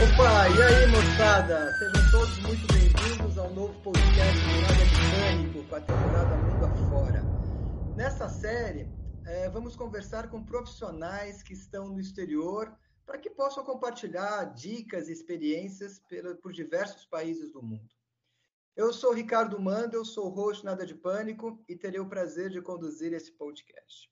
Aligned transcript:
Opa, 0.00 0.48
e 0.48 0.62
aí 0.62 0.86
moçada? 0.92 1.72
Sejam 1.72 2.10
todos 2.12 2.38
muito 2.38 2.72
bem-vindos 2.72 3.36
ao 3.36 3.52
novo 3.52 3.82
podcast 3.82 4.38
do 4.38 4.60
Nada 4.60 4.84
de 4.86 4.94
Pânico 5.10 5.68
com 5.68 5.74
a 5.74 5.80
temporada 5.80 6.36
Mundo 6.36 6.66
Afora. 6.66 7.22
Nessa 7.96 8.28
série, 8.28 8.88
é, 9.26 9.48
vamos 9.50 9.74
conversar 9.74 10.30
com 10.30 10.44
profissionais 10.44 11.42
que 11.42 11.52
estão 11.52 11.88
no 11.88 11.98
exterior 11.98 12.72
para 13.04 13.18
que 13.18 13.28
possam 13.28 13.64
compartilhar 13.64 14.44
dicas 14.54 15.08
e 15.08 15.12
experiências 15.12 16.00
por 16.40 16.52
diversos 16.52 17.04
países 17.04 17.50
do 17.50 17.60
mundo. 17.60 17.92
Eu 18.76 18.92
sou 18.92 19.12
Ricardo 19.12 19.58
Manda, 19.58 19.96
eu 19.96 20.04
sou 20.04 20.28
host 20.28 20.64
Nada 20.64 20.86
de 20.86 20.94
Pânico 20.94 21.60
e 21.68 21.74
terei 21.74 21.98
o 21.98 22.08
prazer 22.08 22.50
de 22.50 22.62
conduzir 22.62 23.12
esse 23.12 23.32
podcast. 23.32 24.08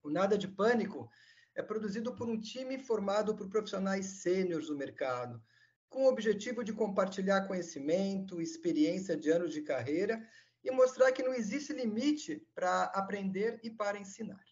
O 0.00 0.08
Nada 0.08 0.38
de 0.38 0.46
Pânico 0.46 1.10
é 1.54 1.62
produzido 1.62 2.14
por 2.14 2.28
um 2.28 2.38
time 2.38 2.78
formado 2.78 3.34
por 3.34 3.48
profissionais 3.48 4.06
sêniores 4.06 4.68
do 4.68 4.76
mercado, 4.76 5.42
com 5.88 6.04
o 6.04 6.08
objetivo 6.08 6.64
de 6.64 6.72
compartilhar 6.72 7.46
conhecimento, 7.46 8.40
experiência 8.40 9.16
de 9.16 9.30
anos 9.30 9.52
de 9.52 9.62
carreira 9.62 10.26
e 10.64 10.70
mostrar 10.70 11.12
que 11.12 11.22
não 11.22 11.34
existe 11.34 11.72
limite 11.72 12.46
para 12.54 12.84
aprender 12.84 13.60
e 13.62 13.70
para 13.70 13.98
ensinar. 13.98 14.42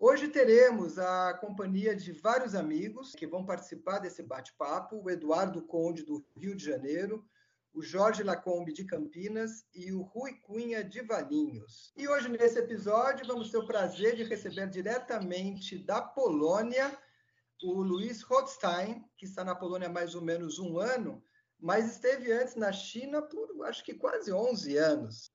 Hoje 0.00 0.28
teremos 0.28 0.96
a 0.96 1.34
companhia 1.34 1.96
de 1.96 2.12
vários 2.12 2.54
amigos 2.54 3.16
que 3.16 3.26
vão 3.26 3.44
participar 3.44 3.98
desse 3.98 4.22
bate-papo: 4.22 5.02
o 5.02 5.10
Eduardo 5.10 5.60
Conde, 5.62 6.04
do 6.04 6.24
Rio 6.36 6.54
de 6.54 6.64
Janeiro, 6.64 7.28
o 7.72 7.82
Jorge 7.82 8.22
Lacombe 8.22 8.72
de 8.72 8.84
Campinas 8.84 9.64
e 9.74 9.92
o 9.92 10.02
Rui 10.02 10.34
Cunha 10.40 10.82
de 10.82 11.02
Valinhos. 11.02 11.92
E 11.96 12.08
hoje, 12.08 12.28
nesse 12.28 12.58
episódio, 12.58 13.26
vamos 13.26 13.50
ter 13.50 13.58
o 13.58 13.66
prazer 13.66 14.16
de 14.16 14.24
receber 14.24 14.68
diretamente 14.68 15.78
da 15.78 16.00
Polônia 16.00 16.96
o 17.62 17.82
Luiz 17.82 18.22
Rothstein, 18.22 19.04
que 19.16 19.26
está 19.26 19.44
na 19.44 19.54
Polônia 19.54 19.88
há 19.88 19.92
mais 19.92 20.14
ou 20.14 20.22
menos 20.22 20.58
um 20.58 20.78
ano, 20.78 21.22
mas 21.58 21.90
esteve 21.90 22.30
antes 22.30 22.54
na 22.54 22.72
China 22.72 23.20
por 23.20 23.66
acho 23.66 23.84
que 23.84 23.94
quase 23.94 24.32
11 24.32 24.76
anos. 24.76 25.32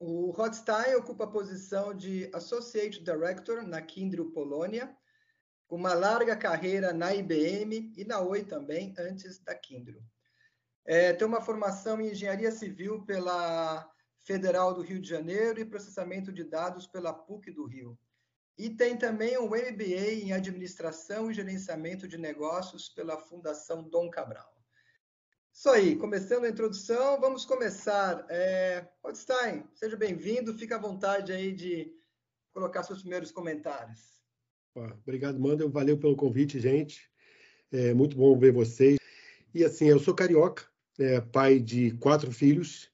O 0.00 0.32
Rothstein 0.32 0.96
ocupa 0.96 1.24
a 1.24 1.30
posição 1.30 1.94
de 1.94 2.28
Associate 2.34 3.02
Director 3.02 3.62
na 3.62 3.80
Kindle 3.80 4.32
Polônia, 4.32 4.94
com 5.66 5.76
uma 5.76 5.94
larga 5.94 6.36
carreira 6.36 6.92
na 6.92 7.14
IBM 7.14 7.92
e 7.96 8.04
na 8.04 8.20
Oi 8.20 8.44
também, 8.44 8.92
antes 8.98 9.38
da 9.38 9.54
Kindle. 9.54 10.02
É, 10.86 11.12
tem 11.12 11.26
uma 11.26 11.40
formação 11.40 12.00
em 12.00 12.10
engenharia 12.10 12.52
civil 12.52 13.02
pela 13.04 13.90
Federal 14.20 14.74
do 14.74 14.82
Rio 14.82 15.00
de 15.00 15.08
Janeiro 15.08 15.60
e 15.60 15.64
processamento 15.64 16.32
de 16.32 16.44
dados 16.44 16.86
pela 16.86 17.12
PUC 17.12 17.50
do 17.50 17.66
Rio. 17.66 17.98
E 18.56 18.70
tem 18.70 18.96
também 18.96 19.36
um 19.38 19.48
MBA 19.48 20.12
em 20.22 20.32
administração 20.32 21.30
e 21.30 21.34
gerenciamento 21.34 22.06
de 22.06 22.16
negócios 22.16 22.88
pela 22.88 23.18
Fundação 23.18 23.82
Dom 23.82 24.08
Cabral. 24.08 24.54
Isso 25.52 25.68
aí, 25.68 25.96
começando 25.96 26.44
a 26.44 26.48
introdução, 26.48 27.20
vamos 27.20 27.44
começar. 27.44 28.26
É, 28.28 28.86
Rodstein, 29.02 29.64
seja 29.74 29.96
bem-vindo, 29.96 30.56
fica 30.58 30.76
à 30.76 30.80
vontade 30.80 31.32
aí 31.32 31.52
de 31.52 31.92
colocar 32.52 32.82
seus 32.82 33.00
primeiros 33.00 33.30
comentários. 33.30 34.20
Obrigado, 34.74 35.38
Mandel, 35.38 35.70
valeu 35.70 35.98
pelo 35.98 36.16
convite, 36.16 36.58
gente. 36.58 37.08
É 37.70 37.94
muito 37.94 38.16
bom 38.16 38.36
ver 38.38 38.52
vocês. 38.52 38.98
E 39.54 39.64
assim, 39.64 39.86
eu 39.86 40.00
sou 40.00 40.14
carioca, 40.14 40.64
é, 40.98 41.20
pai 41.20 41.58
de 41.58 41.92
quatro 41.92 42.30
filhos, 42.32 42.90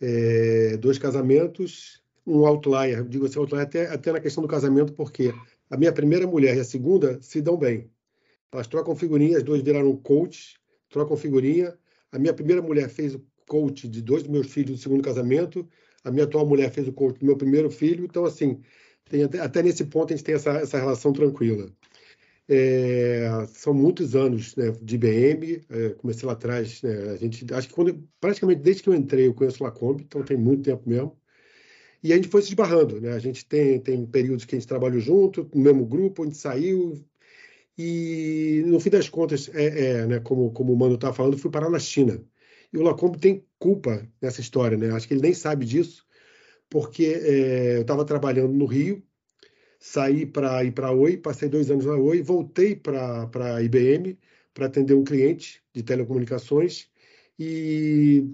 é, 0.00 0.76
dois 0.76 0.98
casamentos, 0.98 2.02
um 2.26 2.46
outlier, 2.46 3.04
digo 3.04 3.26
assim, 3.26 3.38
outlier 3.38 3.62
até, 3.62 3.86
até 3.88 4.12
na 4.12 4.20
questão 4.20 4.42
do 4.42 4.48
casamento, 4.48 4.92
porque 4.92 5.32
a 5.70 5.76
minha 5.76 5.92
primeira 5.92 6.26
mulher 6.26 6.56
e 6.56 6.60
a 6.60 6.64
segunda 6.64 7.20
se 7.22 7.40
dão 7.40 7.56
bem. 7.56 7.90
Elas 8.52 8.66
trocam 8.66 8.94
figurinha, 8.94 9.38
as 9.38 9.42
duas 9.42 9.62
viraram 9.62 9.96
coach, 9.96 10.58
trocam 10.88 11.16
figurinha. 11.16 11.76
A 12.12 12.18
minha 12.18 12.32
primeira 12.32 12.62
mulher 12.62 12.88
fez 12.88 13.14
o 13.16 13.24
coach 13.48 13.88
de 13.88 14.00
dois 14.00 14.22
dos 14.22 14.30
meus 14.30 14.46
filhos 14.46 14.78
do 14.78 14.82
segundo 14.82 15.02
casamento, 15.02 15.68
a 16.04 16.10
minha 16.10 16.24
atual 16.24 16.46
mulher 16.46 16.70
fez 16.70 16.86
o 16.86 16.92
coach 16.92 17.18
do 17.18 17.26
meu 17.26 17.36
primeiro 17.36 17.70
filho, 17.70 18.04
então, 18.04 18.24
assim, 18.24 18.60
até, 19.24 19.40
até, 19.40 19.62
nesse 19.62 19.84
ponto 19.84 20.12
a 20.12 20.16
gente 20.16 20.24
tem 20.24 20.34
essa, 20.34 20.50
essa 20.52 20.78
relação 20.78 21.12
tranquila. 21.12 21.68
É, 22.46 23.46
são 23.48 23.72
muitos 23.72 24.14
anos 24.14 24.54
né, 24.54 24.70
de 24.82 24.96
IBM, 24.96 25.64
é, 25.70 25.90
comecei 25.90 26.26
lá 26.26 26.34
atrás, 26.34 26.82
né, 26.82 27.12
a 27.12 27.16
gente, 27.16 27.46
acho 27.54 27.68
que 27.68 27.74
quando, 27.74 28.06
praticamente 28.20 28.60
desde 28.60 28.82
que 28.82 28.88
eu 28.90 28.94
entrei 28.94 29.26
eu 29.26 29.34
conheço 29.34 29.64
Lacombe, 29.64 30.02
então 30.02 30.22
tem 30.22 30.36
muito 30.36 30.62
tempo 30.62 30.86
mesmo, 30.86 31.18
e 32.02 32.12
a 32.12 32.16
gente 32.16 32.28
foi 32.28 32.42
se 32.42 32.48
esbarrando, 32.48 33.00
né, 33.00 33.12
a 33.12 33.18
gente 33.18 33.46
tem, 33.46 33.80
tem 33.80 34.04
períodos 34.06 34.44
que 34.44 34.54
a 34.54 34.58
gente 34.58 34.68
trabalhou 34.68 35.00
junto, 35.00 35.48
no 35.54 35.62
mesmo 35.62 35.86
grupo, 35.86 36.22
a 36.22 36.26
gente 36.26 36.36
saiu, 36.36 37.02
e 37.78 38.62
no 38.66 38.78
fim 38.78 38.90
das 38.90 39.08
contas, 39.08 39.50
é, 39.54 40.02
é 40.02 40.06
né, 40.06 40.20
como, 40.20 40.52
como 40.52 40.72
o 40.72 40.76
Mano 40.76 40.96
estava 40.96 41.14
falando, 41.14 41.38
fui 41.38 41.50
parar 41.50 41.70
na 41.70 41.78
China, 41.78 42.22
e 42.70 42.76
o 42.76 42.82
Lacombe 42.82 43.18
tem 43.18 43.46
culpa 43.58 44.06
nessa 44.20 44.42
história, 44.42 44.76
né, 44.76 44.90
acho 44.90 45.08
que 45.08 45.14
ele 45.14 45.22
nem 45.22 45.32
sabe 45.32 45.64
disso, 45.64 46.04
porque 46.68 47.06
é, 47.06 47.76
eu 47.78 47.82
estava 47.82 48.04
trabalhando 48.04 48.52
no 48.52 48.66
Rio, 48.66 49.02
saí 49.84 50.24
para 50.24 50.64
ir 50.64 50.72
para 50.72 50.88
a 50.88 50.92
Oi, 50.92 51.18
passei 51.18 51.46
dois 51.48 51.70
anos 51.70 51.84
na 51.84 51.94
Oi, 51.94 52.22
voltei 52.22 52.74
para 52.74 53.28
a 53.54 53.62
IBM 53.62 54.18
para 54.54 54.66
atender 54.66 54.94
um 54.94 55.04
cliente 55.04 55.62
de 55.74 55.82
telecomunicações 55.82 56.88
e 57.38 58.26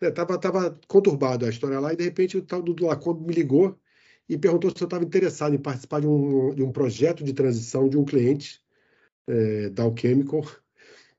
estava 0.00 0.34
né, 0.34 0.40
tava 0.40 0.80
conturbado 0.88 1.44
a 1.44 1.50
história 1.50 1.78
lá 1.80 1.92
e 1.92 1.96
de 1.96 2.04
repente 2.04 2.38
o 2.38 2.42
tal 2.42 2.62
do 2.62 2.86
Lacombe 2.86 3.26
me 3.26 3.34
ligou 3.34 3.78
e 4.26 4.38
perguntou 4.38 4.70
se 4.74 4.82
eu 4.82 4.86
estava 4.86 5.04
interessado 5.04 5.54
em 5.54 5.58
participar 5.58 6.00
de 6.00 6.06
um, 6.06 6.54
de 6.54 6.62
um 6.62 6.72
projeto 6.72 7.22
de 7.22 7.34
transição 7.34 7.88
de 7.90 7.98
um 7.98 8.04
cliente 8.04 8.62
é, 9.26 9.68
da 9.70 9.82
Alchemical, 9.82 10.46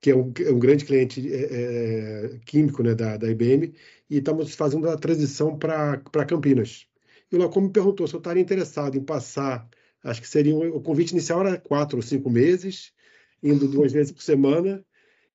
que 0.02 0.10
é 0.12 0.16
um, 0.16 0.34
é 0.44 0.52
um 0.52 0.60
grande 0.60 0.86
cliente 0.86 1.32
é, 1.32 2.34
é, 2.36 2.40
químico 2.46 2.82
né, 2.82 2.96
da, 2.96 3.18
da 3.18 3.30
IBM, 3.30 3.74
e 4.10 4.18
estamos 4.18 4.56
fazendo 4.56 4.90
a 4.90 4.98
transição 4.98 5.58
para 5.58 6.26
Campinas. 6.28 6.88
E 7.32 7.36
o 7.36 7.40
Lacombe 7.40 7.68
me 7.68 7.74
perguntou 7.74 8.08
se 8.08 8.14
eu 8.14 8.20
estaria 8.20 8.42
interessado 8.42 8.98
em 8.98 9.04
passar, 9.04 9.68
acho 10.04 10.22
que 10.22 10.28
seria 10.28 10.56
o 10.56 10.82
convite 10.82 11.12
inicial 11.12 11.42
era 11.42 11.58
quatro 11.58 11.98
ou 11.98 12.04
cinco 12.04 12.30
meses, 12.30 12.94
indo 13.44 13.68
duas 13.68 13.92
vezes 13.92 14.12
por 14.12 14.22
semana. 14.22 14.84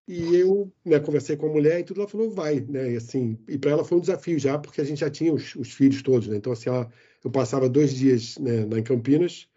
E 0.07 0.35
eu 0.35 0.73
né, 0.85 0.99
conversei 0.99 1.37
com 1.37 1.47
a 1.47 1.53
mulher 1.53 1.81
e 1.81 1.85
tudo, 1.85 2.01
ela 2.01 2.09
falou, 2.09 2.31
vai, 2.31 2.61
né? 2.61 2.93
E, 2.93 2.97
assim, 2.97 3.39
e 3.49 3.57
para 3.57 3.71
ela 3.71 3.85
foi 3.85 3.99
um 3.99 4.01
desafio 4.01 4.39
já, 4.39 4.59
porque 4.59 4.81
a 4.81 4.85
gente 4.85 4.99
já 4.99 5.09
tinha 5.09 5.33
os, 5.33 5.55
os 5.55 5.73
filhos 5.73 6.03
todos, 6.03 6.27
né? 6.27 6.37
Então, 6.37 6.53
assim, 6.53 6.69
ela, 6.69 6.91
eu 7.25 7.31
passava 7.31 7.69
dois 7.69 7.95
dias 7.95 8.37
né, 8.39 8.63
em 8.79 8.83
Campinas 8.83 9.49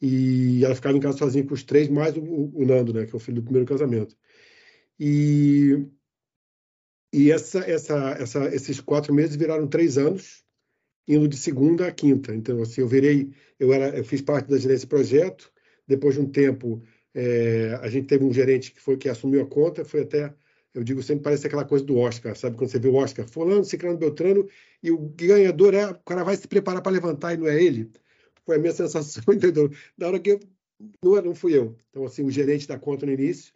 e 0.00 0.64
ela 0.64 0.74
ficava 0.74 0.96
em 0.96 1.00
casa 1.00 1.18
sozinha 1.18 1.44
com 1.44 1.54
os 1.54 1.62
três, 1.62 1.88
mais 1.88 2.16
o, 2.16 2.22
o 2.22 2.64
Nando, 2.64 2.92
né? 2.94 3.04
Que 3.06 3.14
é 3.14 3.16
o 3.16 3.20
filho 3.20 3.36
do 3.36 3.42
primeiro 3.42 3.66
casamento. 3.66 4.16
E, 4.98 5.86
e 7.12 7.30
essa, 7.30 7.60
essa, 7.60 8.10
essa, 8.18 8.54
esses 8.54 8.80
quatro 8.80 9.12
meses 9.12 9.36
viraram 9.36 9.68
três 9.68 9.98
anos, 9.98 10.42
indo 11.06 11.28
de 11.28 11.36
segunda 11.36 11.86
a 11.86 11.92
quinta. 11.92 12.34
Então, 12.34 12.60
assim, 12.60 12.80
eu 12.80 12.88
virei, 12.88 13.30
eu 13.58 13.72
era, 13.72 13.96
eu 13.96 14.04
fiz 14.04 14.20
parte 14.20 14.48
da 14.48 14.58
gerência 14.58 14.88
projeto. 14.88 15.52
Depois 15.86 16.14
de 16.14 16.20
um 16.20 16.26
tempo, 16.28 16.82
é, 17.14 17.78
a 17.80 17.88
gente 17.88 18.06
teve 18.06 18.24
um 18.24 18.32
gerente 18.32 18.72
que 18.72 18.80
foi 18.80 18.96
que 18.96 19.08
assumiu 19.08 19.42
a 19.42 19.46
conta. 19.46 19.84
Foi 19.84 20.02
até, 20.02 20.34
eu 20.74 20.82
digo 20.82 21.02
sempre, 21.02 21.22
parece 21.24 21.46
aquela 21.46 21.64
coisa 21.64 21.84
do 21.84 21.96
Oscar, 21.96 22.36
sabe? 22.36 22.56
Quando 22.56 22.70
você 22.70 22.78
vê 22.78 22.88
o 22.88 22.94
Oscar, 22.94 23.28
fulano, 23.28 23.64
ciclano, 23.64 23.98
beltrano, 23.98 24.48
e 24.82 24.90
o 24.90 24.98
ganhador 24.98 25.74
é, 25.74 25.86
o 25.86 25.94
cara 26.00 26.24
vai 26.24 26.36
se 26.36 26.48
preparar 26.48 26.82
para 26.82 26.92
levantar 26.92 27.34
e 27.34 27.36
não 27.36 27.46
é 27.46 27.62
ele. 27.62 27.90
Foi 28.44 28.56
a 28.56 28.58
minha 28.58 28.72
sensação, 28.74 29.22
entendeu? 29.32 29.70
Na 29.96 30.08
hora 30.08 30.18
que 30.18 30.30
eu, 30.32 30.40
não, 31.02 31.22
não 31.22 31.34
fui 31.34 31.56
eu. 31.56 31.76
Então, 31.90 32.04
assim, 32.04 32.24
o 32.24 32.30
gerente 32.30 32.66
da 32.66 32.78
conta 32.78 33.06
no 33.06 33.12
início, 33.12 33.52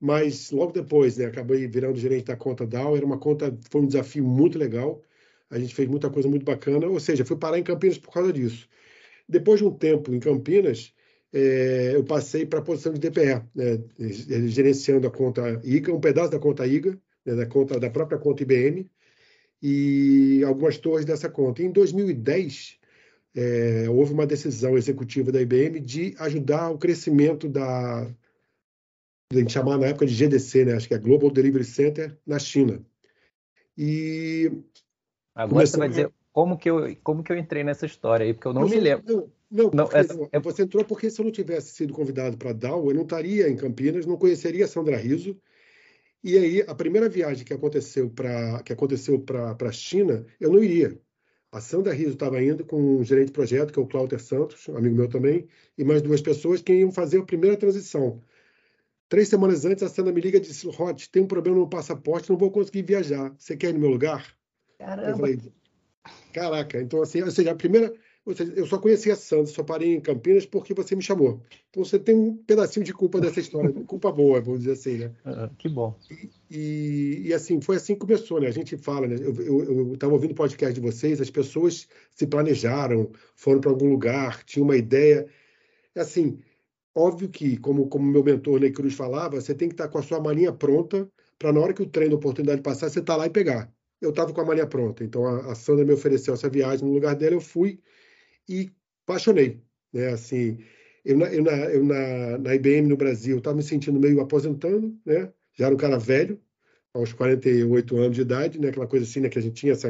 mas 0.00 0.50
logo 0.50 0.72
depois, 0.72 1.16
né, 1.16 1.26
acabei 1.26 1.66
virando 1.66 1.98
gerente 1.98 2.26
da 2.26 2.36
conta 2.36 2.66
DAO. 2.66 2.96
Era 2.96 3.06
uma 3.06 3.18
conta, 3.18 3.56
foi 3.70 3.82
um 3.82 3.86
desafio 3.86 4.24
muito 4.24 4.58
legal 4.58 5.02
a 5.50 5.58
gente 5.58 5.74
fez 5.74 5.88
muita 5.88 6.10
coisa 6.10 6.28
muito 6.28 6.44
bacana, 6.44 6.86
ou 6.86 7.00
seja, 7.00 7.24
fui 7.24 7.36
parar 7.36 7.58
em 7.58 7.62
Campinas 7.62 7.98
por 7.98 8.12
causa 8.12 8.32
disso. 8.32 8.68
Depois 9.28 9.60
de 9.60 9.66
um 9.66 9.70
tempo 9.70 10.14
em 10.14 10.20
Campinas, 10.20 10.92
é, 11.32 11.92
eu 11.94 12.04
passei 12.04 12.46
para 12.46 12.60
a 12.60 12.62
posição 12.62 12.92
de 12.92 13.00
DPE, 13.00 13.42
né, 13.54 13.82
gerenciando 14.48 15.06
a 15.06 15.10
conta 15.10 15.60
IGA, 15.62 15.92
um 15.92 16.00
pedaço 16.00 16.30
da 16.30 16.38
conta 16.38 16.66
IGA, 16.66 16.98
né, 17.24 17.34
da, 17.34 17.46
conta, 17.46 17.78
da 17.78 17.90
própria 17.90 18.18
conta 18.18 18.42
IBM, 18.42 18.90
e 19.62 20.42
algumas 20.44 20.78
torres 20.78 21.04
dessa 21.04 21.28
conta. 21.28 21.62
Em 21.62 21.70
2010, 21.70 22.78
é, 23.34 23.86
houve 23.90 24.12
uma 24.12 24.26
decisão 24.26 24.76
executiva 24.76 25.30
da 25.30 25.40
IBM 25.40 25.80
de 25.80 26.14
ajudar 26.18 26.70
o 26.70 26.78
crescimento 26.78 27.48
da, 27.48 28.08
a 29.30 29.36
gente 29.36 29.52
chamava 29.52 29.76
na 29.76 29.88
época 29.88 30.06
de 30.06 30.14
GDC, 30.14 30.64
né, 30.64 30.72
acho 30.74 30.88
que 30.88 30.94
é 30.94 30.98
Global 30.98 31.30
Delivery 31.30 31.64
Center, 31.64 32.16
na 32.26 32.38
China. 32.38 32.82
E 33.76 34.50
Agora 35.38 35.64
você 35.64 35.76
vai 35.76 35.88
dizer 35.88 36.12
como 36.32 36.58
que, 36.58 36.68
eu, 36.68 36.96
como 37.04 37.22
que 37.22 37.30
eu 37.30 37.36
entrei 37.36 37.62
nessa 37.62 37.86
história 37.86 38.26
aí, 38.26 38.34
porque 38.34 38.48
eu 38.48 38.52
não, 38.52 38.62
não 38.62 38.68
me 38.68 38.80
lembro. 38.80 39.30
Não, 39.48 39.70
não, 39.72 39.88
essa... 39.92 40.28
É 40.32 40.40
você 40.40 40.62
entrou 40.62 40.84
porque 40.84 41.08
se 41.08 41.20
eu 41.20 41.24
não 41.24 41.30
tivesse 41.30 41.72
sido 41.74 41.92
convidado 41.92 42.36
para 42.36 42.52
DAO, 42.52 42.90
eu 42.90 42.94
não 42.94 43.04
estaria 43.04 43.48
em 43.48 43.54
Campinas, 43.54 44.04
não 44.04 44.16
conheceria 44.16 44.66
Sandra 44.66 44.96
Riso. 44.96 45.40
E 46.24 46.36
aí, 46.36 46.64
a 46.66 46.74
primeira 46.74 47.08
viagem 47.08 47.44
que 47.44 47.54
aconteceu 47.54 48.10
para 48.10 48.60
que 48.64 48.72
aconteceu 48.72 49.20
para 49.20 49.56
a 49.60 49.72
China, 49.72 50.26
eu 50.40 50.50
não 50.50 50.62
iria. 50.62 51.00
A 51.52 51.60
Sandra 51.60 51.94
Riso 51.94 52.14
estava 52.14 52.42
indo 52.42 52.64
com 52.64 52.98
um 52.98 53.04
gerente 53.04 53.26
de 53.26 53.32
projeto, 53.32 53.72
que 53.72 53.78
é 53.78 53.82
o 53.82 53.86
Cláudio 53.86 54.18
Santos, 54.18 54.68
amigo 54.70 54.96
meu 54.96 55.08
também, 55.08 55.46
e 55.78 55.84
mais 55.84 56.02
duas 56.02 56.20
pessoas 56.20 56.60
que 56.60 56.74
iam 56.74 56.90
fazer 56.90 57.20
a 57.20 57.24
primeira 57.24 57.56
transição. 57.56 58.20
Três 59.08 59.28
semanas 59.28 59.64
antes, 59.64 59.84
a 59.84 59.88
Sandra 59.88 60.12
me 60.12 60.20
liga 60.20 60.38
e 60.38 60.40
disse: 60.40 60.68
Rod, 60.68 61.00
tem 61.12 61.22
um 61.22 61.28
problema 61.28 61.58
no 61.58 61.70
passaporte, 61.70 62.28
não 62.28 62.36
vou 62.36 62.50
conseguir 62.50 62.82
viajar. 62.82 63.32
Você 63.38 63.56
quer 63.56 63.70
ir 63.70 63.74
no 63.74 63.78
meu 63.78 63.90
lugar? 63.90 64.37
Caramba. 64.78 65.10
Eu 65.10 65.16
falei, 65.16 65.38
caraca. 66.32 66.80
Então, 66.80 67.02
assim, 67.02 67.22
ou 67.22 67.30
seja, 67.30 67.50
a 67.50 67.54
primeira. 67.54 67.92
Ou 68.24 68.34
seja, 68.34 68.52
eu 68.54 68.66
só 68.66 68.78
conhecia 68.78 69.14
a 69.14 69.16
Sandra, 69.16 69.46
só 69.46 69.62
parei 69.62 69.94
em 69.94 70.00
Campinas 70.00 70.44
porque 70.44 70.74
você 70.74 70.94
me 70.94 71.02
chamou. 71.02 71.42
Então, 71.70 71.82
você 71.82 71.98
tem 71.98 72.14
um 72.14 72.36
pedacinho 72.36 72.84
de 72.84 72.92
culpa 72.92 73.20
dessa 73.20 73.40
história, 73.40 73.72
culpa 73.86 74.12
boa, 74.12 74.38
vamos 74.40 74.60
dizer 74.60 74.72
assim, 74.72 74.98
né? 74.98 75.12
Uh, 75.24 75.54
que 75.56 75.66
bom. 75.68 75.98
E, 76.10 76.30
e, 76.50 77.28
e, 77.28 77.34
assim, 77.34 77.58
foi 77.60 77.76
assim 77.76 77.94
que 77.94 78.00
começou, 78.00 78.38
né? 78.38 78.48
A 78.48 78.52
gente 78.52 78.76
fala, 78.76 79.06
né? 79.06 79.16
Eu 79.18 79.94
estava 79.94 80.12
ouvindo 80.12 80.32
o 80.32 80.34
podcast 80.34 80.74
de 80.74 80.80
vocês, 80.80 81.22
as 81.22 81.30
pessoas 81.30 81.88
se 82.14 82.26
planejaram, 82.26 83.10
foram 83.34 83.60
para 83.60 83.70
algum 83.70 83.88
lugar, 83.88 84.44
tinham 84.44 84.64
uma 84.64 84.76
ideia. 84.76 85.26
Assim, 85.96 86.38
Óbvio 86.98 87.28
que, 87.28 87.56
como, 87.58 87.88
como 87.88 88.10
meu 88.10 88.24
mentor 88.24 88.58
Ney 88.58 88.72
Cruz 88.72 88.92
falava, 88.92 89.40
você 89.40 89.54
tem 89.54 89.68
que 89.68 89.74
estar 89.74 89.86
com 89.86 89.98
a 89.98 90.02
sua 90.02 90.18
malinha 90.18 90.52
pronta 90.52 91.08
para 91.38 91.52
na 91.52 91.60
hora 91.60 91.72
que 91.72 91.80
o 91.80 91.86
trem 91.86 92.08
da 92.08 92.16
oportunidade 92.16 92.60
passar, 92.60 92.88
você 92.88 92.98
estar 92.98 93.12
tá 93.12 93.16
lá 93.16 93.26
e 93.26 93.30
pegar. 93.30 93.72
Eu 94.00 94.10
estava 94.10 94.32
com 94.32 94.40
a 94.40 94.44
malinha 94.44 94.66
pronta, 94.66 95.02
então 95.02 95.26
a, 95.26 95.52
a, 95.52 95.54
Sandra 95.54 95.84
me 95.84 95.92
ofereceu 95.92 96.34
essa 96.34 96.48
viagem 96.48 96.86
no 96.86 96.94
lugar 96.94 97.16
dela, 97.16 97.34
eu 97.34 97.40
fui 97.40 97.80
e 98.48 98.70
apaixonei. 99.04 99.60
Né? 99.92 100.08
Assim, 100.08 100.58
eu, 101.04 101.16
na, 101.16 101.26
eu, 101.32 101.42
na, 101.42 101.52
eu 101.52 101.84
na, 101.84 102.38
na 102.38 102.54
IBM 102.54 102.88
no 102.88 102.96
Brasil 102.96 103.38
estava 103.38 103.56
me 103.56 103.62
sentindo 103.62 103.98
meio 103.98 104.20
aposentando, 104.20 104.96
né? 105.04 105.32
já 105.54 105.66
era 105.66 105.74
um 105.74 105.78
cara 105.78 105.98
velho, 105.98 106.40
aos 106.94 107.12
48 107.12 107.96
anos 107.96 108.16
de 108.16 108.22
idade, 108.22 108.60
né? 108.60 108.68
aquela 108.68 108.86
coisa 108.86 109.04
assim 109.04 109.20
né? 109.20 109.28
que 109.28 109.38
a 109.38 109.42
gente 109.42 109.54
tinha 109.54 109.72
essa... 109.72 109.88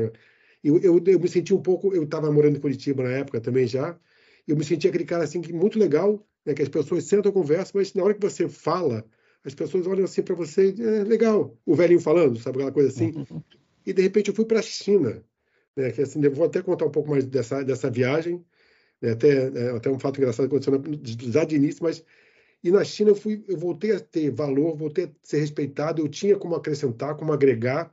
Eu, 0.65 0.79
eu, 0.81 1.03
eu 1.07 1.21
me 1.21 1.29
senti 1.29 1.55
um 1.55 1.63
pouco, 1.63 1.95
eu 1.95 2.03
estava 2.03 2.33
morando 2.33 2.57
em 2.57 2.61
Curitiba 2.61 3.05
na 3.05 3.11
época 3.11 3.41
também 3.41 3.67
já, 3.67 3.99
eu 4.47 4.57
me 4.57 4.65
senti 4.65 4.89
aquele 4.89 5.05
cara 5.05 5.25
assim 5.25 5.41
muito 5.53 5.79
legal, 5.79 6.27
né, 6.45 6.55
que 6.55 6.63
as 6.63 6.69
pessoas 6.69 7.05
sentam, 7.05 7.31
conversam, 7.31 7.73
mas 7.75 7.93
na 7.93 8.03
hora 8.03 8.15
que 8.15 8.21
você 8.21 8.49
fala, 8.49 9.05
as 9.45 9.55
pessoas 9.55 9.87
olham 9.87 10.05
assim 10.05 10.23
para 10.23 10.35
você, 10.35 10.75
é 10.79 11.05
legal, 11.05 11.57
o 11.67 11.75
velhinho 11.75 12.01
falando, 12.01 12.39
sabe 12.39 12.57
aquela 12.57 12.73
coisa 12.73 12.89
assim. 12.89 13.13
E 13.89 13.93
de 13.95 14.03
repente 14.03 14.29
eu 14.29 14.35
fui 14.35 14.45
para 14.45 14.59
a 14.61 14.63
China, 14.63 15.25
né, 15.77 15.91
que 15.91 16.03
assim, 16.03 16.21
vou 16.31 16.45
até 16.47 16.63
contar 16.63 16.87
um 16.87 16.91
pouco 16.91 17.11
mais 17.11 17.25
dessa 17.27 17.65
dessa 17.65 17.91
viagem, 17.91 18.45
né, 19.01 19.13
até 19.13 19.49
é, 19.49 19.71
até 19.71 19.91
um 19.91 19.99
fato 19.99 20.19
engraçado 20.19 20.47
aconteceu 20.47 20.75
já 21.33 21.45
de 21.45 21.57
início, 21.57 21.83
mas 21.83 22.05
e 22.63 22.71
na 22.71 22.85
China 22.85 23.11
eu 23.13 23.17
fui, 23.17 23.45
eu 23.49 23.57
voltei 23.57 23.93
a 23.93 24.01
ter 24.01 24.31
valor, 24.31 24.77
voltei 24.77 25.07
a 25.07 25.11
ser 25.23 25.41
respeitado, 25.41 26.03
eu 26.03 26.09
tinha 26.09 26.37
como 26.37 26.55
acrescentar, 26.57 27.17
como 27.17 27.33
agregar, 27.33 27.93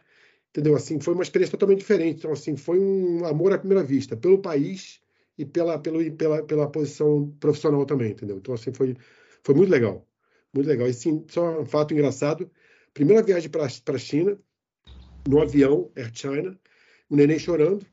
entendeu? 0.50 0.76
Assim, 0.76 1.00
foi 1.00 1.14
uma 1.14 1.24
experiência 1.24 1.52
totalmente 1.52 1.80
diferente. 1.80 2.20
Então 2.20 2.32
assim, 2.34 2.58
foi 2.58 2.80
um 2.80 3.26
amor 3.26 3.54
à 3.54 3.58
primeira 3.60 3.84
vista 3.84 4.18
pelo 4.18 4.42
país 4.42 5.02
e 5.38 5.46
pela, 5.46 5.80
pelo, 5.80 6.12
pela, 6.14 6.44
pela 6.44 6.70
posição 6.72 7.32
profissional 7.40 7.86
também, 7.86 8.12
entendeu? 8.12 8.38
Então, 8.38 8.54
assim, 8.54 8.74
foi, 8.74 8.96
foi 9.44 9.56
muito 9.56 9.70
legal. 9.70 10.08
Muito 10.54 10.68
legal. 10.68 10.88
E, 10.88 10.94
sim, 10.94 11.26
só 11.30 11.62
um 11.62 11.66
fato 11.66 11.94
engraçado. 11.94 12.50
Primeira 12.94 13.22
viagem 13.24 13.50
para 13.50 13.66
a 13.66 13.98
China, 13.98 14.40
no 15.27 15.42
avião, 15.42 15.92
Air 15.95 16.12
China, 16.13 16.60
o 17.10 17.16
neném 17.16 17.39
chorando. 17.39 17.86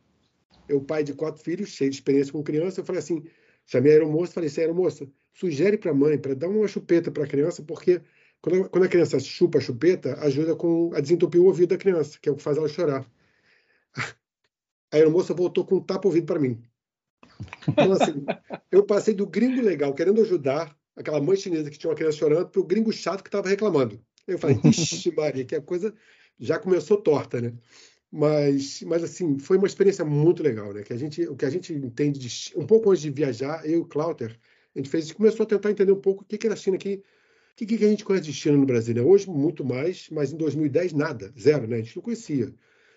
Eu, 0.69 0.81
pai 0.81 1.03
de 1.03 1.13
quatro 1.13 1.43
filhos, 1.43 1.71
cheio 1.71 1.91
de 1.91 1.97
experiência 1.97 2.33
com 2.33 2.43
criança, 2.43 2.81
eu 2.81 2.85
falei 2.85 3.01
assim, 3.01 3.25
chamei 3.67 3.93
a 3.93 3.95
aeromoça, 3.97 4.33
falei 4.33 4.49
assim, 4.49 4.61
aeromoça, 4.61 5.09
sugere 5.35 5.77
para 5.77 5.91
a 5.91 5.95
mãe, 5.95 6.19
para 6.19 6.35
dar 6.35 6.49
uma 6.49 6.69
chupeta 6.69 7.11
para 7.11 7.25
a 7.25 7.27
criança, 7.27 7.63
porque 7.63 8.01
quando 8.41 8.65
a, 8.65 8.69
quando 8.69 8.85
a 8.85 8.89
criança 8.89 9.19
chupa 9.19 9.59
a 9.59 9.61
chupeta, 9.61 10.19
ajuda 10.21 10.55
com 10.55 10.93
a 10.95 11.01
desentupir 11.01 11.41
o 11.41 11.47
ouvido 11.47 11.71
da 11.71 11.79
criança, 11.79 12.19
que 12.21 12.29
é 12.29 12.33
o 12.33 12.37
que 12.37 12.43
faz 12.43 12.57
ela 12.57 12.69
chorar. 12.69 13.07
A 13.97 14.97
aeromoça 14.97 15.35
voltou 15.35 15.65
com 15.65 15.77
um 15.77 15.81
tapa-ouvido 15.81 16.27
para 16.27 16.39
mim. 16.39 16.63
Então, 17.69 17.93
assim, 17.93 18.25
eu 18.71 18.85
passei 18.85 19.15
do 19.15 19.27
gringo 19.27 19.61
legal, 19.63 19.95
querendo 19.95 20.21
ajudar 20.21 20.77
aquela 20.95 21.21
mãe 21.21 21.37
chinesa 21.37 21.71
que 21.71 21.79
tinha 21.79 21.91
uma 21.91 21.97
criança 21.97 22.19
chorando, 22.19 22.49
para 22.49 22.61
o 22.61 22.65
gringo 22.65 22.93
chato 22.93 23.23
que 23.23 23.29
estava 23.29 23.49
reclamando. 23.49 24.01
Eu 24.27 24.39
falei, 24.39 24.61
ixi, 24.65 25.15
Maria, 25.15 25.45
que 25.45 25.55
a 25.55 25.61
coisa 25.61 25.95
já 26.39 26.59
começou 26.59 26.97
torta, 26.97 27.41
né? 27.41 27.53
Mas, 28.11 28.83
mas 28.83 29.03
assim, 29.03 29.39
foi 29.39 29.57
uma 29.57 29.67
experiência 29.67 30.05
muito 30.05 30.43
legal, 30.43 30.73
né? 30.73 30.83
Que 30.83 30.93
a 30.93 30.97
gente, 30.97 31.23
o 31.29 31.37
que 31.37 31.47
a 31.47 31.51
gente 31.51 31.73
entende 31.73 32.19
de, 32.19 32.53
um 32.57 32.67
pouco 32.67 32.91
antes 32.91 33.03
de 33.03 33.11
viajar, 33.11 33.65
eu 33.65 33.73
e 33.73 33.77
o 33.79 33.87
Cláudio, 33.87 34.29
a 34.75 34.79
gente 34.79 34.91
fez, 34.91 35.11
começou 35.13 35.45
a 35.45 35.47
tentar 35.47 35.71
entender 35.71 35.93
um 35.93 36.01
pouco 36.01 36.23
o 36.23 36.27
que, 36.27 36.37
que 36.37 36.47
era 36.47 36.55
a 36.55 36.57
China 36.57 36.77
aqui, 36.77 37.03
o 37.53 37.57
que, 37.57 37.67
que 37.67 37.85
a 37.85 37.89
gente 37.89 38.05
conhece 38.05 38.27
de 38.27 38.33
China 38.33 38.57
no 38.57 38.67
Brasil, 38.67 38.95
né? 38.95 39.03
Hoje, 39.03 39.29
muito 39.31 39.65
mais, 39.65 40.09
mas 40.11 40.33
em 40.33 40.37
2010, 40.37 40.93
nada, 40.93 41.33
zero, 41.39 41.67
né? 41.67 41.77
A 41.77 41.79
gente 41.81 41.97
não 41.97 42.03
conhecia 42.03 42.53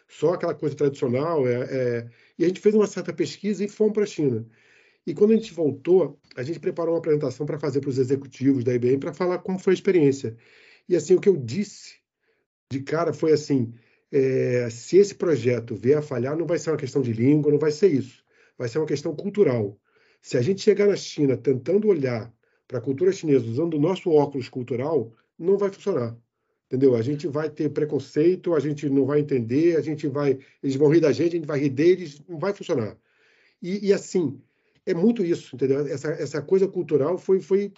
só 0.08 0.34
aquela 0.34 0.54
coisa 0.54 0.76
tradicional. 0.76 1.48
É, 1.48 1.64
é... 1.64 2.10
E 2.38 2.44
a 2.46 2.48
gente 2.48 2.60
fez 2.60 2.76
uma 2.76 2.88
certa 2.88 3.14
pesquisa 3.14 3.64
e 3.64 3.68
fomos 3.68 3.94
para 3.94 4.04
a 4.04 4.08
China. 4.08 4.46
E 5.06 5.14
quando 5.14 5.32
a 5.32 5.36
gente 5.36 5.54
voltou, 5.54 6.20
a 6.36 6.44
gente 6.44 6.60
preparou 6.60 6.94
uma 6.94 7.00
apresentação 7.00 7.46
para 7.46 7.60
fazer 7.60 7.80
para 7.80 7.90
os 7.90 7.98
executivos 7.98 8.64
da 8.64 8.74
IBM 8.74 8.98
para 8.98 9.14
falar 9.14 9.40
como 9.40 9.60
foi 9.60 9.74
a 9.74 9.76
experiência. 9.76 10.36
E 10.90 10.96
assim, 10.96 11.14
o 11.14 11.22
que 11.22 11.30
eu 11.30 11.38
disse 11.38 11.96
de 12.72 12.82
cara 12.82 13.14
foi 13.14 13.32
assim: 13.32 13.74
é, 14.12 14.70
se 14.70 14.98
esse 14.98 15.16
projeto 15.16 15.76
vier 15.76 15.98
a 15.98 16.02
falhar, 16.02 16.38
não 16.38 16.46
vai 16.46 16.58
ser 16.58 16.72
uma 16.72 16.78
questão 16.78 17.02
de 17.02 17.14
língua, 17.14 17.52
não 17.52 17.60
vai 17.60 17.72
ser 17.72 17.92
isso. 17.92 18.24
Vai 18.58 18.70
ser 18.70 18.80
uma 18.80 18.88
questão 18.88 19.16
cultural. 19.16 19.80
Se 20.22 20.38
a 20.38 20.42
gente 20.42 20.62
chegar 20.62 20.88
na 20.88 20.96
China 20.96 21.38
tentando 21.38 21.88
olhar 21.88 22.34
para 22.68 22.80
a 22.80 22.82
cultura 22.82 23.12
chinesa 23.12 23.46
usando 23.46 23.76
o 23.76 23.80
nosso 23.80 24.10
óculos 24.10 24.50
cultural, 24.50 25.14
não 25.38 25.58
vai 25.58 25.72
funcionar 25.72 26.18
entendeu? 26.68 26.96
A 26.96 27.02
gente 27.02 27.28
vai 27.28 27.50
ter 27.50 27.70
preconceito, 27.70 28.54
a 28.54 28.60
gente 28.60 28.90
não 28.90 29.06
vai 29.06 29.20
entender, 29.20 29.78
a 29.78 29.82
gente 29.82 30.08
vai, 30.08 30.38
eles 30.62 30.76
vão 30.76 30.90
rir 30.90 31.00
da 31.00 31.12
gente, 31.12 31.34
a 31.34 31.38
gente 31.38 31.48
vai 31.48 31.60
rir 31.60 31.70
deles, 31.70 32.22
não 32.28 32.38
vai 32.38 32.54
funcionar. 32.54 32.98
E, 33.62 33.88
e 33.88 33.94
assim, 33.94 34.42
é 34.86 34.94
muito 34.94 35.24
isso, 35.24 35.56
entendeu? 35.56 35.88
Essa, 35.88 36.10
essa 36.12 36.42
coisa 36.42 36.68
cultural 36.68 37.18
foi, 37.18 37.40
foi, 37.40 37.72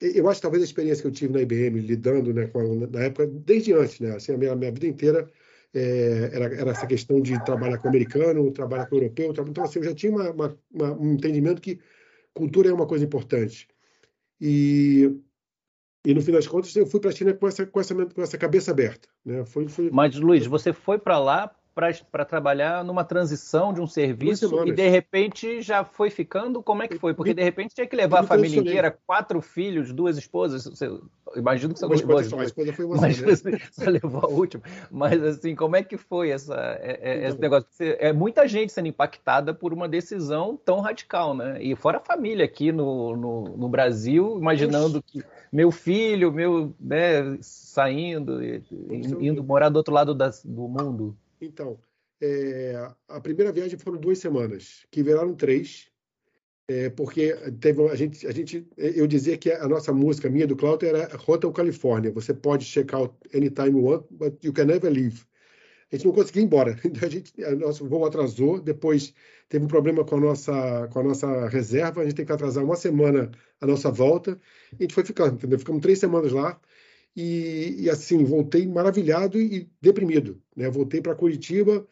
eu 0.00 0.28
acho 0.28 0.38
que 0.38 0.42
talvez 0.42 0.62
a 0.62 0.66
experiência 0.66 1.02
que 1.02 1.08
eu 1.08 1.12
tive 1.12 1.32
na 1.32 1.42
IBM 1.42 1.80
lidando, 1.80 2.32
né, 2.32 2.46
com 2.46 2.60
a, 2.60 2.86
na 2.86 3.04
época 3.04 3.26
desde 3.26 3.72
antes, 3.72 4.00
né, 4.00 4.16
assim, 4.16 4.32
a 4.32 4.38
minha, 4.38 4.56
minha 4.56 4.72
vida 4.72 4.86
inteira 4.86 5.30
é, 5.74 6.30
era, 6.32 6.54
era 6.54 6.70
essa 6.70 6.86
questão 6.86 7.20
de 7.20 7.42
trabalhar 7.44 7.78
com 7.78 7.88
americano, 7.88 8.50
trabalhar 8.50 8.86
com 8.86 8.96
europeu, 8.96 9.30
então 9.30 9.64
assim, 9.64 9.78
eu 9.78 9.84
já 9.84 9.94
tinha 9.94 10.12
uma, 10.12 10.30
uma, 10.30 10.58
uma, 10.72 10.92
um 10.92 11.12
entendimento 11.12 11.60
que 11.60 11.78
cultura 12.34 12.70
é 12.70 12.72
uma 12.72 12.86
coisa 12.86 13.04
importante. 13.04 13.68
E 14.40 15.20
e 16.04 16.14
no 16.14 16.22
fim 16.22 16.32
das 16.32 16.46
contas, 16.46 16.74
eu 16.74 16.86
fui 16.86 16.98
para 16.98 17.10
a 17.10 17.12
China 17.12 17.34
com 17.34 17.46
essa, 17.46 17.66
com, 17.66 17.78
essa, 17.78 17.94
com 17.94 18.22
essa 18.22 18.38
cabeça 18.38 18.70
aberta. 18.70 19.08
Né? 19.24 19.44
Foi, 19.44 19.68
foi... 19.68 19.90
Mas, 19.90 20.16
Luiz, 20.16 20.46
você 20.46 20.72
foi 20.72 20.98
para 20.98 21.18
lá 21.18 21.54
para 22.10 22.24
trabalhar 22.24 22.84
numa 22.84 23.04
transição 23.04 23.72
de 23.72 23.80
um 23.80 23.86
serviço 23.86 24.66
e 24.66 24.72
de 24.72 24.88
repente 24.88 25.62
já 25.62 25.84
foi 25.84 26.10
ficando? 26.10 26.62
Como 26.62 26.82
é 26.82 26.88
que 26.88 26.98
foi? 26.98 27.14
Porque 27.14 27.34
de 27.34 27.42
repente 27.42 27.74
tinha 27.74 27.86
que 27.86 27.96
levar 27.96 28.20
a 28.20 28.22
família 28.22 28.60
inteira, 28.60 28.96
quatro 29.06 29.40
filhos, 29.40 29.92
duas 29.92 30.16
esposas. 30.16 30.64
Você, 30.64 30.90
imagino 31.36 31.74
que 31.74 31.80
você 31.80 31.86
levou 31.86 32.18
as 32.18 32.28
duas. 32.28 32.46
esposa 32.48 32.72
foi 32.72 32.84
uma 32.84 32.96
mas 32.96 33.20
né? 33.20 33.58
você 33.70 33.90
levou 33.90 34.20
a 34.24 34.28
última. 34.28 34.62
Mas 34.90 35.22
assim, 35.22 35.54
como 35.54 35.76
é 35.76 35.82
que 35.82 35.96
foi 35.96 36.30
essa, 36.30 36.54
é, 36.80 36.98
é, 37.02 37.28
esse 37.28 37.40
negócio? 37.40 37.66
É 37.80 38.12
muita 38.12 38.46
gente 38.46 38.72
sendo 38.72 38.88
impactada 38.88 39.54
por 39.54 39.72
uma 39.72 39.88
decisão 39.88 40.58
tão 40.64 40.80
radical, 40.80 41.34
né? 41.34 41.62
E 41.62 41.74
fora 41.74 41.98
a 41.98 42.00
família 42.00 42.44
aqui 42.44 42.72
no, 42.72 43.16
no, 43.16 43.44
no 43.56 43.68
Brasil, 43.68 44.38
imaginando 44.38 45.02
que 45.02 45.22
meu 45.52 45.70
filho, 45.70 46.32
meu, 46.32 46.72
né, 46.78 47.36
saindo, 47.40 48.40
indo 49.20 49.42
morar 49.42 49.68
do 49.68 49.76
outro 49.76 49.92
lado 49.92 50.14
das, 50.14 50.44
do 50.44 50.68
mundo. 50.68 51.16
Então, 51.40 51.78
é, 52.20 52.90
a 53.08 53.20
primeira 53.20 53.52
viagem 53.52 53.78
foram 53.78 53.98
duas 53.98 54.18
semanas, 54.18 54.86
que 54.90 55.02
viraram 55.02 55.34
três, 55.34 55.88
é, 56.68 56.88
porque 56.90 57.34
teve 57.60 57.82
a 57.88 57.96
gente, 57.96 58.26
a 58.26 58.30
gente, 58.30 58.66
eu 58.76 59.06
dizia 59.06 59.36
que 59.36 59.50
a 59.50 59.66
nossa 59.66 59.92
música 59.92 60.28
minha 60.28 60.46
do 60.46 60.54
Cláudio 60.54 60.88
era 60.88 61.10
Hotel 61.26 61.52
California. 61.52 62.12
Você 62.12 62.32
pode 62.32 62.64
check 62.64 62.92
out 62.94 63.12
anytime 63.34 63.70
you 63.70 63.84
want, 63.84 64.04
but 64.10 64.44
you 64.44 64.52
can 64.52 64.66
never 64.66 64.88
leave. 64.92 65.24
A 65.90 65.96
gente 65.96 66.06
não 66.06 66.12
conseguia 66.14 66.42
ir 66.42 66.44
embora. 66.44 66.78
Então 66.84 67.08
a 67.08 67.10
gente, 67.10 67.44
a 67.44 67.56
nosso 67.56 67.88
voo 67.88 68.04
atrasou. 68.04 68.60
Depois 68.60 69.12
teve 69.48 69.64
um 69.64 69.68
problema 69.68 70.04
com 70.04 70.16
a 70.16 70.20
nossa, 70.20 70.88
com 70.92 71.00
a 71.00 71.02
nossa 71.02 71.48
reserva. 71.48 72.02
A 72.02 72.04
gente 72.04 72.14
tem 72.14 72.24
que 72.24 72.32
atrasar 72.32 72.64
uma 72.64 72.76
semana 72.76 73.32
a 73.60 73.66
nossa 73.66 73.90
volta. 73.90 74.38
A 74.72 74.82
gente 74.82 74.94
foi 74.94 75.04
ficando, 75.04 75.34
entendeu? 75.34 75.58
Ficamos 75.58 75.82
três 75.82 75.98
semanas 75.98 76.30
lá. 76.30 76.60
E, 77.16 77.76
e 77.80 77.90
assim, 77.90 78.24
voltei 78.24 78.66
maravilhado 78.66 79.40
e 79.40 79.68
deprimido. 79.80 80.40
Né? 80.56 80.70
Voltei 80.70 81.00
para 81.00 81.14
Curitiba, 81.14 81.86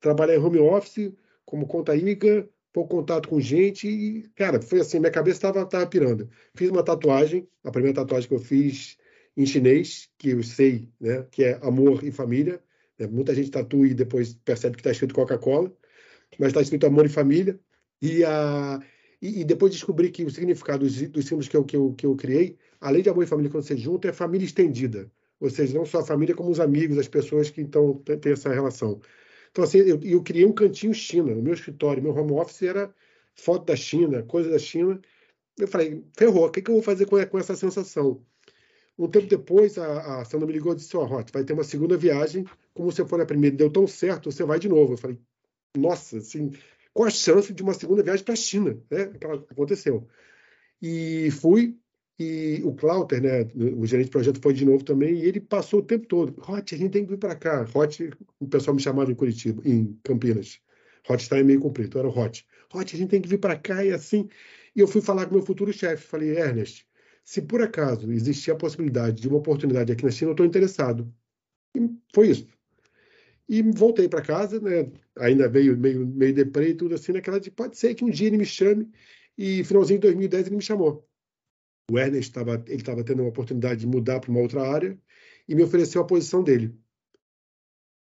trabalhei 0.00 0.36
em 0.36 0.40
home 0.40 0.58
office, 0.58 1.12
como 1.44 1.66
conta 1.66 1.94
ICA, 1.94 2.48
pouco 2.72 2.96
contato 2.96 3.28
com 3.28 3.40
gente 3.40 3.86
e, 3.86 4.22
cara, 4.34 4.60
foi 4.60 4.80
assim, 4.80 4.98
minha 4.98 5.12
cabeça 5.12 5.38
estava 5.38 5.66
tava 5.66 5.86
pirando. 5.86 6.28
Fiz 6.54 6.70
uma 6.70 6.82
tatuagem, 6.82 7.46
a 7.62 7.70
primeira 7.70 7.94
tatuagem 7.94 8.28
que 8.28 8.34
eu 8.34 8.38
fiz 8.38 8.96
em 9.36 9.46
chinês, 9.46 10.08
que 10.18 10.30
eu 10.30 10.42
sei, 10.42 10.88
né, 11.00 11.26
que 11.30 11.44
é 11.44 11.58
amor 11.62 12.02
e 12.04 12.10
família. 12.10 12.60
Né? 12.98 13.06
Muita 13.06 13.34
gente 13.34 13.50
tatua 13.50 13.86
e 13.86 13.94
depois 13.94 14.34
percebe 14.34 14.76
que 14.76 14.80
está 14.80 14.90
escrito 14.90 15.14
Coca-Cola, 15.14 15.72
mas 16.38 16.48
está 16.48 16.62
escrito 16.62 16.86
amor 16.86 17.06
e 17.06 17.10
família. 17.10 17.58
E, 18.00 18.24
a, 18.24 18.80
e, 19.20 19.40
e, 19.40 19.44
depois 19.44 19.72
descobri 19.72 20.10
que 20.10 20.24
o 20.24 20.30
significado 20.30 20.84
dos, 20.84 21.00
dos 21.08 21.24
símbolos 21.24 21.48
que 21.48 21.56
eu, 21.56 21.64
que, 21.64 21.76
eu, 21.76 21.92
que 21.92 22.06
eu 22.06 22.16
criei, 22.16 22.58
além 22.82 23.02
de 23.02 23.08
amor 23.08 23.24
e 23.24 23.26
família 23.26 23.50
quando 23.50 23.64
você 23.64 23.76
junta, 23.76 24.08
é 24.08 24.12
família 24.12 24.44
estendida. 24.44 25.10
Ou 25.40 25.48
seja, 25.48 25.74
não 25.74 25.86
só 25.86 26.00
a 26.00 26.04
família, 26.04 26.34
como 26.34 26.50
os 26.50 26.60
amigos, 26.60 26.98
as 26.98 27.08
pessoas 27.08 27.48
que 27.48 27.60
então 27.60 27.94
têm 28.20 28.32
essa 28.32 28.52
relação. 28.52 29.00
Então, 29.50 29.64
assim, 29.64 29.78
eu, 29.78 30.00
eu 30.02 30.22
criei 30.22 30.44
um 30.44 30.52
cantinho 30.52 30.92
China. 30.94 31.34
No 31.34 31.42
meu 31.42 31.54
escritório, 31.54 32.02
meu 32.02 32.14
home 32.14 32.32
office 32.32 32.62
era 32.62 32.94
foto 33.34 33.66
da 33.66 33.76
China, 33.76 34.22
coisa 34.22 34.50
da 34.50 34.58
China. 34.58 35.00
Eu 35.58 35.68
falei, 35.68 36.04
ferrou, 36.16 36.46
o 36.46 36.50
que, 36.50 36.62
que 36.62 36.70
eu 36.70 36.74
vou 36.74 36.82
fazer 36.82 37.06
com, 37.06 37.24
com 37.26 37.38
essa 37.38 37.54
sensação? 37.56 38.24
Um 38.98 39.08
tempo 39.08 39.26
depois, 39.26 39.78
a, 39.78 40.20
a 40.20 40.24
Sandra 40.24 40.46
me 40.46 40.52
ligou 40.52 40.72
e 40.72 40.76
disse: 40.76 40.96
Ó, 40.96 41.04
oh, 41.04 41.24
vai 41.32 41.44
ter 41.44 41.52
uma 41.52 41.64
segunda 41.64 41.96
viagem. 41.96 42.44
Como 42.74 42.90
você 42.90 43.04
foi 43.04 43.18
na 43.18 43.26
primeira 43.26 43.56
deu 43.56 43.70
tão 43.70 43.86
certo, 43.86 44.30
você 44.30 44.44
vai 44.44 44.58
de 44.58 44.68
novo. 44.68 44.94
Eu 44.94 44.98
falei: 44.98 45.18
Nossa, 45.76 46.18
assim, 46.18 46.52
qual 46.92 47.08
a 47.08 47.10
chance 47.10 47.52
de 47.52 47.62
uma 47.62 47.74
segunda 47.74 48.02
viagem 48.02 48.24
para 48.24 48.34
a 48.34 48.36
China? 48.36 48.78
Né? 48.90 49.12
Aconteceu. 49.50 50.06
E 50.80 51.30
fui, 51.30 51.78
e 52.22 52.62
o 52.64 52.74
Clauter, 52.74 53.22
né, 53.22 53.48
o 53.54 53.86
gerente 53.86 54.06
de 54.06 54.10
projeto, 54.10 54.40
foi 54.40 54.52
de 54.52 54.64
novo 54.64 54.84
também, 54.84 55.14
e 55.14 55.24
ele 55.24 55.40
passou 55.40 55.80
o 55.80 55.82
tempo 55.82 56.06
todo. 56.06 56.34
Hot, 56.48 56.74
a 56.74 56.78
gente 56.78 56.92
tem 56.92 57.04
que 57.04 57.10
vir 57.10 57.18
para 57.18 57.34
cá. 57.34 57.66
Hot, 57.74 58.10
o 58.38 58.46
pessoal 58.46 58.74
me 58.74 58.82
chamava 58.82 59.10
em 59.10 59.14
Curitiba, 59.14 59.62
em 59.64 59.98
Campinas. 60.02 60.60
Hot 61.08 61.22
está 61.22 61.42
meio 61.42 61.60
comprido, 61.60 61.98
era 61.98 62.08
o 62.08 62.18
Hot. 62.18 62.46
Hot, 62.72 62.94
a 62.94 62.98
gente 62.98 63.10
tem 63.10 63.20
que 63.20 63.28
vir 63.28 63.38
para 63.38 63.56
cá 63.56 63.84
e 63.84 63.92
assim. 63.92 64.28
E 64.74 64.80
eu 64.80 64.88
fui 64.88 65.00
falar 65.00 65.26
com 65.26 65.34
meu 65.34 65.44
futuro 65.44 65.72
chefe. 65.72 66.04
Falei, 66.04 66.36
Ernest, 66.36 66.86
se 67.24 67.42
por 67.42 67.62
acaso 67.62 68.10
existir 68.12 68.50
a 68.50 68.56
possibilidade 68.56 69.20
de 69.20 69.28
uma 69.28 69.38
oportunidade 69.38 69.92
aqui 69.92 70.04
na 70.04 70.10
China, 70.10 70.30
eu 70.30 70.32
estou 70.32 70.46
interessado. 70.46 71.12
E 71.76 71.90
foi 72.14 72.28
isso. 72.28 72.46
E 73.48 73.62
voltei 73.62 74.08
para 74.08 74.22
casa, 74.22 74.60
né? 74.60 74.90
Ainda 75.18 75.48
veio 75.48 75.76
meio, 75.76 76.06
meio 76.06 76.34
deprê 76.34 76.70
e 76.70 76.74
tudo 76.74 76.94
assim, 76.94 77.12
naquela 77.12 77.40
de 77.40 77.50
pode 77.50 77.76
ser 77.76 77.94
que 77.94 78.04
um 78.04 78.10
dia 78.10 78.28
ele 78.28 78.38
me 78.38 78.46
chame. 78.46 78.90
E 79.36 79.64
finalzinho 79.64 79.98
de 79.98 80.06
2010 80.08 80.46
ele 80.46 80.56
me 80.56 80.62
chamou. 80.62 81.06
O 81.90 81.98
Ernest 81.98 82.30
estava 82.30 82.62
ele 82.66 82.76
estava 82.76 83.04
tendo 83.04 83.22
uma 83.22 83.28
oportunidade 83.28 83.80
de 83.80 83.86
mudar 83.86 84.20
para 84.20 84.30
uma 84.30 84.40
outra 84.40 84.62
área 84.62 84.98
e 85.48 85.54
me 85.54 85.62
ofereceu 85.62 86.00
a 86.00 86.06
posição 86.06 86.42
dele. 86.42 86.74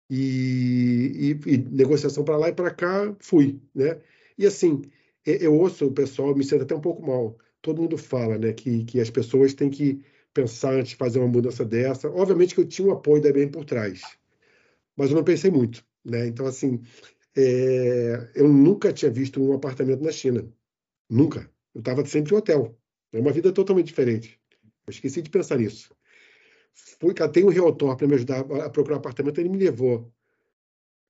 E, 0.09 1.37
e, 1.47 1.53
e 1.53 1.57
negociação 1.57 2.23
para 2.23 2.37
lá 2.37 2.49
e 2.49 2.53
para 2.53 2.71
cá, 2.71 3.15
fui, 3.19 3.59
né? 3.73 3.99
E 4.37 4.45
assim, 4.45 4.81
eu 5.25 5.55
ouço 5.55 5.87
o 5.87 5.93
pessoal, 5.93 6.35
me 6.35 6.43
sinto 6.43 6.63
até 6.63 6.75
um 6.75 6.81
pouco 6.81 7.05
mal. 7.05 7.37
Todo 7.61 7.81
mundo 7.81 7.97
fala, 7.97 8.37
né, 8.37 8.53
que, 8.53 8.83
que 8.85 8.99
as 8.99 9.09
pessoas 9.09 9.53
têm 9.53 9.69
que 9.69 10.03
pensar 10.33 10.73
antes 10.73 10.91
de 10.91 10.95
fazer 10.97 11.19
uma 11.19 11.27
mudança 11.27 11.63
dessa. 11.63 12.09
Obviamente 12.09 12.53
que 12.55 12.61
eu 12.61 12.67
tinha 12.67 12.87
um 12.87 12.91
apoio 12.91 13.21
da 13.21 13.29
IBM 13.29 13.51
por 13.51 13.65
trás, 13.65 14.01
mas 14.95 15.09
eu 15.09 15.15
não 15.15 15.23
pensei 15.23 15.51
muito, 15.51 15.85
né? 16.03 16.27
Então, 16.27 16.45
assim, 16.45 16.81
é, 17.35 18.31
eu 18.35 18.47
nunca 18.47 18.93
tinha 18.93 19.11
visto 19.11 19.41
um 19.41 19.53
apartamento 19.53 20.03
na 20.03 20.11
China. 20.11 20.47
Nunca. 21.09 21.49
Eu 21.73 21.79
estava 21.79 22.05
sempre 22.05 22.33
em 22.33 22.37
hotel. 22.37 22.77
É 23.13 23.19
uma 23.19 23.31
vida 23.31 23.53
totalmente 23.53 23.87
diferente. 23.87 24.39
Eu 24.85 24.91
esqueci 24.91 25.21
de 25.21 25.29
pensar 25.29 25.57
nisso. 25.57 25.95
Fui, 26.99 27.13
catei 27.13 27.43
um 27.43 27.49
realtor 27.49 27.95
para 27.95 28.07
me 28.07 28.15
ajudar 28.15 28.39
a 28.39 28.69
procurar 28.69 28.95
um 28.95 28.99
apartamento, 28.99 29.39
ele 29.39 29.49
me 29.49 29.57
levou 29.57 30.11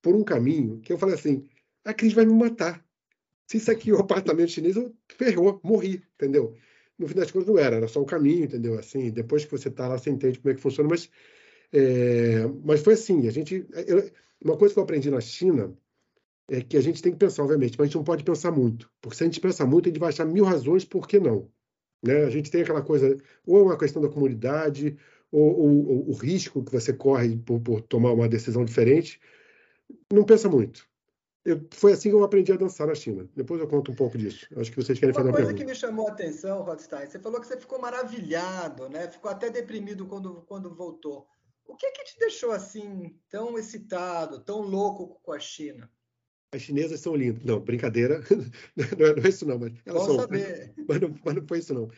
por 0.02 0.14
um 0.14 0.22
caminho 0.22 0.80
que 0.80 0.92
eu 0.92 0.98
falei 0.98 1.14
assim: 1.14 1.48
a 1.84 1.94
Cris 1.94 2.12
vai 2.12 2.26
me 2.26 2.34
matar. 2.34 2.84
Se 3.46 3.56
isso 3.56 3.70
aqui 3.70 3.90
é 3.90 3.94
um 3.94 4.00
apartamento 4.00 4.50
chinês, 4.50 4.76
eu 4.76 4.94
ferrou, 5.08 5.60
morri, 5.64 6.02
entendeu? 6.14 6.54
No 6.98 7.08
fim 7.08 7.14
das 7.14 7.30
contas 7.30 7.48
não 7.48 7.58
era, 7.58 7.76
era 7.76 7.88
só 7.88 8.00
o 8.00 8.06
caminho, 8.06 8.44
entendeu? 8.44 8.78
Assim, 8.78 9.10
depois 9.10 9.44
que 9.44 9.50
você 9.50 9.68
está 9.68 9.88
lá, 9.88 9.98
você 9.98 10.10
entende 10.10 10.38
como 10.38 10.52
é 10.52 10.54
que 10.54 10.60
funciona, 10.60 10.88
mas, 10.88 11.10
é, 11.72 12.46
mas 12.64 12.82
foi 12.82 12.94
assim, 12.94 13.26
a 13.26 13.30
gente, 13.30 13.66
eu, 13.86 14.10
uma 14.42 14.56
coisa 14.56 14.72
que 14.72 14.78
eu 14.78 14.84
aprendi 14.84 15.10
na 15.10 15.20
China 15.20 15.76
é 16.48 16.60
que 16.60 16.76
a 16.76 16.80
gente 16.80 17.02
tem 17.02 17.12
que 17.12 17.18
pensar, 17.18 17.42
obviamente, 17.42 17.76
mas 17.78 17.84
a 17.84 17.86
gente 17.86 17.96
não 17.96 18.04
pode 18.04 18.24
pensar 18.24 18.50
muito, 18.50 18.90
porque 19.00 19.16
se 19.16 19.24
a 19.24 19.26
gente 19.26 19.40
pensar 19.40 19.66
muito, 19.66 19.88
a 19.88 19.90
gente 19.90 20.00
vai 20.00 20.10
achar 20.10 20.24
mil 20.24 20.44
razões 20.44 20.84
por 20.84 21.08
que 21.08 21.18
não. 21.18 21.50
Né? 22.06 22.24
A 22.24 22.30
gente 22.30 22.50
tem 22.50 22.62
aquela 22.62 22.82
coisa, 22.82 23.16
ou 23.46 23.58
é 23.58 23.62
uma 23.62 23.78
questão 23.78 24.02
da 24.02 24.08
comunidade, 24.08 24.96
ou, 25.32 25.58
ou, 25.58 25.88
ou 25.88 26.10
o 26.10 26.12
risco 26.12 26.62
que 26.62 26.72
você 26.72 26.92
corre 26.92 27.36
por, 27.36 27.60
por 27.60 27.80
tomar 27.82 28.12
uma 28.12 28.28
decisão 28.28 28.64
diferente, 28.64 29.20
não 30.12 30.24
pensa 30.24 30.48
muito. 30.48 30.86
Eu, 31.44 31.60
foi 31.72 31.92
assim 31.92 32.08
que 32.08 32.14
eu 32.14 32.24
aprendi 32.24 32.52
a 32.52 32.56
dançar 32.56 32.86
na 32.86 32.94
China. 32.94 33.28
Depois 33.34 33.60
eu 33.60 33.68
conto 33.68 33.92
um 33.92 33.94
pouco 33.94 34.16
disso. 34.16 34.46
Acho 34.56 34.70
que 34.70 34.76
vocês 34.76 34.98
querem 34.98 35.12
uma 35.12 35.20
fazer 35.20 35.28
uma 35.28 35.36
coisa 35.36 35.48
pergunta. 35.48 35.64
que 35.64 35.70
me 35.70 35.78
chamou 35.78 36.08
a 36.08 36.12
atenção, 36.12 36.62
Rothstein, 36.62 37.06
você 37.06 37.18
falou 37.18 37.40
que 37.40 37.46
você 37.46 37.58
ficou 37.58 37.78
maravilhado, 37.78 38.88
né? 38.88 39.08
Ficou 39.08 39.30
até 39.30 39.50
deprimido 39.50 40.06
quando, 40.06 40.42
quando 40.46 40.74
voltou. 40.74 41.26
O 41.66 41.76
que 41.76 41.86
é 41.86 41.90
que 41.90 42.04
te 42.04 42.18
deixou 42.18 42.50
assim, 42.50 43.14
tão 43.28 43.58
excitado, 43.58 44.40
tão 44.40 44.60
louco 44.60 45.20
com 45.22 45.32
a 45.32 45.38
China? 45.38 45.90
As 46.54 46.62
chinesas 46.62 47.00
são 47.00 47.16
lindas. 47.16 47.42
Não, 47.44 47.58
brincadeira. 47.58 48.22
não, 48.76 49.06
é, 49.06 49.16
não 49.16 49.24
é 49.24 49.28
isso 49.28 49.44
não, 49.44 49.58
mas 49.58 49.72
elas 49.84 50.02
Bom 50.02 50.06
são. 50.06 50.20
saber. 50.20 50.72
Mas 50.86 51.00
não, 51.00 51.14
mas 51.24 51.34
não 51.34 51.46
foi 51.46 51.58
isso 51.58 51.74
não. 51.74 51.90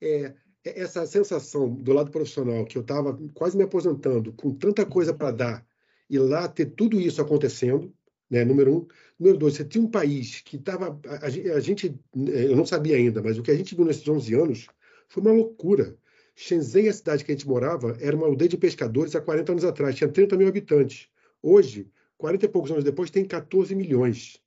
É, 0.00 0.34
é 0.64 0.80
essa 0.80 1.06
sensação 1.06 1.72
do 1.72 1.92
lado 1.92 2.10
profissional 2.10 2.64
que 2.64 2.76
eu 2.76 2.82
estava 2.82 3.18
quase 3.34 3.56
me 3.56 3.62
aposentando, 3.62 4.32
com 4.32 4.52
tanta 4.52 4.84
coisa 4.84 5.12
para 5.12 5.30
dar, 5.30 5.66
e 6.08 6.18
lá 6.18 6.48
ter 6.48 6.66
tudo 6.66 6.98
isso 6.98 7.20
acontecendo, 7.20 7.92
né? 8.28 8.44
Número 8.44 8.74
um. 8.74 8.86
Número 9.18 9.38
dois, 9.38 9.54
você 9.54 9.64
tinha 9.64 9.84
um 9.84 9.90
país 9.90 10.40
que 10.40 10.56
estava. 10.56 10.98
A, 11.06 11.26
a, 11.26 11.60
gente, 11.60 11.94
eu 12.14 12.56
não 12.56 12.66
sabia 12.66 12.96
ainda, 12.96 13.22
mas 13.22 13.38
o 13.38 13.42
que 13.42 13.50
a 13.50 13.56
gente 13.56 13.76
viu 13.76 13.84
nesses 13.84 14.08
11 14.08 14.34
anos 14.34 14.66
foi 15.08 15.22
uma 15.22 15.32
loucura. 15.32 15.96
Shenzhen, 16.34 16.88
a 16.88 16.92
cidade 16.92 17.24
que 17.24 17.30
a 17.30 17.34
gente 17.34 17.46
morava, 17.46 17.96
era 18.00 18.16
uma 18.16 18.26
aldeia 18.26 18.48
de 18.48 18.56
pescadores 18.56 19.14
há 19.14 19.20
40 19.20 19.52
anos 19.52 19.64
atrás, 19.64 19.94
tinha 19.94 20.08
30 20.08 20.36
mil 20.36 20.48
habitantes. 20.48 21.08
Hoje, 21.42 21.90
40 22.20 22.44
e 22.44 22.48
poucos 22.48 22.70
anos 22.70 22.84
depois, 22.84 23.10
tem 23.10 23.24
14 23.24 23.74
milhões. 23.74 24.38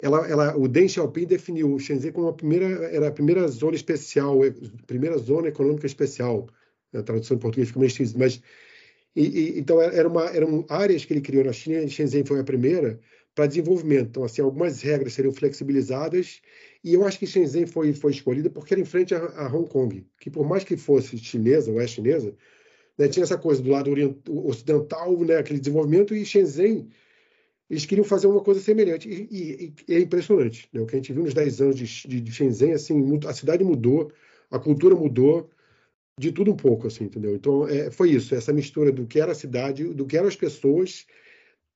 Ela, 0.00 0.28
ela, 0.28 0.56
o 0.56 0.66
Deng 0.66 0.88
Xiaoping 0.88 1.26
definiu 1.26 1.78
Shenzhen 1.78 2.12
como 2.12 2.28
a 2.28 2.32
primeira, 2.32 2.66
era 2.86 3.08
a 3.08 3.12
primeira 3.12 3.46
zona 3.48 3.76
especial, 3.76 4.38
primeira 4.86 5.18
zona 5.18 5.48
econômica 5.48 5.86
especial. 5.86 6.48
A 6.94 7.02
tradução 7.02 7.36
em 7.36 7.40
português 7.40 7.68
fica 7.68 7.80
meio 7.80 7.88
esquisita, 7.88 8.18
mas 8.18 8.40
e, 9.14 9.26
e, 9.26 9.58
então, 9.58 9.80
era 9.80 10.08
uma, 10.08 10.24
eram 10.26 10.64
áreas 10.68 11.04
que 11.04 11.12
ele 11.12 11.20
criou 11.20 11.44
na 11.44 11.52
China, 11.52 11.86
Shenzhen 11.86 12.24
foi 12.24 12.40
a 12.40 12.44
primeira, 12.44 12.98
para 13.34 13.46
desenvolvimento. 13.46 14.08
Então, 14.08 14.24
assim, 14.24 14.42
algumas 14.42 14.80
regras 14.80 15.12
seriam 15.12 15.32
flexibilizadas, 15.32 16.40
e 16.82 16.94
eu 16.94 17.06
acho 17.06 17.18
que 17.18 17.26
Shenzhen 17.26 17.66
foi, 17.66 17.92
foi 17.92 18.12
escolhida 18.12 18.50
porque 18.50 18.74
era 18.74 18.80
em 18.80 18.86
frente 18.86 19.14
a, 19.14 19.18
a 19.18 19.46
Hong 19.54 19.68
Kong, 19.68 20.06
que 20.20 20.30
por 20.30 20.46
mais 20.46 20.64
que 20.64 20.76
fosse 20.76 21.18
chinesa, 21.18 21.70
ou 21.70 21.80
é 21.80 21.86
chinesa, 21.86 22.34
né, 22.98 23.08
tinha 23.08 23.24
essa 23.24 23.38
coisa 23.38 23.62
do 23.62 23.70
lado 23.70 23.90
ocidental, 24.28 25.18
né, 25.24 25.36
aquele 25.36 25.60
desenvolvimento, 25.60 26.14
e 26.14 26.24
Shenzhen, 26.24 26.88
eles 27.68 27.86
queriam 27.86 28.04
fazer 28.04 28.26
uma 28.26 28.42
coisa 28.42 28.60
semelhante. 28.60 29.08
E, 29.08 29.28
e, 29.30 29.74
e 29.88 29.94
é 29.94 30.00
impressionante, 30.00 30.68
né, 30.72 30.80
o 30.80 30.86
que 30.86 30.94
a 30.94 30.98
gente 30.98 31.12
viu 31.12 31.22
nos 31.22 31.34
10 31.34 31.60
anos 31.60 31.76
de, 31.76 32.20
de, 32.20 32.32
Shenzhen, 32.32 32.72
assim, 32.72 33.18
a 33.26 33.32
cidade 33.32 33.64
mudou, 33.64 34.12
a 34.50 34.58
cultura 34.58 34.94
mudou, 34.94 35.50
de 36.18 36.30
tudo 36.30 36.52
um 36.52 36.56
pouco, 36.56 36.86
assim, 36.86 37.04
entendeu? 37.04 37.34
Então, 37.34 37.66
é, 37.66 37.90
foi 37.90 38.10
isso, 38.10 38.34
essa 38.34 38.52
mistura 38.52 38.92
do 38.92 39.06
que 39.06 39.18
era 39.18 39.32
a 39.32 39.34
cidade, 39.34 39.84
do 39.94 40.06
que 40.06 40.16
eram 40.16 40.28
as 40.28 40.36
pessoas, 40.36 41.06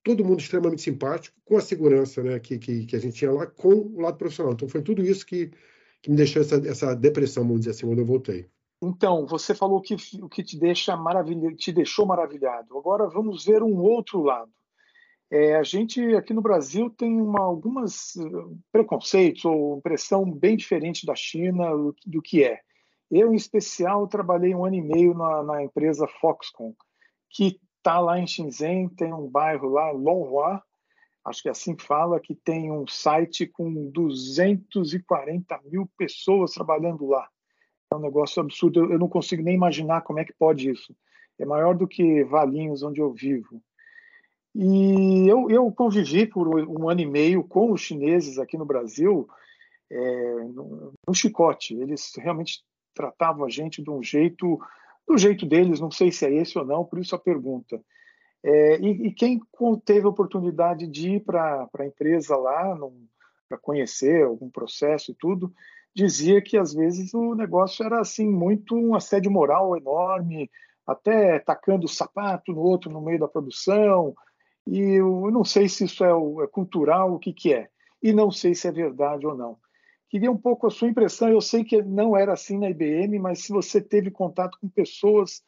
todo 0.05 0.25
mundo 0.25 0.41
extremamente 0.41 0.83
simpático, 0.83 1.37
com 1.45 1.57
a 1.57 1.61
segurança 1.61 2.23
né, 2.23 2.39
que, 2.39 2.59
que, 2.59 2.87
que, 2.87 2.95
a 2.97 2.99
gente 2.99 3.17
tinha 3.17 3.33
lá, 3.33 3.47
com 3.47 3.71
o 3.71 4.01
lado 4.01 4.19
profissional. 4.19 4.53
Então, 4.53 4.69
foi 4.69 4.83
tudo 4.83 5.03
isso 5.05 5.27
que, 5.27 5.51
que 6.03 6.11
me 6.11 6.17
deixou 6.17 6.43
essa, 6.43 6.57
essa 6.69 6.95
depressão, 6.95 7.45
vamos 7.45 7.61
dizer 7.61 7.71
assim, 7.71 7.87
quando 7.87 8.01
eu 8.01 8.07
voltei. 8.07 8.47
Então, 8.83 9.27
você 9.27 9.55
falou 9.55 9.81
que 9.81 9.97
o 10.21 10.29
que 10.29 10.43
te 10.43 10.59
deixa 10.59 10.97
maravilha, 10.97 11.55
te 11.55 11.73
deixou 11.73 12.05
maravilhado. 12.05 12.77
Agora 12.77 13.09
vamos 13.09 13.45
ver 13.45 13.63
um 13.63 13.79
outro 13.81 14.23
lado. 14.23 14.51
É, 15.31 15.57
a 15.57 15.63
gente 15.63 16.01
aqui 16.15 16.33
no 16.33 16.43
Brasil 16.43 16.89
tem 16.91 17.21
uma, 17.21 17.41
algumas 17.41 18.15
uh, 18.15 18.57
preconceitos 18.71 19.45
ou 19.45 19.79
impressão 19.79 20.31
bem 20.31 20.57
diferente 20.57 21.05
da 21.05 21.17
China 21.17 21.71
do, 21.71 21.97
do 22.07 22.23
que 22.23 22.45
é. 22.45 22.61
Eu, 23.11 23.33
em 23.33 23.37
especial, 23.37 24.07
trabalhei 24.07 24.55
um 24.55 24.65
ano 24.65 24.77
e 24.77 24.83
meio 24.83 25.15
na, 25.15 25.43
na 25.43 25.63
empresa 25.65 26.07
Foxconn, 26.21 26.73
que 27.31 27.61
está 27.77 27.99
lá 27.99 28.19
em 28.19 28.27
Shenzhen, 28.27 28.89
tem 28.91 29.13
um 29.13 29.29
bairro 29.29 29.69
lá, 29.69 29.91
Longhua, 29.91 30.63
acho 31.25 31.43
que 31.43 31.49
é 31.49 31.53
assim 31.53 31.77
fala, 31.79 32.21
que 32.21 32.35
tem 32.35 32.71
um 32.71 32.87
site 32.87 33.47
com 33.47 33.91
240 33.91 35.61
mil 35.65 35.89
pessoas 35.97 36.53
trabalhando 36.53 37.07
lá. 37.07 37.29
É 37.93 37.97
um 37.97 38.01
negócio 38.01 38.43
absurdo, 38.43 38.93
eu 38.93 38.99
não 38.99 39.09
consigo 39.09 39.43
nem 39.43 39.55
imaginar 39.55 40.03
como 40.03 40.19
é 40.19 40.25
que 40.25 40.33
pode 40.33 40.71
isso. 40.71 40.95
É 41.39 41.45
maior 41.45 41.77
do 41.77 41.87
que 41.87 42.25
Valinhos, 42.25 42.83
onde 42.83 43.01
eu 43.01 43.13
vivo. 43.13 43.63
E 44.55 45.29
eu, 45.29 45.51
eu 45.51 45.71
convivi 45.71 46.27
por 46.27 46.49
um 46.49 46.89
ano 46.89 47.01
e 47.01 47.07
meio 47.07 47.45
com 47.45 47.73
os 47.73 47.83
chineses 47.83 48.39
aqui 48.39 48.57
no 48.57 48.65
Brasil, 48.65 49.29
é, 49.91 50.35
no, 50.45 50.95
no 51.07 51.15
chicote. 51.15 51.75
Eles 51.75 52.13
realmente 52.17 52.65
tratavam 52.95 53.45
a 53.45 53.51
gente 53.51 53.83
de 53.83 53.91
um 53.91 54.03
jeito, 54.03 54.59
do 55.07 55.19
jeito 55.19 55.45
deles, 55.45 55.79
não 55.79 55.91
sei 55.91 56.11
se 56.11 56.25
é 56.25 56.33
esse 56.35 56.59
ou 56.59 56.65
não, 56.65 56.85
por 56.85 56.99
isso 56.99 57.15
a 57.15 57.19
pergunta. 57.19 57.81
É, 58.43 58.81
e, 58.81 59.09
e, 59.09 59.13
quem 59.13 59.41
teve 59.85 60.07
a 60.07 60.11
oportunidade 60.11 60.87
de 60.87 61.17
ir 61.17 61.21
para 61.21 61.69
a 61.79 61.87
empresa 61.87 62.37
lá, 62.37 62.79
para 63.49 63.59
conhecer 63.59 64.25
algum 64.25 64.49
processo 64.49 65.11
e 65.11 65.15
tudo, 65.15 65.53
dizia 65.97 66.43
que 66.43 66.59
às 66.59 66.75
vezes 66.75 67.15
o 67.15 67.35
negócio 67.35 67.83
era 67.83 68.01
assim 68.01 68.29
muito 68.29 68.77
um 68.77 68.95
assédio 68.95 69.31
moral 69.31 69.75
enorme, 69.75 70.51
até 70.87 71.39
tacando 71.39 71.89
sapato 71.89 72.53
no 72.53 72.61
outro 72.61 72.93
no 72.93 73.01
meio 73.01 73.19
da 73.19 73.27
produção. 73.27 74.15
E 74.67 74.79
eu 74.79 75.31
não 75.31 75.43
sei 75.43 75.71
se 75.71 75.85
isso 75.85 76.05
é, 76.05 76.11
é 76.11 76.47
cultural, 76.49 77.15
o 77.15 77.19
que, 77.19 77.33
que 77.33 77.55
é. 77.55 77.71
E 78.03 78.13
não 78.13 78.31
sei 78.31 78.55
se 78.55 78.69
é 78.69 78.71
verdade 78.73 79.27
ou 79.27 79.35
não. 79.35 79.59
Queria 80.11 80.31
um 80.31 80.37
pouco 80.37 80.67
a 80.67 80.71
sua 80.71 80.89
impressão. 80.89 81.31
Eu 81.31 81.41
sei 81.41 81.65
que 81.65 81.83
não 81.83 82.15
era 82.15 82.35
assim 82.35 82.59
na 82.59 82.69
IBM, 82.69 83.19
mas 83.19 83.45
se 83.45 83.51
você 83.51 83.81
teve 83.81 84.11
contato 84.11 84.59
com 84.61 84.69
pessoas 84.69 85.43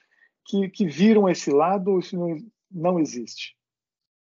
que, 0.47 0.71
que 0.71 0.87
viram 0.87 1.29
esse 1.29 1.51
lado, 1.51 1.91
ou 1.91 1.99
isso 1.99 2.17
não, 2.17 2.37
não 2.71 2.99
existe? 2.99 3.55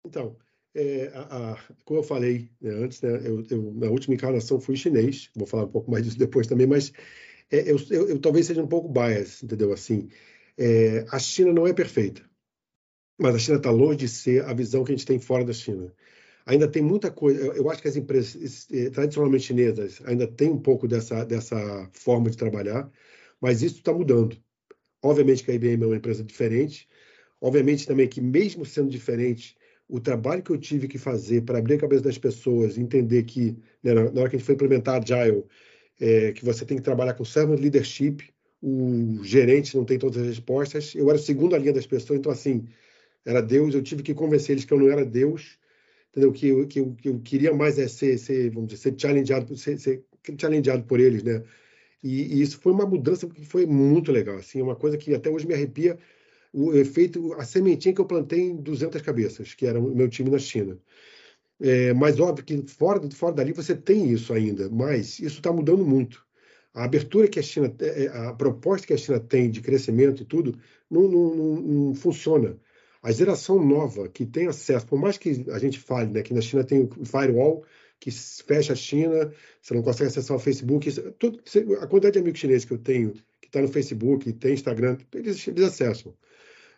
Então, 0.05 0.35
é, 0.77 1.11
a, 1.15 1.53
a, 1.53 1.59
como 1.85 2.01
eu 2.01 2.05
falei 2.05 2.51
né, 2.61 2.71
antes, 2.71 3.01
né, 3.01 3.11
eu, 3.25 3.43
eu, 3.51 3.73
na 3.75 3.89
última 3.89 4.15
encarnação 4.15 4.61
fui 4.61 4.77
chinês, 4.77 5.31
vou 5.35 5.47
falar 5.47 5.65
um 5.65 5.71
pouco 5.71 5.91
mais 5.91 6.05
disso 6.05 6.19
depois 6.19 6.47
também, 6.47 6.67
mas 6.67 6.93
é, 7.51 7.71
eu, 7.71 7.79
eu, 7.91 8.09
eu, 8.11 8.19
talvez 8.21 8.47
seja 8.47 8.63
um 8.63 8.69
pouco 8.69 8.89
bias, 8.89 9.43
entendeu? 9.43 9.73
Assim, 9.73 10.09
é, 10.59 11.07
a 11.11 11.19
China 11.19 11.53
não 11.53 11.67
é 11.67 11.73
perfeita, 11.73 12.23
mas 13.19 13.35
a 13.35 13.39
China 13.39 13.57
está 13.57 13.71
longe 13.71 13.99
de 13.99 14.09
ser 14.09 14.45
a 14.45 14.53
visão 14.53 14.85
que 14.85 14.93
a 14.93 14.97
gente 14.97 15.07
tem 15.07 15.19
fora 15.19 15.45
da 15.45 15.53
China. 15.53 15.93
Ainda 16.45 16.69
tem 16.69 16.83
muita 16.83 17.11
coisa. 17.11 17.41
Eu, 17.41 17.69
acho 17.71 17.83
que 17.83 17.89
as 17.89 17.97
empresas 17.97 18.69
eh, 18.71 18.91
tradicionalmente 18.91 19.45
chinesas 19.45 20.01
ainda 20.05 20.29
têm 20.29 20.51
um 20.51 20.61
pouco 20.61 20.87
dessa, 20.87 21.25
dessa 21.25 21.91
forma 21.93 22.31
de 22.31 22.37
trabalhar, 22.37 22.89
mas 23.41 23.63
isso 23.63 23.77
está 23.79 23.93
mudando. 23.93 24.37
Obviamente 25.03 25.43
que 25.43 25.51
a 25.51 25.55
IBM 25.55 25.83
é 25.83 25.87
uma 25.87 25.97
empresa 25.97 26.23
diferente. 26.23 26.89
Obviamente 27.41 27.87
também 27.87 28.09
que, 28.09 28.21
mesmo 28.21 28.65
sendo 28.65 28.91
diferente, 28.91 29.57
o 29.89 30.01
trabalho 30.01 30.43
que 30.43 30.51
eu 30.51 30.59
tive 30.59 30.89
que 30.89 30.99
fazer 30.99 31.43
para 31.43 31.59
abrir 31.59 31.75
a 31.75 31.79
cabeça 31.79 32.03
das 32.03 32.19
pessoas, 32.19 32.77
entender 32.77 33.23
que, 33.25 33.57
né, 33.83 33.95
na 33.95 34.01
hora 34.03 34.29
que 34.29 34.37
a 34.37 34.39
gente 34.39 34.45
foi 34.45 34.55
implementar 34.55 35.01
Agile, 35.03 35.45
é, 36.01 36.33
que 36.33 36.45
você 36.45 36.65
tem 36.65 36.77
que 36.77 36.83
trabalhar 36.83 37.15
com 37.15 37.25
servant 37.25 37.61
leadership, 37.61 38.23
o 38.61 39.23
gerente 39.23 39.77
não 39.77 39.85
tem 39.85 39.99
todas 39.99 40.21
as 40.21 40.27
respostas. 40.27 40.95
Eu 40.95 41.09
era 41.09 41.19
a 41.19 41.23
segunda 41.23 41.57
linha 41.57 41.73
das 41.73 41.87
pessoas, 41.87 42.19
então, 42.19 42.33
assim, 42.33 42.67
era 43.25 43.41
Deus, 43.41 43.75
eu 43.75 43.83
tive 43.83 44.03
que 44.03 44.15
convencer 44.15 44.55
eles 44.55 44.65
que 44.65 44.73
eu 44.73 44.79
não 44.79 44.91
era 44.91 45.05
Deus, 45.05 45.59
entendeu? 46.11 46.33
Que 46.33 46.49
eu, 46.49 46.67
que 46.67 46.81
eu, 46.81 46.95
que 46.95 47.09
eu 47.09 47.21
queria 47.21 47.55
mais 47.55 47.79
é 47.79 47.89
ser, 47.89 48.19
ser, 48.19 48.51
vamos 48.51 48.71
dizer, 48.71 48.83
ser 48.83 48.95
challengeado, 48.99 49.57
ser, 49.57 49.79
ser 49.79 50.05
challengeado 50.39 50.85
por 50.85 51.01
eles, 51.01 51.23
né? 51.23 51.43
E, 52.03 52.39
e, 52.39 52.43
isso 52.43 52.61
foi 52.61 52.73
uma 52.73 52.87
mudança 52.87 53.27
que 53.29 53.45
foi 53.45 53.67
muito 53.67 54.13
legal, 54.13 54.37
assim, 54.37 54.63
uma 54.63 54.77
coisa 54.77 54.97
que 54.97 55.15
até 55.15 55.31
hoje 55.31 55.47
me 55.47 55.55
arrepia, 55.55 55.99
o 56.57 56.75
efeito, 56.75 57.35
a 57.35 57.45
sementinha 57.45 57.95
que 57.95 58.01
eu 58.01 58.07
plantei 58.07 58.41
em 58.41 58.57
200 58.57 59.03
cabeças, 59.03 59.53
que 59.53 59.67
era 59.67 59.79
o 59.79 59.95
meu 59.95 60.09
time 60.09 60.31
na 60.31 60.39
China. 60.39 60.79
É, 61.61 61.93
mas 61.93 62.19
óbvio 62.19 62.45
que 62.45 62.67
fora, 62.67 63.11
fora 63.11 63.35
dali 63.35 63.53
você 63.53 63.75
tem 63.75 64.11
isso 64.11 64.33
ainda, 64.33 64.71
mas 64.71 65.19
isso 65.21 65.37
está 65.37 65.53
mudando 65.53 65.85
muito. 65.85 66.25
A 66.73 66.85
abertura 66.85 67.29
que 67.29 67.39
a 67.39 67.43
China, 67.43 67.75
é, 67.79 68.05
é, 68.05 68.09
a 68.09 68.33
proposta 68.33 68.87
que 68.87 68.95
a 68.95 68.97
China 68.97 69.21
tem 69.21 69.51
de 69.51 69.61
crescimento 69.61 70.23
e 70.23 70.25
tudo, 70.25 70.59
não, 70.91 71.03
não, 71.07 71.35
não, 71.35 71.61
não 71.61 71.95
funciona. 71.95 72.59
A 73.03 73.13
geração 73.13 73.63
nova 73.63 74.09
que 74.09 74.25
tem 74.25 74.47
acesso, 74.47 74.87
por 74.87 74.99
mais 74.99 75.19
que 75.19 75.45
a 75.51 75.59
gente 75.59 75.79
fale 75.79 76.11
né, 76.11 76.23
que 76.23 76.33
na 76.33 76.41
China 76.41 76.65
tem 76.65 76.89
o 76.99 77.05
firewall, 77.05 77.65
que 78.01 78.11
fecha 78.11 78.73
a 78.73 78.77
China, 78.77 79.31
você 79.61 79.75
não 79.75 79.83
consegue 79.83 80.09
acessar 80.09 80.37
o 80.37 80.41
Facebook. 80.41 80.91
Tudo, 81.19 81.39
a 81.81 81.87
quantidade 81.87 82.15
de 82.15 82.19
amigos 82.21 82.41
chineses 82.41 82.65
que 82.65 82.73
eu 82.73 82.79
tenho, 82.79 83.13
que 83.41 83.49
está 83.49 83.61
no 83.61 83.69
Facebook, 83.69 84.33
tem 84.35 84.55
Instagram, 84.55 84.97
eles, 85.15 85.47
eles 85.49 85.65
acessam. 85.65 86.15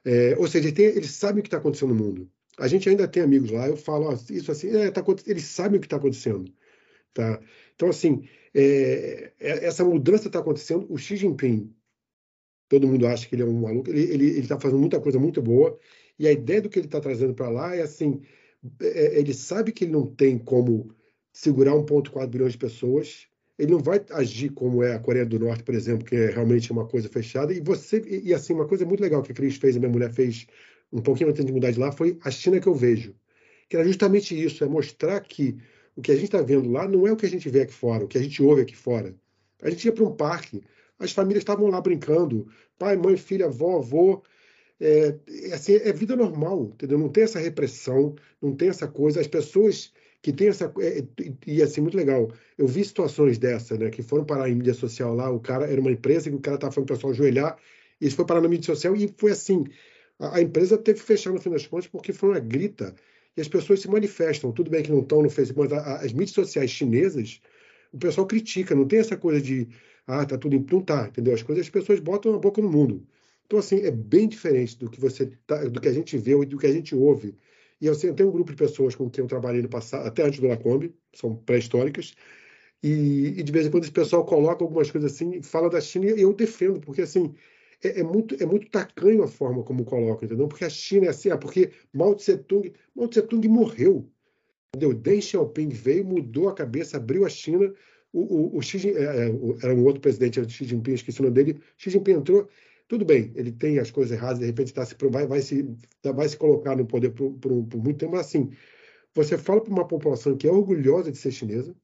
É, 0.09 0.35
ou 0.39 0.49
seja, 0.49 0.73
tem, 0.73 0.87
eles 0.87 1.11
sabem 1.11 1.41
o 1.41 1.43
que 1.43 1.49
está 1.49 1.59
acontecendo 1.59 1.95
no 1.95 2.03
mundo. 2.03 2.31
A 2.59 2.67
gente 2.67 2.89
ainda 2.89 3.07
tem 3.07 3.23
amigos 3.23 3.51
lá, 3.51 3.69
eu 3.69 3.77
falo 3.77 4.07
ó, 4.07 4.15
isso 4.31 4.51
assim, 4.51 4.75
é, 4.75 4.91
tá, 4.91 5.05
eles 5.27 5.45
sabem 5.45 5.77
o 5.77 5.81
que 5.81 5.87
está 5.87 5.97
acontecendo. 5.97 6.51
Tá? 7.13 7.39
Então, 7.75 7.91
assim, 7.91 8.27
é, 8.55 9.33
é 9.39 9.67
essa 9.67 9.85
mudança 9.85 10.29
está 10.29 10.39
acontecendo. 10.39 10.87
O 10.89 10.97
Xi 10.97 11.17
Jinping, 11.17 11.75
todo 12.71 12.89
mundo 12.89 13.07
acha 13.07 13.29
que 13.29 13.35
ele 13.35 13.43
é 13.43 13.45
um 13.45 13.61
maluco, 13.61 13.91
ele 13.91 14.39
está 14.39 14.59
fazendo 14.59 14.81
muita 14.81 14.99
coisa 14.99 15.19
muito 15.19 15.43
boa, 15.43 15.79
e 16.19 16.27
a 16.27 16.33
ideia 16.33 16.63
do 16.63 16.71
que 16.71 16.79
ele 16.79 16.87
está 16.87 17.01
trazendo 17.01 17.35
para 17.35 17.51
lá 17.51 17.77
é 17.77 17.83
assim: 17.83 18.23
é, 18.81 18.87
é, 18.87 19.19
ele 19.19 19.35
sabe 19.35 19.73
que 19.73 19.85
ele 19.85 19.93
não 19.93 20.07
tem 20.07 20.39
como 20.39 20.91
segurar 21.35 21.73
1,4 21.73 22.27
bilhões 22.29 22.53
de 22.53 22.59
pessoas. 22.59 23.28
Ele 23.59 23.73
não 23.73 23.81
vai 23.81 24.05
agir 24.11 24.51
como 24.51 24.83
é 24.83 24.95
a 24.95 24.99
Coreia 24.99 25.27
do 25.27 25.39
Norte, 25.39 25.65
por 25.65 25.75
exemplo, 25.75 26.05
que 26.05 26.15
é 26.15 26.31
realmente 26.31 26.71
uma 26.71 26.87
coisa 26.87 27.09
fechada. 27.09 27.53
E 27.53 27.61
você 27.61 28.01
e, 28.07 28.33
assim 28.33 28.53
uma 28.53 28.67
coisa 28.67 28.87
muito 28.87 29.01
legal 29.01 29.23
que 29.23 29.33
a 29.33 29.35
Cris 29.35 29.57
fez, 29.57 29.77
a 29.77 29.81
minha 29.81 29.91
mulher 29.91 30.13
fez 30.13 30.47
um 30.93 31.03
pouquinho 31.03 31.31
antes 31.31 31.45
de 31.45 31.53
mudar 31.53 31.71
de 31.71 31.79
lá, 31.79 31.91
foi 31.91 32.19
a 32.23 32.31
China 32.31 32.61
que 32.61 32.69
eu 32.69 32.75
vejo, 32.75 33.15
que 33.69 33.77
era 33.77 33.85
justamente 33.85 34.41
isso, 34.41 34.65
é 34.65 34.69
mostrar 34.69 35.21
que 35.21 35.59
o 35.97 36.01
que 36.01 36.13
a 36.13 36.15
gente 36.15 36.27
está 36.27 36.41
vendo 36.41 36.71
lá 36.71 36.87
não 36.87 37.07
é 37.07 37.13
o 37.13 37.17
que 37.17 37.27
a 37.27 37.29
gente 37.29 37.49
vê 37.49 37.63
aqui 37.63 37.75
fora, 37.75 38.05
o 38.05 38.09
que 38.09 38.17
a 38.17 38.23
gente 38.23 38.43
ouve 38.43 38.63
aqui 38.63 38.77
fora. 38.77 39.15
A 39.61 39.69
gente 39.69 39.85
ia 39.85 39.93
para 39.93 40.05
um 40.05 40.15
parque, 40.15 40.63
as 40.99 41.13
famílias 41.13 41.43
estavam 41.43 41.69
lá 41.69 41.81
brincando, 41.81 42.49
pai, 42.79 42.97
mãe, 42.97 43.17
filha, 43.17 43.47
avó, 43.47 43.79
avô, 43.79 44.23
é, 44.81 45.19
assim, 45.53 45.75
é 45.75 45.93
vida 45.93 46.15
normal, 46.15 46.71
entendeu? 46.73 46.99
Não 46.99 47.09
tem 47.09 47.25
essa 47.25 47.41
repressão, 47.41 48.15
não 48.41 48.55
tem 48.55 48.69
essa 48.69 48.87
coisa. 48.87 49.21
As 49.21 49.27
pessoas 49.27 49.93
que 50.23 50.33
tem 50.33 50.49
essa 50.49 50.73
é, 50.81 51.05
e 51.47 51.63
assim 51.63 51.81
muito 51.81 51.97
legal. 51.97 52.31
Eu 52.57 52.67
vi 52.67 52.85
situações 52.85 53.39
dessa, 53.39 53.77
né, 53.77 53.91
que 53.91 54.03
foram 54.03 54.25
parar 54.25 54.49
em 54.49 54.55
mídia 54.55 54.75
social 54.75 55.15
lá. 55.15 55.31
O 55.31 55.41
cara 55.41 55.71
era 55.71 55.81
uma 55.81 55.93
empresa 55.93 56.29
que 56.29 56.37
o 56.37 56.41
cara 56.41 56.57
estava 56.57 56.73
falando 56.73 56.91
o 56.91 56.95
pessoal 56.95 57.13
ajoelhar. 57.13 57.57
E 58.01 58.07
isso 58.07 58.17
foi 58.17 58.25
parar 58.25 58.41
na 58.41 58.49
mídia 58.49 58.67
social 58.67 58.95
e 58.97 59.13
foi 59.17 59.33
assim. 59.33 59.65
A, 60.19 60.37
a, 60.37 60.43
empresa 60.43 60.77
teve 60.77 61.01
que 61.01 61.07
fechar 61.07 61.33
no 61.33 61.41
fim 61.41 61.51
das 61.51 61.67
contas 61.67 61.87
porque 61.87 62.13
foi 62.13 62.31
uma 62.31 62.41
grita 62.41 62.95
e 63.37 63.41
as 63.41 63.49
pessoas 63.49 63.81
se 63.81 63.89
manifestam. 63.89 64.53
Tudo 64.53 64.71
bem 64.71 64.83
que 64.83 64.91
não 64.91 65.01
estão 65.01 65.23
no 65.23 65.31
Facebook, 65.31 65.71
mas 65.71 65.87
a, 65.87 65.97
as 65.99 66.13
mídias 66.13 66.33
sociais 66.33 66.71
chinesas, 66.71 67.41
o 67.93 67.99
pessoal 67.99 68.27
critica. 68.27 68.75
Não 68.75 68.87
tem 68.87 68.99
essa 68.99 69.17
coisa 69.17 69.41
de 69.41 69.69
ah, 70.07 70.25
tá 70.25 70.39
tudo 70.39 70.65
não 70.73 70.81
tá, 70.81 71.07
entendeu? 71.09 71.35
As 71.35 71.43
coisas 71.43 71.67
as 71.67 71.71
pessoas 71.71 72.01
botam 72.01 72.35
a 72.35 72.39
boca 72.39 72.61
no 72.61 72.69
mundo. 72.71 73.07
Então 73.47 73.59
assim 73.59 73.81
é 73.83 73.91
bem 73.91 74.27
diferente 74.29 74.77
do 74.79 74.91
que 74.91 75.01
você 75.01 75.27
tá, 75.47 75.65
do 75.65 75.81
que 75.81 75.89
a 75.89 75.93
gente 75.93 76.19
vê 76.19 76.33
e 76.33 76.45
do 76.47 76.59
que 76.59 76.67
a 76.67 76.73
gente 76.73 76.95
ouve 76.95 77.35
e 77.81 77.87
eu, 77.87 77.97
tenho 78.15 78.29
um 78.29 78.33
grupo 78.33 78.51
de 78.51 78.57
pessoas 78.57 78.95
com 78.95 79.09
quem 79.09 79.23
eu 79.23 79.29
trabalhei 79.29 79.63
no 79.63 79.69
passado, 79.69 80.07
até 80.07 80.23
antes 80.25 80.41
do 80.41 80.49
Lacombe, 80.49 80.95
são 81.15 81.37
pré-históricas, 81.37 82.15
e, 82.83 83.35
e, 83.39 83.43
de 83.43 83.53
vez 83.53 83.67
em 83.67 83.71
quando 83.71 83.85
esse 83.85 83.93
pessoal 83.93 84.25
coloca 84.25 84.63
algumas 84.63 84.91
coisas 84.91 85.13
assim, 85.13 85.43
fala 85.43 85.69
da 85.69 85.81
China, 85.81 86.07
e 86.07 86.23
eu 86.23 86.33
defendo, 86.33 86.81
porque 86.81 87.03
assim, 87.03 87.35
é, 87.83 88.01
é, 88.01 88.03
muito, 88.03 88.37
é 88.41 88.47
muito 88.47 88.69
tacanho 88.71 89.23
a 89.23 89.29
forma 89.29 89.63
como 89.63 89.85
coloca, 89.85 90.25
entendeu? 90.25 90.49
Porque 90.49 90.65
a 90.65 90.71
China 90.71 91.07
é 91.07 91.09
assim, 91.11 91.31
ah, 91.31 91.39
porque 91.39 91.71
Mao 91.93 92.15
Tse 92.15 92.39
Tung, 92.39 92.73
Mao 92.95 93.09
Tse 93.09 93.23
Tung 93.23 93.47
morreu, 93.49 94.09
entendeu? 94.75 94.95
Deng 94.95 95.21
Xiaoping 95.21 95.69
veio, 95.69 96.05
mudou 96.05 96.49
a 96.49 96.55
cabeça, 96.55 96.97
abriu 96.97 97.25
a 97.25 97.29
China, 97.29 97.73
o, 98.13 98.21
o, 98.21 98.59
o 98.59 98.63
Xi, 98.63 98.91
é, 98.91 99.03
é, 99.03 99.35
era 99.63 99.75
um 99.75 99.85
outro 99.85 100.01
presidente, 100.01 100.45
Xi 100.49 100.65
Jinping, 100.65 100.95
esqueci 100.95 101.21
o 101.21 101.25
nome 101.25 101.35
dele, 101.35 101.61
Xi 101.77 101.91
Jinping 101.91 102.13
entrou, 102.13 102.49
tudo 102.89 103.05
bem, 103.05 103.33
ele 103.37 103.53
tem 103.53 103.79
as 103.79 103.91
coisas 103.91 104.13
erradas, 104.17 104.39
de 104.39 104.47
repente 104.47 104.73
tá 104.73 104.85
se, 104.85 104.97
vai, 105.11 105.27
vai, 105.27 105.41
se, 105.43 105.69
vai 106.03 106.29
se 106.29 106.37
colocar 106.37 106.75
no 106.75 106.87
poder 106.87 107.11
por, 107.11 107.33
por, 107.35 107.65
por 107.67 107.83
muito 107.83 107.99
tempo, 107.99 108.13
mas 108.13 108.27
assim, 108.27 108.51
você 109.15 109.37
fala 109.39 109.61
para 109.63 109.73
uma 109.73 109.87
população 109.87 110.37
que 110.37 110.49
é 110.49 110.51
orgulhosa 110.51 111.13
de 111.13 111.19
ser 111.19 111.31
chinesa, 111.31 111.77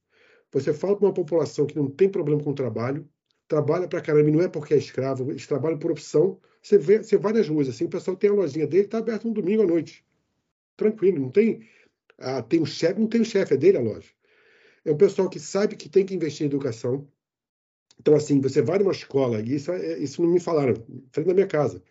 você 0.50 0.72
fala 0.72 0.96
para 0.96 1.06
uma 1.06 1.14
população 1.14 1.66
que 1.66 1.76
não 1.76 1.90
tem 1.90 2.08
problema 2.08 2.42
com 2.42 2.50
o 2.50 2.54
trabalho, 2.54 3.08
trabalha 3.48 3.88
para 3.88 4.00
caramba, 4.00 4.28
e 4.28 4.32
não 4.32 4.40
é 4.40 4.48
porque 4.48 4.74
é 4.74 4.76
escravo, 4.76 5.30
eles 5.30 5.46
trabalham 5.46 5.78
por 5.78 5.90
opção. 5.90 6.40
Você, 6.62 6.78
vê, 6.78 7.02
você 7.02 7.16
vai 7.16 7.32
nas 7.32 7.48
ruas, 7.48 7.68
assim, 7.68 7.84
o 7.84 7.88
pessoal 7.88 8.16
tem 8.16 8.30
a 8.30 8.32
lojinha 8.32 8.66
dele, 8.66 8.84
está 8.84 8.98
aberto 8.98 9.26
no 9.26 9.34
domingo 9.34 9.62
à 9.62 9.66
noite. 9.66 10.06
Tranquilo, 10.76 11.20
não 11.20 11.30
tem. 11.30 11.68
Ah, 12.18 12.42
tem 12.42 12.60
o 12.60 12.66
chefe, 12.66 13.00
não 13.00 13.08
tem 13.08 13.20
o 13.20 13.24
chefe, 13.24 13.54
é 13.54 13.56
dele 13.56 13.78
a 13.78 13.80
loja. 13.80 14.08
É 14.84 14.92
um 14.92 14.96
pessoal 14.96 15.28
que 15.28 15.40
sabe 15.40 15.76
que 15.76 15.88
tem 15.88 16.06
que 16.06 16.14
investir 16.14 16.44
em 16.44 16.46
educação, 16.46 17.08
então, 18.04 18.14
assim, 18.16 18.38
você 18.38 18.60
vai 18.60 18.78
numa 18.78 18.92
escola, 18.92 19.40
e 19.40 19.54
isso, 19.54 19.72
é, 19.72 19.98
isso 19.98 20.22
não 20.22 20.28
me 20.28 20.38
falaram, 20.38 20.74
frente 21.10 21.26
da 21.26 21.32
minha 21.32 21.46
casa. 21.46 21.82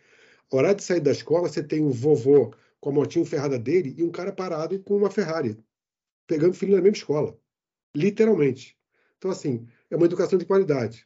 Horário 0.48 0.76
de 0.76 0.84
sair 0.84 1.00
da 1.00 1.10
escola, 1.10 1.48
você 1.48 1.60
tem 1.60 1.82
um 1.82 1.90
vovô 1.90 2.54
com 2.80 2.90
a 2.90 2.92
motinha 2.92 3.26
ferrada 3.26 3.58
dele 3.58 3.96
e 3.98 4.04
um 4.04 4.12
cara 4.12 4.30
parado 4.30 4.78
com 4.78 4.96
uma 4.96 5.10
Ferrari, 5.10 5.58
pegando 6.24 6.54
filho 6.54 6.76
na 6.76 6.80
mesma 6.80 6.98
escola. 6.98 7.36
Literalmente. 7.96 8.78
Então, 9.18 9.28
assim, 9.28 9.66
é 9.90 9.96
uma 9.96 10.06
educação 10.06 10.38
de 10.38 10.44
qualidade. 10.44 11.04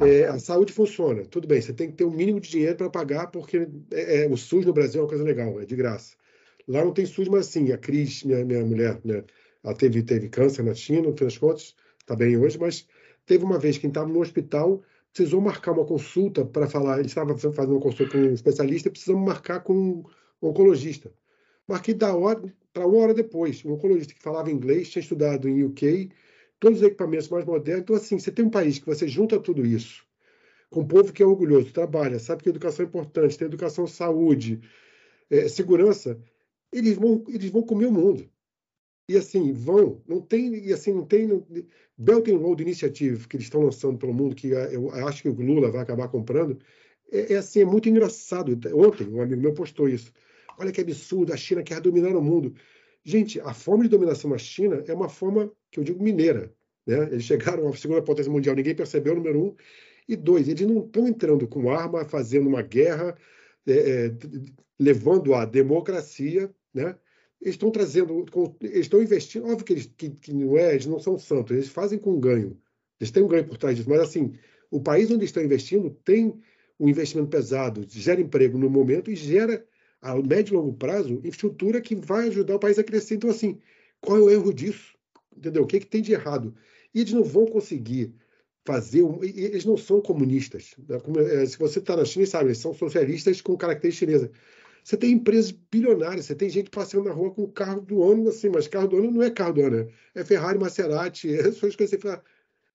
É, 0.00 0.26
a 0.28 0.38
saúde 0.38 0.72
funciona, 0.72 1.24
tudo 1.24 1.48
bem, 1.48 1.60
você 1.60 1.72
tem 1.72 1.90
que 1.90 1.96
ter 1.96 2.04
um 2.04 2.10
mínimo 2.12 2.38
de 2.38 2.48
dinheiro 2.48 2.76
para 2.76 2.88
pagar, 2.88 3.32
porque 3.32 3.68
é, 3.90 4.22
é, 4.22 4.28
o 4.28 4.36
SUS 4.36 4.64
no 4.64 4.72
Brasil 4.72 5.00
é 5.00 5.02
uma 5.02 5.08
coisa 5.08 5.24
legal, 5.24 5.60
é 5.60 5.64
de 5.64 5.74
graça. 5.74 6.14
Lá 6.68 6.84
não 6.84 6.92
tem 6.92 7.06
SUS, 7.06 7.26
mas 7.26 7.48
assim, 7.48 7.72
a 7.72 7.78
Cris, 7.78 8.22
minha, 8.22 8.44
minha 8.44 8.64
mulher, 8.64 9.00
né, 9.04 9.24
ela 9.64 9.74
teve, 9.74 10.00
teve 10.04 10.28
câncer 10.28 10.62
na 10.62 10.74
China, 10.74 11.08
no 11.08 11.16
fim 11.16 11.24
das 11.24 11.38
contas, 11.38 11.74
está 12.00 12.14
bem 12.14 12.36
hoje, 12.36 12.56
mas 12.56 12.86
Teve 13.28 13.44
uma 13.44 13.58
vez 13.58 13.76
que 13.76 13.86
estava 13.86 14.08
no 14.08 14.20
hospital, 14.20 14.82
precisou 15.12 15.38
marcar 15.38 15.72
uma 15.72 15.84
consulta 15.84 16.46
para 16.46 16.66
falar. 16.66 16.98
Ele 16.98 17.08
estava 17.08 17.36
fazendo 17.36 17.72
uma 17.72 17.80
consulta 17.80 18.12
com 18.12 18.18
um 18.18 18.32
especialista, 18.32 18.90
precisamos 18.90 19.22
marcar 19.22 19.60
com 19.60 19.74
um 19.74 20.04
oncologista. 20.40 21.12
Marquei 21.68 21.92
da 21.92 22.14
hora 22.14 22.42
para 22.72 22.86
uma 22.86 22.98
hora 22.98 23.12
depois. 23.12 23.62
Um 23.66 23.72
oncologista 23.72 24.14
que 24.14 24.22
falava 24.22 24.50
inglês, 24.50 24.88
tinha 24.88 25.02
estudado 25.02 25.46
em 25.46 25.62
UK, 25.62 26.10
todos 26.58 26.78
os 26.78 26.86
equipamentos 26.86 27.28
mais 27.28 27.44
modernos. 27.44 27.82
Então, 27.82 27.96
assim, 27.96 28.18
você 28.18 28.32
tem 28.32 28.46
um 28.46 28.50
país 28.50 28.78
que 28.78 28.86
você 28.86 29.06
junta 29.06 29.38
tudo 29.38 29.66
isso, 29.66 30.06
com 30.70 30.80
um 30.80 30.86
povo 30.86 31.12
que 31.12 31.22
é 31.22 31.26
orgulhoso, 31.26 31.70
trabalha, 31.70 32.18
sabe 32.18 32.42
que 32.42 32.48
a 32.48 32.52
educação 32.52 32.86
é 32.86 32.88
importante, 32.88 33.36
tem 33.36 33.46
educação, 33.46 33.86
saúde, 33.86 34.62
é, 35.28 35.48
segurança, 35.48 36.18
eles 36.72 36.96
vão, 36.96 37.22
eles 37.28 37.50
vão 37.50 37.62
comer 37.62 37.86
o 37.86 37.92
mundo. 37.92 38.26
E 39.08 39.16
assim, 39.16 39.52
vão, 39.52 40.02
não 40.06 40.20
tem, 40.20 40.54
e 40.54 40.72
assim, 40.72 40.92
não 40.92 41.06
tem. 41.06 41.42
Belt 41.96 42.28
and 42.28 42.38
Road 42.38 42.62
Initiative 42.62 43.26
que 43.26 43.36
eles 43.36 43.46
estão 43.46 43.62
lançando 43.62 43.98
pelo 43.98 44.12
mundo, 44.12 44.36
que 44.36 44.48
eu 44.48 44.90
acho 45.06 45.22
que 45.22 45.28
o 45.28 45.34
Lula 45.34 45.70
vai 45.70 45.80
acabar 45.80 46.08
comprando, 46.08 46.58
é, 47.10 47.32
é 47.32 47.36
assim, 47.38 47.60
é 47.60 47.64
muito 47.64 47.88
engraçado. 47.88 48.58
Ontem, 48.74 49.08
um 49.08 49.22
amigo 49.22 49.40
meu 49.40 49.54
postou 49.54 49.88
isso. 49.88 50.12
Olha 50.58 50.70
que 50.70 50.80
absurdo, 50.80 51.32
a 51.32 51.36
China 51.36 51.62
quer 51.62 51.80
dominar 51.80 52.14
o 52.16 52.22
mundo. 52.22 52.54
Gente, 53.04 53.40
a 53.40 53.54
forma 53.54 53.84
de 53.84 53.90
dominação 53.90 54.30
na 54.30 54.38
China 54.38 54.84
é 54.86 54.92
uma 54.92 55.08
forma 55.08 55.50
que 55.70 55.80
eu 55.80 55.84
digo 55.84 56.02
mineira. 56.02 56.52
Né? 56.86 57.08
Eles 57.12 57.24
chegaram 57.24 57.68
à 57.68 57.76
segunda 57.76 58.02
potência 58.02 58.30
mundial, 58.30 58.54
ninguém 58.54 58.74
percebeu, 58.74 59.14
número 59.14 59.42
um. 59.42 59.56
E 60.08 60.16
dois, 60.16 60.48
eles 60.48 60.66
não 60.66 60.84
estão 60.84 61.06
entrando 61.06 61.46
com 61.46 61.70
arma, 61.70 62.04
fazendo 62.04 62.48
uma 62.48 62.62
guerra, 62.62 63.16
é, 63.66 63.72
é, 64.06 64.14
levando 64.78 65.34
a 65.34 65.44
democracia, 65.44 66.50
né? 66.72 66.96
Eles 67.40 67.54
estão 67.54 67.70
trazendo, 67.70 68.24
eles 68.60 68.80
estão 68.80 69.02
investindo, 69.02 69.46
óbvio 69.46 69.64
que, 69.64 69.72
eles, 69.72 69.90
que, 69.96 70.10
que, 70.10 70.32
não 70.32 70.56
é, 70.56 70.72
eles 70.72 70.86
não 70.86 70.98
são 70.98 71.18
santos, 71.18 71.56
eles 71.56 71.68
fazem 71.68 71.98
com 71.98 72.18
ganho, 72.18 72.58
eles 73.00 73.10
têm 73.10 73.22
um 73.22 73.28
ganho 73.28 73.46
por 73.46 73.56
trás 73.56 73.76
disso, 73.76 73.88
mas 73.88 74.00
assim, 74.00 74.34
o 74.70 74.80
país 74.80 75.10
onde 75.10 75.24
estão 75.24 75.42
investindo 75.42 75.90
tem 76.04 76.40
um 76.78 76.88
investimento 76.88 77.28
pesado, 77.28 77.84
gera 77.88 78.20
emprego 78.20 78.58
no 78.58 78.70
momento 78.70 79.10
e 79.10 79.16
gera, 79.16 79.64
a 80.00 80.14
médio 80.16 80.54
e 80.54 80.56
longo 80.56 80.72
prazo, 80.74 81.14
infraestrutura 81.24 81.80
que 81.80 81.94
vai 81.94 82.28
ajudar 82.28 82.56
o 82.56 82.60
país 82.60 82.78
a 82.78 82.84
crescer. 82.84 83.16
Então, 83.16 83.30
assim, 83.30 83.58
qual 84.00 84.16
é 84.16 84.20
o 84.20 84.30
erro 84.30 84.54
disso? 84.54 84.94
Entendeu? 85.36 85.64
O 85.64 85.66
que, 85.66 85.76
é 85.76 85.80
que 85.80 85.86
tem 85.86 86.02
de 86.02 86.12
errado? 86.12 86.54
E 86.94 87.00
eles 87.00 87.12
não 87.12 87.24
vão 87.24 87.46
conseguir 87.46 88.14
fazer. 88.64 89.02
Um, 89.02 89.22
eles 89.22 89.64
não 89.64 89.76
são 89.76 90.00
comunistas. 90.00 90.74
Né? 90.88 90.98
É, 91.32 91.46
se 91.46 91.58
você 91.58 91.78
está 91.78 91.96
na 91.96 92.04
China, 92.04 92.26
sabe, 92.26 92.46
eles 92.46 92.58
são 92.58 92.74
socialistas 92.74 93.40
com 93.40 93.56
característica 93.56 94.06
chinesa. 94.06 94.30
Você 94.82 94.96
tem 94.96 95.12
empresas 95.12 95.50
bilionárias, 95.50 96.26
você 96.26 96.34
tem 96.34 96.48
gente 96.48 96.70
passeando 96.70 97.08
na 97.08 97.14
rua 97.14 97.30
com 97.32 97.42
o 97.42 97.48
carro 97.48 97.80
do 97.80 98.02
ano, 98.02 98.28
assim, 98.28 98.48
mas 98.48 98.66
carro 98.68 98.88
do 98.88 98.96
ano 98.96 99.10
não 99.10 99.22
é 99.22 99.30
carro 99.30 99.52
do 99.54 99.62
ano, 99.62 99.88
é 100.14 100.24
Ferrari, 100.24 100.58
Maserati, 100.58 101.28
essas 101.34 101.58
coisas 101.60 101.76
que 101.76 101.86
você 101.86 101.98
fala, 101.98 102.22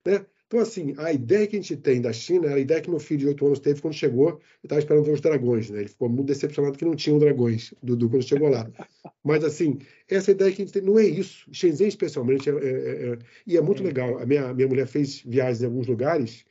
né? 0.06 0.26
Então, 0.54 0.62
assim, 0.62 0.94
a 1.00 1.12
ideia 1.12 1.48
que 1.48 1.56
a 1.56 1.60
gente 1.60 1.76
tem 1.78 2.00
da 2.00 2.14
China 2.14 2.46
é 2.46 2.54
a 2.54 2.60
ideia 2.60 2.80
que 2.80 2.88
meu 2.88 3.00
filho 3.00 3.22
de 3.22 3.28
8 3.30 3.44
anos 3.48 3.60
teve 3.60 3.82
quando 3.82 3.96
chegou 3.96 4.40
e 4.64 4.68
estava 4.68 4.78
esperando 4.78 5.04
ver 5.04 5.14
os 5.14 5.20
dragões, 5.20 5.72
né? 5.72 5.80
Ele 5.80 5.90
ficou 5.90 6.08
muito 6.08 6.28
decepcionado 6.28 6.78
que 6.78 6.86
não 6.86 6.96
tinham 6.96 7.18
dragões, 7.18 7.74
Dudu, 7.82 8.08
quando 8.08 8.22
chegou 8.22 8.50
lá. 8.50 8.70
Mas, 9.26 9.44
assim, 9.44 9.80
essa 10.08 10.30
ideia 10.30 10.52
que 10.52 10.62
a 10.62 10.66
gente 10.66 10.74
tem 10.74 10.84
não 10.84 11.00
é 11.00 11.06
isso. 11.06 11.50
Shenzhen, 11.52 11.88
especialmente, 11.88 12.52
é, 12.52 12.54
é, 12.54 13.14
é, 13.14 13.18
e 13.48 13.58
é 13.58 13.62
muito 13.62 13.82
é. 13.82 13.86
legal. 13.88 14.20
A 14.20 14.28
minha, 14.28 14.54
minha 14.54 14.68
mulher 14.68 14.86
fez 14.86 15.24
viagens 15.26 15.64
em 15.64 15.66
alguns 15.66 15.88
lugares. 15.88 16.46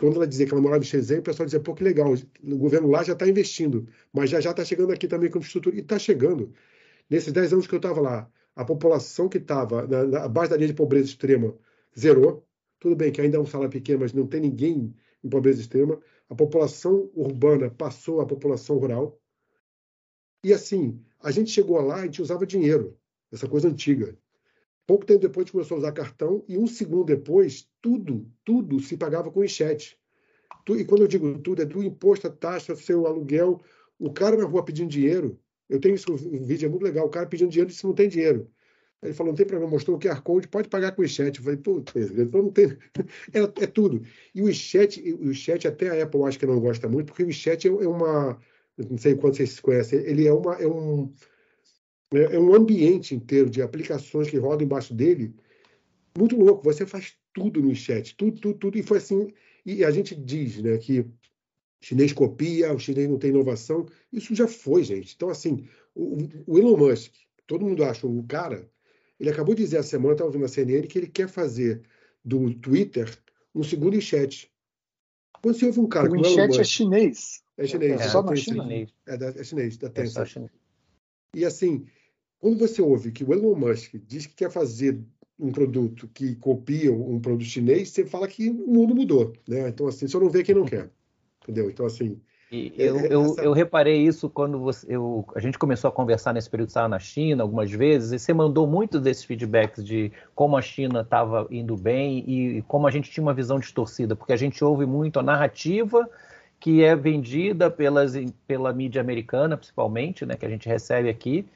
Quando 0.00 0.16
ela 0.16 0.26
dizia 0.26 0.46
que 0.46 0.52
ela 0.52 0.62
morava 0.62 0.82
em 0.82 0.86
Shenzhen, 0.86 1.18
o 1.18 1.22
pessoal 1.22 1.46
dizia, 1.46 1.60
pô, 1.60 1.74
que 1.74 1.84
legal, 1.84 2.12
o 2.12 2.58
governo 2.58 2.88
lá 2.88 3.02
já 3.02 3.12
está 3.12 3.28
investindo, 3.28 3.86
mas 4.12 4.30
já 4.30 4.40
já 4.40 4.50
está 4.50 4.64
chegando 4.64 4.92
aqui 4.92 5.06
também 5.06 5.30
com 5.30 5.38
infraestrutura. 5.38 5.76
E 5.76 5.80
está 5.80 5.98
chegando. 5.98 6.52
Nesses 7.08 7.32
10 7.32 7.52
anos 7.52 7.66
que 7.66 7.74
eu 7.74 7.78
estava 7.78 8.00
lá, 8.00 8.30
a 8.56 8.64
população 8.64 9.28
que 9.28 9.38
estava 9.38 9.86
base 10.28 10.50
da 10.50 10.56
linha 10.56 10.68
de 10.68 10.74
pobreza 10.74 11.06
extrema 11.06 11.54
zerou 11.98 12.46
tudo 12.80 12.96
bem 12.96 13.12
que 13.12 13.20
ainda 13.20 13.36
é 13.36 13.40
um 13.40 13.46
salário 13.46 13.70
pequeno, 13.70 14.00
mas 14.00 14.14
não 14.14 14.26
tem 14.26 14.40
ninguém 14.40 14.94
em 15.22 15.28
pobreza 15.28 15.60
extrema. 15.60 16.00
A 16.30 16.34
população 16.34 17.10
urbana 17.14 17.70
passou 17.70 18.22
à 18.22 18.26
população 18.26 18.78
rural. 18.78 19.20
E 20.42 20.52
assim, 20.54 20.98
a 21.20 21.30
gente 21.30 21.50
chegou 21.50 21.78
lá 21.82 21.98
e 21.98 22.00
a 22.00 22.04
gente 22.06 22.22
usava 22.22 22.46
dinheiro, 22.46 22.98
essa 23.30 23.46
coisa 23.46 23.68
antiga. 23.68 24.16
Pouco 24.90 25.06
tempo 25.06 25.20
depois 25.20 25.44
a 25.44 25.44
gente 25.44 25.52
começou 25.52 25.76
a 25.76 25.78
usar 25.78 25.92
cartão 25.92 26.44
e 26.48 26.58
um 26.58 26.66
segundo 26.66 27.04
depois, 27.04 27.70
tudo, 27.80 28.28
tudo 28.44 28.80
se 28.80 28.96
pagava 28.96 29.30
com 29.30 29.44
enxete. 29.44 29.96
E 30.68 30.84
quando 30.84 31.02
eu 31.02 31.06
digo 31.06 31.38
tudo, 31.38 31.62
é 31.62 31.64
do 31.64 31.80
imposto, 31.80 32.26
a 32.26 32.30
taxa, 32.30 32.74
seu 32.74 33.06
aluguel. 33.06 33.60
O 34.00 34.12
cara 34.12 34.36
na 34.36 34.44
rua 34.44 34.64
pedindo 34.64 34.90
dinheiro, 34.90 35.38
eu 35.68 35.78
tenho 35.78 35.94
isso, 35.94 36.12
um 36.12 36.44
vídeo, 36.44 36.66
é 36.66 36.68
muito 36.68 36.82
legal, 36.82 37.06
o 37.06 37.08
cara 37.08 37.24
pedindo 37.24 37.50
dinheiro 37.50 37.70
disse 37.70 37.84
não 37.84 37.94
tem 37.94 38.08
dinheiro. 38.08 38.50
Ele 39.00 39.12
falou, 39.12 39.30
não 39.30 39.36
tem 39.36 39.46
problema, 39.46 39.70
mostrou 39.70 39.96
o 39.96 40.00
QR 40.00 40.20
Code, 40.22 40.48
pode 40.48 40.68
pagar 40.68 40.90
com 40.90 41.02
o 41.02 41.08
chat. 41.08 41.38
Eu 41.38 41.44
falei, 41.44 41.58
putz, 41.60 41.94
então 41.94 42.42
não 42.42 42.50
tem. 42.50 42.76
É, 43.32 43.62
é, 43.62 43.66
tudo. 43.68 44.02
E 44.34 44.42
o 44.42 44.52
chat, 44.52 45.00
o 45.12 45.32
chat 45.32 45.68
até 45.68 46.00
a 46.00 46.02
Apple 46.02 46.24
acho 46.24 46.36
que 46.36 46.46
não 46.46 46.58
gosta 46.58 46.88
muito, 46.88 47.06
porque 47.06 47.22
o 47.22 47.32
chat 47.32 47.68
é, 47.68 47.70
é 47.70 47.86
uma. 47.86 48.40
Não 48.76 48.98
sei 48.98 49.14
quanto 49.14 49.36
vocês 49.36 49.60
conhecem, 49.60 50.00
ele 50.00 50.26
é, 50.26 50.32
uma, 50.32 50.54
é, 50.56 50.66
um, 50.66 51.12
é, 52.14 52.36
é 52.36 52.40
um 52.40 52.54
ambiente 52.54 53.14
inteiro 53.14 53.48
de 53.48 53.62
aplicações 53.62 54.28
que 54.28 54.38
rodam 54.38 54.64
embaixo 54.64 54.94
dele, 54.94 55.34
muito 56.16 56.36
louco. 56.36 56.64
Você 56.64 56.86
faz 56.86 57.16
tudo 57.32 57.62
no 57.62 57.74
chat, 57.74 58.16
tudo, 58.16 58.40
tudo, 58.40 58.58
tudo. 58.58 58.78
E 58.78 58.82
foi 58.82 58.98
assim. 58.98 59.32
E 59.64 59.84
a 59.84 59.90
gente 59.90 60.14
diz 60.14 60.62
né, 60.62 60.78
que 60.78 61.00
o 61.00 61.12
chinês 61.80 62.12
copia, 62.12 62.72
o 62.72 62.78
chinês 62.78 63.08
não 63.08 63.18
tem 63.18 63.30
inovação. 63.30 63.86
Isso 64.12 64.34
já 64.34 64.48
foi, 64.48 64.82
gente. 64.82 65.14
Então, 65.14 65.28
assim, 65.28 65.68
o, 65.94 66.16
o 66.46 66.58
Elon 66.58 66.76
Musk, 66.76 67.12
todo 67.46 67.64
mundo 67.64 67.84
acha 67.84 68.06
um 68.06 68.26
cara 68.26 68.68
ele 69.20 69.28
acabou 69.28 69.54
de 69.54 69.62
dizer 69.62 69.76
a 69.76 69.82
semana, 69.82 70.14
estava 70.14 70.28
ouvindo 70.28 70.46
a 70.46 70.48
CNN, 70.48 70.86
que 70.86 70.98
ele 70.98 71.06
quer 71.06 71.28
fazer 71.28 71.82
do 72.24 72.54
Twitter 72.54 73.06
um 73.54 73.62
segundo 73.62 74.00
chat. 74.00 74.50
Quando 75.42 75.58
você 75.58 75.66
ouve 75.66 75.80
um 75.80 75.86
cara... 75.86 76.10
O 76.10 76.24
chat 76.24 76.58
é 76.58 76.64
chinês. 76.64 77.42
É 77.58 77.66
chinês. 77.66 78.00
É, 78.00 78.08
só 78.08 78.22
na 78.22 78.34
China. 78.34 78.66
É, 78.72 78.88
é 79.06 79.44
chinês, 79.44 79.76
da 79.76 79.90
Tencent. 79.90 80.38
É 80.38 80.48
e 81.34 81.44
assim, 81.44 81.86
quando 82.40 82.58
você 82.58 82.80
ouve 82.80 83.12
que 83.12 83.24
o 83.24 83.32
Elon 83.32 83.54
Musk 83.54 83.94
diz 84.06 84.26
que 84.26 84.34
quer 84.34 84.50
fazer 84.50 84.98
um 85.38 85.52
produto 85.52 86.08
que 86.12 86.34
copia 86.36 86.92
um 86.92 87.20
produto 87.20 87.44
chinês, 87.44 87.90
você 87.90 88.04
fala 88.04 88.26
que 88.26 88.50
o 88.50 88.66
mundo 88.66 88.94
mudou, 88.94 89.32
né? 89.48 89.68
Então 89.68 89.86
assim, 89.86 90.06
só 90.08 90.18
não 90.18 90.28
vê 90.28 90.42
quem 90.42 90.54
não 90.54 90.64
quer, 90.64 90.90
entendeu? 91.42 91.70
Então 91.70 91.86
assim, 91.86 92.20
e 92.52 92.72
eu, 92.76 92.98
é, 92.98 93.06
eu, 93.06 93.36
eu, 93.38 93.52
reparei 93.52 94.02
isso 94.02 94.28
quando 94.28 94.58
você, 94.58 94.84
eu, 94.88 95.24
a 95.36 95.40
gente 95.40 95.56
começou 95.56 95.86
a 95.86 95.92
conversar 95.92 96.34
nesse 96.34 96.50
período 96.50 96.66
que 96.66 96.72
estava 96.72 96.88
na 96.88 96.98
China 96.98 97.44
algumas 97.44 97.70
vezes, 97.70 98.10
e 98.10 98.18
você 98.18 98.34
mandou 98.34 98.66
muitos 98.66 99.00
desses 99.00 99.22
feedbacks 99.22 99.84
de 99.84 100.10
como 100.34 100.56
a 100.56 100.62
China 100.62 101.02
estava 101.02 101.46
indo 101.48 101.76
bem 101.76 102.24
e 102.26 102.62
como 102.62 102.88
a 102.88 102.90
gente 102.90 103.08
tinha 103.08 103.22
uma 103.22 103.32
visão 103.32 103.60
distorcida, 103.60 104.16
porque 104.16 104.32
a 104.32 104.36
gente 104.36 104.64
ouve 104.64 104.84
muito 104.84 105.20
a 105.20 105.22
narrativa 105.22 106.10
que 106.58 106.82
é 106.82 106.96
vendida 106.96 107.70
pelas, 107.70 108.14
pela 108.48 108.72
mídia 108.72 109.00
americana, 109.00 109.56
principalmente, 109.56 110.26
né, 110.26 110.34
que 110.34 110.44
a 110.44 110.50
gente 110.50 110.68
recebe 110.68 111.08
aqui, 111.08 111.46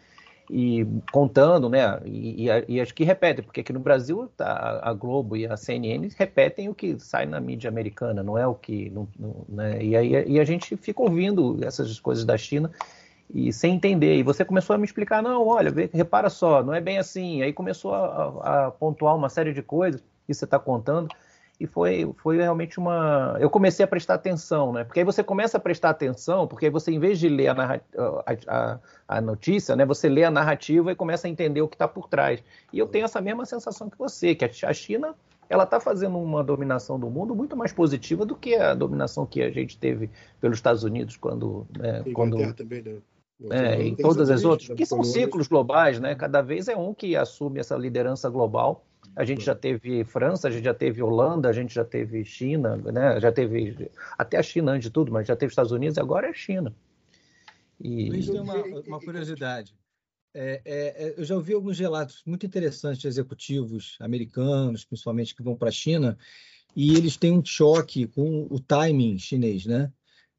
e 0.50 0.86
contando, 1.12 1.68
né? 1.68 2.00
E, 2.04 2.48
e, 2.48 2.80
e, 2.80 2.86
que 2.86 3.04
repetem, 3.04 3.44
porque 3.44 3.60
aqui 3.60 3.72
no 3.72 3.80
Brasil 3.80 4.30
tá, 4.36 4.80
a 4.82 4.92
Globo 4.92 5.36
e 5.36 5.46
a 5.46 5.56
CNN 5.56 6.08
repetem 6.16 6.68
o 6.68 6.74
que 6.74 6.98
sai 6.98 7.26
na 7.26 7.40
mídia 7.40 7.68
americana, 7.68 8.22
não 8.22 8.36
é 8.36 8.46
o 8.46 8.54
que. 8.54 8.90
Não, 8.90 9.08
não, 9.18 9.44
né? 9.48 9.82
e, 9.82 9.96
aí, 9.96 10.24
e 10.26 10.40
a 10.40 10.44
gente 10.44 10.76
fica 10.76 11.02
ouvindo 11.02 11.58
essas 11.64 11.98
coisas 11.98 12.24
da 12.24 12.36
China 12.36 12.70
e 13.32 13.52
sem 13.52 13.74
entender. 13.74 14.16
E 14.16 14.22
você 14.22 14.44
começou 14.44 14.74
a 14.74 14.78
me 14.78 14.84
explicar, 14.84 15.22
não, 15.22 15.46
olha, 15.46 15.72
repara 15.92 16.28
só, 16.28 16.62
não 16.62 16.74
é 16.74 16.80
bem 16.80 16.98
assim. 16.98 17.42
Aí 17.42 17.52
começou 17.52 17.94
a, 17.94 18.66
a 18.66 18.70
pontuar 18.70 19.16
uma 19.16 19.28
série 19.28 19.52
de 19.52 19.62
coisas 19.62 20.02
que 20.26 20.34
você 20.34 20.44
está 20.44 20.58
contando 20.58 21.08
e 21.58 21.66
foi, 21.66 22.12
foi 22.16 22.36
realmente 22.36 22.78
uma. 22.78 23.36
Eu 23.38 23.48
comecei 23.48 23.84
a 23.84 23.88
prestar 23.88 24.14
atenção, 24.14 24.72
né? 24.72 24.82
Porque 24.82 25.00
aí 25.00 25.04
você 25.04 25.22
começa 25.22 25.56
a 25.56 25.60
prestar 25.60 25.90
atenção, 25.90 26.48
porque 26.48 26.66
aí 26.66 26.70
você, 26.70 26.90
em 26.90 26.98
vez 26.98 27.18
de 27.18 27.28
ler 27.28 27.48
a, 27.48 27.80
a, 27.96 28.32
a, 28.48 28.78
a 29.06 29.20
notícia, 29.20 29.76
né, 29.76 29.86
você 29.86 30.08
lê 30.08 30.24
a 30.24 30.30
narrativa 30.30 30.90
e 30.90 30.96
começa 30.96 31.28
a 31.28 31.30
entender 31.30 31.62
o 31.62 31.68
que 31.68 31.76
está 31.76 31.86
por 31.86 32.08
trás. 32.08 32.42
E 32.72 32.78
eu 32.78 32.88
tenho 32.88 33.04
essa 33.04 33.20
mesma 33.20 33.46
sensação 33.46 33.88
que 33.88 33.96
você, 33.96 34.34
que 34.34 34.44
a 34.44 34.72
China 34.72 35.14
ela 35.48 35.64
está 35.64 35.78
fazendo 35.78 36.18
uma 36.18 36.42
dominação 36.42 36.98
do 36.98 37.08
mundo 37.08 37.34
muito 37.34 37.56
mais 37.56 37.72
positiva 37.72 38.24
do 38.26 38.34
que 38.34 38.56
a 38.56 38.74
dominação 38.74 39.24
que 39.24 39.42
a 39.42 39.50
gente 39.50 39.78
teve 39.78 40.10
pelos 40.40 40.58
Estados 40.58 40.82
Unidos 40.82 41.16
quando. 41.16 41.66
Né, 41.78 42.02
quando... 42.12 42.54
Também, 42.54 42.82
né? 42.82 42.96
É, 43.50 43.82
em 43.82 43.94
todas 43.96 44.30
as 44.30 44.44
outras, 44.44 44.68
que 44.76 44.86
são 44.86 45.02
ciclos 45.02 45.48
globais, 45.48 45.98
né? 45.98 46.14
Cada 46.14 46.40
vez 46.40 46.68
é 46.68 46.76
um 46.76 46.94
que 46.94 47.16
assume 47.16 47.58
essa 47.58 47.76
liderança 47.76 48.30
global 48.30 48.84
a 49.16 49.24
gente 49.24 49.44
já 49.44 49.54
teve 49.54 50.04
França, 50.04 50.48
a 50.48 50.50
gente 50.50 50.64
já 50.64 50.74
teve 50.74 51.02
Holanda, 51.02 51.48
a 51.48 51.52
gente 51.52 51.74
já 51.74 51.84
teve 51.84 52.24
China, 52.24 52.76
né? 52.76 53.20
Já 53.20 53.30
teve 53.30 53.90
até 54.18 54.38
a 54.38 54.42
China 54.42 54.72
antes 54.72 54.84
de 54.84 54.90
tudo, 54.90 55.12
mas 55.12 55.26
já 55.26 55.36
teve 55.36 55.50
Estados 55.50 55.72
Unidos 55.72 55.96
e 55.96 56.00
agora 56.00 56.28
é 56.28 56.32
China. 56.32 56.74
E... 57.80 58.08
Luiz, 58.08 58.26
tem 58.26 58.40
uma, 58.40 58.54
uma 58.56 59.00
curiosidade. 59.00 59.74
É, 60.34 60.60
é, 60.64 61.06
é, 61.06 61.14
eu 61.16 61.24
já 61.24 61.36
ouvi 61.36 61.54
alguns 61.54 61.78
relatos 61.78 62.22
muito 62.26 62.44
interessantes 62.44 63.00
de 63.00 63.06
executivos 63.06 63.96
americanos, 64.00 64.84
principalmente 64.84 65.34
que 65.34 65.42
vão 65.44 65.54
para 65.54 65.68
a 65.68 65.72
China, 65.72 66.18
e 66.74 66.96
eles 66.96 67.16
têm 67.16 67.30
um 67.30 67.44
choque 67.44 68.08
com 68.08 68.48
o 68.50 68.58
timing 68.58 69.16
chinês, 69.16 69.64
né? 69.64 69.92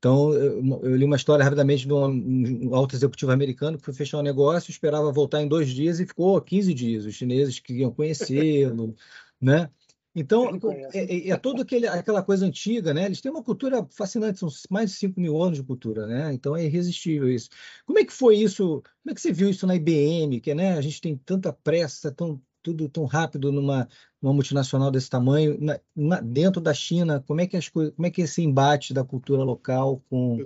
Então, 0.06 0.32
eu, 0.36 0.96
li 0.96 1.04
uma 1.04 1.16
história 1.16 1.44
rapidamente 1.44 1.88
de 1.88 1.92
um, 1.92 2.68
um, 2.68 2.76
alto 2.76 2.96
executivo 2.96 3.32
americano 3.32 3.76
que 3.76 3.84
foi 3.84 3.92
fechar 3.92 4.20
um 4.20 4.22
negócio, 4.22 4.70
esperava 4.70 5.12
voltar 5.12 5.42
em 5.42 5.48
dois 5.48 5.68
dias 5.68 6.00
e 6.00 6.06
ficou 6.06 6.40
15 6.40 6.76
dias. 6.76 7.06
Os 7.06 7.16
chineses 7.16 7.58
queriam 7.58 7.90
conhecê-lo, 7.90 8.96
né? 9.42 9.68
Então, 10.14 10.60
é, 10.94 11.28
é, 11.28 11.30
é 11.32 11.38
toda 11.38 11.64
aquela 11.64 12.22
coisa 12.22 12.46
antiga, 12.46 12.94
né? 12.94 13.06
Eles 13.06 13.20
têm 13.20 13.32
uma 13.32 13.44
cultura 13.44 13.84
fascinante, 13.90 14.38
são 14.38 14.50
mais 14.70 14.92
de 14.92 14.98
5 14.98 15.20
mil 15.20 15.42
anos 15.42 15.58
de 15.58 15.64
cultura, 15.64 16.06
né? 16.06 16.32
Então 16.32 16.56
é 16.56 16.64
irresistível 16.64 17.28
isso. 17.28 17.50
Como 17.84 17.98
é 17.98 18.06
que 18.06 18.14
foi 18.14 18.36
isso? 18.36 18.84
Como 19.02 19.12
é 19.12 19.14
que 19.16 19.20
você 19.20 19.34
viu 19.34 19.50
isso 19.50 19.66
na 19.66 19.76
IBM, 19.76 20.40
que 20.40 20.54
né, 20.54 20.78
a 20.78 20.82
gente 20.82 21.02
tem 21.02 21.18
tanta 21.18 21.52
pressa, 21.52 22.12
tão, 22.12 22.40
tudo 22.66 22.90
tão 22.90 23.06
rápido 23.06 23.52
numa, 23.52 23.88
numa 24.20 24.34
multinacional 24.34 24.90
desse 24.90 25.08
tamanho, 25.08 25.56
na, 25.62 25.80
na, 25.96 26.20
dentro 26.20 26.60
da 26.60 26.74
China, 26.74 27.24
como 27.28 27.42
é 27.42 27.46
que 27.46 27.56
as 27.56 27.70
coisas, 27.70 27.94
como 27.94 28.08
é 28.08 28.10
que 28.10 28.24
esse 28.24 28.42
embate 28.42 28.92
da 28.92 29.04
cultura 29.04 29.44
local 29.44 30.02
com 30.10 30.40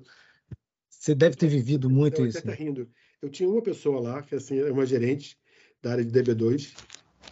você 0.90 1.16
deve 1.16 1.38
ter 1.38 1.48
vivido 1.48 1.90
muito 1.90 2.22
eu, 2.22 2.26
isso. 2.26 2.44
Tá 2.44 2.52
rindo. 2.52 2.90
Eu 3.22 3.30
tinha 3.30 3.48
uma 3.48 3.62
pessoa 3.62 4.02
lá 4.02 4.22
que 4.22 4.36
assim 4.36 4.60
é 4.60 4.70
uma 4.70 4.86
gerente 4.86 5.38
da 5.82 5.94
área 5.94 6.04
de 6.04 6.12
DB2 6.12 6.74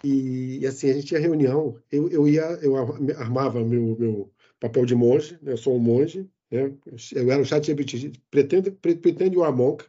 e, 0.06 0.66
assim 0.66 0.90
a 0.90 0.94
gente 0.94 1.08
tinha 1.08 1.20
reunião. 1.20 1.78
Eu, 1.92 2.08
eu 2.10 2.26
ia, 2.26 2.46
eu 2.62 2.78
armava 3.18 3.62
meu, 3.66 3.98
meu 4.00 4.32
papel 4.58 4.86
de 4.86 4.96
monge, 4.96 5.38
né? 5.42 5.52
eu 5.52 5.58
sou 5.58 5.76
um 5.76 5.80
monge, 5.80 6.30
né? 6.50 6.74
Eu 7.14 7.30
era 7.30 7.42
o 7.42 7.46
chat 7.46 7.66
GPT, 7.66 8.14
pretende 8.32 8.72
pretende 8.72 9.38
o 9.38 9.44
Amonca, 9.44 9.86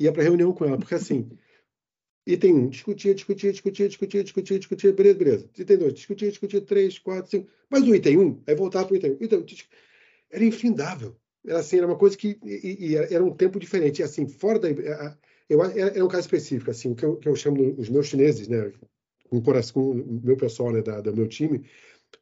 ia 0.00 0.12
para 0.12 0.24
reunião 0.24 0.52
com 0.52 0.64
ela 0.64 0.76
porque 0.76 0.96
assim 0.96 1.30
Item 2.26 2.54
1, 2.54 2.68
discutia, 2.70 3.14
discutia, 3.14 3.52
discutia, 3.52 3.88
discutia, 3.88 4.24
discutia, 4.24 4.58
discutia, 4.58 4.92
beleza, 4.92 5.18
beleza. 5.18 5.50
Item 5.56 5.78
2, 5.78 5.94
discutia, 5.94 6.28
discutia, 6.28 6.60
3, 6.60 6.98
4, 6.98 7.30
5. 7.30 7.48
Mas 7.70 7.82
o 7.84 7.94
item 7.94 8.18
1, 8.18 8.42
aí 8.48 8.54
voltava 8.56 8.86
para 8.86 8.94
o 8.94 8.96
item 8.96 9.12
1. 9.12 9.16
Então, 9.20 9.44
era 10.30 10.44
infindável. 10.44 11.16
Era 11.46 11.60
assim, 11.60 11.78
era 11.78 11.86
uma 11.86 11.96
coisa 11.96 12.16
que. 12.16 12.36
E, 12.44 12.88
e 12.90 12.96
era 12.96 13.24
um 13.24 13.30
tempo 13.30 13.60
diferente. 13.60 14.00
E 14.00 14.02
assim, 14.02 14.26
fora 14.26 14.58
da. 14.58 14.68
Eu, 15.48 15.62
era, 15.62 16.04
um 16.04 16.08
caso 16.08 16.22
específico, 16.22 16.72
assim, 16.72 16.90
o 16.90 16.96
que 16.96 17.04
eu, 17.04 17.16
que 17.16 17.28
eu 17.28 17.36
chamo 17.36 17.76
os 17.78 17.88
meus 17.88 18.08
chineses, 18.08 18.48
né? 18.48 18.72
Com, 19.30 19.40
com 19.40 19.90
o 19.90 20.20
meu 20.24 20.36
pessoal 20.36 20.72
né, 20.72 20.82
do 20.82 21.16
meu 21.16 21.28
time, 21.28 21.64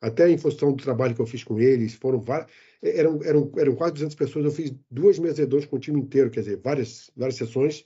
até 0.00 0.28
em 0.28 0.38
função 0.38 0.72
do 0.72 0.82
trabalho 0.82 1.14
que 1.14 1.20
eu 1.20 1.26
fiz 1.26 1.44
com 1.44 1.58
eles, 1.58 1.94
foram 1.94 2.20
várias, 2.20 2.50
eram, 2.82 3.22
eram, 3.22 3.52
eram 3.56 3.74
quase 3.74 3.94
200 3.94 4.14
pessoas, 4.14 4.44
eu 4.44 4.50
fiz 4.50 4.74
duas 4.90 5.18
mesas 5.18 5.64
com 5.66 5.76
o 5.76 5.78
time 5.78 6.00
inteiro, 6.00 6.30
quer 6.30 6.40
dizer, 6.40 6.60
várias, 6.62 7.10
várias 7.16 7.36
sessões. 7.36 7.84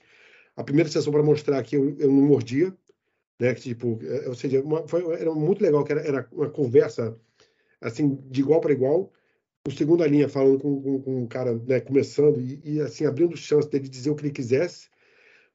A 0.59 0.63
primeira 0.63 0.89
sessão 0.89 1.13
para 1.13 1.23
mostrar 1.23 1.63
que 1.63 1.77
eu, 1.77 1.95
eu 1.97 2.11
não 2.11 2.21
mordia, 2.23 2.75
né, 3.39 3.53
que 3.53 3.61
tipo, 3.61 3.97
é, 4.03 4.27
ou 4.27 4.35
seja, 4.35 4.61
uma, 4.61 4.85
foi, 4.85 5.01
era 5.13 5.33
muito 5.33 5.61
legal, 5.61 5.85
que 5.85 5.93
era, 5.93 6.01
era 6.01 6.27
uma 6.33 6.49
conversa 6.49 7.17
assim, 7.79 8.19
de 8.29 8.41
igual 8.41 8.59
para 8.59 8.73
igual, 8.73 9.09
o 9.65 9.71
segunda 9.71 10.05
linha 10.05 10.27
falando 10.27 10.59
com, 10.59 10.81
com, 10.81 11.01
com 11.01 11.23
um 11.23 11.27
cara 11.27 11.55
né, 11.65 11.79
começando 11.79 12.41
e, 12.41 12.59
e, 12.63 12.81
assim 12.81 13.05
abrindo 13.05 13.37
chance 13.37 13.69
dele 13.69 13.87
dizer 13.87 14.09
o 14.09 14.15
que 14.15 14.23
ele 14.23 14.33
quisesse. 14.33 14.89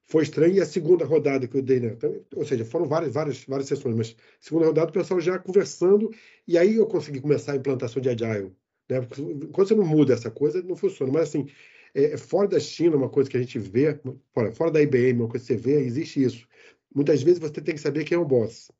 Foi 0.07 0.23
estranho. 0.23 0.55
E 0.55 0.61
a 0.61 0.65
segunda 0.65 1.05
rodada 1.05 1.47
que 1.47 1.57
eu 1.57 1.61
dei 1.61 1.79
né 1.79 1.93
então, 1.95 2.15
ou 2.35 2.45
seja 2.45 2.65
foram 2.65 2.85
várias 2.85 3.13
várias 3.13 3.43
várias 3.45 3.67
sessões 3.67 3.95
mas 3.95 4.15
segunda 4.39 4.67
rodada 4.67 4.89
o 4.89 4.93
pessoal 4.93 5.19
já 5.19 5.37
conversando 5.39 6.11
e 6.47 6.57
aí 6.57 6.75
eu 6.75 6.85
consegui 6.85 7.19
começar 7.19 7.53
a 7.53 7.55
implantação 7.55 8.01
de 8.01 8.09
agile 8.09 8.51
né 8.89 9.01
Porque, 9.01 9.21
quando 9.51 9.67
você 9.67 9.75
não 9.75 9.85
muda 9.85 10.13
essa 10.13 10.31
coisa 10.31 10.61
não 10.61 10.75
funciona. 10.75 11.11
Mas 11.11 11.29
assim 11.29 11.47
é, 11.95 12.17
fora 12.17 12.47
da 12.47 12.59
China 12.59 12.97
uma 12.97 13.09
coisa 13.09 13.29
que 13.29 13.37
a 13.37 13.39
gente 13.41 13.57
vê 13.57 13.99
fora, 14.33 14.51
fora 14.51 14.71
da 14.71 14.81
IBM 14.81 15.21
uma 15.21 15.29
coisa 15.29 15.45
que 15.45 15.53
você 15.53 15.57
vê 15.57 15.79
existe 15.79 16.23
isso 16.23 16.47
muitas 16.93 17.23
vezes 17.23 17.39
você 17.39 17.61
tem 17.61 17.73
que 17.73 17.81
saber 17.81 18.03
quem 18.03 18.15
é 18.15 18.19
o 18.19 18.25
boss 18.25 18.71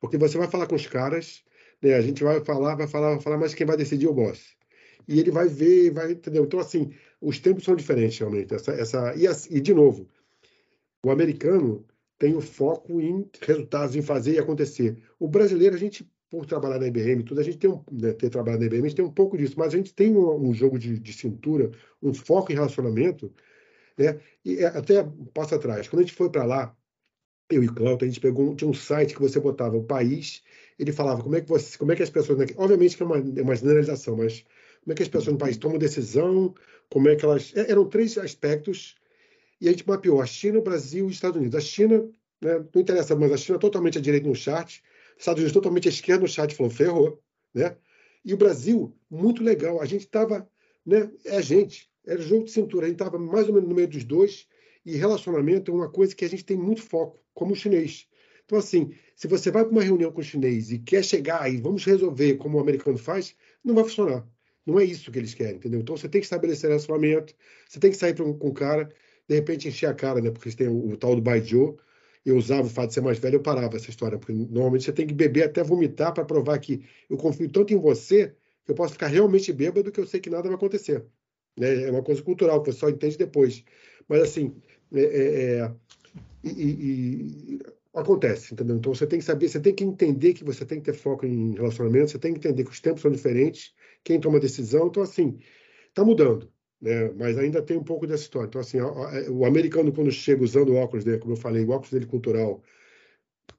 porque 0.00 0.18
você 0.18 0.36
vai 0.36 0.48
falar 0.48 0.66
com 0.66 0.74
os 0.74 0.86
caras 0.86 1.44
né, 1.80 1.94
a 1.94 2.00
gente 2.00 2.24
vai 2.24 2.44
falar 2.44 2.74
vai 2.74 2.88
falar 2.88 3.10
vai 3.10 3.20
falar 3.20 3.38
mas 3.38 3.54
quem 3.54 3.66
vai 3.66 3.76
decidir 3.76 4.06
é 4.06 4.10
o 4.10 4.14
boss 4.14 4.56
e 5.06 5.20
ele 5.20 5.30
vai 5.30 5.48
ver, 5.48 5.90
vai, 5.90 6.12
entendeu? 6.12 6.44
Então, 6.44 6.58
assim, 6.58 6.92
os 7.20 7.38
tempos 7.38 7.64
são 7.64 7.76
diferentes, 7.76 8.18
realmente. 8.18 8.54
Essa, 8.54 8.72
essa, 8.72 9.14
e, 9.16 9.26
e, 9.56 9.60
de 9.60 9.74
novo, 9.74 10.08
o 11.04 11.10
americano 11.10 11.84
tem 12.18 12.34
o 12.34 12.40
foco 12.40 13.00
em 13.00 13.28
resultados, 13.42 13.96
em 13.96 14.02
fazer 14.02 14.34
e 14.34 14.38
acontecer. 14.38 15.02
O 15.18 15.28
brasileiro, 15.28 15.74
a 15.74 15.78
gente, 15.78 16.10
por 16.34 16.46
trabalhar 16.46 16.80
na 16.80 16.88
IBM, 16.88 17.22
tudo, 17.22 17.40
a 17.40 17.44
gente 17.44 17.58
tem 17.58 17.70
um, 17.70 17.80
né, 17.92 18.12
ter 18.12 18.28
trabalhado 18.28 18.60
na 18.60 18.66
IBM, 18.66 18.84
a 18.84 18.88
gente 18.88 18.96
tem 18.96 19.04
um 19.04 19.12
pouco 19.12 19.36
disso, 19.36 19.54
mas 19.56 19.72
a 19.72 19.76
gente 19.76 19.94
tem 19.94 20.16
um, 20.16 20.48
um 20.48 20.52
jogo 20.52 20.78
de, 20.78 20.98
de, 20.98 21.12
cintura, 21.12 21.70
um 22.02 22.12
foco 22.12 22.50
em 22.50 22.56
relacionamento, 22.56 23.32
né? 23.96 24.18
E 24.44 24.56
é, 24.58 24.66
até 24.66 25.06
passo 25.32 25.54
atrás, 25.54 25.86
quando 25.88 26.00
a 26.00 26.02
gente 26.02 26.14
foi 26.14 26.28
para 26.28 26.44
lá, 26.44 26.76
eu 27.48 27.62
e 27.62 27.68
Cláudio, 27.68 28.04
a 28.04 28.08
gente 28.08 28.20
pegou, 28.20 28.54
tinha 28.56 28.68
um 28.68 28.74
site 28.74 29.14
que 29.14 29.20
você 29.20 29.38
botava 29.38 29.76
o 29.76 29.84
país, 29.84 30.42
ele 30.78 30.92
falava 30.92 31.22
como 31.22 31.36
é 31.36 31.40
que 31.40 31.48
você, 31.48 31.78
como 31.78 31.92
é 31.92 31.96
que 31.96 32.02
as 32.02 32.10
pessoas, 32.10 32.38
obviamente 32.56 32.96
que 32.96 33.02
é 33.02 33.06
uma, 33.06 33.18
é 33.18 33.42
uma 33.42 33.54
generalização, 33.54 34.16
mas 34.16 34.44
como 34.82 34.92
é 34.92 34.94
que 34.96 35.02
as 35.02 35.08
pessoas 35.08 35.32
no 35.32 35.38
país 35.38 35.56
tomam 35.56 35.78
decisão, 35.78 36.52
como 36.90 37.08
é 37.08 37.16
que 37.16 37.24
elas. 37.24 37.52
É, 37.54 37.70
eram 37.70 37.88
três 37.88 38.18
aspectos, 38.18 38.96
e 39.60 39.68
a 39.68 39.70
gente 39.70 39.86
mapeou 39.86 40.20
a 40.20 40.26
China, 40.26 40.58
o 40.58 40.62
Brasil 40.62 41.04
e 41.04 41.08
os 41.08 41.14
Estados 41.14 41.38
Unidos. 41.38 41.56
A 41.56 41.60
China, 41.60 42.08
né, 42.40 42.64
não 42.74 42.82
interessa, 42.82 43.14
mas 43.14 43.32
a 43.32 43.36
China 43.36 43.58
totalmente 43.58 43.98
à 43.98 44.00
direita 44.00 44.26
no 44.26 44.34
chat, 44.34 44.82
Estados 45.18 45.40
Unidos 45.40 45.52
totalmente 45.52 45.88
à 45.88 45.90
esquerda 45.90 46.22
no 46.22 46.28
chat, 46.28 46.54
falou, 46.54 46.70
ferrou. 46.70 47.22
Né? 47.52 47.76
E 48.24 48.32
o 48.34 48.36
Brasil, 48.36 48.94
muito 49.10 49.42
legal, 49.42 49.80
a 49.80 49.86
gente 49.86 50.06
estava. 50.06 50.48
Né, 50.84 51.10
é 51.24 51.36
a 51.36 51.40
gente, 51.40 51.90
era 52.06 52.20
jogo 52.20 52.44
de 52.44 52.50
cintura, 52.50 52.86
a 52.86 52.88
gente 52.88 53.00
estava 53.00 53.18
mais 53.18 53.48
ou 53.48 53.54
menos 53.54 53.68
no 53.68 53.74
meio 53.74 53.88
dos 53.88 54.04
dois, 54.04 54.46
e 54.84 54.96
relacionamento 54.96 55.70
é 55.70 55.74
uma 55.74 55.90
coisa 55.90 56.14
que 56.14 56.24
a 56.24 56.28
gente 56.28 56.44
tem 56.44 56.56
muito 56.56 56.82
foco, 56.82 57.18
como 57.32 57.52
o 57.52 57.56
chinês. 57.56 58.06
Então, 58.44 58.58
assim, 58.58 58.92
se 59.16 59.26
você 59.26 59.50
vai 59.50 59.64
para 59.64 59.72
uma 59.72 59.82
reunião 59.82 60.12
com 60.12 60.20
o 60.20 60.24
chinês 60.24 60.70
e 60.70 60.78
quer 60.78 61.02
chegar 61.02 61.50
e 61.50 61.56
vamos 61.56 61.84
resolver 61.84 62.36
como 62.36 62.58
o 62.58 62.60
americano 62.60 62.98
faz, 62.98 63.34
não 63.64 63.74
vai 63.74 63.84
funcionar. 63.84 64.26
Não 64.66 64.78
é 64.78 64.84
isso 64.84 65.10
que 65.10 65.18
eles 65.18 65.34
querem, 65.34 65.56
entendeu? 65.56 65.80
Então 65.80 65.96
você 65.96 66.08
tem 66.08 66.20
que 66.20 66.26
estabelecer 66.26 66.68
relacionamento, 66.68 67.34
você 67.68 67.78
tem 67.78 67.90
que 67.90 67.96
sair 67.96 68.20
um, 68.20 68.36
com 68.36 68.48
o 68.48 68.54
cara, 68.54 68.90
de 69.28 69.34
repente 69.34 69.68
encher 69.68 69.86
a 69.86 69.94
cara, 69.94 70.20
né? 70.20 70.30
Porque 70.30 70.50
têm 70.52 70.68
o, 70.68 70.90
o 70.90 70.96
tal 70.96 71.14
do 71.14 71.22
Baijiu. 71.22 71.78
Eu 72.24 72.36
usava 72.36 72.66
o 72.66 72.70
fato 72.70 72.88
de 72.88 72.94
ser 72.94 73.00
mais 73.02 73.18
velho, 73.18 73.36
eu 73.36 73.42
parava 73.42 73.76
essa 73.76 73.90
história, 73.90 74.18
porque 74.18 74.32
normalmente 74.32 74.84
você 74.84 74.92
tem 74.92 75.06
que 75.06 75.14
beber 75.14 75.44
até 75.44 75.62
vomitar 75.62 76.12
para 76.12 76.24
provar 76.24 76.58
que 76.58 76.82
eu 77.08 77.16
confio 77.16 77.50
tanto 77.50 77.72
em 77.74 77.78
você 77.78 78.34
que 78.64 78.70
eu 78.70 78.74
posso 78.74 78.94
ficar 78.94 79.08
realmente 79.08 79.52
bêbado 79.52 79.92
que 79.92 80.00
eu 80.00 80.06
sei 80.06 80.20
que 80.20 80.30
nada 80.30 80.44
vai 80.48 80.54
acontecer. 80.54 81.04
Né? 81.56 81.84
É 81.84 81.90
uma 81.90 82.02
coisa 82.02 82.22
cultural 82.22 82.62
que 82.62 82.72
você 82.72 82.78
só 82.78 82.88
entende 82.88 83.18
depois. 83.18 83.62
Mas 84.08 84.22
assim, 84.22 84.54
é, 84.92 85.02
é, 85.02 85.58
é 85.58 85.74
e, 86.42 86.50
e, 86.50 87.60
acontece, 87.94 88.52
entendeu? 88.52 88.76
Então 88.76 88.94
você 88.94 89.06
tem 89.06 89.18
que 89.18 89.24
saber, 89.24 89.48
você 89.48 89.60
tem 89.60 89.74
que 89.74 89.84
entender 89.84 90.34
que 90.34 90.44
você 90.44 90.64
tem 90.64 90.78
que 90.78 90.84
ter 90.84 90.96
foco 90.96 91.24
em 91.24 91.54
relacionamento, 91.54 92.10
você 92.10 92.18
tem 92.18 92.32
que 92.32 92.38
entender 92.38 92.64
que 92.64 92.70
os 92.70 92.80
tempos 92.80 93.02
são 93.02 93.10
diferentes, 93.10 93.72
quem 94.02 94.20
toma 94.20 94.40
decisão, 94.40 94.88
então 94.88 95.02
assim, 95.02 95.38
está 95.88 96.04
mudando, 96.04 96.50
né? 96.84 97.10
Mas 97.16 97.38
ainda 97.38 97.62
tem 97.62 97.76
um 97.76 97.82
pouco 97.82 98.06
dessa 98.06 98.22
história. 98.22 98.46
Então 98.46 98.60
assim, 98.60 98.78
o 99.30 99.44
americano 99.44 99.92
quando 99.92 100.10
chega 100.10 100.44
usando 100.44 100.70
o 100.70 100.76
óculos 100.76 101.04
dele, 101.04 101.18
como 101.18 101.32
eu 101.32 101.38
falei, 101.38 101.64
o 101.64 101.70
óculos 101.70 101.90
dele 101.90 102.06
cultural, 102.06 102.62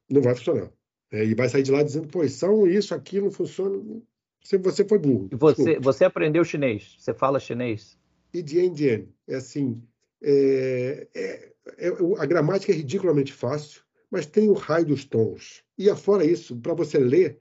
não 0.09 0.21
vai 0.21 0.35
funcionar. 0.35 0.71
Né? 1.11 1.25
E 1.25 1.35
vai 1.35 1.49
sair 1.49 1.63
de 1.63 1.71
lá 1.71 1.83
dizendo, 1.83 2.07
pô, 2.07 2.27
são 2.27 2.67
isso, 2.67 2.93
aquilo, 2.93 3.25
não 3.25 3.31
funciona. 3.31 3.81
Você, 4.43 4.57
você 4.57 4.85
foi 4.85 4.99
burro. 4.99 5.29
Você, 5.31 5.79
você 5.79 6.05
aprendeu 6.05 6.43
chinês? 6.43 6.95
Você 6.99 7.13
fala 7.13 7.39
chinês? 7.39 7.97
E 8.33 8.41
Dien 8.43 8.71
Dien. 8.71 9.09
É 9.27 9.35
assim, 9.35 9.81
é, 10.21 11.07
é, 11.15 11.51
é, 11.79 11.87
a 12.19 12.25
gramática 12.25 12.71
é 12.71 12.75
ridiculamente 12.75 13.33
fácil 13.33 13.85
mas 14.15 14.25
tem 14.25 14.47
o 14.47 14.53
raio 14.53 14.85
dos 14.85 15.03
tons. 15.03 15.61
E 15.77 15.89
afora 15.89 16.25
isso, 16.25 16.55
para 16.55 16.73
você 16.73 16.97
ler, 16.97 17.37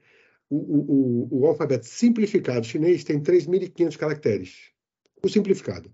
o, 0.49 0.57
o, 0.57 1.27
o, 1.31 1.45
alfabeto 1.45 1.85
simplificado 1.85 2.65
chinês 2.65 3.03
tem 3.03 3.21
3.500 3.21 3.97
caracteres. 3.97 4.71
O 5.23 5.29
simplificado. 5.29 5.93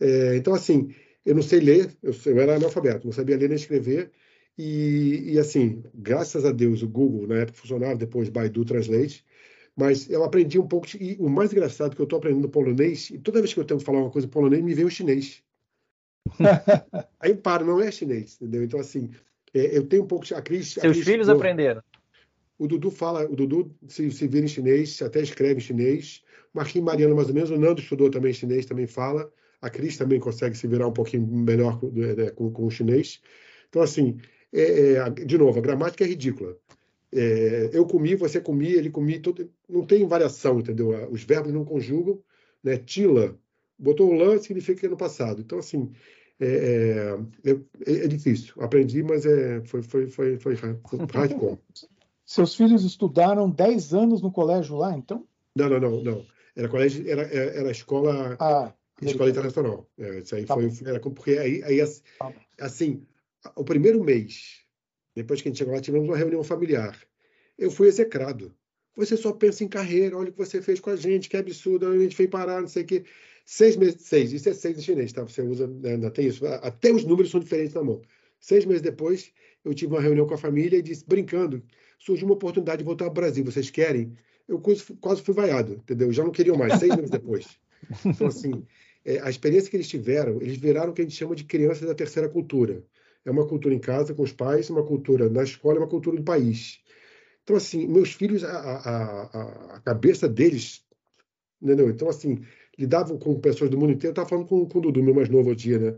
É, 0.00 0.36
então, 0.36 0.54
assim, 0.54 0.94
eu 1.24 1.34
não 1.34 1.42
sei 1.42 1.60
ler, 1.60 1.90
eu, 2.02 2.14
eu, 2.26 2.40
era 2.40 2.56
analfabeto, 2.56 3.06
não 3.06 3.12
sabia 3.12 3.36
ler 3.36 3.48
nem 3.48 3.56
escrever, 3.56 4.10
e, 4.58 5.32
e, 5.32 5.38
assim, 5.38 5.82
graças 5.94 6.44
a 6.44 6.52
Deus, 6.52 6.82
o 6.82 6.88
Google, 6.88 7.26
na 7.26 7.36
época 7.36 7.58
funcionava, 7.58 7.96
depois 7.96 8.28
Baidu 8.28 8.64
Translate, 8.64 9.24
mas 9.76 10.08
eu 10.08 10.24
aprendi 10.24 10.58
um 10.58 10.66
pouco, 10.66 10.86
e 10.98 11.16
o 11.18 11.28
mais 11.28 11.52
engraçado 11.52 11.92
é 11.92 11.94
que 11.94 12.00
eu 12.00 12.04
estou 12.04 12.18
aprendendo 12.18 12.48
polonês, 12.48 13.10
e 13.10 13.18
toda 13.18 13.40
vez 13.40 13.52
que 13.52 13.60
eu 13.60 13.64
tento 13.64 13.84
falar 13.84 14.00
uma 14.00 14.10
coisa 14.10 14.26
em 14.26 14.30
polonês, 14.30 14.62
me 14.62 14.74
vem 14.74 14.86
o 14.86 14.90
chinês. 14.90 15.42
Aí 17.20 17.30
eu 17.30 17.36
paro, 17.36 17.66
não 17.66 17.80
é 17.80 17.90
chinês, 17.90 18.36
entendeu? 18.40 18.64
Então, 18.64 18.80
assim, 18.80 19.10
é, 19.52 19.76
eu 19.76 19.86
tenho 19.86 20.04
um 20.04 20.06
pouco. 20.06 20.26
A 20.34 20.42
Cris, 20.42 20.72
Seus 20.72 20.84
a 20.84 20.90
Cris, 20.90 21.04
filhos 21.04 21.28
aprenderam. 21.28 21.82
O 22.58 22.66
Dudu 22.66 22.90
fala, 22.90 23.24
o 23.30 23.36
Dudu 23.36 23.74
se, 23.86 24.10
se 24.10 24.26
vira 24.26 24.46
em 24.46 24.48
chinês, 24.48 25.02
até 25.02 25.20
escreve 25.20 25.58
em 25.58 25.60
chinês. 25.60 26.22
Marquinhos 26.54 26.86
Mariano, 26.86 27.14
mais 27.14 27.28
ou 27.28 27.34
menos. 27.34 27.50
O 27.50 27.58
Nando 27.58 27.80
estudou 27.80 28.10
também 28.10 28.32
chinês, 28.32 28.64
também 28.64 28.86
fala. 28.86 29.30
A 29.60 29.68
Cris 29.68 29.96
também 29.96 30.18
consegue 30.18 30.56
se 30.56 30.66
virar 30.66 30.86
um 30.88 30.92
pouquinho 30.92 31.26
melhor 31.26 31.78
com, 31.78 31.90
né, 31.90 32.30
com, 32.30 32.50
com 32.50 32.66
o 32.66 32.70
chinês. 32.70 33.20
Então, 33.68 33.82
assim, 33.82 34.18
é, 34.52 34.92
é, 34.94 35.10
de 35.10 35.36
novo, 35.36 35.58
a 35.58 35.62
gramática 35.62 36.04
é 36.04 36.06
ridícula. 36.06 36.56
É, 37.12 37.70
eu 37.72 37.86
comi, 37.86 38.14
você 38.14 38.40
comi, 38.40 38.72
ele 38.72 38.90
comi, 38.90 39.18
todo, 39.20 39.50
não 39.68 39.86
tem 39.86 40.06
variação, 40.06 40.60
entendeu? 40.60 41.10
Os 41.10 41.24
verbos 41.24 41.52
não 41.52 41.64
conjugam, 41.64 42.22
né? 42.62 42.76
Tila, 42.78 43.38
botou 43.78 44.10
o 44.10 44.14
lã, 44.14 44.38
significa 44.38 44.80
que 44.80 44.86
é 44.86 44.88
no 44.88 44.96
passado. 44.96 45.40
Então, 45.40 45.58
assim, 45.58 45.90
é, 46.40 47.16
é, 47.44 47.50
é, 47.50 48.04
é, 48.04 48.08
difícil. 48.08 48.54
Aprendi, 48.60 49.02
mas 49.02 49.24
é, 49.24 49.62
foi, 49.64 49.82
foi, 49.82 50.08
foi, 50.08 50.36
foi 50.38 50.54
hardcore. 51.12 51.58
Seus 52.26 52.56
filhos 52.56 52.84
estudaram 52.84 53.48
10 53.48 53.94
anos 53.94 54.20
no 54.20 54.32
colégio 54.32 54.76
lá, 54.76 54.92
então? 54.96 55.24
Não, 55.54 55.70
não, 55.70 55.78
não. 55.78 56.02
não. 56.02 56.26
Era 56.56 56.68
colégio, 56.68 57.08
era, 57.08 57.22
era 57.22 57.70
escola, 57.70 58.36
ah, 58.40 58.72
escola 59.00 59.30
internacional. 59.30 59.88
É, 59.96 60.18
isso 60.18 60.34
aí 60.34 60.44
tá 60.44 60.54
foi, 60.54 60.72
era, 60.84 60.98
porque 60.98 61.32
aí, 61.32 61.62
aí 61.62 61.78
tá 62.18 62.32
assim, 62.60 63.06
o 63.54 63.62
primeiro 63.62 64.02
mês, 64.02 64.62
depois 65.14 65.40
que 65.40 65.48
a 65.48 65.50
gente 65.50 65.58
chegou 65.58 65.74
lá, 65.74 65.80
tivemos 65.80 66.08
uma 66.08 66.16
reunião 66.16 66.42
familiar. 66.42 66.98
Eu 67.56 67.70
fui 67.70 67.86
execrado. 67.86 68.52
Você 68.96 69.16
só 69.16 69.32
pensa 69.32 69.62
em 69.62 69.68
carreira, 69.68 70.16
olha 70.16 70.30
o 70.30 70.32
que 70.32 70.38
você 70.38 70.60
fez 70.60 70.80
com 70.80 70.90
a 70.90 70.96
gente, 70.96 71.28
que 71.28 71.36
absurdo, 71.36 71.86
a 71.86 71.98
gente 71.98 72.16
foi 72.16 72.26
parar, 72.26 72.60
não 72.60 72.68
sei 72.68 72.82
o 72.82 72.86
quê. 72.86 73.04
Seis 73.44 73.76
meses, 73.76 74.00
seis, 74.02 74.32
isso 74.32 74.48
é 74.48 74.54
seis 74.54 74.78
em 74.78 74.82
chinês, 74.82 75.12
tá? 75.12 75.22
Você 75.22 75.42
usa, 75.42 75.66
né, 75.66 75.92
ainda 75.92 76.10
tem 76.10 76.26
isso. 76.26 76.44
Até 76.46 76.90
os 76.90 77.04
números 77.04 77.30
são 77.30 77.38
diferentes 77.38 77.74
na 77.74 77.84
mão. 77.84 78.02
Seis 78.40 78.64
meses 78.64 78.82
depois, 78.82 79.30
eu 79.64 79.74
tive 79.74 79.92
uma 79.92 80.00
reunião 80.00 80.26
com 80.26 80.34
a 80.34 80.38
família 80.38 80.78
e 80.78 80.82
disse, 80.82 81.04
brincando, 81.06 81.62
surgiu 81.98 82.26
uma 82.26 82.34
oportunidade 82.34 82.78
de 82.78 82.84
voltar 82.84 83.04
ao 83.04 83.10
Brasil, 83.12 83.44
vocês 83.44 83.70
querem? 83.70 84.16
Eu 84.48 84.60
quase, 84.60 85.22
fui 85.22 85.34
vaiado, 85.34 85.74
entendeu? 85.74 86.12
Já 86.12 86.22
não 86.22 86.30
queriam 86.30 86.56
mais, 86.56 86.78
seis 86.78 86.94
meses 86.94 87.10
depois. 87.10 87.58
Então, 88.04 88.28
assim, 88.28 88.64
é, 89.04 89.20
a 89.20 89.30
experiência 89.30 89.70
que 89.70 89.76
eles 89.76 89.88
tiveram, 89.88 90.40
eles 90.40 90.56
viraram 90.56 90.90
o 90.90 90.92
que 90.92 91.02
a 91.02 91.04
gente 91.04 91.16
chama 91.16 91.34
de 91.34 91.44
crianças 91.44 91.86
da 91.86 91.94
terceira 91.94 92.28
cultura. 92.28 92.82
É 93.24 93.30
uma 93.30 93.46
cultura 93.46 93.74
em 93.74 93.78
casa 93.78 94.14
com 94.14 94.22
os 94.22 94.32
pais, 94.32 94.70
uma 94.70 94.84
cultura 94.84 95.28
na 95.28 95.42
escola, 95.42 95.78
uma 95.78 95.88
cultura 95.88 96.16
do 96.16 96.22
país. 96.22 96.80
Então, 97.42 97.56
assim, 97.56 97.86
meus 97.86 98.12
filhos, 98.12 98.42
a, 98.42 98.50
a, 98.50 99.76
a, 99.76 99.80
cabeça 99.80 100.28
deles, 100.28 100.84
entendeu? 101.62 101.88
Então, 101.88 102.08
assim, 102.08 102.40
lidavam 102.76 103.18
com 103.18 103.38
pessoas 103.40 103.70
do 103.70 103.78
mundo 103.78 103.92
inteiro. 103.92 104.08
Eu 104.08 104.10
estava 104.12 104.28
falando 104.28 104.46
com, 104.46 104.66
com 104.68 104.78
o 104.78 104.80
Dudu, 104.80 105.02
meu 105.02 105.14
mais 105.14 105.28
novo 105.28 105.54
dia, 105.54 105.78
né? 105.78 105.96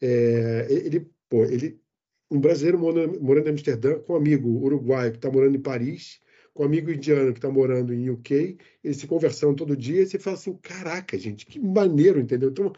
É, 0.00 0.66
ele, 0.68 1.10
pô, 1.28 1.44
ele, 1.44 1.80
um 2.30 2.40
brasileiro 2.40 2.78
morando, 2.78 3.20
morando 3.20 3.48
em 3.48 3.50
Amsterdã, 3.50 3.98
com 4.00 4.14
um 4.14 4.16
amigo 4.16 4.48
uruguaio 4.48 5.12
que 5.12 5.18
está 5.18 5.30
morando 5.30 5.56
em 5.56 5.60
Paris, 5.60 6.20
com 6.54 6.62
um 6.62 6.66
amigo 6.66 6.90
indiano 6.90 7.32
que 7.32 7.38
está 7.38 7.50
morando 7.50 7.92
em 7.92 8.10
UK, 8.10 8.56
eles 8.82 8.96
se 8.96 9.06
conversando 9.06 9.56
todo 9.56 9.76
dia, 9.76 10.02
e 10.02 10.06
você 10.06 10.18
fala 10.18 10.36
assim, 10.36 10.54
caraca, 10.56 11.18
gente, 11.18 11.46
que 11.46 11.60
maneiro, 11.60 12.20
entendeu? 12.20 12.50
Então, 12.50 12.72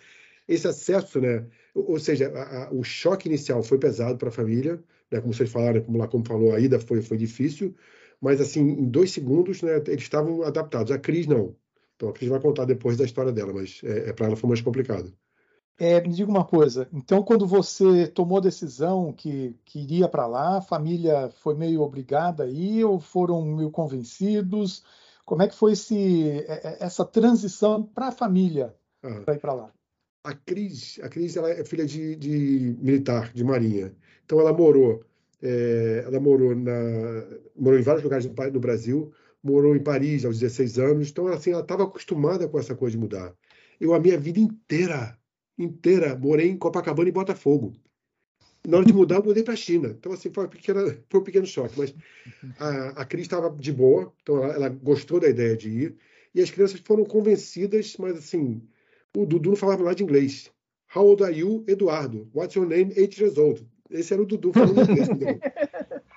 esse 0.46 0.66
acesso, 0.66 1.20
né? 1.20 1.46
Ou 1.74 1.98
seja, 1.98 2.28
a, 2.30 2.64
a, 2.64 2.72
o 2.72 2.82
choque 2.82 3.28
inicial 3.28 3.62
foi 3.62 3.78
pesado 3.78 4.18
para 4.18 4.28
a 4.28 4.32
família, 4.32 4.82
né? 5.10 5.20
Como 5.20 5.32
vocês 5.32 5.50
falaram, 5.50 5.82
como 5.82 5.98
lá 5.98 6.08
como 6.08 6.26
falou, 6.26 6.54
a 6.54 6.60
ida 6.60 6.78
foi, 6.80 7.02
foi 7.02 7.16
difícil, 7.16 7.74
mas 8.20 8.40
assim, 8.40 8.60
em 8.60 8.88
dois 8.88 9.12
segundos, 9.12 9.62
né, 9.62 9.76
eles 9.86 10.02
estavam 10.02 10.42
adaptados. 10.42 10.90
A 10.92 10.98
Cris 10.98 11.26
não. 11.26 11.56
Então 11.96 12.08
a 12.08 12.12
Cris 12.12 12.28
vai 12.28 12.40
contar 12.40 12.64
depois 12.64 12.96
da 12.96 13.04
história 13.04 13.32
dela, 13.32 13.52
mas 13.52 13.80
é, 13.84 14.10
é 14.10 14.12
para 14.12 14.26
ela 14.26 14.36
foi 14.36 14.48
mais 14.48 14.60
complicado. 14.60 15.12
É, 15.80 16.00
me 16.00 16.08
diga 16.08 16.28
uma 16.28 16.44
coisa. 16.44 16.88
Então, 16.92 17.22
quando 17.22 17.46
você 17.46 18.08
tomou 18.08 18.38
a 18.38 18.42
decisão 18.42 19.12
que, 19.12 19.54
que 19.64 19.78
iria 19.78 20.08
para 20.08 20.26
lá, 20.26 20.58
a 20.58 20.62
família 20.62 21.30
foi 21.30 21.54
meio 21.54 21.82
obrigada 21.82 22.42
a 22.42 22.48
ir 22.48 22.84
ou 22.84 22.98
foram 22.98 23.44
meio 23.44 23.70
convencidos? 23.70 24.84
Como 25.24 25.40
é 25.40 25.46
que 25.46 25.54
foi 25.54 25.72
esse, 25.72 26.30
é, 26.48 26.52
é, 26.64 26.76
essa 26.80 27.04
transição 27.04 27.84
para 27.84 28.08
a 28.08 28.12
família 28.12 28.74
ah. 29.04 29.20
para 29.24 29.34
ir 29.34 29.38
para 29.38 29.52
lá? 29.52 29.72
A 30.24 30.34
Cris, 30.34 30.98
a 31.00 31.08
Cris 31.08 31.36
ela 31.36 31.48
é 31.48 31.64
filha 31.64 31.86
de, 31.86 32.16
de 32.16 32.76
militar, 32.80 33.32
de 33.32 33.44
marinha. 33.44 33.94
Então, 34.24 34.40
ela 34.40 34.52
morou, 34.52 35.04
é, 35.40 36.02
ela 36.04 36.18
morou 36.18 36.56
na, 36.56 36.72
morou 37.54 37.78
em 37.78 37.82
vários 37.82 38.02
lugares 38.02 38.26
no 38.26 38.60
Brasil, 38.60 39.12
morou 39.40 39.76
em 39.76 39.82
Paris 39.82 40.24
aos 40.24 40.40
16 40.40 40.78
anos. 40.80 41.10
Então, 41.10 41.28
assim, 41.28 41.52
ela 41.52 41.62
estava 41.62 41.84
acostumada 41.84 42.48
com 42.48 42.58
essa 42.58 42.74
coisa 42.74 42.96
de 42.96 43.00
mudar. 43.00 43.32
Eu 43.80 43.94
a 43.94 44.00
minha 44.00 44.18
vida 44.18 44.40
inteira 44.40 45.17
inteira 45.58 46.16
morei 46.16 46.48
em 46.48 46.56
Copacabana 46.56 47.08
e 47.08 47.12
Botafogo. 47.12 47.74
Na 48.66 48.78
hora 48.78 48.86
de 48.86 48.92
mudar, 48.92 49.16
eu 49.16 49.24
mudei 49.24 49.42
para 49.42 49.54
a 49.54 49.56
China. 49.56 49.88
Então, 49.98 50.12
assim, 50.12 50.30
foi, 50.30 50.48
pequena, 50.48 50.80
foi 51.08 51.20
um 51.20 51.24
pequeno 51.24 51.46
choque. 51.46 51.78
Mas 51.78 51.94
a, 52.58 53.00
a 53.00 53.04
Cris 53.04 53.22
estava 53.22 53.50
de 53.50 53.72
boa, 53.72 54.12
então 54.22 54.42
ela, 54.42 54.54
ela, 54.54 54.68
gostou 54.68 55.20
da 55.20 55.28
ideia 55.28 55.56
de 55.56 55.70
ir. 55.70 55.96
E 56.34 56.40
as 56.40 56.50
crianças 56.50 56.80
foram 56.84 57.04
convencidas, 57.04 57.96
mas 57.98 58.18
assim, 58.18 58.62
o 59.16 59.24
Dudu 59.24 59.50
não 59.50 59.56
falava 59.56 59.82
nada 59.84 59.94
de 59.94 60.02
inglês. 60.02 60.50
How 60.94 61.06
old 61.06 61.22
are 61.22 61.36
you, 61.36 61.64
Eduardo? 61.66 62.28
What's 62.34 62.56
your 62.56 62.66
name? 62.66 62.92
Eight 62.96 63.20
years 63.20 63.38
old. 63.38 63.66
Esse 63.90 64.12
era 64.12 64.22
o 64.22 64.26
Dudu 64.26 64.52
falando 64.52 64.80
inglês. 64.90 65.08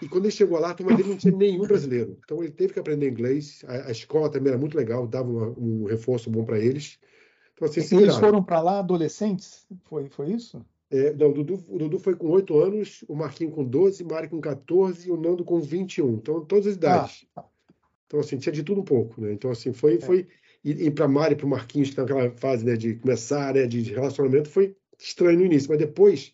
e 0.01 0.08
quando 0.08 0.25
ele 0.25 0.32
chegou 0.32 0.60
lá, 0.60 0.71
a 0.71 0.73
turma 0.73 0.95
dele 0.95 1.10
não 1.10 1.17
tinha 1.17 1.36
nenhum 1.36 1.65
brasileiro. 1.65 2.17
Então 2.23 2.43
ele 2.43 2.51
teve 2.51 2.73
que 2.73 2.80
aprender 2.80 3.10
inglês. 3.10 3.63
A, 3.67 3.88
a 3.88 3.91
escola 3.91 4.30
também 4.30 4.49
era 4.49 4.60
muito 4.60 4.75
legal, 4.75 5.08
dava 5.08 5.30
uma, 5.30 5.49
um 5.58 5.86
reforço 5.86 6.30
bom 6.30 6.43
para 6.43 6.60
eles. 6.60 6.99
Eles 7.62 8.15
foram 8.17 8.43
para 8.43 8.62
lá 8.62 8.80
adolescentes? 8.80 9.65
Foi, 9.86 10.10
foi 10.10 10.32
isso? 10.32 10.65
É, 10.89 11.13
não, 11.13 11.30
o 11.30 11.34
Dudu, 11.34 11.63
o 11.69 11.78
Dudu 11.78 12.00
foi 12.00 12.15
com 12.15 12.28
8 12.28 12.60
anos, 12.60 13.04
o 13.08 13.15
Marquinhos 13.15 13.54
com 13.54 13.63
12, 13.63 14.04
o 14.04 14.08
Mário 14.08 14.30
com 14.30 14.41
14 14.41 15.08
e 15.08 15.12
o 15.12 15.15
Nando 15.15 15.45
com 15.45 15.60
21. 15.62 16.15
Então, 16.15 16.43
todas 16.43 16.67
as 16.67 16.76
idades. 16.76 17.26
Ah, 17.36 17.41
tá. 17.41 17.47
Então, 18.08 18.19
assim, 18.19 18.38
tinha 18.38 18.52
de 18.52 18.62
tudo 18.62 18.82
um 18.82 18.84
pouco, 18.84 19.21
né? 19.21 19.32
Então, 19.32 19.50
assim, 19.50 19.71
foi... 19.71 19.95
É. 19.95 20.02
foi 20.02 20.28
e, 20.63 20.88
e 20.88 20.91
para 20.91 21.08
Mário 21.08 21.34
e 21.34 21.38
para 21.38 21.45
o 21.45 21.50
Marquinhos, 21.50 21.88
que 21.88 21.93
estava 21.93 22.10
naquela 22.10 22.38
fase 22.38 22.65
né, 22.65 22.76
de 22.76 22.95
começar, 22.95 23.54
né, 23.54 23.65
de 23.65 23.82
relacionamento, 23.82 24.50
foi 24.50 24.76
estranho 25.00 25.39
no 25.39 25.45
início. 25.45 25.69
Mas 25.69 25.80
depois, 25.80 26.34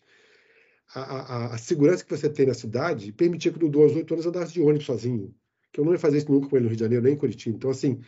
a, 0.94 1.00
a, 1.00 1.54
a 1.54 1.58
segurança 1.58 2.04
que 2.04 2.10
você 2.10 2.28
tem 2.28 2.46
na 2.46 2.54
cidade 2.54 3.12
permitia 3.12 3.52
que 3.52 3.58
o 3.58 3.60
Dudu, 3.60 3.82
aos 3.82 3.94
8 3.94 4.12
anos, 4.12 4.26
andasse 4.26 4.52
de 4.52 4.60
ônibus 4.60 4.86
sozinho. 4.86 5.34
Que 5.72 5.80
eu 5.80 5.84
não 5.84 5.92
ia 5.92 5.98
fazer 5.98 6.18
isso 6.18 6.32
nunca 6.32 6.48
com 6.48 6.56
ele 6.56 6.64
no 6.64 6.68
Rio 6.70 6.76
de 6.76 6.82
Janeiro, 6.82 7.04
nem 7.04 7.14
em 7.14 7.16
Curitiba. 7.16 7.56
Então, 7.56 7.70
assim, 7.70 8.00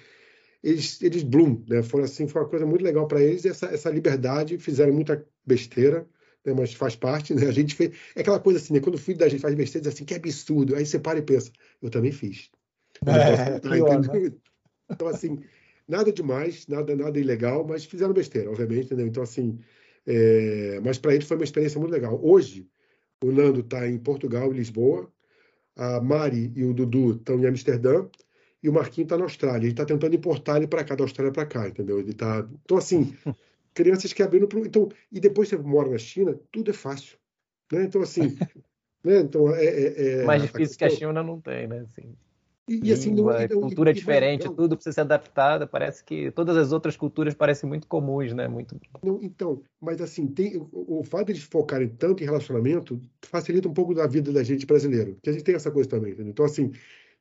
eles, 0.62 1.02
eles 1.02 1.22
bloom, 1.22 1.62
né? 1.68 1.82
Foram 1.82 2.04
assim, 2.04 2.28
foi 2.28 2.42
uma 2.42 2.48
coisa 2.48 2.66
muito 2.66 2.82
legal 2.84 3.06
para 3.06 3.22
eles, 3.22 3.44
essa, 3.44 3.66
essa 3.66 3.90
liberdade, 3.90 4.58
fizeram 4.58 4.92
muita 4.92 5.24
besteira, 5.44 6.06
né? 6.44 6.52
mas 6.52 6.74
faz 6.74 6.94
parte, 6.94 7.34
né? 7.34 7.46
A 7.46 7.52
gente 7.52 7.74
fez, 7.74 7.92
é 8.14 8.20
aquela 8.20 8.38
coisa 8.38 8.58
assim, 8.58 8.74
né? 8.74 8.80
Quando 8.80 8.96
o 8.96 8.98
filho 8.98 9.18
da 9.18 9.28
gente 9.28 9.40
faz 9.40 9.54
besteira, 9.54 9.84
diz 9.84 9.94
assim, 9.94 10.04
que 10.04 10.14
absurdo. 10.14 10.76
Aí 10.76 10.84
você 10.84 10.98
para 10.98 11.18
e 11.18 11.22
pensa, 11.22 11.50
eu 11.80 11.90
também 11.90 12.12
fiz. 12.12 12.50
É, 13.06 13.58
pior, 13.60 14.00
né? 14.06 14.32
então, 14.90 15.08
assim, 15.08 15.38
nada 15.88 16.12
demais, 16.12 16.66
nada, 16.66 16.94
nada 16.94 17.18
ilegal, 17.18 17.66
mas 17.66 17.84
fizeram 17.84 18.12
besteira, 18.12 18.50
obviamente, 18.50 18.86
entendeu? 18.86 19.06
Então, 19.06 19.22
assim, 19.22 19.58
é... 20.06 20.78
mas 20.84 20.98
para 20.98 21.14
eles 21.14 21.26
foi 21.26 21.36
uma 21.36 21.44
experiência 21.44 21.80
muito 21.80 21.92
legal. 21.92 22.20
Hoje, 22.22 22.68
o 23.22 23.32
Nando 23.32 23.60
está 23.60 23.88
em 23.88 23.98
Portugal, 23.98 24.52
em 24.52 24.56
Lisboa, 24.56 25.10
a 25.76 26.00
Mari 26.00 26.52
e 26.54 26.64
o 26.64 26.74
Dudu 26.74 27.12
estão 27.12 27.38
em 27.38 27.46
Amsterdã, 27.46 28.06
e 28.62 28.68
o 28.68 28.72
Marquinhos 28.72 29.06
está 29.06 29.16
na 29.16 29.24
Austrália. 29.24 29.64
Ele 29.64 29.72
está 29.72 29.84
tentando 29.84 30.14
importar 30.14 30.56
ele 30.56 30.66
para 30.66 30.84
cá, 30.84 30.94
da 30.94 31.04
Austrália 31.04 31.32
para 31.32 31.46
cá, 31.46 31.68
entendeu? 31.68 31.98
Ele 31.98 32.12
tá... 32.12 32.46
Então, 32.64 32.76
assim, 32.76 33.14
crianças 33.74 34.12
que 34.12 34.22
abriram. 34.22 34.46
Pro... 34.46 34.64
Então, 34.64 34.88
e 35.10 35.20
depois 35.20 35.48
você 35.48 35.56
mora 35.56 35.90
na 35.90 35.98
China, 35.98 36.38
tudo 36.52 36.70
é 36.70 36.74
fácil. 36.74 37.18
Né? 37.72 37.84
Então, 37.84 38.02
assim. 38.02 38.36
né? 39.02 39.20
então, 39.20 39.54
é, 39.54 39.64
é, 39.64 40.20
é 40.20 40.24
Mais 40.24 40.42
difícil 40.42 40.62
a 40.62 40.68
questão... 40.68 40.88
que 40.88 40.94
a 40.94 40.98
China 40.98 41.22
não 41.22 41.40
tem, 41.40 41.66
né? 41.66 41.80
Assim. 41.80 42.14
E, 42.70 42.88
e 42.88 42.92
assim, 42.92 43.12
não, 43.12 43.28
então, 43.42 43.60
cultura 43.62 43.90
e, 43.90 43.94
diferente, 43.94 44.46
não, 44.46 44.54
tudo 44.54 44.76
precisa 44.76 44.94
ser 44.94 45.00
adaptado. 45.00 45.66
Parece 45.66 46.04
que 46.04 46.30
todas 46.30 46.56
as 46.56 46.70
outras 46.70 46.96
culturas 46.96 47.34
parecem 47.34 47.68
muito 47.68 47.88
comuns, 47.88 48.32
né? 48.32 48.46
Muito. 48.46 48.80
Não, 49.02 49.18
então, 49.20 49.60
mas 49.80 50.00
assim, 50.00 50.28
tem, 50.28 50.56
o, 50.56 51.00
o 51.00 51.02
fato 51.02 51.26
de 51.26 51.32
eles 51.32 51.42
focarem 51.42 51.88
tanto 51.88 52.22
em 52.22 52.26
relacionamento 52.26 53.00
facilita 53.22 53.68
um 53.68 53.74
pouco 53.74 53.92
da 53.92 54.06
vida 54.06 54.32
da 54.32 54.44
gente 54.44 54.66
brasileiro, 54.66 55.14
porque 55.14 55.30
a 55.30 55.32
gente 55.32 55.42
tem 55.42 55.56
essa 55.56 55.68
coisa 55.72 55.88
também. 55.88 56.12
Entendeu? 56.12 56.30
Então, 56.30 56.44
assim, 56.44 56.70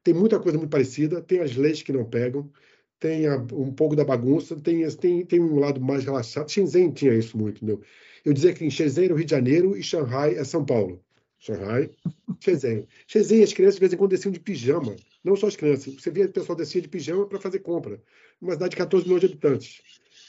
tem 0.09 0.13
muita 0.15 0.39
coisa 0.39 0.57
muito 0.57 0.71
parecida, 0.71 1.21
tem 1.21 1.39
as 1.39 1.55
leis 1.55 1.83
que 1.83 1.93
não 1.93 2.03
pegam, 2.03 2.51
tem 2.99 3.27
a, 3.27 3.35
um 3.53 3.71
pouco 3.71 3.95
da 3.95 4.03
bagunça, 4.03 4.55
tem, 4.55 4.89
tem, 4.95 5.23
tem 5.23 5.39
um 5.39 5.59
lado 5.59 5.79
mais 5.79 6.03
relaxado. 6.03 6.49
Shenzhen 6.49 6.91
tinha 6.91 7.13
isso 7.13 7.37
muito, 7.37 7.57
entendeu? 7.57 7.79
Eu 8.25 8.33
dizia 8.33 8.51
que 8.51 8.65
em 8.65 8.71
Shenzhen 8.71 9.05
era 9.05 9.13
o 9.13 9.17
Rio 9.17 9.25
de 9.25 9.31
Janeiro 9.31 9.77
e 9.77 9.83
Shanghai 9.83 10.33
é 10.33 10.43
São 10.43 10.65
Paulo. 10.65 10.99
Shanghai, 11.37 11.91
Shenzhen. 12.39 12.87
Shenzhen, 13.05 13.43
as 13.43 13.53
crianças 13.53 13.75
de 13.75 13.81
vez 13.81 13.93
em 13.93 13.97
quando 13.97 14.09
desciam 14.09 14.31
de 14.31 14.39
pijama. 14.39 14.95
Não 15.23 15.35
só 15.35 15.45
as 15.45 15.55
crianças. 15.55 15.93
Você 15.93 16.09
via 16.09 16.25
o 16.25 16.31
pessoal 16.31 16.57
descia 16.57 16.81
de 16.81 16.87
pijama 16.87 17.27
para 17.27 17.39
fazer 17.39 17.59
compra. 17.59 18.01
Uma 18.41 18.53
cidade 18.53 18.71
de 18.71 18.77
14 18.77 19.05
milhões 19.05 19.21
de 19.21 19.27
habitantes. 19.27 19.79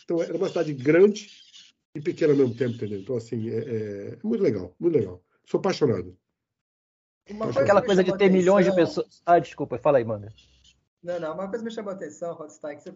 Então, 0.04 0.22
era 0.22 0.36
uma 0.36 0.48
cidade 0.48 0.74
grande 0.74 1.30
e 1.94 2.00
pequena 2.02 2.34
ao 2.34 2.38
mesmo 2.38 2.54
tempo, 2.54 2.74
entendeu? 2.74 3.00
Então, 3.00 3.16
assim, 3.16 3.48
é, 3.48 3.56
é 3.56 4.18
muito 4.22 4.42
legal, 4.42 4.76
muito 4.78 4.94
legal. 4.94 5.24
Sou 5.46 5.58
apaixonado. 5.58 6.14
Coisa 7.26 7.60
Aquela 7.60 7.82
coisa 7.82 8.02
de 8.02 8.10
ter 8.10 8.24
atenção... 8.24 8.36
milhões 8.36 8.66
de 8.66 8.74
pessoas. 8.74 9.22
Ah, 9.24 9.38
desculpa, 9.38 9.78
fala 9.78 9.98
aí, 9.98 10.04
manda. 10.04 10.32
Não, 11.02 11.18
não, 11.18 11.34
uma 11.34 11.48
coisa 11.48 11.64
me 11.64 11.70
chamou 11.70 11.92
a 11.92 11.94
atenção, 11.94 12.34
Rodstein, 12.34 12.76
que 12.76 12.82
você 12.82 12.94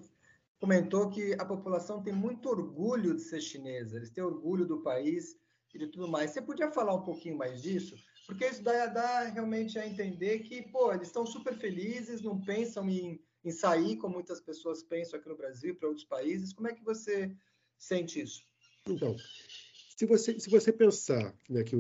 comentou 0.59 1.11
que 1.11 1.35
a 1.35 1.45
população 1.45 2.03
tem 2.03 2.13
muito 2.13 2.49
orgulho 2.49 3.15
de 3.15 3.23
ser 3.23 3.41
chinesa, 3.41 3.97
eles 3.97 4.11
têm 4.11 4.25
orgulho 4.25 4.67
do 4.67 4.83
país 4.83 5.39
e 5.75 5.79
de 5.79 5.87
tudo 5.89 6.09
mais. 6.09 6.31
Você 6.31 6.43
podia 6.43 6.71
falar 6.71 6.95
um 6.95 7.03
pouquinho 7.03 7.37
mais 7.37 7.63
disso? 7.63 7.97
Porque 8.27 8.47
isso 8.47 8.63
dá, 8.63 8.87
dá 8.87 9.21
realmente 9.25 9.79
a 9.79 9.87
entender 9.87 10.41
que, 10.41 10.63
pô, 10.63 10.93
eles 10.93 11.09
estão 11.09 11.27
super 11.27 11.55
felizes, 11.55 12.23
não 12.23 12.41
pensam 12.41 12.89
em, 12.89 13.21
em 13.45 13.51
sair 13.51 13.97
como 13.97 14.15
muitas 14.15 14.41
pessoas 14.41 14.83
pensam 14.83 15.19
aqui 15.19 15.29
no 15.29 15.37
Brasil 15.37 15.71
e 15.71 15.75
para 15.75 15.89
outros 15.89 16.07
países. 16.07 16.53
Como 16.53 16.69
é 16.69 16.75
que 16.75 16.85
você 16.85 17.35
sente 17.77 18.21
isso? 18.21 18.43
Então, 18.87 19.17
se 19.97 20.07
você, 20.07 20.39
se 20.39 20.51
você 20.51 20.73
pensar 20.73 21.35
né, 21.49 21.63
que 21.63 21.77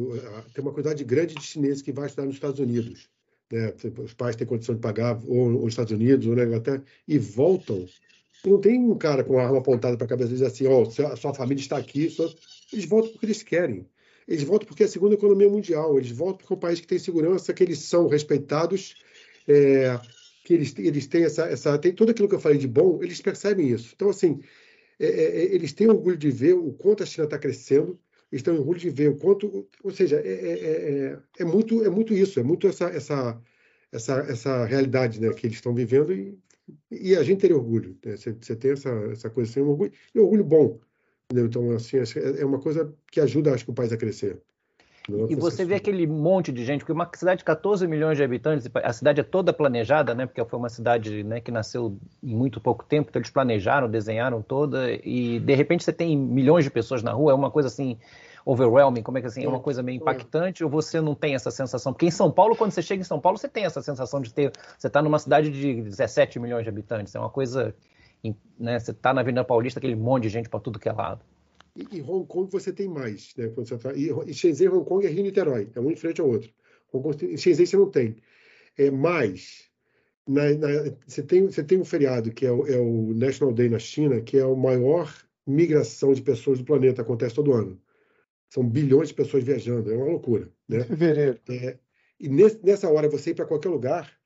tem 0.54 0.62
uma 0.62 0.72
quantidade 0.72 1.02
grande 1.04 1.34
de 1.34 1.42
chineses 1.42 1.82
que 1.82 1.92
vai 1.92 2.06
estudar 2.06 2.26
nos 2.26 2.36
Estados 2.36 2.60
Unidos, 2.60 3.08
né, 3.50 3.74
os 4.02 4.14
pais 4.14 4.36
têm 4.36 4.46
condição 4.46 4.74
de 4.74 4.80
pagar 4.80 5.20
ou 5.26 5.50
nos 5.50 5.68
Estados 5.72 5.92
Unidos 5.92 6.26
ou 6.26 6.36
na 6.36 6.44
Inglaterra, 6.44 6.82
e 7.06 7.18
voltam, 7.18 7.86
não 8.44 8.60
tem 8.60 8.78
um 8.78 8.96
cara 8.96 9.24
com 9.24 9.38
a 9.38 9.44
arma 9.44 9.58
apontada 9.58 9.96
para 9.96 10.06
a 10.06 10.08
cabeça 10.08 10.30
e 10.30 10.34
diz 10.34 10.42
assim, 10.42 10.66
ó, 10.66 10.82
oh, 10.82 11.16
sua 11.16 11.34
família 11.34 11.60
está 11.60 11.76
aqui, 11.76 12.08
só... 12.08 12.28
eles 12.72 12.84
voltam 12.84 13.12
porque 13.12 13.26
eles 13.26 13.42
querem. 13.42 13.86
Eles 14.26 14.42
voltam 14.42 14.66
porque 14.66 14.82
é 14.82 14.86
a 14.86 14.88
segunda 14.88 15.14
economia 15.14 15.48
mundial, 15.48 15.98
eles 15.98 16.10
voltam 16.10 16.38
porque 16.38 16.52
é 16.52 16.56
um 16.56 16.60
país 16.60 16.80
que 16.80 16.86
tem 16.86 16.98
segurança, 16.98 17.52
que 17.52 17.62
eles 17.62 17.80
são 17.80 18.06
respeitados, 18.06 18.94
é, 19.46 20.00
que 20.44 20.54
eles, 20.54 20.74
eles 20.78 21.06
têm 21.06 21.24
essa, 21.24 21.46
essa. 21.46 21.78
Tem 21.78 21.92
tudo 21.92 22.10
aquilo 22.10 22.28
que 22.28 22.34
eu 22.34 22.40
falei 22.40 22.58
de 22.58 22.68
bom, 22.68 23.02
eles 23.02 23.20
percebem 23.20 23.68
isso. 23.68 23.92
Então, 23.94 24.08
assim, 24.08 24.40
é, 24.98 25.06
é, 25.06 25.24
é 25.24 25.54
eles 25.54 25.72
têm 25.72 25.88
orgulho 25.88 26.16
de 26.16 26.30
ver 26.30 26.54
o 26.54 26.72
quanto 26.72 27.02
a 27.02 27.06
China 27.06 27.24
está 27.24 27.38
crescendo, 27.38 27.98
estão 28.32 28.54
em 28.54 28.58
orgulho 28.58 28.78
de 28.78 28.90
ver 28.90 29.10
o 29.10 29.16
quanto, 29.16 29.68
ou 29.82 29.90
seja, 29.90 30.20
é, 30.20 30.28
é, 30.28 31.12
é, 31.12 31.18
é, 31.40 31.44
muito 31.44 31.84
é 31.84 31.90
muito 31.90 32.14
isso, 32.14 32.40
é 32.40 32.42
muito 32.42 32.66
essa 32.66 32.86
essa 32.86 33.40
essa, 33.92 34.14
essa 34.28 34.64
realidade, 34.64 35.20
né, 35.20 35.32
que 35.32 35.46
eles 35.46 35.56
estão 35.56 35.72
vivendo 35.72 36.12
e, 36.12 36.36
e 36.90 37.14
a 37.16 37.22
gente 37.22 37.40
teria 37.40 37.56
orgulho, 37.56 37.96
né? 38.04 38.16
você, 38.16 38.32
você 38.32 38.56
tem 38.56 38.72
essa 38.72 38.90
essa 39.12 39.30
coisa 39.30 39.50
assim, 39.50 39.60
um 39.60 39.70
orgulho 39.70 39.92
e 40.14 40.18
um 40.18 40.22
orgulho 40.24 40.44
bom, 40.44 40.80
entendeu? 41.26 41.46
então 41.46 41.70
assim 41.72 41.98
é 42.38 42.44
uma 42.44 42.60
coisa 42.60 42.92
que 43.10 43.20
ajuda 43.20 43.54
acho 43.54 43.64
que 43.64 43.70
o 43.70 43.74
país 43.74 43.92
a 43.92 43.96
crescer. 43.96 44.40
E 45.28 45.34
você 45.34 45.66
vê 45.66 45.74
aquele 45.74 46.06
monte 46.06 46.50
de 46.50 46.64
gente, 46.64 46.80
porque 46.80 46.92
uma 46.92 47.08
cidade 47.14 47.38
de 47.38 47.44
14 47.44 47.86
milhões 47.86 48.16
de 48.16 48.24
habitantes, 48.24 48.68
a 48.72 48.92
cidade 48.92 49.20
é 49.20 49.22
toda 49.22 49.52
planejada, 49.52 50.14
né? 50.14 50.24
Porque 50.24 50.42
foi 50.46 50.58
uma 50.58 50.70
cidade 50.70 51.22
né, 51.22 51.40
que 51.40 51.50
nasceu 51.50 51.98
em 52.22 52.34
muito 52.34 52.58
pouco 52.58 52.84
tempo, 52.84 53.10
então 53.10 53.20
eles 53.20 53.30
planejaram, 53.30 53.88
desenharam 53.88 54.40
toda, 54.40 54.90
e 55.04 55.38
de 55.40 55.54
repente 55.54 55.84
você 55.84 55.92
tem 55.92 56.16
milhões 56.16 56.64
de 56.64 56.70
pessoas 56.70 57.02
na 57.02 57.12
rua, 57.12 57.32
é 57.32 57.34
uma 57.34 57.50
coisa 57.50 57.68
assim 57.68 57.98
overwhelming, 58.46 59.02
como 59.02 59.18
é 59.18 59.20
que 59.20 59.26
assim, 59.26 59.44
é 59.44 59.48
uma 59.48 59.60
coisa 59.60 59.82
meio 59.82 59.96
impactante, 59.96 60.62
ou 60.64 60.70
você 60.70 61.00
não 61.00 61.14
tem 61.14 61.34
essa 61.34 61.50
sensação? 61.50 61.92
Porque 61.92 62.06
em 62.06 62.10
São 62.10 62.30
Paulo, 62.30 62.56
quando 62.56 62.72
você 62.72 62.82
chega 62.82 63.00
em 63.00 63.04
São 63.04 63.20
Paulo, 63.20 63.38
você 63.38 63.48
tem 63.48 63.64
essa 63.64 63.82
sensação 63.82 64.20
de 64.20 64.32
ter, 64.32 64.52
você 64.78 64.86
está 64.86 65.02
numa 65.02 65.18
cidade 65.18 65.50
de 65.50 65.82
17 65.82 66.38
milhões 66.38 66.62
de 66.62 66.68
habitantes, 66.68 67.14
é 67.14 67.18
uma 67.18 67.30
coisa, 67.30 67.74
né? 68.58 68.78
Você 68.78 68.90
está 68.90 69.12
na 69.12 69.20
Avenida 69.20 69.44
Paulista, 69.44 69.80
aquele 69.80 69.96
monte 69.96 70.24
de 70.24 70.28
gente 70.30 70.48
para 70.48 70.60
tudo 70.60 70.78
que 70.78 70.88
é 70.88 70.92
lado. 70.92 71.20
Em 71.76 72.02
Hong 72.02 72.26
Kong 72.26 72.50
você 72.50 72.72
tem 72.72 72.88
mais, 72.88 73.34
né? 73.36 73.48
Quando 73.48 73.68
você 73.68 73.78
tá... 73.78 73.92
E 73.94 74.32
Shenzhen, 74.32 74.68
Hong 74.68 74.84
Kong 74.84 75.04
é 75.04 75.08
Rio 75.08 75.20
e 75.20 75.22
Niterói, 75.24 75.68
é 75.74 75.80
um 75.80 75.90
em 75.90 75.96
frente 75.96 76.20
ao 76.20 76.28
outro. 76.28 76.50
Em 77.22 77.36
Shenzhen 77.36 77.66
você 77.66 77.76
não 77.76 77.90
tem. 77.90 78.16
É 78.76 78.90
mais. 78.90 79.68
Na, 80.26 80.54
na, 80.54 80.68
você, 81.06 81.22
tem, 81.22 81.46
você 81.46 81.62
tem 81.62 81.78
um 81.78 81.84
feriado 81.84 82.32
que 82.32 82.46
é 82.46 82.52
o, 82.52 82.66
é 82.66 82.78
o, 82.78 83.12
National 83.14 83.52
Day 83.52 83.68
na 83.68 83.78
China, 83.78 84.20
que 84.20 84.38
é 84.38 84.42
a 84.42 84.54
maior 84.54 85.12
migração 85.46 86.12
de 86.12 86.22
pessoas 86.22 86.58
do 86.58 86.64
planeta, 86.64 87.02
acontece 87.02 87.34
todo 87.34 87.52
ano. 87.52 87.80
São 88.48 88.66
bilhões 88.66 89.08
de 89.08 89.14
pessoas 89.14 89.42
viajando, 89.42 89.92
é 89.92 89.96
uma 89.96 90.06
loucura. 90.06 90.48
Né? 90.68 90.84
Fevereiro. 90.84 91.40
É, 91.48 91.78
e 92.18 92.28
nesse, 92.28 92.64
nessa 92.64 92.88
hora 92.88 93.08
você 93.08 93.30
ir 93.30 93.34
para 93.34 93.44
qualquer 93.44 93.68
lugar, 93.68 94.16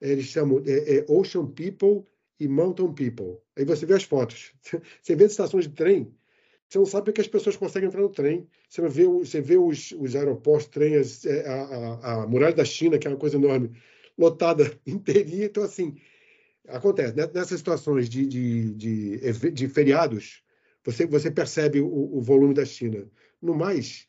eles 0.00 0.26
chamam 0.26 0.62
é, 0.66 0.98
é 0.98 1.06
Ocean 1.08 1.46
People 1.46 2.06
e 2.38 2.46
Mountain 2.46 2.92
People. 2.92 3.38
Aí 3.56 3.64
você 3.64 3.84
vê 3.84 3.94
as 3.94 4.04
fotos. 4.04 4.52
Você 5.02 5.14
vê 5.14 5.24
as 5.24 5.32
estações 5.32 5.64
de 5.64 5.74
trem, 5.74 6.14
você 6.70 6.78
não 6.78 6.86
sabe 6.86 7.12
que 7.12 7.20
as 7.20 7.26
pessoas 7.26 7.56
conseguem 7.56 7.88
entrar 7.88 8.00
no 8.00 8.08
trem. 8.08 8.46
Você 8.68 8.88
vê, 8.88 9.04
você 9.04 9.40
vê 9.40 9.56
os, 9.56 9.90
os 9.98 10.14
aeroportos, 10.14 10.68
trens, 10.68 11.26
é, 11.26 11.44
a, 11.48 11.62
a, 11.62 12.22
a, 12.22 12.26
muralha 12.28 12.54
da 12.54 12.64
China, 12.64 12.96
que 12.96 13.08
é 13.08 13.10
uma 13.10 13.16
coisa 13.16 13.36
enorme, 13.36 13.72
lotada 14.16 14.72
inteirinha. 14.86 15.46
Então, 15.46 15.64
assim, 15.64 15.96
acontece. 16.68 17.16
Né? 17.16 17.28
Nessas 17.34 17.58
situações 17.58 18.08
de, 18.08 18.24
de, 18.24 18.74
de, 18.74 19.50
de 19.50 19.68
feriados, 19.68 20.44
você, 20.84 21.06
você 21.06 21.28
percebe 21.28 21.80
o, 21.80 21.88
o, 21.88 22.20
volume 22.20 22.54
da 22.54 22.64
China. 22.64 23.04
No 23.42 23.52
mais, 23.52 24.06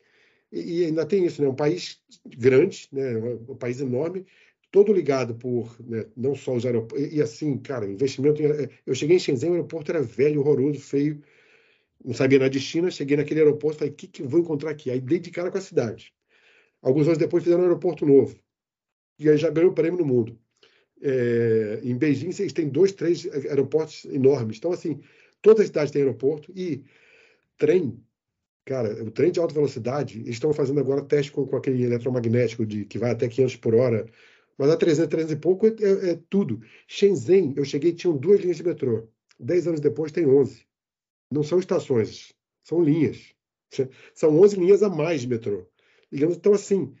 e, 0.52 0.84
ainda 0.84 1.04
tem 1.04 1.26
isso, 1.26 1.42
né? 1.42 1.48
um 1.48 1.56
país 1.56 2.00
grande, 2.24 2.86
né? 2.92 3.18
um 3.48 3.56
país 3.56 3.80
enorme, 3.80 4.24
todo 4.70 4.92
ligado 4.92 5.34
por 5.34 5.76
né, 5.84 6.06
não 6.16 6.36
só 6.36 6.54
os 6.54 6.64
aeroportos. 6.64 7.08
E, 7.08 7.16
e, 7.16 7.22
assim, 7.22 7.58
cara, 7.58 7.90
investimento. 7.90 8.40
Em, 8.40 8.68
eu 8.86 8.94
cheguei 8.94 9.16
em 9.16 9.18
Shenzhen, 9.18 9.50
o 9.50 9.54
aeroporto 9.54 9.90
era 9.90 10.00
velho, 10.00 10.42
horroroso, 10.42 10.78
feio 10.78 11.20
não 12.04 12.14
sabia 12.14 12.38
nada 12.38 12.50
de 12.50 12.60
China, 12.60 12.90
cheguei 12.90 13.16
naquele 13.16 13.40
aeroporto, 13.40 13.78
falei, 13.78 13.92
o 13.92 13.96
que, 13.96 14.08
que 14.08 14.22
vou 14.22 14.40
encontrar 14.40 14.70
aqui? 14.70 14.90
Aí 14.90 15.00
dei 15.00 15.18
de 15.18 15.30
cara 15.30 15.50
com 15.50 15.58
a 15.58 15.60
cidade. 15.60 16.12
Alguns 16.80 17.06
anos 17.06 17.18
depois 17.18 17.44
fizeram 17.44 17.62
um 17.62 17.66
aeroporto 17.66 18.04
novo. 18.04 18.36
E 19.18 19.28
aí 19.28 19.36
já 19.36 19.50
ganhou 19.50 19.70
o 19.70 19.74
prêmio 19.74 19.98
no 20.00 20.06
mundo. 20.06 20.38
É, 21.00 21.80
em 21.84 21.96
Beijing, 21.96 22.30
eles 22.38 22.52
têm 22.52 22.68
dois, 22.68 22.92
três 22.92 23.26
aeroportos 23.26 24.04
enormes. 24.06 24.58
Então, 24.58 24.72
assim, 24.72 25.00
toda 25.40 25.62
a 25.62 25.66
cidade 25.66 25.92
tem 25.92 26.02
aeroporto. 26.02 26.52
E 26.56 26.84
trem, 27.56 28.02
cara, 28.64 29.04
o 29.04 29.10
trem 29.10 29.30
de 29.30 29.38
alta 29.38 29.54
velocidade, 29.54 30.18
eles 30.20 30.30
estão 30.30 30.52
fazendo 30.52 30.80
agora 30.80 31.02
teste 31.02 31.30
com, 31.30 31.46
com 31.46 31.56
aquele 31.56 31.84
eletromagnético 31.84 32.66
de, 32.66 32.84
que 32.84 32.98
vai 32.98 33.12
até 33.12 33.28
500 33.28 33.56
por 33.56 33.74
hora. 33.76 34.06
Mas 34.58 34.70
a 34.70 34.76
300, 34.76 35.08
300 35.08 35.32
e 35.32 35.36
pouco 35.36 35.66
é, 35.66 35.70
é, 35.70 36.10
é 36.10 36.18
tudo. 36.28 36.60
Shenzhen, 36.88 37.54
eu 37.56 37.64
cheguei, 37.64 37.92
tinham 37.92 38.16
duas 38.16 38.40
linhas 38.40 38.56
de 38.56 38.64
metrô. 38.64 39.08
Dez 39.38 39.66
anos 39.68 39.80
depois 39.80 40.10
tem 40.10 40.26
11 40.26 40.66
não 41.32 41.42
são 41.42 41.58
estações, 41.58 42.32
são 42.62 42.82
linhas. 42.82 43.34
São 44.14 44.38
11 44.38 44.56
linhas 44.56 44.82
a 44.82 44.90
mais 44.90 45.22
de 45.22 45.28
metrô. 45.28 45.66
Então, 46.12 46.52
assim, 46.52 46.92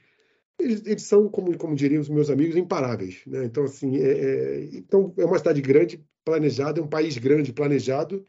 eles, 0.58 0.82
eles 0.86 1.02
são, 1.02 1.28
como, 1.28 1.56
como 1.58 1.74
diriam 1.74 2.00
os 2.00 2.08
meus 2.08 2.30
amigos, 2.30 2.56
imparáveis. 2.56 3.20
Né? 3.26 3.44
Então, 3.44 3.64
assim, 3.64 3.96
é, 3.98 4.10
é, 4.10 4.64
então, 4.72 5.12
é 5.18 5.24
uma 5.24 5.38
cidade 5.38 5.60
grande, 5.60 6.02
planejada, 6.24 6.80
é 6.80 6.82
um 6.82 6.88
país 6.88 7.18
grande, 7.18 7.52
planejado, 7.52 8.24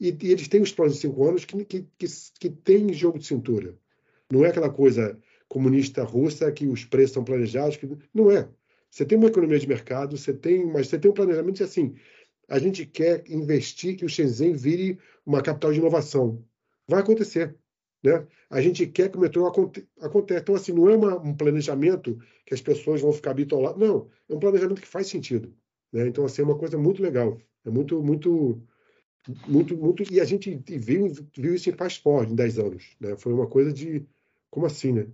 e, 0.00 0.08
e 0.08 0.32
eles 0.32 0.48
têm 0.48 0.60
os 0.60 0.72
próximos 0.72 1.00
cinco 1.00 1.24
anos 1.24 1.44
que, 1.44 1.64
que, 1.64 1.86
que, 1.96 2.06
que 2.40 2.50
tem 2.50 2.92
jogo 2.92 3.18
de 3.18 3.26
cintura. 3.26 3.78
Não 4.30 4.44
é 4.44 4.48
aquela 4.48 4.70
coisa 4.70 5.16
comunista 5.48 6.02
russa 6.02 6.50
que 6.50 6.66
os 6.66 6.84
preços 6.84 7.12
são 7.12 7.22
planejados. 7.22 7.76
Que, 7.76 7.88
não 8.12 8.30
é. 8.30 8.48
Você 8.90 9.04
tem 9.04 9.16
uma 9.16 9.28
economia 9.28 9.58
de 9.58 9.68
mercado, 9.68 10.16
você 10.16 10.32
tem, 10.32 10.66
mas 10.66 10.88
você 10.88 10.98
tem 10.98 11.10
um 11.10 11.14
planejamento 11.14 11.62
assim 11.62 11.94
a 12.48 12.58
gente 12.58 12.86
quer 12.86 13.24
investir 13.28 13.96
que 13.96 14.04
o 14.04 14.08
Shenzhen 14.08 14.54
vire 14.54 14.98
uma 15.24 15.42
capital 15.42 15.72
de 15.72 15.78
inovação. 15.78 16.44
Vai 16.86 17.00
acontecer. 17.00 17.56
Né? 18.02 18.26
A 18.50 18.60
gente 18.60 18.86
quer 18.86 19.10
que 19.10 19.16
o 19.16 19.20
metrô 19.20 19.46
aconte 19.46 19.88
aconteça. 20.00 20.40
Então, 20.40 20.54
assim, 20.54 20.72
não 20.72 20.88
é 20.88 20.96
uma, 20.96 21.18
um 21.18 21.34
planejamento 21.34 22.18
que 22.44 22.52
as 22.52 22.60
pessoas 22.60 23.00
vão 23.00 23.12
ficar 23.12 23.32
bitoladas. 23.32 23.78
Não, 23.80 24.10
é 24.28 24.34
um 24.34 24.38
planejamento 24.38 24.82
que 24.82 24.86
faz 24.86 25.06
sentido. 25.06 25.54
Né? 25.92 26.06
Então, 26.06 26.24
assim, 26.24 26.42
é 26.42 26.44
uma 26.44 26.58
coisa 26.58 26.76
muito 26.76 27.02
legal. 27.02 27.38
É 27.64 27.70
muito, 27.70 28.02
muito, 28.02 28.62
muito, 29.48 29.76
muito... 29.76 30.12
E 30.12 30.20
a 30.20 30.24
gente 30.24 30.54
viu, 30.68 31.10
viu 31.34 31.54
isso 31.54 31.70
em 31.70 31.72
Fast 31.72 32.02
Forward 32.02 32.30
em 32.30 32.36
10 32.36 32.58
anos. 32.58 32.96
Né? 33.00 33.16
Foi 33.16 33.32
uma 33.32 33.46
coisa 33.46 33.72
de... 33.72 34.06
Como 34.50 34.66
assim, 34.66 34.92
né? 34.92 35.06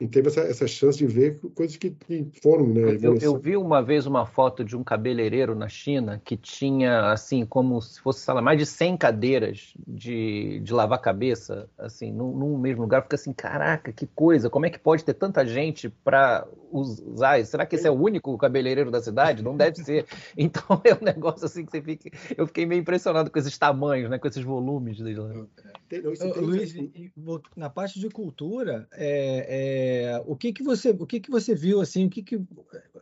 E 0.00 0.08
teve 0.08 0.26
essa, 0.26 0.40
essa 0.40 0.66
chance 0.66 0.98
de 0.98 1.06
ver 1.06 1.38
coisas 1.54 1.76
que, 1.76 1.90
que 1.90 2.28
foram, 2.42 2.66
né? 2.66 2.98
Eu, 3.00 3.16
eu, 3.16 3.38
vi 3.38 3.56
uma 3.56 3.80
vez 3.80 4.06
uma 4.06 4.26
foto 4.26 4.64
de 4.64 4.76
um 4.76 4.82
cabeleireiro 4.82 5.54
na 5.54 5.68
China 5.68 6.20
que 6.24 6.36
tinha, 6.36 7.12
assim, 7.12 7.46
como 7.46 7.80
se 7.80 8.00
fosse, 8.00 8.20
sei 8.20 8.34
lá, 8.34 8.42
mais 8.42 8.58
de 8.58 8.66
100 8.66 8.96
cadeiras 8.96 9.72
de, 9.86 10.58
de 10.60 10.72
lavar 10.72 11.00
cabeça, 11.00 11.70
assim, 11.78 12.10
num, 12.10 12.36
num 12.36 12.58
mesmo 12.58 12.82
lugar. 12.82 13.02
Fica 13.02 13.14
assim, 13.14 13.32
caraca, 13.32 13.92
que 13.92 14.04
coisa, 14.04 14.50
como 14.50 14.66
é 14.66 14.70
que 14.70 14.80
pode 14.80 15.04
ter 15.04 15.14
tanta 15.14 15.46
gente 15.46 15.88
para 15.88 16.44
usar? 16.72 17.44
Será 17.46 17.64
que 17.64 17.76
esse 17.76 17.86
é 17.86 17.90
o 17.90 17.94
único 17.94 18.36
cabeleireiro 18.36 18.90
da 18.90 19.00
cidade? 19.00 19.44
Não 19.44 19.56
deve 19.56 19.76
ser. 19.76 20.06
Então 20.36 20.80
é 20.84 20.92
um 20.92 21.04
negócio 21.04 21.46
assim 21.46 21.64
que 21.64 21.70
você 21.70 21.80
fica... 21.80 22.10
Eu 22.36 22.46
fiquei 22.48 22.66
meio 22.66 22.80
impressionado 22.80 23.30
com 23.30 23.38
esses 23.38 23.56
tamanhos, 23.56 24.10
né? 24.10 24.18
Com 24.18 24.26
esses 24.26 24.42
volumes. 24.42 24.98
Luiz, 26.40 26.74
na 27.56 27.70
parte 27.70 28.00
de 28.00 28.08
cultura, 28.08 28.88
é, 28.92 29.46
é 29.48 29.83
é, 29.84 30.22
o 30.26 30.36
que 30.36 30.52
que 30.52 30.62
você 30.62 30.90
o 30.90 31.06
que 31.06 31.20
que 31.20 31.30
você 31.30 31.54
viu 31.54 31.80
assim 31.80 32.06
o 32.06 32.10
que 32.10 32.22
que 32.22 32.40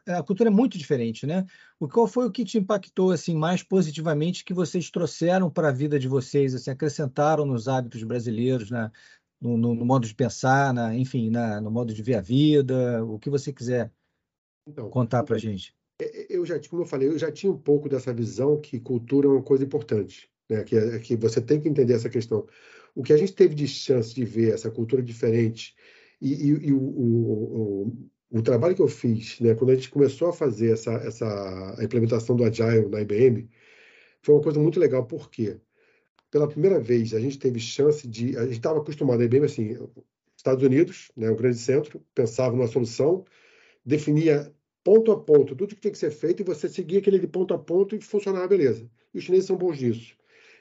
a 0.07 0.23
cultura 0.23 0.49
é 0.49 0.53
muito 0.53 0.77
diferente 0.77 1.27
né? 1.27 1.47
O 1.79 1.89
qual 1.89 2.07
foi 2.07 2.27
o 2.27 2.31
que 2.31 2.45
te 2.45 2.59
impactou 2.59 3.11
assim 3.11 3.35
mais 3.37 3.63
positivamente 3.63 4.45
que 4.45 4.55
vocês 4.55 4.91
trouxeram 4.91 5.51
para 5.51 5.69
a 5.69 5.73
vida 5.73 5.99
de 5.99 6.09
vocês 6.09 6.55
assim 6.55 6.71
acrescentaram 6.71 7.45
nos 7.45 7.69
hábitos 7.69 8.03
brasileiros 8.03 8.71
né 8.71 8.91
no, 9.41 9.57
no, 9.57 9.75
no 9.75 9.85
modo 9.85 10.07
de 10.07 10.15
pensar 10.15 10.73
na 10.75 10.95
enfim 10.95 11.31
na, 11.31 11.61
no 11.61 11.71
modo 11.71 11.93
de 11.95 12.03
ver 12.03 12.17
a 12.17 12.21
vida? 12.21 13.05
O 13.05 13.19
que 13.19 13.31
você 13.31 13.53
quiser 13.53 13.91
então, 14.69 14.89
contar 14.91 15.25
para 15.25 15.39
gente. 15.39 15.75
é, 16.01 16.23
é, 16.23 16.27
eu 16.37 16.45
já 16.45 16.59
como 16.69 16.83
eu 16.83 16.87
falei 16.87 17.09
eu 17.09 17.19
já 17.19 17.31
tinha 17.31 17.53
um 17.53 17.59
pouco 17.59 17.89
dessa 17.89 18.13
visão 18.13 18.61
que 18.61 18.79
cultura 18.81 19.27
é 19.27 19.31
uma 19.31 19.43
coisa 19.43 19.65
importante 19.65 20.33
né? 20.53 20.65
Que, 20.65 20.99
que 21.01 21.17
você 21.17 21.41
tem 21.41 21.61
que 21.61 21.69
entender 21.69 21.95
essa 21.95 22.11
questão. 22.11 22.47
O 22.95 23.03
que 23.03 23.13
a 23.13 23.17
gente 23.17 23.33
teve 23.33 23.55
de 23.55 23.67
chance 23.67 24.15
de 24.15 24.25
ver 24.25 24.53
essa 24.53 24.71
cultura 24.71 25.03
diferente 25.03 25.75
e, 26.23 26.35
e, 26.35 26.69
e 26.69 26.73
o, 26.73 26.79
o, 26.79 28.09
o, 28.31 28.43
trabalho 28.43 28.77
que 28.77 28.81
eu 28.81 28.87
fiz, 28.87 29.41
né, 29.41 29.55
quando 29.57 29.71
a 29.71 29.75
gente 29.75 29.91
começou 29.91 30.29
a 30.29 30.33
fazer 30.33 30.73
essa, 30.73 30.93
essa 30.93 31.75
a 31.77 31.85
implementação 31.85 32.37
do 32.37 32.45
Agile 32.45 32.89
na 32.89 33.01
IBM, 33.01 33.51
foi 34.23 34.37
uma 34.37 34.43
coisa 34.43 34.61
muito 34.61 34.79
legal, 34.79 35.05
porque 35.05 35.61
pela 36.31 36.49
primeira 36.49 36.79
vez 36.79 37.13
a 37.13 37.19
gente 37.21 37.39
teve 37.39 37.59
chance 37.59 38.07
de. 38.07 38.37
A 38.39 38.45
gente 38.45 38.59
estava 38.59 38.79
acostumado, 38.79 39.21
a 39.21 39.25
IBM, 39.25 39.47
assim, 39.47 39.77
Estados 40.37 40.63
Unidos, 40.65 41.11
né, 41.17 41.29
o 41.29 41.37
grande 41.37 41.59
centro, 41.59 42.01
pensava 42.15 42.55
numa 42.55 42.69
solução, 42.69 43.25
definia 43.85 44.55
ponto 44.85 45.11
a 45.11 45.21
ponto 45.21 45.57
tudo 45.57 45.75
que 45.75 45.81
tem 45.81 45.93
que 45.93 45.99
ser 45.99 46.11
feito 46.13 46.43
e 46.43 46.45
você 46.45 46.69
seguia 46.69 47.01
aquele 47.01 47.19
de 47.19 47.27
ponto 47.27 47.53
a 47.53 47.59
ponto 47.59 47.97
e 47.97 48.01
funcionava 48.01 48.47
beleza. 48.47 48.89
E 49.13 49.19
os 49.19 49.25
chineses 49.25 49.47
são 49.47 49.57
bons 49.57 49.81
nisso. 49.81 50.17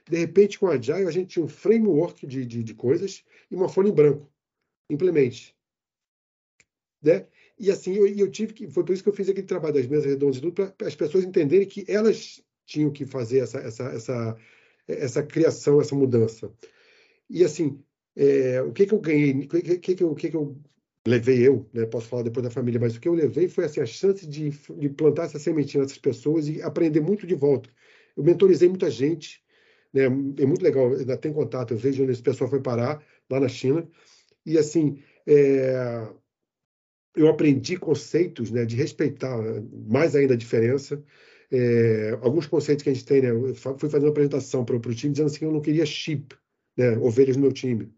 De 0.09 0.17
repente, 0.17 0.57
com 0.59 0.65
o 0.65 0.69
Agile, 0.69 1.05
a 1.07 1.11
gente 1.11 1.29
tinha 1.29 1.45
um 1.45 1.47
framework 1.47 2.25
de, 2.25 2.45
de, 2.45 2.63
de 2.63 2.73
coisas 2.73 3.23
e 3.51 3.55
uma 3.55 3.69
folha 3.69 3.89
em 3.89 3.93
branco 3.93 4.31
implemente. 4.91 5.55
Né? 7.01 7.25
E 7.57 7.71
assim, 7.71 7.93
eu, 7.93 8.07
eu, 8.07 8.29
tive 8.29 8.53
que. 8.53 8.67
Foi 8.67 8.83
por 8.83 8.93
isso 8.93 9.03
que 9.03 9.09
eu 9.09 9.13
fiz 9.13 9.29
aquele 9.29 9.47
trabalho 9.47 9.73
das 9.73 9.87
mesas 9.87 10.05
redondas 10.05 10.37
e 10.37 10.41
tudo, 10.41 10.53
para 10.73 10.87
as 10.87 10.95
pessoas 10.95 11.23
entenderem 11.23 11.67
que 11.67 11.85
elas 11.87 12.43
tinham 12.65 12.91
que 12.91 13.05
fazer 13.05 13.39
essa, 13.39 13.59
essa, 13.59 13.83
essa, 13.85 14.37
essa 14.87 15.23
criação, 15.23 15.81
essa 15.81 15.95
mudança. 15.95 16.51
E 17.29 17.43
assim, 17.43 17.79
é, 18.15 18.61
o 18.61 18.71
que, 18.71 18.85
que 18.85 18.93
eu 18.93 18.99
ganhei, 18.99 19.31
o 19.31 19.47
que, 19.47 19.61
que, 19.95 20.03
eu, 20.03 20.15
que, 20.15 20.29
que 20.29 20.35
eu 20.35 20.57
levei 21.07 21.47
eu, 21.47 21.67
né? 21.73 21.85
posso 21.85 22.07
falar 22.07 22.23
depois 22.23 22.43
da 22.43 22.51
família, 22.51 22.79
mas 22.79 22.95
o 22.95 22.99
que 22.99 23.07
eu 23.07 23.13
levei 23.13 23.47
foi 23.47 23.65
assim, 23.65 23.81
a 23.81 23.85
chance 23.85 24.27
de, 24.27 24.49
de 24.49 24.89
plantar 24.89 25.23
essa 25.23 25.39
sementinha 25.39 25.83
nessas 25.83 25.97
pessoas 25.97 26.47
e 26.47 26.61
aprender 26.61 27.01
muito 27.01 27.25
de 27.25 27.35
volta. 27.35 27.69
Eu 28.15 28.23
mentorizei 28.23 28.69
muita 28.69 28.89
gente, 28.89 29.43
né? 29.93 30.03
é 30.03 30.09
muito 30.09 30.61
legal, 30.63 30.93
ainda 30.93 31.17
tem 31.17 31.33
contato, 31.33 31.73
eu 31.73 31.77
vejo 31.77 32.03
onde 32.03 32.11
esse 32.11 32.21
pessoal 32.21 32.49
foi 32.49 32.61
parar, 32.61 33.03
lá 33.29 33.39
na 33.39 33.47
China, 33.47 33.87
e 34.45 34.57
assim, 34.57 34.99
é, 35.27 36.07
eu 37.15 37.27
aprendi 37.27 37.77
conceitos 37.77 38.51
né, 38.51 38.65
de 38.65 38.75
respeitar 38.75 39.37
mais 39.87 40.15
ainda 40.15 40.33
a 40.33 40.37
diferença. 40.37 41.03
É, 41.51 42.17
alguns 42.21 42.47
conceitos 42.47 42.83
que 42.83 42.89
a 42.89 42.93
gente 42.93 43.05
tem, 43.05 43.21
né, 43.21 43.31
eu 43.31 43.53
fui 43.55 43.89
fazer 43.89 44.05
uma 44.05 44.11
apresentação 44.11 44.63
para 44.63 44.75
o 44.75 44.95
time 44.95 45.11
dizendo 45.11 45.27
assim 45.27 45.45
eu 45.45 45.51
não 45.51 45.59
queria 45.61 45.85
chip, 45.85 46.35
né, 46.77 46.97
ovelhas 46.97 47.35
no 47.35 47.43
meu 47.43 47.51
time. 47.51 47.91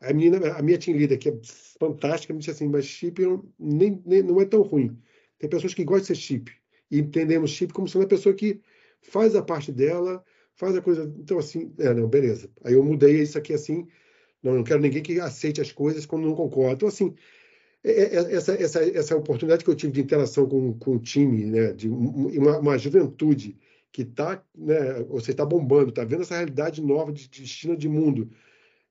A, 0.00 0.12
menina, 0.12 0.52
a 0.54 0.62
minha 0.62 0.78
team 0.78 0.96
leader, 0.96 1.18
que 1.18 1.28
é 1.28 1.38
fantástica, 1.78 2.32
me 2.32 2.38
disse 2.38 2.52
assim, 2.52 2.68
mas 2.68 2.86
chip 2.86 3.20
nem, 3.58 4.00
nem, 4.06 4.22
não 4.22 4.40
é 4.40 4.44
tão 4.44 4.62
ruim. 4.62 4.96
Tem 5.38 5.50
pessoas 5.50 5.74
que 5.74 5.84
gostam 5.84 6.02
de 6.02 6.06
ser 6.06 6.14
chip. 6.14 6.52
E 6.90 6.98
entendemos 6.98 7.50
chip 7.50 7.72
como 7.72 7.88
sendo 7.88 8.04
a 8.04 8.08
pessoa 8.08 8.34
que 8.34 8.60
faz 9.02 9.34
a 9.34 9.42
parte 9.42 9.72
dela, 9.72 10.24
faz 10.54 10.76
a 10.76 10.80
coisa. 10.80 11.12
Então, 11.18 11.38
assim, 11.38 11.72
é, 11.78 11.92
não, 11.92 12.08
beleza. 12.08 12.50
Aí 12.64 12.74
eu 12.74 12.84
mudei 12.84 13.20
isso 13.20 13.36
aqui 13.36 13.52
assim, 13.52 13.86
não, 14.42 14.54
não 14.56 14.64
quero 14.64 14.80
ninguém 14.80 15.02
que 15.02 15.20
aceite 15.20 15.60
as 15.60 15.72
coisas 15.72 16.06
quando 16.06 16.26
não 16.26 16.34
concorda. 16.34 16.74
Então, 16.74 16.88
assim, 16.88 17.14
é, 17.82 17.90
é, 17.90 18.14
é, 18.14 18.34
essa, 18.34 18.52
essa, 18.54 18.82
essa 18.84 19.16
oportunidade 19.16 19.64
que 19.64 19.70
eu 19.70 19.74
tive 19.74 19.92
de 19.92 20.00
interação 20.00 20.46
com, 20.46 20.74
com 20.74 20.96
o 20.96 20.98
time, 20.98 21.46
né, 21.46 21.72
de 21.72 21.88
uma, 21.88 22.58
uma 22.58 22.78
juventude 22.78 23.56
que 23.92 24.02
está, 24.02 24.42
né, 24.54 25.02
você 25.08 25.30
está 25.30 25.44
bombando, 25.44 25.90
está 25.90 26.04
vendo 26.04 26.22
essa 26.22 26.36
realidade 26.36 26.82
nova 26.82 27.12
de, 27.12 27.28
de 27.28 27.46
China 27.46 27.76
de 27.76 27.88
mundo. 27.88 28.30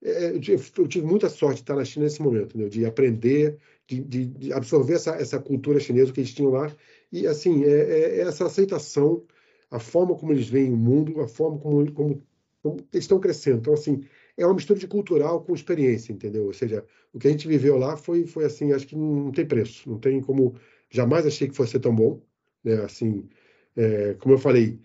É, 0.02 0.32
eu, 0.32 0.88
tive 0.88 1.06
muita 1.06 1.30
sorte 1.30 1.58
de 1.58 1.62
estar 1.62 1.76
na 1.76 1.86
China 1.86 2.06
nesse 2.06 2.22
momento, 2.22 2.58
né, 2.58 2.68
de 2.68 2.86
aprender, 2.86 3.58
de, 3.88 4.02
de, 4.02 4.26
de, 4.26 4.54
absorver 4.54 4.94
essa, 4.96 5.12
essa 5.12 5.40
cultura 5.40 5.80
chinesa 5.80 6.12
que 6.12 6.22
eles 6.22 6.34
tinham 6.34 6.52
lá. 6.52 6.74
E, 7.12 7.28
assim, 7.28 7.64
é, 7.64 7.70
é, 7.70 8.20
essa 8.22 8.46
aceitação, 8.46 9.24
a 9.70 9.80
forma 9.80 10.16
como 10.16 10.32
eles 10.32 10.50
veem 10.50 10.74
o 10.74 10.78
mundo, 10.78 11.22
a 11.22 11.28
forma 11.28 11.60
como, 11.60 11.92
como, 11.92 12.24
como 12.64 12.78
eles 12.92 13.04
estão 13.04 13.20
crescendo. 13.20 13.60
Então, 13.60 13.74
assim, 13.74 14.02
é 14.40 14.46
uma 14.46 14.56
mistura 14.56 14.80
de 14.80 14.88
cultural 14.88 15.44
com 15.44 15.54
experiência, 15.56 16.14
entendeu? 16.14 16.46
Ou 16.46 16.54
seja, 16.54 16.86
o 17.14 17.20
que 17.20 17.28
a 17.28 17.32
gente 17.32 17.48
viveu 17.48 17.78
lá 17.78 17.98
foi, 17.98 18.26
foi 18.26 18.46
assim, 18.46 18.72
acho 18.74 18.88
que 18.88 18.96
não 18.96 19.32
tem 19.32 19.46
preço, 19.48 19.90
não 19.90 20.00
tem 20.00 20.22
como, 20.22 20.56
jamais 20.90 21.26
achei 21.26 21.48
que 21.48 21.56
fosse 21.56 21.80
tão 21.80 21.96
bom, 21.96 22.22
né? 22.64 22.76
Assim, 22.84 23.30
É, 23.76 24.14
como 24.16 24.34
eu 24.36 24.40
falei, 24.40 24.80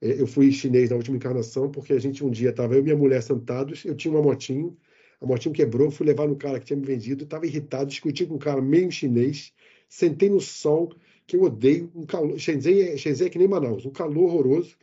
é, 0.00 0.20
eu 0.20 0.26
fui 0.26 0.50
chinês 0.52 0.90
na 0.90 0.96
última 0.96 1.16
encarnação 1.16 1.70
porque 1.70 1.92
a 1.92 1.98
gente 2.00 2.24
um 2.24 2.30
dia 2.30 2.50
estava 2.50 2.74
eu 2.74 2.80
e 2.80 2.82
minha 2.82 2.96
mulher 2.96 3.22
sentados, 3.22 3.84
eu 3.84 3.94
tinha 3.94 4.12
uma 4.12 4.22
motinho, 4.22 4.76
a 5.20 5.26
motinho 5.26 5.54
quebrou, 5.54 5.90
fui 5.90 6.06
levar 6.06 6.26
no 6.28 6.36
cara 6.36 6.58
que 6.58 6.66
tinha 6.66 6.76
me 6.78 6.84
vendido, 6.86 7.24
estava 7.24 7.46
irritado, 7.46 7.86
discuti 7.90 8.26
com 8.26 8.34
um 8.34 8.38
cara 8.38 8.60
meio 8.62 8.90
chinês, 8.90 9.52
sentei 9.88 10.28
no 10.30 10.40
sol, 10.40 10.92
que 11.26 11.36
eu 11.36 11.42
odeio, 11.42 11.90
um 11.94 12.04
calor, 12.06 12.38
Shenzhen, 12.38 12.80
é, 12.82 12.96
Shenzhen 12.96 13.26
é 13.28 13.30
que 13.30 13.38
nem 13.38 13.46
Manaus, 13.48 13.84
um 13.86 13.90
calor 13.90 14.24
horroroso, 14.24 14.76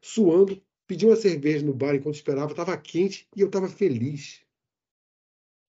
suando, 0.00 0.60
pedi 0.92 1.06
uma 1.06 1.16
cerveja 1.16 1.64
no 1.64 1.72
bar 1.72 1.94
enquanto 1.94 2.16
esperava, 2.16 2.50
estava 2.50 2.76
quente 2.76 3.26
e 3.34 3.40
eu 3.40 3.46
estava 3.46 3.66
feliz. 3.66 4.42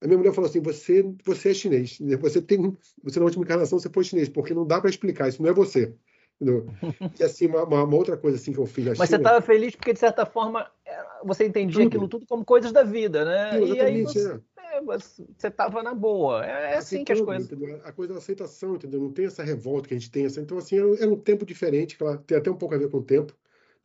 A 0.02 0.06
minha 0.06 0.18
mulher 0.18 0.34
falou 0.34 0.50
assim: 0.50 0.60
você, 0.60 1.02
você 1.24 1.52
é 1.52 1.54
chinês, 1.54 1.98
você 2.20 2.42
tem, 2.42 2.78
você 3.02 3.20
na 3.20 3.26
última 3.26 3.46
encarnação 3.46 3.80
você 3.80 3.90
foi 3.90 4.04
chinês, 4.04 4.28
porque 4.28 4.54
não 4.54 4.68
dá 4.68 4.82
para 4.82 4.90
explicar, 4.90 5.30
isso 5.30 5.42
não 5.42 5.50
é 5.50 5.54
você. 5.54 5.94
Entendeu? 6.42 6.68
E 7.18 7.24
assim, 7.24 7.48
uma, 7.48 7.64
uma, 7.64 7.96
outra 7.96 8.18
coisa 8.18 8.38
assim 8.38 8.52
que 8.52 8.58
eu 8.58 8.66
fiz 8.66 8.86
Mas 8.86 8.96
China, 8.98 9.08
você 9.08 9.16
estava 9.16 9.42
feliz 9.42 9.76
porque, 9.76 9.94
de 9.94 10.00
certa 10.00 10.26
forma, 10.26 10.70
é, 10.86 11.06
você 11.24 11.46
entendia 11.46 11.84
tudo. 11.84 11.88
aquilo 11.88 12.08
tudo 12.10 12.26
como 12.26 12.44
coisas 12.44 12.74
da 12.74 12.84
vida, 12.84 13.24
né? 13.24 13.60
Sim, 13.60 13.74
e 13.74 13.80
aí 13.80 14.04
você, 14.04 14.42
é. 14.58 14.82
você 14.82 15.48
estava 15.48 15.82
na 15.82 15.94
boa. 15.94 16.46
É, 16.46 16.74
é 16.74 16.78
assim 16.78 17.06
que 17.06 17.14
as 17.14 17.22
coisas. 17.22 17.50
Entendeu? 17.50 17.80
A 17.86 17.94
coisa 17.94 18.12
da 18.12 18.20
aceitação, 18.20 18.76
entendeu? 18.76 19.00
Não 19.00 19.14
tem 19.14 19.26
essa 19.26 19.44
revolta 19.44 19.88
que 19.88 19.94
a 19.94 19.98
gente 19.98 20.12
tem. 20.12 20.26
Essa... 20.26 20.42
Então, 20.42 20.58
assim, 20.58 20.76
era, 20.78 21.10
um 21.10 21.16
tempo 21.16 21.46
diferente, 21.46 21.96
que 21.96 22.04
ela 22.04 22.18
tem 22.18 22.38
até 22.38 22.52
um 22.52 22.58
pouco 22.58 22.76
a 22.76 22.78
ver 22.78 22.90
com 22.90 22.98
o 22.98 23.04
tempo, 23.04 23.34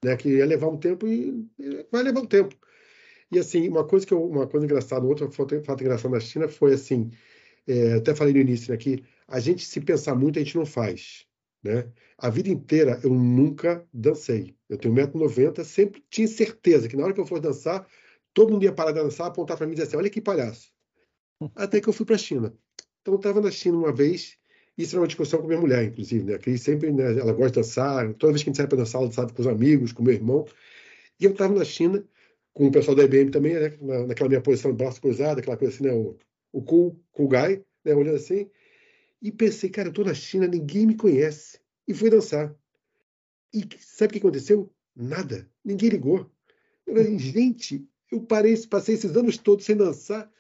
né? 0.05 0.17
Que 0.17 0.29
ia 0.29 0.47
levar 0.47 0.69
um 0.69 0.77
tempo 0.79 1.07
e 1.07 1.49
vai 1.91 2.03
levar 2.03 2.21
um 2.21 2.27
tempo. 2.27 2.57
E 3.31 3.39
assim, 3.39 3.69
uma 3.69 3.87
coisa 3.87 4.07
que 4.07 4.15
eu, 4.15 4.25
uma 4.25 4.47
coisa 4.47 4.65
engraçada, 4.65 5.05
outro 5.05 5.31
fato, 5.31 5.63
fato 5.63 5.83
engraçado 5.83 6.11
na 6.11 6.21
China 6.21 6.49
foi 6.49 6.73
assim, 6.75 7.11
é, 7.67 7.95
até 7.95 8.15
falei 8.15 8.33
no 8.33 8.41
início 8.41 8.73
aqui, 8.73 8.97
né, 8.97 9.03
a 9.29 9.41
gente 9.41 9.67
se 9.67 9.81
pensar 9.81 10.15
muito 10.15 10.39
a 10.39 10.43
gente 10.43 10.57
não 10.57 10.65
faz, 10.65 11.27
né? 11.63 11.93
A 12.17 12.31
vida 12.31 12.49
inteira 12.49 12.99
eu 13.05 13.11
nunca 13.11 13.87
dancei. 13.93 14.57
Eu 14.69 14.79
tenho 14.79 14.95
1,90m, 14.95 15.63
sempre 15.65 16.03
tinha 16.09 16.27
certeza 16.27 16.89
que 16.89 16.97
na 16.97 17.05
hora 17.05 17.13
que 17.13 17.21
eu 17.21 17.27
fosse 17.27 17.43
dançar, 17.43 17.87
todo 18.33 18.53
mundo 18.53 18.65
ia 18.65 18.73
parar 18.73 18.93
de 18.93 19.01
dançar, 19.01 19.27
apontar 19.27 19.57
para 19.57 19.67
mim 19.67 19.73
e 19.73 19.75
dizer 19.75 19.89
assim: 19.89 19.97
olha 19.99 20.11
que 20.11 20.21
palhaço. 20.21 20.73
Até 21.55 21.81
que 21.81 21.89
eu 21.89 21.93
fui 21.93 22.07
para 22.07 22.15
a 22.15 22.19
China. 22.19 22.57
Então 23.03 23.15
eu 23.15 23.19
estava 23.19 23.41
na 23.41 23.51
China 23.51 23.77
uma 23.77 23.93
vez, 23.93 24.38
isso 24.79 24.95
era 24.95 25.01
uma 25.01 25.09
discussão 25.09 25.41
com 25.41 25.49
minha 25.49 25.61
mulher, 25.61 25.85
inclusive, 25.85 26.25
né? 26.25 26.57
Sempre, 26.57 26.93
né, 26.93 27.19
ela 27.19 27.33
gosta 27.33 27.51
de 27.51 27.67
dançar, 27.67 28.15
toda 28.15 28.33
vez 28.33 28.45
que 28.45 28.49
a 28.49 28.53
gente 28.53 28.57
sai 28.57 28.69
para 28.69 28.79
dançar, 28.79 29.03
ela 29.03 29.11
sabe 29.11 29.33
com 29.33 29.43
os 29.43 29.49
amigos, 29.49 29.93
com 29.93 30.05
meu 30.05 30.15
irmão. 30.15 30.47
E 31.21 31.25
eu 31.25 31.33
estava 31.33 31.53
na 31.53 31.65
China 31.65 32.05
com 32.55 32.69
o 32.69 32.73
pessoal 32.73 32.97
da 32.97 33.03
IBM 33.05 33.31
também, 33.31 33.55
né, 33.55 33.77
naquela 34.07 34.29
minha 34.29 34.41
posição 34.41 34.73
braço 34.73 35.01
cruzado, 35.01 35.39
aquela 35.39 35.57
coisa 35.57 35.75
assim, 35.75 35.85
né, 35.85 35.93
o, 35.93 36.17
o 36.53 36.63
cool, 36.63 37.01
cool 37.13 37.29
guy, 37.29 37.65
né, 37.85 37.95
olhando 37.95 38.17
assim, 38.17 38.49
e 39.21 39.33
pensei, 39.33 39.69
cara, 39.69 39.89
eu 39.89 39.93
tô 39.93 40.05
na 40.05 40.15
China, 40.15 40.47
ninguém 40.47 40.87
me 40.87 40.97
conhece, 40.97 41.59
e 41.87 41.95
fui 41.95 42.09
dançar. 42.09 42.55
E 43.53 43.67
sabe 43.81 44.11
o 44.11 44.13
que 44.13 44.19
aconteceu? 44.19 44.73
Nada, 44.95 45.49
ninguém 45.65 45.89
ligou. 45.89 46.31
Eu 46.87 46.95
falei, 46.95 47.19
gente, 47.19 47.87
eu 48.11 48.21
parei, 48.23 48.57
passei 48.67 48.95
esses 48.95 49.17
anos 49.17 49.39
todos 49.39 49.65
sem 49.65 49.77
dançar, 49.77 50.31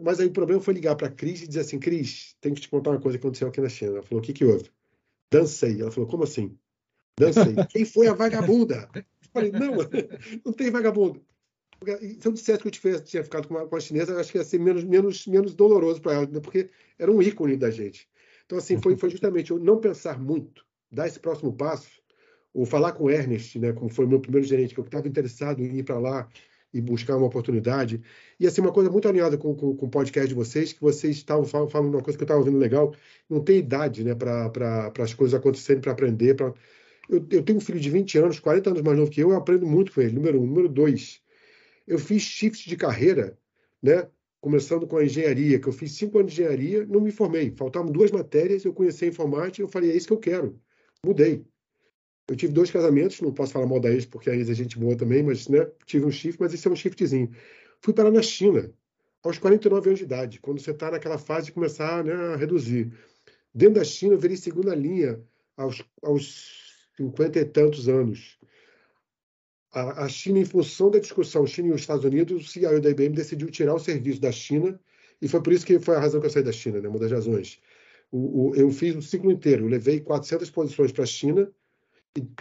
mas 0.00 0.20
aí 0.20 0.26
o 0.26 0.32
problema 0.32 0.60
foi 0.60 0.74
ligar 0.74 0.96
para 0.96 1.08
a 1.08 1.10
Cris 1.10 1.42
e 1.42 1.48
dizer 1.48 1.60
assim, 1.60 1.78
Cris, 1.78 2.34
tem 2.40 2.54
que 2.54 2.62
te 2.62 2.68
contar 2.68 2.90
uma 2.90 3.00
coisa 3.00 3.18
que 3.18 3.24
aconteceu 3.24 3.48
aqui 3.48 3.60
na 3.60 3.68
China. 3.68 3.92
Ela 3.92 4.02
falou, 4.02 4.22
o 4.22 4.26
que 4.26 4.32
que 4.32 4.44
houve? 4.44 4.70
Dancei. 5.30 5.80
Ela 5.80 5.90
falou, 5.90 6.08
como 6.08 6.24
assim? 6.24 6.56
Dancei. 7.18 7.54
Quem 7.68 7.84
foi 7.84 8.06
a 8.08 8.14
vagabunda? 8.14 8.88
Eu 8.94 9.04
falei, 9.32 9.52
não, 9.52 9.76
não 10.44 10.52
tem 10.52 10.70
vagabundo. 10.70 11.22
Se 12.20 12.26
eu 12.26 12.32
dissesse 12.32 12.62
que 12.62 12.68
eu 12.68 12.72
tivesse, 12.72 13.04
tinha 13.04 13.24
ficado 13.24 13.48
com, 13.48 13.54
uma, 13.54 13.66
com 13.66 13.76
a 13.76 13.80
chinesa, 13.80 14.12
eu 14.12 14.20
acho 14.20 14.30
que 14.30 14.38
ia 14.38 14.44
ser 14.44 14.60
menos, 14.60 14.84
menos, 14.84 15.26
menos 15.26 15.54
doloroso 15.54 16.00
para 16.00 16.14
ela, 16.14 16.26
porque 16.40 16.70
era 16.98 17.10
um 17.10 17.20
ícone 17.20 17.56
da 17.56 17.70
gente. 17.70 18.08
Então, 18.46 18.56
assim, 18.56 18.80
foi, 18.80 18.96
foi 18.96 19.10
justamente 19.10 19.50
eu 19.50 19.58
não 19.58 19.80
pensar 19.80 20.18
muito, 20.18 20.64
dar 20.90 21.08
esse 21.08 21.18
próximo 21.18 21.52
passo, 21.52 21.90
ou 22.54 22.64
falar 22.64 22.92
com 22.92 23.04
o 23.04 23.10
Ernest, 23.10 23.58
né, 23.58 23.72
como 23.72 23.90
foi 23.90 24.04
o 24.04 24.08
meu 24.08 24.20
primeiro 24.20 24.46
gerente, 24.46 24.74
que 24.74 24.80
eu 24.80 24.84
estava 24.84 25.08
interessado 25.08 25.60
em 25.60 25.78
ir 25.78 25.82
para 25.82 25.98
lá 25.98 26.28
e 26.72 26.80
buscar 26.80 27.16
uma 27.16 27.26
oportunidade. 27.26 28.00
E, 28.38 28.46
assim, 28.46 28.60
uma 28.60 28.72
coisa 28.72 28.90
muito 28.90 29.08
alinhada 29.08 29.36
com, 29.36 29.54
com, 29.54 29.76
com 29.76 29.86
o 29.86 29.90
podcast 29.90 30.28
de 30.28 30.34
vocês, 30.34 30.72
que 30.72 30.80
vocês 30.80 31.16
estavam 31.16 31.44
falando, 31.44 31.94
uma 31.94 32.02
coisa 32.02 32.16
que 32.16 32.22
eu 32.22 32.26
estava 32.26 32.40
ouvindo 32.40 32.58
legal, 32.58 32.94
não 33.28 33.40
tem 33.40 33.58
idade 33.58 34.04
né, 34.04 34.14
para 34.14 34.92
as 34.98 35.14
coisas 35.14 35.34
acontecerem, 35.34 35.82
para 35.82 35.92
aprender. 35.92 36.34
Pra... 36.34 36.52
Eu, 37.08 37.24
eu 37.30 37.42
tenho 37.42 37.58
um 37.58 37.60
filho 37.60 37.80
de 37.80 37.90
20 37.90 38.18
anos, 38.18 38.40
40 38.40 38.70
anos 38.70 38.82
mais 38.82 38.98
novo 38.98 39.10
que 39.10 39.20
eu, 39.20 39.30
eu 39.30 39.36
aprendo 39.36 39.66
muito 39.66 39.92
com 39.92 40.00
ele, 40.00 40.14
número 40.14 40.40
um. 40.40 40.46
Número 40.46 40.68
dois, 40.68 41.20
eu 41.86 41.98
fiz 41.98 42.22
shift 42.22 42.68
de 42.68 42.76
carreira, 42.76 43.38
né? 43.82 44.06
começando 44.42 44.88
com 44.88 44.96
a 44.96 45.04
engenharia, 45.04 45.60
que 45.60 45.68
eu 45.68 45.72
fiz 45.72 45.92
cinco 45.92 46.18
anos 46.18 46.32
de 46.32 46.42
engenharia, 46.42 46.84
não 46.84 47.00
me 47.00 47.12
formei. 47.12 47.54
Faltavam 47.56 47.92
duas 47.92 48.10
matérias, 48.10 48.64
eu 48.64 48.72
conheci 48.74 49.04
a 49.04 49.08
informática, 49.08 49.62
eu 49.62 49.68
falei, 49.68 49.92
é 49.92 49.96
isso 49.96 50.08
que 50.08 50.12
eu 50.12 50.18
quero. 50.18 50.60
Mudei. 51.06 51.44
Eu 52.28 52.36
tive 52.36 52.52
dois 52.52 52.70
casamentos, 52.70 53.20
não 53.20 53.32
posso 53.32 53.52
falar 53.52 53.66
mal 53.66 53.80
da 53.80 53.90
ex, 53.90 54.06
porque 54.06 54.30
a 54.30 54.34
ex 54.34 54.48
é 54.48 54.54
gente 54.54 54.78
boa 54.78 54.96
também, 54.96 55.22
mas 55.22 55.48
né, 55.48 55.66
tive 55.86 56.06
um 56.06 56.10
shift, 56.10 56.40
mas 56.40 56.54
esse 56.54 56.66
é 56.66 56.70
um 56.70 56.76
shiftzinho. 56.76 57.30
Fui 57.80 57.92
parar 57.92 58.10
na 58.10 58.22
China, 58.22 58.72
aos 59.22 59.38
49 59.38 59.88
anos 59.88 59.98
de 59.98 60.04
idade, 60.04 60.40
quando 60.40 60.60
você 60.60 60.70
está 60.70 60.90
naquela 60.90 61.18
fase 61.18 61.46
de 61.46 61.52
começar 61.52 62.04
né, 62.04 62.12
a 62.12 62.36
reduzir. 62.36 62.92
Dentro 63.54 63.74
da 63.74 63.84
China, 63.84 64.14
eu 64.14 64.18
virei 64.18 64.36
segunda 64.36 64.74
linha 64.74 65.20
aos, 65.56 65.84
aos 66.02 66.88
50 66.96 67.38
e 67.38 67.44
tantos 67.44 67.88
anos 67.88 68.38
a, 69.72 70.06
China, 70.08 70.38
em 70.38 70.44
função 70.44 70.90
da 70.90 70.98
discussão 70.98 71.46
China 71.46 71.68
e 71.68 71.72
os 71.72 71.80
Estados 71.80 72.04
Unidos, 72.04 72.44
o 72.44 72.48
CIO 72.48 72.80
da 72.80 72.90
IBM 72.90 73.14
decidiu 73.14 73.50
tirar 73.50 73.74
o 73.74 73.78
serviço 73.78 74.20
da 74.20 74.30
China, 74.30 74.78
e 75.20 75.26
foi 75.26 75.42
por 75.42 75.52
isso 75.52 75.64
que 75.64 75.78
foi 75.78 75.96
a 75.96 76.00
razão 76.00 76.20
que 76.20 76.26
eu 76.26 76.30
saí 76.30 76.42
da 76.42 76.52
China, 76.52 76.80
né, 76.80 76.88
uma 76.88 76.98
das 76.98 77.10
razões. 77.10 77.58
O, 78.10 78.50
o, 78.50 78.54
eu 78.54 78.70
fiz 78.70 78.94
o 78.94 79.00
ciclo 79.00 79.32
inteiro, 79.32 79.64
eu 79.64 79.68
levei 79.68 80.00
400 80.00 80.50
posições 80.50 80.92
para 80.92 81.04
a 81.04 81.06
China 81.06 81.50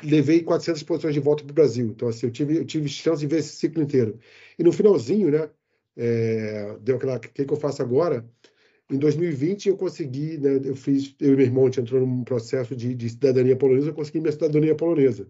levei 0.04 0.44
400 0.44 0.84
posições 0.84 1.14
de 1.14 1.20
volta 1.20 1.44
para 1.44 1.52
o 1.52 1.56
Brasil. 1.56 1.88
Então, 1.88 2.08
assim, 2.08 2.26
eu 2.26 2.32
tive, 2.32 2.58
eu 2.58 2.66
tive 2.66 2.90
chance 2.90 3.22
de 3.22 3.28
ver 3.28 3.40
esse 3.40 3.56
ciclo 3.56 3.82
inteiro. 3.82 4.20
E 4.60 4.64
no 4.64 4.72
finalzinho, 4.72 5.32
né, 5.32 5.50
é, 5.96 6.78
deu 6.82 6.98
aquela, 6.98 7.18
o 7.18 7.20
que, 7.20 7.46
que 7.46 7.54
eu 7.54 7.58
faço 7.58 7.82
agora? 7.82 8.30
Em 8.90 8.98
2020 8.98 9.70
eu 9.70 9.78
consegui, 9.78 10.38
né, 10.38 10.60
eu 10.66 10.76
fiz, 10.76 11.16
eu 11.20 11.34
e 11.34 11.36
meu 11.38 11.46
irmão 11.46 11.64
a 11.64 11.66
gente 11.68 11.82
entrou 11.82 12.06
num 12.06 12.24
processo 12.24 12.76
de, 12.76 12.94
de 12.94 13.10
cidadania 13.10 13.56
polonesa, 13.56 13.90
eu 13.90 13.94
consegui 13.94 14.20
minha 14.20 14.32
cidadania 14.34 14.76
polonesa. 14.76 15.30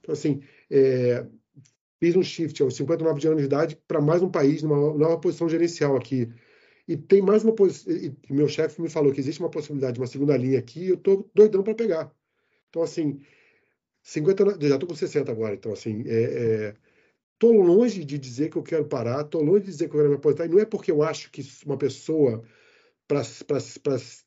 Então, 0.00 0.12
assim, 0.12 0.42
é, 0.70 1.24
fiz 2.00 2.16
um 2.16 2.22
shift 2.22 2.60
aos 2.62 2.76
59 2.76 3.28
anos 3.28 3.40
de 3.40 3.46
idade 3.46 3.78
para 3.86 4.00
mais 4.00 4.22
um 4.22 4.30
país, 4.30 4.62
numa 4.62 4.76
nova 4.94 5.18
posição 5.18 5.48
gerencial 5.48 5.96
aqui. 5.96 6.28
E 6.88 6.96
tem 6.96 7.20
mais 7.20 7.42
uma 7.44 7.52
posição. 7.52 7.92
Meu 8.30 8.48
chefe 8.48 8.80
me 8.80 8.88
falou 8.88 9.12
que 9.12 9.20
existe 9.20 9.40
uma 9.40 9.50
possibilidade 9.50 9.94
de 9.94 10.00
uma 10.00 10.06
segunda 10.06 10.36
linha 10.36 10.58
aqui, 10.58 10.88
eu 10.88 10.94
estou 10.96 11.28
doidão 11.34 11.62
para 11.62 11.74
pegar. 11.74 12.12
Então, 12.68 12.82
assim, 12.82 13.20
50, 14.08 14.68
já 14.68 14.74
estou 14.74 14.88
com 14.88 14.94
60 14.94 15.32
agora, 15.32 15.54
então, 15.54 15.72
assim, 15.72 16.00
estou 16.00 17.52
é, 17.52 17.56
é, 17.56 17.62
longe 17.62 18.04
de 18.04 18.18
dizer 18.18 18.50
que 18.50 18.56
eu 18.56 18.62
quero 18.62 18.86
parar, 18.86 19.22
estou 19.22 19.42
longe 19.42 19.64
de 19.64 19.70
dizer 19.72 19.88
que 19.88 19.94
eu 19.94 19.98
quero 19.98 20.10
me 20.10 20.16
aposentar, 20.16 20.46
e 20.46 20.48
não 20.48 20.60
é 20.60 20.64
porque 20.64 20.90
eu 20.90 21.02
acho 21.02 21.30
que 21.30 21.42
uma 21.64 21.76
pessoa, 21.76 22.42
para 23.08 23.22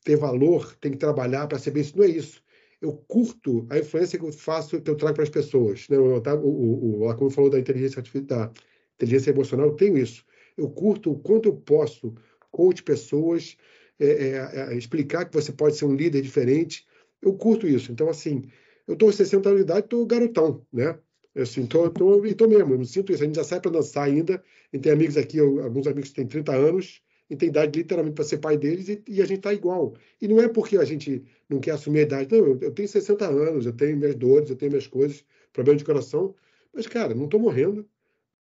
ter 0.04 0.16
valor, 0.16 0.76
tem 0.76 0.92
que 0.92 0.98
trabalhar 0.98 1.46
para 1.46 1.58
ser 1.58 1.70
bem, 1.70 1.82
isso 1.82 1.96
não 1.96 2.04
é 2.04 2.08
isso 2.08 2.42
eu 2.80 2.94
curto 3.06 3.66
a 3.68 3.78
influência 3.78 4.18
que 4.18 4.24
eu 4.24 4.32
faço, 4.32 4.80
que 4.80 4.90
eu 4.90 4.96
trago 4.96 5.14
para 5.14 5.24
as 5.24 5.30
pessoas. 5.30 5.86
Né? 5.88 5.98
O, 5.98 6.16
o, 6.16 7.04
o, 7.04 7.14
como 7.16 7.30
falou 7.30 7.50
da 7.50 7.58
inteligência 7.58 7.98
artificial, 7.98 8.26
da 8.26 8.52
inteligência 8.96 9.30
emocional, 9.30 9.66
eu 9.66 9.74
tenho 9.74 9.98
isso. 9.98 10.24
Eu 10.56 10.70
curto 10.70 11.12
o 11.12 11.18
quanto 11.18 11.48
eu 11.48 11.56
posso 11.56 12.14
coach 12.50 12.82
pessoas, 12.82 13.56
é, 13.98 14.06
é, 14.06 14.72
é, 14.72 14.76
explicar 14.76 15.26
que 15.26 15.34
você 15.34 15.52
pode 15.52 15.76
ser 15.76 15.84
um 15.84 15.94
líder 15.94 16.22
diferente. 16.22 16.86
Eu 17.20 17.34
curto 17.34 17.66
isso. 17.66 17.92
Então, 17.92 18.08
assim, 18.08 18.44
eu 18.90 18.96
com 18.96 19.12
60 19.12 19.48
anos 19.48 19.60
de 19.60 19.64
idade, 19.64 19.86
estou 19.86 20.04
garotão, 20.06 20.66
né? 20.72 20.98
Assim, 21.34 21.64
tô, 21.64 21.88
tô, 21.90 22.24
e 22.26 22.34
tô 22.34 22.48
mesmo, 22.48 22.74
eu 22.74 22.84
sinto 22.84 23.12
isso. 23.12 23.22
A 23.22 23.26
gente 23.26 23.36
já 23.36 23.44
sai 23.44 23.60
para 23.60 23.70
dançar 23.70 24.04
ainda. 24.04 24.42
Gente 24.72 24.82
tem 24.82 24.92
amigos 24.92 25.16
aqui, 25.16 25.38
alguns 25.38 25.86
amigos 25.86 26.10
que 26.10 26.16
têm 26.16 26.26
30 26.26 26.52
anos, 26.52 27.02
e 27.28 27.36
tem 27.36 27.48
idade 27.48 27.78
literalmente 27.78 28.16
para 28.16 28.24
ser 28.24 28.38
pai 28.38 28.58
deles 28.58 28.88
e, 28.88 29.02
e 29.06 29.22
a 29.22 29.24
gente 29.24 29.38
está 29.38 29.54
igual. 29.54 29.94
E 30.20 30.26
não 30.26 30.40
é 30.40 30.48
porque 30.48 30.76
a 30.76 30.84
gente 30.84 31.24
não 31.48 31.60
quer 31.60 31.72
assumir 31.72 32.00
a 32.00 32.02
idade. 32.02 32.28
Não, 32.32 32.44
eu, 32.44 32.58
eu 32.60 32.72
tenho 32.72 32.88
60 32.88 33.24
anos, 33.28 33.66
eu 33.66 33.72
tenho 33.72 33.96
minhas 33.96 34.16
dores, 34.16 34.50
eu 34.50 34.56
tenho 34.56 34.72
minhas 34.72 34.88
coisas, 34.88 35.24
problema 35.52 35.78
de 35.78 35.84
coração. 35.84 36.34
Mas, 36.74 36.88
cara, 36.88 37.14
não 37.14 37.26
estou 37.26 37.38
morrendo, 37.38 37.88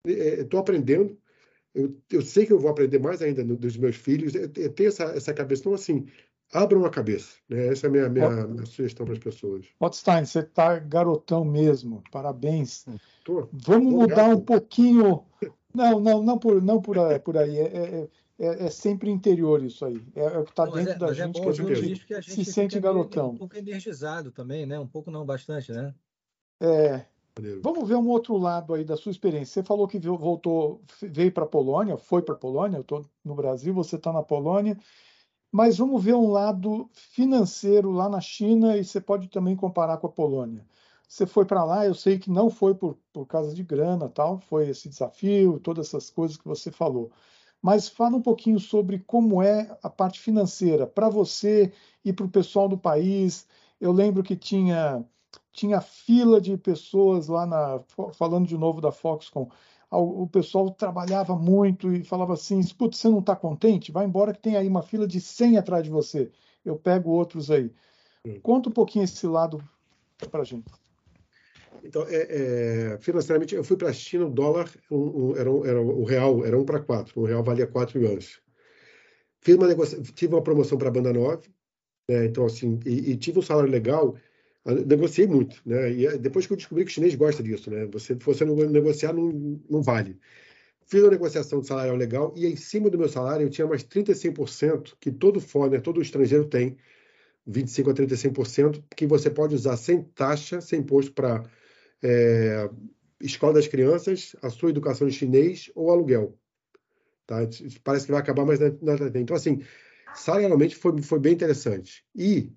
estou 0.06 0.58
é, 0.58 0.60
aprendendo. 0.62 1.18
Eu, 1.74 1.94
eu 2.10 2.22
sei 2.22 2.46
que 2.46 2.52
eu 2.52 2.58
vou 2.58 2.70
aprender 2.70 2.98
mais 2.98 3.20
ainda 3.20 3.44
no, 3.44 3.56
dos 3.56 3.76
meus 3.76 3.96
filhos. 3.96 4.34
Eu, 4.34 4.50
eu 4.56 4.72
tenho 4.72 4.88
essa, 4.88 5.04
essa 5.04 5.34
cabeça. 5.34 5.60
Então, 5.60 5.74
assim, 5.74 6.06
abram 6.52 6.84
a 6.84 6.90
cabeça. 6.90 7.36
Né? 7.48 7.68
Essa 7.68 7.86
é 7.86 7.88
a 7.88 7.90
minha, 7.90 8.08
minha, 8.08 8.46
minha 8.46 8.66
sugestão 8.66 9.06
para 9.06 9.14
as 9.14 9.20
pessoas. 9.20 9.66
Otstein, 9.78 10.24
você 10.24 10.40
está 10.40 10.78
garotão 10.78 11.44
mesmo. 11.44 12.02
Parabéns. 12.10 12.84
Tô. 13.24 13.48
Vamos 13.52 13.92
mudar 13.92 14.28
um 14.28 14.40
pouquinho. 14.40 15.24
Não, 15.72 16.00
não, 16.00 16.22
não 16.22 16.38
por, 16.38 16.62
não 16.62 16.80
por, 16.80 16.96
por 17.20 17.38
aí. 17.38 17.58
É, 17.58 17.62
é, 17.62 18.08
é, 18.40 18.66
é, 18.66 18.70
sempre 18.70 19.10
interior 19.10 19.62
isso 19.62 19.84
aí. 19.84 20.02
É, 20.16 20.22
é 20.22 20.38
o 20.38 20.44
que 20.44 20.50
está 20.50 20.64
dentro 20.64 20.92
é, 20.92 20.98
da 20.98 21.10
é 21.10 21.14
gente, 21.14 21.40
que, 21.40 21.48
a 21.48 21.52
gente 21.52 22.06
que 22.06 22.14
a 22.14 22.20
gente 22.20 22.44
se 22.44 22.44
sente 22.44 22.80
garotão. 22.80 23.30
Um 23.30 23.36
pouco 23.36 23.56
energizado 23.56 24.32
também, 24.32 24.66
né? 24.66 24.78
Um 24.78 24.86
pouco 24.86 25.10
não, 25.10 25.24
bastante, 25.24 25.70
né? 25.72 25.94
É. 26.60 27.04
Vamos 27.62 27.88
ver 27.88 27.94
um 27.94 28.08
outro 28.08 28.36
lado 28.36 28.74
aí 28.74 28.84
da 28.84 28.96
sua 28.96 29.12
experiência. 29.12 29.54
Você 29.54 29.62
falou 29.62 29.86
que 29.86 29.98
voltou, 29.98 30.82
veio 31.00 31.32
para 31.32 31.44
a 31.44 31.46
Polônia, 31.46 31.96
foi 31.96 32.22
para 32.22 32.34
a 32.34 32.38
Polônia, 32.38 32.78
eu 32.78 32.82
estou 32.82 33.06
no 33.24 33.34
Brasil, 33.34 33.72
você 33.72 33.96
está 33.96 34.12
na 34.12 34.22
Polônia, 34.22 34.76
mas 35.50 35.78
vamos 35.78 36.02
ver 36.02 36.14
um 36.14 36.30
lado 36.30 36.88
financeiro 36.92 37.90
lá 37.90 38.08
na 38.08 38.20
China 38.20 38.76
e 38.76 38.84
você 38.84 39.00
pode 39.00 39.28
também 39.28 39.56
comparar 39.56 39.96
com 39.98 40.06
a 40.06 40.10
Polônia. 40.10 40.64
Você 41.08 41.26
foi 41.26 41.44
para 41.44 41.64
lá, 41.64 41.84
eu 41.84 41.94
sei 41.94 42.18
que 42.18 42.30
não 42.30 42.48
foi 42.48 42.74
por, 42.74 42.96
por 43.12 43.26
causa 43.26 43.52
de 43.52 43.64
grana, 43.64 44.08
tal, 44.08 44.38
foi 44.38 44.68
esse 44.68 44.88
desafio, 44.88 45.58
todas 45.58 45.88
essas 45.88 46.08
coisas 46.08 46.36
que 46.36 46.46
você 46.46 46.70
falou. 46.70 47.10
Mas 47.60 47.88
fala 47.88 48.16
um 48.16 48.22
pouquinho 48.22 48.60
sobre 48.60 49.00
como 49.00 49.42
é 49.42 49.76
a 49.82 49.90
parte 49.90 50.20
financeira 50.20 50.86
para 50.86 51.08
você 51.08 51.72
e 52.04 52.12
para 52.12 52.24
o 52.26 52.30
pessoal 52.30 52.68
do 52.68 52.78
país. 52.78 53.46
Eu 53.80 53.92
lembro 53.92 54.22
que 54.22 54.36
tinha 54.36 55.04
tinha 55.52 55.80
fila 55.80 56.40
de 56.40 56.56
pessoas 56.56 57.26
lá 57.28 57.44
na 57.44 57.80
falando 58.14 58.46
de 58.46 58.56
novo 58.56 58.80
da 58.80 58.92
Foxconn. 58.92 59.48
O 59.90 60.28
pessoal 60.28 60.70
trabalhava 60.70 61.34
muito 61.34 61.92
e 61.92 62.04
falava 62.04 62.34
assim: 62.34 62.60
Putz, 62.78 62.98
você 62.98 63.08
não 63.08 63.18
está 63.18 63.34
contente? 63.34 63.90
Vai 63.90 64.06
embora 64.06 64.32
que 64.32 64.40
tem 64.40 64.56
aí 64.56 64.68
uma 64.68 64.82
fila 64.82 65.06
de 65.06 65.20
100 65.20 65.58
atrás 65.58 65.82
de 65.82 65.90
você. 65.90 66.30
Eu 66.64 66.76
pego 66.76 67.10
outros 67.10 67.50
aí. 67.50 67.72
Conta 68.42 68.68
um 68.68 68.72
pouquinho 68.72 69.04
esse 69.04 69.26
lado 69.26 69.62
para 70.30 70.42
a 70.42 70.44
gente. 70.44 70.70
Então, 71.82 72.04
é, 72.08 72.92
é, 72.92 72.98
financeiramente, 72.98 73.54
eu 73.54 73.64
fui 73.64 73.76
para 73.76 73.88
a 73.88 73.92
China, 73.92 74.26
o 74.26 74.30
dólar 74.30 74.70
um, 74.90 75.30
um, 75.30 75.36
era, 75.36 75.50
era, 75.68 75.80
o 75.80 76.04
real 76.04 76.44
era 76.44 76.58
1 76.58 76.64
para 76.64 76.80
4, 76.80 77.20
o 77.20 77.24
real 77.24 77.42
valia 77.42 77.66
4 77.66 78.00
yuans. 78.00 78.40
Fiz 79.40 79.56
uma 79.56 79.66
negocia... 79.66 80.00
tive 80.14 80.34
uma 80.34 80.42
promoção 80.42 80.76
para 80.76 80.88
a 80.88 80.92
banda 80.92 81.12
9, 81.12 81.48
né, 82.08 82.26
então 82.26 82.44
assim, 82.44 82.78
e, 82.84 83.12
e, 83.12 83.16
tive 83.16 83.38
um 83.38 83.42
salário 83.42 83.70
legal, 83.70 84.14
negociei 84.64 85.26
muito, 85.26 85.60
né, 85.64 85.90
e 85.90 86.18
depois 86.18 86.46
que 86.46 86.52
eu 86.52 86.56
descobri 86.56 86.84
que 86.84 86.90
o 86.90 86.94
chinês 86.94 87.14
gosta 87.14 87.42
disso, 87.42 87.70
né, 87.70 87.86
você, 87.86 88.14
você 88.14 88.44
não 88.44 88.54
negociar 88.56 89.12
não, 89.12 89.60
não 89.68 89.82
vale. 89.82 90.18
Fiz 90.86 91.02
uma 91.02 91.10
negociação 91.10 91.60
de 91.60 91.66
salário 91.66 91.94
legal 91.94 92.34
e 92.36 92.46
em 92.46 92.56
cima 92.56 92.90
do 92.90 92.98
meu 92.98 93.08
salário 93.08 93.46
eu 93.46 93.50
tinha 93.50 93.66
mais 93.66 93.84
35% 93.84 94.96
que 95.00 95.10
todo 95.10 95.40
foreigner, 95.40 95.80
todo 95.80 96.02
estrangeiro 96.02 96.44
tem, 96.44 96.76
25 97.46 97.90
a 97.90 97.94
35%, 97.94 98.84
que 98.94 99.06
você 99.06 99.30
pode 99.30 99.54
usar 99.54 99.76
sem 99.76 100.02
taxa, 100.02 100.60
sem 100.60 100.80
imposto 100.80 101.12
para 101.12 101.42
é, 102.02 102.68
escola 103.20 103.54
das 103.54 103.66
crianças, 103.66 104.34
a 104.42 104.50
sua 104.50 104.70
educação 104.70 105.08
em 105.08 105.10
chinês 105.10 105.70
ou 105.74 105.90
aluguel. 105.90 106.38
Tá? 107.26 107.36
Parece 107.84 108.06
que 108.06 108.12
vai 108.12 108.20
acabar, 108.20 108.44
mas 108.44 108.58
nada 108.58 109.10
tem. 109.10 109.22
Então, 109.22 109.36
assim, 109.36 109.62
salarialmente 110.14 110.76
foi, 110.76 111.00
foi 111.02 111.18
bem 111.18 111.32
interessante. 111.32 112.04
E, 112.14 112.50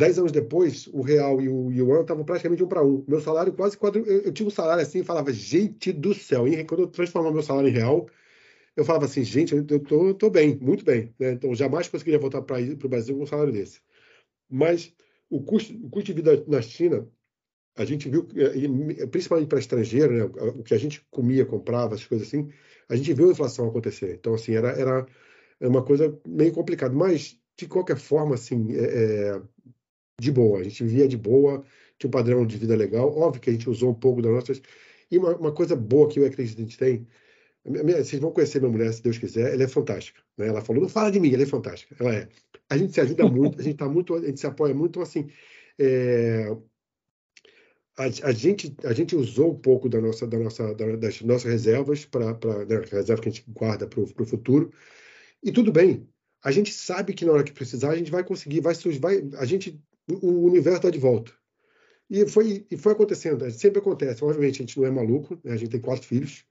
dez 0.00 0.18
anos 0.18 0.32
depois, 0.32 0.86
o 0.88 1.02
real 1.02 1.40
e 1.40 1.48
o 1.48 1.70
yuan 1.70 2.02
estavam 2.02 2.24
praticamente 2.24 2.62
um 2.62 2.66
para 2.68 2.84
um. 2.84 3.04
Meu 3.06 3.20
salário 3.20 3.52
quase 3.52 3.76
quadro... 3.76 4.04
Eu, 4.06 4.22
eu 4.22 4.32
tinha 4.32 4.46
um 4.46 4.50
salário 4.50 4.82
assim 4.82 5.04
falava, 5.04 5.32
gente 5.32 5.92
do 5.92 6.14
céu. 6.14 6.48
E 6.48 6.64
quando 6.64 6.82
eu 6.82 6.86
transformava 6.88 7.34
meu 7.34 7.42
salário 7.42 7.68
em 7.68 7.72
real, 7.72 8.08
eu 8.76 8.84
falava 8.84 9.04
assim, 9.04 9.22
gente, 9.22 9.54
eu 9.54 9.64
tô, 9.80 10.14
tô 10.14 10.30
bem, 10.30 10.58
muito 10.60 10.84
bem. 10.84 11.14
Né? 11.18 11.32
Então, 11.32 11.54
jamais 11.54 11.88
conseguiria 11.88 12.18
voltar 12.18 12.42
para 12.42 12.56
o 12.60 12.88
Brasil 12.88 13.16
com 13.16 13.22
um 13.22 13.26
salário 13.26 13.52
desse. 13.52 13.80
Mas 14.48 14.92
o 15.28 15.42
custo, 15.42 15.72
o 15.74 15.90
custo 15.90 16.06
de 16.06 16.14
vida 16.14 16.44
na 16.48 16.60
China 16.62 17.06
a 17.76 17.84
gente 17.84 18.08
viu, 18.08 18.26
principalmente 19.10 19.48
para 19.48 19.58
estrangeiro, 19.58 20.12
né, 20.12 20.24
o 20.24 20.62
que 20.62 20.74
a 20.74 20.78
gente 20.78 21.06
comia, 21.10 21.46
comprava, 21.46 21.94
essas 21.94 22.06
coisas 22.06 22.26
assim, 22.26 22.50
a 22.88 22.96
gente 22.96 23.12
viu 23.14 23.28
a 23.28 23.32
inflação 23.32 23.68
acontecer. 23.68 24.16
Então, 24.18 24.34
assim, 24.34 24.54
era, 24.54 24.68
era 24.70 25.06
uma 25.60 25.82
coisa 25.82 26.18
meio 26.26 26.52
complicada. 26.52 26.94
Mas, 26.94 27.38
de 27.56 27.68
qualquer 27.68 27.96
forma, 27.96 28.34
assim, 28.34 28.74
é, 28.74 28.82
é, 28.82 29.42
de 30.20 30.32
boa. 30.32 30.60
A 30.60 30.62
gente 30.62 30.84
vivia 30.84 31.08
de 31.08 31.16
boa, 31.16 31.64
tinha 31.98 32.08
um 32.08 32.10
padrão 32.10 32.46
de 32.46 32.56
vida 32.56 32.76
legal. 32.76 33.16
Óbvio 33.16 33.40
que 33.40 33.50
a 33.50 33.52
gente 33.52 33.68
usou 33.68 33.90
um 33.90 33.94
pouco 33.94 34.22
das 34.22 34.32
nossas... 34.32 34.62
E 35.10 35.18
uma, 35.18 35.36
uma 35.36 35.52
coisa 35.52 35.74
boa 35.74 36.08
que 36.08 36.20
eu 36.20 36.26
acredito 36.26 36.56
que 36.56 36.62
a 36.62 36.64
gente 36.64 36.78
tem... 36.78 37.06
Vocês 37.64 38.20
vão 38.20 38.30
conhecer 38.30 38.58
minha 38.58 38.70
mulher, 38.72 38.92
se 38.92 39.02
Deus 39.02 39.18
quiser. 39.18 39.52
Ela 39.52 39.64
é 39.64 39.68
fantástica. 39.68 40.20
Né? 40.36 40.48
Ela 40.48 40.62
falou, 40.62 40.82
não 40.82 40.88
fala 40.88 41.10
de 41.10 41.20
mim, 41.20 41.32
ela 41.32 41.42
é 41.42 41.46
fantástica. 41.46 41.94
Ela 42.00 42.14
é. 42.14 42.28
A 42.70 42.76
gente 42.76 42.92
se 42.94 43.00
ajuda 43.00 43.28
muito, 43.28 43.60
a 43.60 43.62
gente 43.62 43.76
tá 43.76 43.88
muito, 43.88 44.14
a 44.14 44.20
gente 44.20 44.40
se 44.40 44.46
apoia 44.46 44.72
muito. 44.72 44.92
Então, 44.92 45.02
assim, 45.02 45.28
é, 45.78 46.56
a, 47.98 48.04
a, 48.28 48.32
gente, 48.32 48.74
a 48.84 48.92
gente 48.94 49.14
usou 49.14 49.52
um 49.52 49.58
pouco 49.58 49.88
da 49.88 50.00
nossa, 50.00 50.26
da 50.26 50.38
nossa, 50.38 50.74
da, 50.74 50.96
das 50.96 51.20
nossas 51.20 51.50
reservas 51.50 52.04
para 52.04 52.32
né, 52.66 52.82
reserva 52.90 53.20
que 53.20 53.28
a 53.28 53.32
gente 53.32 53.44
guarda 53.48 53.86
para 53.86 54.00
o 54.00 54.26
futuro. 54.26 54.72
E 55.42 55.52
tudo 55.52 55.70
bem. 55.70 56.08
A 56.42 56.50
gente 56.50 56.72
sabe 56.72 57.12
que 57.12 57.26
na 57.26 57.32
hora 57.32 57.44
que 57.44 57.52
precisar 57.52 57.90
a 57.90 57.96
gente 57.96 58.10
vai 58.10 58.24
conseguir, 58.24 58.60
vai, 58.60 58.74
vai 58.98 59.28
a 59.36 59.44
gente, 59.44 59.78
o 60.22 60.44
universo 60.44 60.78
está 60.78 60.90
de 60.90 60.98
volta. 60.98 61.32
E 62.08 62.26
foi, 62.26 62.66
e 62.70 62.76
foi 62.76 62.92
acontecendo. 62.92 63.48
Sempre 63.50 63.78
acontece. 63.78 64.24
Obviamente 64.24 64.56
a 64.56 64.66
gente 64.66 64.78
não 64.78 64.86
é 64.86 64.90
maluco. 64.90 65.38
Né? 65.44 65.52
A 65.52 65.56
gente 65.56 65.70
tem 65.70 65.80
quatro 65.80 66.06
filhos. 66.06 66.44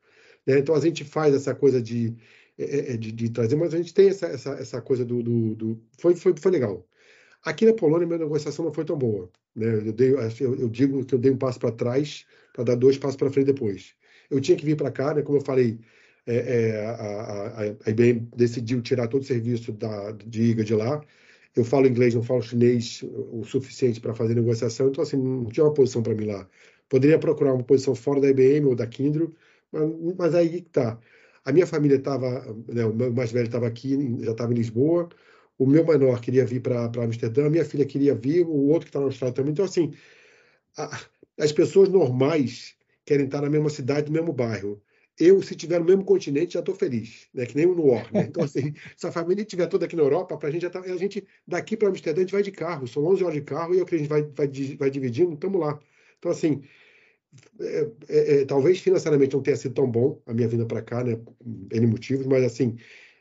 Né? 0.48 0.60
Então 0.60 0.74
a 0.74 0.80
gente 0.80 1.04
faz 1.04 1.36
essa 1.36 1.54
coisa 1.54 1.82
de, 1.82 2.16
é, 2.58 2.64
é, 2.64 2.94
é, 2.94 2.98
de, 2.98 3.12
de, 3.12 3.30
trazer, 3.30 3.56
mas 3.56 3.74
a 3.74 3.78
gente 3.78 3.94
tem 3.94 4.10
essa, 4.10 4.28
essa, 4.28 4.52
essa 4.52 4.82
coisa 4.82 5.06
do, 5.06 5.22
do, 5.22 5.56
do, 5.56 5.82
foi, 6.00 6.16
foi, 6.16 6.34
foi 6.38 6.52
legal. 6.52 6.88
Aqui 7.44 7.66
na 7.66 7.74
Polônia, 7.74 8.08
minha 8.08 8.20
negociação 8.20 8.66
não 8.66 8.74
foi 8.74 8.86
tão 8.86 8.98
boa. 8.98 9.30
Né? 9.56 9.88
Eu, 9.88 9.94
dei, 9.94 10.14
eu, 10.14 10.56
eu 10.56 10.70
digo 10.70 11.06
que 11.06 11.16
eu 11.16 11.20
dei 11.20 11.32
um 11.32 11.38
passo 11.38 11.60
para 11.60 11.72
trás 11.72 12.26
para 12.54 12.64
dar 12.64 12.76
dois 12.76 12.98
passos 12.98 13.18
para 13.18 13.32
frente 13.32 13.48
depois. 13.48 13.94
Eu 14.30 14.40
tinha 14.40 14.58
que 14.58 14.66
vir 14.66 14.76
para 14.76 14.92
cá, 14.92 15.14
né? 15.14 15.22
como 15.22 15.38
eu 15.38 15.44
falei, 15.44 15.80
é, 16.26 16.36
é, 16.36 16.86
a, 16.86 16.92
a, 16.92 17.62
a, 17.86 17.90
IBM 17.90 18.28
decidiu 18.36 18.82
tirar 18.82 19.08
todo 19.08 19.22
o 19.22 19.26
serviço 19.26 19.72
da, 19.72 20.12
de 20.12 20.44
IGA 20.44 20.64
de 20.64 20.76
lá. 20.76 21.02
Eu 21.60 21.66
falo 21.66 21.88
inglês, 21.88 22.16
não 22.16 22.24
falo 22.24 22.42
chinês 22.42 23.04
o 23.04 23.44
suficiente 23.44 24.00
para 24.00 24.14
fazer 24.14 24.36
negociação, 24.36 24.90
então 24.90 25.04
assim, 25.04 25.18
não 25.18 25.46
tinha 25.46 25.66
uma 25.66 25.74
posição 25.74 26.02
para 26.02 26.16
mim 26.16 26.26
lá. 26.26 26.48
Poderia 26.88 27.20
procurar 27.20 27.54
uma 27.54 27.64
posição 27.64 27.94
fora 27.94 28.22
da 28.22 28.30
IBM 28.30 28.66
ou 28.66 28.76
da 28.76 28.88
Kindle, 28.88 29.34
mas, 29.72 29.90
mas 30.18 30.36
aí 30.36 30.62
que 30.62 30.70
tá. 30.70 31.00
A 31.44 31.52
minha 31.52 31.68
família 31.68 31.98
estava, 31.98 32.46
né, 32.68 32.86
o 32.86 32.94
meu 32.94 33.12
mais 33.12 33.32
velho 33.32 33.48
estava 33.48 33.68
aqui, 33.68 33.98
já 34.22 34.32
estava 34.32 34.52
em 34.54 34.56
Lisboa, 34.56 35.10
o 35.58 35.66
meu 35.66 35.86
menor 35.86 36.22
queria 36.22 36.46
vir 36.46 36.62
para 36.62 36.86
Amsterdã, 37.04 37.50
minha 37.50 37.66
filha 37.66 37.86
queria 37.86 38.16
vir, 38.16 38.46
o 38.46 38.68
outro 38.70 38.86
que 38.86 38.90
está 38.90 39.00
na 39.00 39.06
Austrália 39.08 39.36
também. 39.36 39.52
Então, 39.52 39.66
assim, 39.66 39.94
a, 40.78 41.00
as 41.38 41.52
pessoas 41.52 41.90
normais 41.90 42.76
querem 43.06 43.26
estar 43.26 43.42
na 43.42 43.50
mesma 43.50 43.70
cidade, 43.70 44.08
no 44.08 44.14
mesmo 44.14 44.32
bairro. 44.32 44.82
Eu, 45.20 45.42
se 45.42 45.56
tiver 45.56 45.80
no 45.80 45.86
mesmo 45.86 46.06
continente, 46.06 46.54
já 46.54 46.60
estou 46.62 46.74
feliz, 46.74 47.28
né? 47.34 47.46
que 47.46 47.56
nem 47.56 47.66
o 47.66 47.88
War. 47.88 48.12
Né? 48.14 48.26
Então, 48.30 48.44
assim, 48.44 48.74
se 48.96 49.06
a 49.06 49.12
família 49.12 49.42
estiver 49.42 49.68
toda 49.68 49.86
aqui 49.86 49.96
na 49.96 50.04
Europa, 50.04 50.38
para 50.38 50.50
a 50.50 50.52
gente 50.52 50.62
já 50.62 50.70
tá, 50.70 50.80
a 50.80 50.98
gente 50.98 51.28
daqui 51.46 51.76
para 51.76 51.90
Amsterdã, 51.90 52.22
a 52.22 52.24
gente 52.24 52.32
vai 52.32 52.44
de 52.44 52.52
carro, 52.52 52.88
são 52.88 53.06
11 53.06 53.24
horas 53.24 53.36
de 53.36 53.42
carro, 53.42 53.74
e 53.74 53.78
eu 53.78 53.84
acredito 53.84 54.08
que 54.08 54.14
a 54.14 54.18
gente 54.18 54.34
vai, 54.34 54.48
vai, 54.48 54.76
vai 54.78 54.90
dividindo, 54.90 55.34
estamos 55.34 55.60
lá. 55.60 55.78
Então, 56.18 56.32
assim, 56.32 56.62
é, 57.60 57.92
é, 58.08 58.42
é, 58.42 58.46
talvez 58.46 58.80
financeiramente 58.80 59.36
não 59.36 59.44
tenha 59.44 59.58
sido 59.58 59.74
tão 59.74 59.90
bom 59.90 60.22
a 60.26 60.34
minha 60.34 60.48
vinda 60.48 60.66
para 60.66 60.82
cá, 60.82 61.04
né? 61.04 61.20
N 61.72 61.88
motivos, 61.88 62.26
mas 62.26 62.44
assim, 62.44 62.78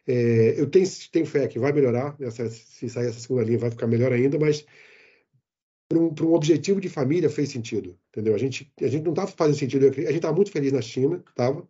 é, 0.06 0.54
eu 0.58 0.68
tenho, 0.70 0.86
tenho 1.12 1.26
fé 1.26 1.46
que 1.48 1.58
vai 1.58 1.72
melhorar, 1.72 2.16
essa, 2.20 2.48
se 2.48 2.88
sair 2.88 3.08
essa 3.08 3.20
segunda 3.20 3.44
linha 3.44 3.58
vai 3.58 3.70
ficar 3.70 3.86
melhor 3.86 4.12
ainda, 4.12 4.38
mas 4.38 4.64
para 5.88 5.98
um, 5.98 6.14
um, 6.22 6.34
objetivo 6.34 6.80
de 6.80 6.88
família 6.88 7.28
fez 7.28 7.50
sentido, 7.50 7.98
entendeu? 8.10 8.34
A 8.34 8.38
gente, 8.38 8.72
a 8.80 8.88
gente 8.88 9.04
não 9.04 9.12
estava 9.12 9.30
fazendo 9.30 9.56
sentido, 9.58 9.88
a 9.88 9.92
gente 9.92 10.16
estava 10.16 10.34
muito 10.34 10.50
feliz 10.50 10.72
na 10.72 10.80
China, 10.80 11.22
estava, 11.28 11.66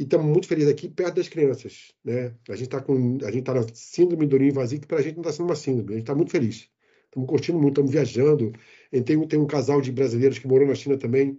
e 0.00 0.04
estamos 0.04 0.26
muito 0.26 0.48
felizes 0.48 0.72
aqui 0.72 0.88
perto 0.88 1.16
das 1.16 1.28
crianças, 1.28 1.92
né? 2.02 2.34
A 2.48 2.54
gente 2.54 2.68
está 2.68 2.80
com, 2.80 3.18
a 3.22 3.30
gente 3.30 3.40
está 3.40 3.52
na 3.52 3.66
síndrome 3.74 4.26
do 4.26 4.38
ninho 4.38 4.54
vazio, 4.54 4.80
que 4.80 4.86
para 4.86 4.98
a 4.98 5.02
gente 5.02 5.16
não 5.16 5.20
está 5.20 5.32
sendo 5.32 5.46
uma 5.46 5.54
síndrome, 5.54 5.90
a 5.90 5.96
gente 5.96 6.04
está 6.04 6.14
muito 6.14 6.30
feliz, 6.32 6.70
estamos 7.04 7.28
curtindo 7.28 7.58
muito, 7.58 7.72
estamos 7.72 7.90
viajando, 7.90 8.50
tem, 9.04 9.28
tem 9.28 9.38
um 9.38 9.46
casal 9.46 9.78
de 9.82 9.92
brasileiros 9.92 10.38
que 10.38 10.48
morou 10.48 10.66
na 10.66 10.74
China 10.74 10.96
também, 10.96 11.38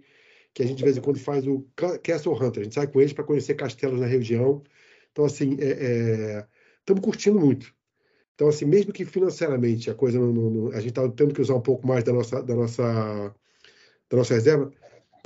que 0.54 0.62
a 0.62 0.66
gente 0.66 0.78
de 0.78 0.84
vez 0.84 0.96
em 0.96 1.00
quando 1.00 1.18
faz 1.18 1.44
o 1.44 1.66
Castle 2.04 2.34
Hunter, 2.34 2.60
a 2.60 2.64
gente 2.64 2.74
sai 2.76 2.86
com 2.86 3.00
eles 3.00 3.12
para 3.12 3.24
conhecer 3.24 3.54
castelos 3.54 3.98
na 3.98 4.06
região, 4.06 4.62
então, 5.10 5.24
assim, 5.24 5.54
estamos 5.54 7.00
é, 7.00 7.00
é, 7.00 7.02
curtindo 7.02 7.40
muito. 7.40 7.74
Então, 8.36 8.46
assim, 8.46 8.64
mesmo 8.64 8.92
que 8.92 9.04
financeiramente 9.04 9.90
a 9.90 9.94
coisa 9.94 10.20
não, 10.20 10.32
não, 10.32 10.68
a 10.68 10.78
gente 10.78 10.90
está 10.90 11.08
tendo 11.08 11.34
que 11.34 11.40
usar 11.40 11.56
um 11.56 11.60
pouco 11.60 11.84
mais 11.84 12.04
da 12.04 12.12
nossa, 12.12 12.40
da 12.40 12.54
nossa, 12.54 13.34
da 14.08 14.16
nossa 14.16 14.34
reserva, 14.34 14.72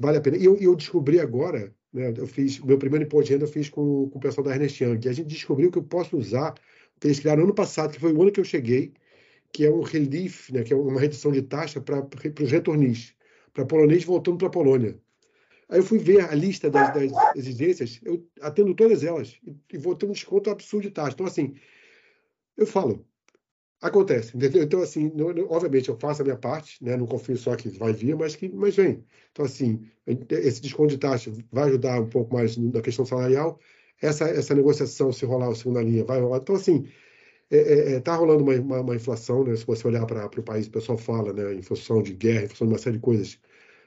vale 0.01 0.17
a 0.17 0.21
pena. 0.23 0.39
E 0.39 0.45
eu, 0.47 0.57
eu 0.57 0.75
descobri 0.75 1.21
agora, 1.21 1.76
né, 1.97 2.13
eu 2.17 2.27
fiz, 2.27 2.61
meu 2.61 2.79
primeiro 2.79 3.07
imposto 3.07 3.27
de 3.27 3.33
renda 3.33 3.45
eu 3.47 3.49
fiz 3.49 3.71
com, 3.71 4.09
com 4.11 4.19
o 4.19 4.21
pessoal 4.21 4.45
da 4.45 4.53
Ernest 4.53 4.85
Young, 4.85 5.01
e 5.05 5.09
a 5.09 5.13
gente 5.13 5.29
descobriu 5.29 5.71
que 5.71 5.79
eu 5.79 5.83
posso 5.83 6.17
usar, 6.17 6.55
que 7.01 7.07
eles 7.07 7.19
criaram 7.19 7.45
ano 7.45 7.55
passado, 7.55 7.93
que 7.93 8.01
foi 8.01 8.13
o 8.13 8.23
ano 8.23 8.31
que 8.31 8.39
eu 8.39 8.45
cheguei, 8.45 8.93
que 9.51 9.65
é 9.65 9.71
um 9.71 9.81
relief, 9.81 10.53
né, 10.53 10.63
que 10.63 10.75
é 10.75 10.77
uma 10.77 11.01
redução 11.01 11.33
de 11.33 11.41
taxa 11.41 11.81
para 11.81 12.07
os 12.41 12.51
retornis, 12.51 13.15
para 13.55 13.65
polonês 13.65 14.05
voltando 14.05 14.37
para 14.37 14.49
a 14.49 14.51
Polônia. 14.51 14.99
Aí 15.69 15.79
eu 15.79 15.83
fui 15.83 15.99
ver 15.99 16.21
a 16.21 16.35
lista 16.35 16.71
das, 16.71 16.93
das 16.95 17.13
exigências, 17.35 17.99
eu 18.05 18.25
atendo 18.41 18.75
todas 18.75 19.03
elas 19.03 19.37
e, 19.45 19.57
e 19.73 19.79
vou 19.79 19.97
ter 19.97 20.07
um 20.07 20.13
desconto 20.13 20.51
absurdo 20.51 20.83
de 20.83 20.91
taxa. 20.91 21.15
Então, 21.15 21.27
assim, 21.27 21.55
eu 22.57 22.67
falo, 22.67 23.05
acontece, 23.81 24.37
entendeu? 24.37 24.63
Então, 24.63 24.83
assim, 24.83 25.11
não, 25.15 25.33
não, 25.33 25.45
obviamente 25.51 25.89
eu 25.89 25.99
faço 25.99 26.23
a 26.23 26.25
minha 26.25 26.37
parte, 26.37 26.83
né? 26.83 26.97
Não 26.97 27.07
confio 27.07 27.37
só 27.37 27.55
que 27.57 27.69
vai 27.69 27.93
vir, 27.93 28.17
mas 28.17 28.37
que 28.37 28.49
mas 28.49 28.77
vem. 28.77 29.05
Então, 29.33 29.45
assim, 29.45 29.89
esse 30.31 30.61
desconto 30.61 30.89
de 30.91 30.99
taxa 30.99 31.33
vai 31.53 31.65
ajudar 31.69 32.01
um 32.01 32.09
pouco 32.09 32.35
mais 32.35 32.57
na 32.57 32.81
questão 32.81 33.05
salarial. 33.05 33.59
Essa, 34.01 34.29
essa 34.29 34.55
negociação, 34.55 35.13
se 35.13 35.25
rolar 35.25 35.51
a 35.51 35.55
segunda 35.55 35.83
linha, 35.83 36.05
vai 36.05 36.21
rolar. 36.21 36.39
Então, 36.39 36.55
assim, 36.57 36.87
está 37.51 37.57
é, 37.57 37.93
é, 37.93 37.95
é 37.95 38.01
tá 38.01 38.17
rolando 38.17 38.43
uma, 38.45 38.55
uma, 38.55 38.81
uma, 38.81 38.97
inflação, 38.97 39.45
né? 39.45 39.57
Se 39.57 39.67
você 39.67 39.87
olhar 39.87 40.07
para 40.07 40.27
o 40.27 40.43
país, 40.43 40.67
o 40.67 40.71
pessoal 40.71 40.99
fala, 40.99 41.33
né? 41.33 41.55
Em 41.55 41.63
função 41.63 42.03
de 42.03 42.15
guerra, 42.15 42.45
em 42.45 42.49
função 42.49 42.67
de 42.67 42.73
uma 42.75 42.79
série 42.79 42.97
de 42.97 43.03
coisas, 43.03 43.39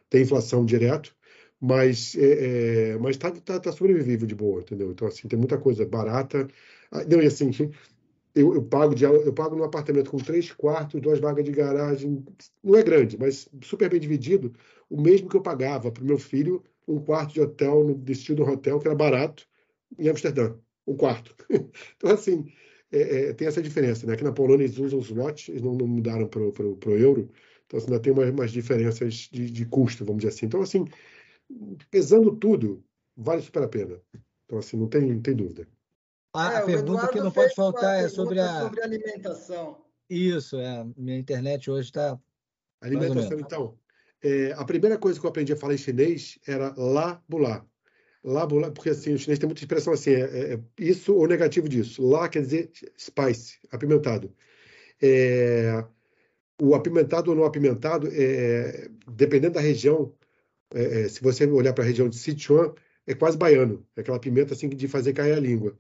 tem 0.10 0.24
inflação 0.24 0.66
direto 0.66 1.16
mas 1.60 2.16
é, 2.16 2.94
é, 2.94 2.98
mas 2.98 3.18
tá, 3.18 3.32
tá, 3.32 3.60
tá, 3.60 3.72
sobrevivível 3.72 4.26
de 4.28 4.36
boa, 4.36 4.62
entendeu? 4.62 4.92
Então, 4.92 5.08
assim, 5.08 5.28
tem 5.28 5.38
muita 5.38 5.58
coisa 5.58 5.86
barata. 5.86 6.48
Ah, 6.92 7.04
não, 7.06 7.22
e 7.22 7.28
assim, 7.28 7.52
eu, 8.36 8.54
eu, 8.54 8.64
pago 8.64 8.94
de, 8.94 9.04
eu 9.04 9.34
pago 9.34 9.56
num 9.56 9.64
apartamento 9.64 10.12
com 10.12 10.18
três 10.18 10.52
quartos, 10.52 11.02
duas 11.02 11.20
vagas 11.20 11.44
de 11.44 11.52
garagem, 11.52 12.24
não 12.64 12.76
é 12.76 12.84
grande, 12.84 13.18
mas 13.18 13.50
super 13.64 13.90
bem 13.90 14.00
dividido, 14.00 14.54
o 14.90 15.02
mesmo 15.02 15.30
que 15.30 15.36
eu 15.36 15.42
pagava 15.42 15.92
para 15.92 16.04
o 16.04 16.06
meu 16.06 16.18
filho 16.18 16.64
um 16.88 17.00
quarto 17.00 17.34
de 17.34 17.42
hotel 17.42 17.84
no 17.84 17.96
destino 17.96 18.44
hotel 18.50 18.80
que 18.80 18.88
era 18.88 18.96
barato 18.96 19.48
em 19.98 20.10
Amsterdã, 20.10 20.56
um 20.88 20.96
quarto. 20.96 21.36
então 21.98 22.12
assim 22.12 22.46
é, 22.92 23.30
é, 23.30 23.34
tem 23.34 23.48
essa 23.48 23.62
diferença, 23.62 24.08
né? 24.08 24.14
Aqui 24.14 24.24
na 24.24 24.32
Polônia 24.32 24.64
eles 24.64 24.78
usam 24.78 25.00
os 25.00 25.10
watts, 25.10 25.50
eles 25.50 25.62
não, 25.62 25.76
não 25.76 25.88
mudaram 25.88 26.28
para 26.28 26.42
o 26.42 26.98
euro, 26.98 27.30
então 27.66 27.78
assim, 27.78 27.88
ainda 27.88 28.00
tem 28.00 28.12
umas, 28.12 28.30
umas 28.30 28.52
diferenças 28.52 29.30
de, 29.32 29.50
de 29.52 29.66
custo, 29.66 30.04
vamos 30.04 30.22
dizer 30.22 30.34
assim. 30.34 30.48
Então 30.48 30.62
assim, 30.62 30.86
pesando 31.92 32.36
tudo, 32.36 32.84
vale 33.16 33.42
super 33.42 33.64
a 33.64 33.68
pena. 33.68 34.02
Então 34.46 34.58
assim, 34.58 34.78
não 34.78 34.88
tem, 34.88 35.02
não 35.14 35.22
tem 35.22 35.36
dúvida. 35.36 35.68
A, 36.34 36.54
é, 36.54 36.58
a 36.58 36.62
pergunta 36.62 37.08
que 37.08 37.20
não 37.20 37.32
pode 37.32 37.56
faltar 37.56 38.04
é 38.04 38.08
sobre 38.08 38.40
a 38.40 38.62
sobre 38.62 38.82
alimentação. 38.82 39.78
Isso, 40.10 40.58
é. 40.58 40.86
Minha 40.98 41.18
internet 41.18 41.70
hoje 41.70 41.90
está. 41.90 42.20
Alimentação, 42.82 43.40
então. 43.40 43.78
É, 44.22 44.52
a 44.54 44.66
primeira 44.66 44.98
coisa 44.98 45.20
que 45.20 45.26
eu 45.26 45.30
aprendi 45.30 45.54
a 45.54 45.56
falar 45.56 45.76
em 45.76 45.78
chinês 45.78 46.38
era 46.46 46.74
lá 46.78 47.22
bulá. 47.28 47.66
Lá 48.24 48.46
bulá, 48.46 48.70
porque 48.70 48.90
assim, 48.90 49.14
o 49.14 49.18
chinês 49.18 49.40
tem 49.40 49.48
muita 49.48 49.62
expressão 49.62 49.94
assim, 49.94 50.12
é, 50.12 50.20
é, 50.20 50.54
é 50.56 50.60
isso 50.78 51.16
ou 51.16 51.28
negativo 51.28 51.70
disso. 51.70 52.06
Lá 52.06 52.28
quer 52.28 52.42
dizer 52.42 52.72
spice, 52.98 53.60
apimentado. 53.72 54.34
É, 55.02 55.86
o 56.62 56.76
apimentado 56.76 57.32
ou 57.32 57.38
não 57.38 57.46
apimentado, 57.46 58.10
é, 58.12 58.90
dependendo 59.08 59.54
da 59.54 59.62
região, 59.62 60.14
se 61.10 61.22
você 61.22 61.48
olhar 61.48 61.74
para 61.74 61.84
a 61.84 61.88
região 61.88 62.08
de 62.08 62.18
Sichuan, 62.18 62.74
é 63.08 63.16
quase 63.16 63.38
baiano. 63.38 63.84
É 63.96 64.02
aquela 64.02 64.20
pimenta 64.20 64.54
assim 64.54 64.70
de 64.70 64.88
fazer 64.88 65.14
cair 65.14 65.34
a 65.34 65.40
língua. 65.40 65.76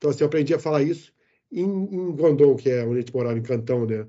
Então, 0.00 0.10
assim, 0.10 0.22
eu 0.22 0.28
aprendi 0.28 0.54
a 0.54 0.58
falar 0.58 0.82
isso 0.82 1.12
em, 1.52 1.62
em 1.62 2.12
Guangdong, 2.12 2.56
que 2.56 2.70
é 2.70 2.82
onde 2.82 2.94
a 2.94 3.00
gente 3.00 3.12
morava, 3.12 3.38
em 3.38 3.42
Cantão, 3.42 3.84
né? 3.84 4.06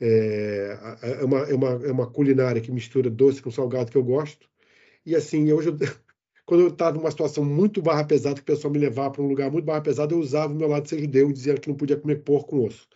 É, 0.00 0.78
é, 1.02 1.24
uma, 1.24 1.40
é, 1.40 1.54
uma, 1.54 1.68
é 1.68 1.92
uma 1.92 2.10
culinária 2.10 2.60
que 2.60 2.72
mistura 2.72 3.10
doce 3.10 3.42
com 3.42 3.50
salgado 3.50 3.90
que 3.90 3.98
eu 3.98 4.02
gosto. 4.02 4.48
E, 5.04 5.14
assim, 5.14 5.52
hoje, 5.52 5.68
eu, 5.68 5.76
quando 6.46 6.62
eu 6.62 6.68
estava 6.68 6.96
numa 6.96 7.10
situação 7.10 7.44
muito 7.44 7.82
barra 7.82 8.04
pesada, 8.04 8.36
que 8.36 8.40
o 8.40 8.44
pessoal 8.44 8.72
me 8.72 8.78
levava 8.78 9.10
para 9.10 9.22
um 9.22 9.28
lugar 9.28 9.50
muito 9.50 9.66
barra 9.66 9.82
pesada, 9.82 10.14
eu 10.14 10.18
usava 10.18 10.54
o 10.54 10.56
meu 10.56 10.68
lado 10.68 10.84
de 10.84 10.88
ser 10.88 11.00
judeu, 11.00 11.30
dizendo 11.30 11.60
que 11.60 11.68
não 11.68 11.76
podia 11.76 11.98
comer 11.98 12.22
porco 12.22 12.48
com 12.48 12.64
osso. 12.64 12.88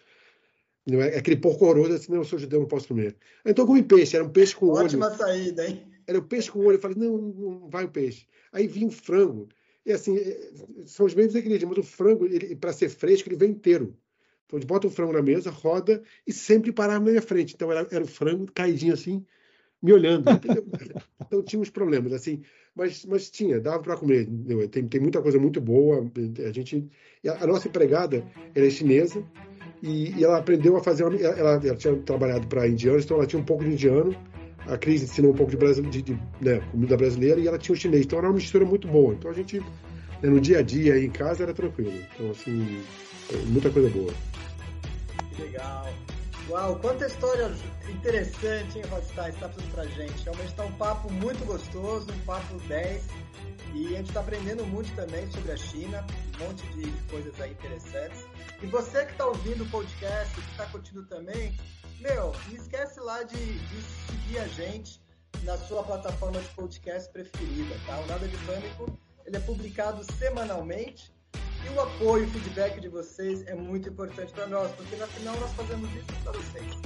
Não 0.86 1.02
é, 1.02 1.18
aquele 1.18 1.36
porco 1.36 1.66
horroroso, 1.66 1.92
assim, 1.92 2.10
não, 2.10 2.20
eu 2.20 2.24
sou 2.24 2.38
judeu, 2.38 2.60
não 2.60 2.66
posso 2.66 2.88
comer. 2.88 3.14
Então, 3.44 3.64
eu 3.64 3.66
comi 3.66 3.82
peixe, 3.82 4.16
era 4.16 4.24
um 4.24 4.30
peixe 4.30 4.56
com 4.56 4.68
Ótima 4.68 5.04
olho. 5.04 5.14
Ótima 5.14 5.26
saída, 5.26 5.68
hein? 5.68 5.82
Era 6.06 6.18
o 6.18 6.22
um 6.22 6.24
peixe 6.24 6.50
com 6.50 6.60
olho. 6.60 6.76
Eu 6.76 6.80
falei, 6.80 6.96
não, 6.96 7.18
não 7.18 7.68
vai 7.68 7.84
o 7.84 7.90
peixe. 7.90 8.26
Aí 8.50 8.66
vinha 8.66 8.86
um 8.86 8.90
frango. 8.90 9.46
E 9.90 9.92
assim, 9.92 10.16
é, 10.16 10.50
são 10.86 11.04
os 11.04 11.14
mesmos 11.14 11.34
ingredientes, 11.34 11.68
mas 11.68 11.78
o 11.78 11.82
frango, 11.82 12.24
para 12.60 12.72
ser 12.72 12.88
fresco, 12.88 13.28
ele 13.28 13.36
vem 13.36 13.50
inteiro. 13.50 13.96
Então, 14.46 14.56
a 14.56 14.60
gente 14.60 14.68
bota 14.68 14.86
o 14.86 14.90
frango 14.90 15.12
na 15.12 15.22
mesa, 15.22 15.50
roda 15.50 16.00
e 16.24 16.32
sempre 16.32 16.70
parava 16.70 17.04
na 17.04 17.10
minha 17.10 17.22
frente. 17.22 17.54
Então, 17.54 17.72
era, 17.72 17.86
era 17.90 18.04
o 18.04 18.06
frango 18.06 18.46
caidinho 18.52 18.94
assim, 18.94 19.26
me 19.82 19.92
olhando. 19.92 20.26
então, 21.26 21.42
tinha 21.42 21.60
uns 21.60 21.70
problemas, 21.70 22.12
assim. 22.12 22.40
Mas, 22.72 23.04
mas 23.04 23.28
tinha, 23.30 23.60
dava 23.60 23.82
para 23.82 23.96
comer. 23.96 24.28
Tem, 24.70 24.86
tem 24.86 25.00
muita 25.00 25.20
coisa 25.20 25.40
muito 25.40 25.60
boa. 25.60 26.08
A 26.48 26.52
gente, 26.52 26.88
a, 27.26 27.46
nossa 27.48 27.66
empregada, 27.66 28.24
ela 28.54 28.66
é 28.66 28.70
chinesa 28.70 29.24
e, 29.82 30.16
e 30.16 30.24
ela 30.24 30.38
aprendeu 30.38 30.76
a 30.76 30.82
fazer. 30.84 31.02
Ela, 31.02 31.60
ela 31.64 31.76
tinha 31.76 31.96
trabalhado 31.96 32.46
para 32.46 32.68
indianos, 32.68 33.04
então 33.04 33.16
ela 33.16 33.26
tinha 33.26 33.42
um 33.42 33.44
pouco 33.44 33.64
de 33.64 33.72
indiano 33.72 34.16
a 34.66 34.76
Cris 34.76 35.02
ensinou 35.02 35.32
um 35.32 35.34
pouco 35.34 35.54
de, 35.56 35.82
de, 35.82 36.02
de 36.02 36.18
né, 36.40 36.60
comida 36.70 36.96
brasileira 36.96 37.40
e 37.40 37.48
ela 37.48 37.58
tinha 37.58 37.74
o 37.74 37.78
chinês. 37.78 38.04
Então 38.04 38.18
era 38.18 38.28
uma 38.28 38.34
mistura 38.34 38.64
muito 38.64 38.86
boa. 38.88 39.14
Então 39.14 39.30
a 39.30 39.34
gente, 39.34 39.60
né, 39.60 39.64
no 40.22 40.40
dia 40.40 40.58
a 40.58 40.62
dia 40.62 40.98
em 41.02 41.10
casa, 41.10 41.42
era 41.42 41.54
tranquilo. 41.54 41.92
Então, 42.14 42.30
assim, 42.30 42.82
é 43.32 43.36
muita 43.46 43.70
coisa 43.70 43.88
boa. 43.88 44.12
Legal. 45.38 45.88
Uau, 46.50 46.74
quanta 46.80 47.06
história 47.06 47.48
interessante, 47.88 48.78
hein, 48.78 48.84
Rodstein, 48.90 49.28
está 49.28 49.48
fazendo 49.48 49.70
pra 49.70 49.84
gente. 49.86 50.24
Realmente 50.24 50.48
está 50.48 50.64
um 50.64 50.72
papo 50.72 51.12
muito 51.12 51.44
gostoso, 51.46 52.08
um 52.12 52.24
papo 52.24 52.58
10. 52.66 53.04
E 53.72 53.86
a 53.94 53.98
gente 53.98 54.08
está 54.08 54.18
aprendendo 54.18 54.66
muito 54.66 54.92
também 54.96 55.30
sobre 55.30 55.52
a 55.52 55.56
China, 55.56 56.04
um 56.34 56.44
monte 56.44 56.66
de 56.72 56.90
coisas 57.08 57.40
aí 57.40 57.52
interessantes. 57.52 58.26
E 58.60 58.66
você 58.66 59.06
que 59.06 59.12
está 59.12 59.26
ouvindo 59.26 59.62
o 59.62 59.70
podcast, 59.70 60.34
que 60.34 60.50
está 60.50 60.66
curtindo 60.66 61.06
também, 61.06 61.56
meu, 62.00 62.32
não 62.48 62.56
esquece 62.56 62.98
lá 62.98 63.22
de, 63.22 63.36
de, 63.36 63.82
seguir 64.08 64.40
a 64.40 64.48
gente 64.48 65.00
na 65.44 65.56
sua 65.56 65.84
plataforma 65.84 66.40
de 66.40 66.48
podcast 66.48 67.12
preferida, 67.12 67.76
tá? 67.86 67.96
O 68.00 68.06
Nada 68.08 68.26
de 68.26 68.36
Pânico, 68.38 68.98
ele 69.24 69.36
é 69.36 69.40
publicado 69.40 70.02
semanalmente 70.14 71.14
e 71.64 71.74
o 71.74 71.80
apoio, 71.80 72.26
o 72.26 72.30
feedback 72.30 72.80
de 72.80 72.88
vocês 72.88 73.44
é 73.46 73.54
muito 73.54 73.88
importante 73.88 74.32
para 74.32 74.46
nós, 74.46 74.70
porque 74.72 74.96
na 74.96 75.06
final 75.06 75.38
nós 75.38 75.52
fazemos 75.52 75.88
isso 75.94 76.22
para 76.22 76.32
vocês. 76.32 76.76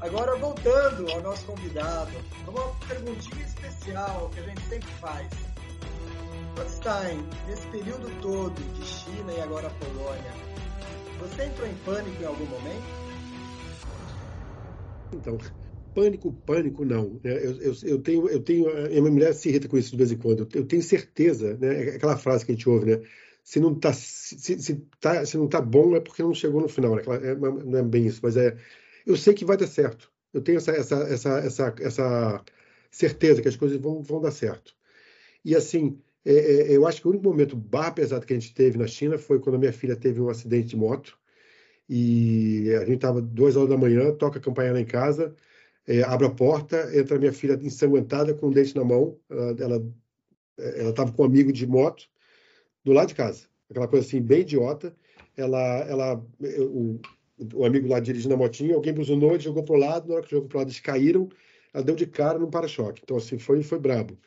Agora, 0.00 0.36
voltando 0.36 1.10
ao 1.10 1.20
nosso 1.22 1.44
convidado, 1.44 2.12
uma 2.46 2.74
perguntinha 2.86 3.44
especial 3.44 4.30
que 4.32 4.40
a 4.40 4.42
gente 4.44 4.60
sempre 4.62 4.88
faz. 5.00 5.28
Goldstein, 6.54 7.24
nesse 7.48 7.66
período 7.68 8.10
todo 8.20 8.54
de 8.74 8.84
China 8.84 9.32
e 9.32 9.40
agora 9.40 9.70
Polônia, 9.70 10.32
você 11.18 11.44
entrou 11.44 11.66
em 11.66 11.74
pânico 11.84 12.22
em 12.22 12.26
algum 12.26 12.46
momento? 12.46 13.08
Então, 15.12 15.38
pânico, 15.94 16.32
pânico, 16.32 16.84
não. 16.84 17.20
Né? 17.24 17.32
Eu, 17.32 17.60
eu, 17.60 17.74
eu, 17.82 17.98
tenho, 18.00 18.28
eu 18.28 18.40
tenho, 18.40 18.68
a 18.68 18.88
minha 18.88 19.10
mulher 19.10 19.34
se 19.34 19.48
irrita 19.48 19.68
com 19.68 19.76
isso 19.76 19.90
de 19.90 19.96
vez 19.96 20.12
em 20.12 20.16
quando. 20.16 20.48
Eu, 20.54 20.64
tenho 20.64 20.82
certeza, 20.82 21.56
né? 21.56 21.90
É 21.90 21.96
aquela 21.96 22.16
frase 22.16 22.46
que 22.46 22.52
a 22.52 22.54
gente 22.54 22.68
ouve, 22.68 22.86
né? 22.86 23.02
Se 23.48 23.60
não 23.60 23.74
tá, 23.74 23.94
se, 23.94 24.60
se, 24.60 24.74
tá, 25.00 25.24
se 25.24 25.38
não 25.38 25.48
tá 25.48 25.58
bom 25.58 25.96
é 25.96 26.00
porque 26.00 26.22
não 26.22 26.34
chegou 26.34 26.60
no 26.60 26.68
final, 26.68 26.96
né? 26.96 27.02
É, 27.22 27.34
não 27.34 27.78
é 27.78 27.82
bem 27.82 28.06
isso, 28.06 28.20
mas 28.22 28.36
é, 28.36 28.54
eu 29.06 29.16
sei 29.16 29.32
que 29.32 29.42
vai 29.42 29.56
dar 29.56 29.66
certo. 29.66 30.12
Eu 30.34 30.42
tenho 30.42 30.58
essa, 30.58 30.70
essa, 30.72 30.96
essa, 31.04 31.38
essa, 31.38 31.74
essa 31.80 32.44
certeza 32.90 33.40
que 33.40 33.48
as 33.48 33.56
coisas 33.56 33.78
vão, 33.80 34.02
vão 34.02 34.20
dar 34.20 34.32
certo. 34.32 34.74
E 35.42 35.56
assim, 35.56 35.98
é, 36.26 36.32
é, 36.34 36.76
eu 36.76 36.86
acho 36.86 37.00
que 37.00 37.08
o 37.08 37.10
único 37.10 37.24
momento 37.24 37.56
barra 37.56 37.92
pesado 37.92 38.26
que 38.26 38.34
a 38.34 38.38
gente 38.38 38.52
teve 38.52 38.76
na 38.76 38.86
China 38.86 39.16
foi 39.16 39.40
quando 39.40 39.54
a 39.54 39.58
minha 39.58 39.72
filha 39.72 39.96
teve 39.96 40.20
um 40.20 40.28
acidente 40.28 40.68
de 40.68 40.76
moto 40.76 41.18
e 41.88 42.70
a 42.74 42.80
gente 42.80 42.96
estava 42.96 43.22
duas 43.22 43.56
horas 43.56 43.70
da 43.70 43.78
manhã, 43.78 44.12
toca 44.12 44.38
a 44.38 44.42
campanha 44.42 44.74
lá 44.74 44.80
em 44.80 44.84
casa, 44.84 45.34
é, 45.86 46.02
abre 46.02 46.26
a 46.26 46.30
porta, 46.30 46.94
entra 46.94 47.18
minha 47.18 47.32
filha 47.32 47.58
ensanguentada 47.62 48.34
com 48.34 48.48
o 48.48 48.52
dente 48.52 48.76
na 48.76 48.84
mão, 48.84 49.18
ela 49.30 49.82
ela 50.58 50.90
estava 50.90 51.12
com 51.12 51.22
um 51.22 51.26
amigo 51.26 51.50
de 51.50 51.66
moto 51.66 52.10
do 52.88 52.94
lado 52.94 53.08
de 53.08 53.14
casa, 53.14 53.46
aquela 53.70 53.86
coisa 53.86 54.06
assim 54.06 54.20
bem 54.20 54.40
idiota. 54.40 54.94
Ela, 55.36 55.58
ela, 55.88 56.26
o, 56.58 56.98
o 57.54 57.64
amigo 57.64 57.86
lá 57.86 58.00
dirigindo 58.00 58.34
a 58.34 58.36
motinha, 58.36 58.74
alguém 58.74 58.92
buzinou, 58.92 59.34
ele 59.34 59.42
jogou 59.42 59.62
para 59.62 59.74
o 59.74 59.78
lado, 59.78 60.08
na 60.08 60.14
hora 60.16 60.24
que 60.24 60.30
jogou 60.30 60.48
para 60.48 60.56
o 60.56 60.58
lado 60.58 60.68
eles 60.68 60.80
caíram, 60.80 61.28
ela 61.72 61.84
deu 61.84 61.94
de 61.94 62.06
cara 62.06 62.38
no 62.38 62.50
para-choque. 62.50 63.02
Então 63.04 63.16
assim 63.16 63.38
foi 63.38 63.62
foi 63.62 63.78
brabo. 63.78 64.18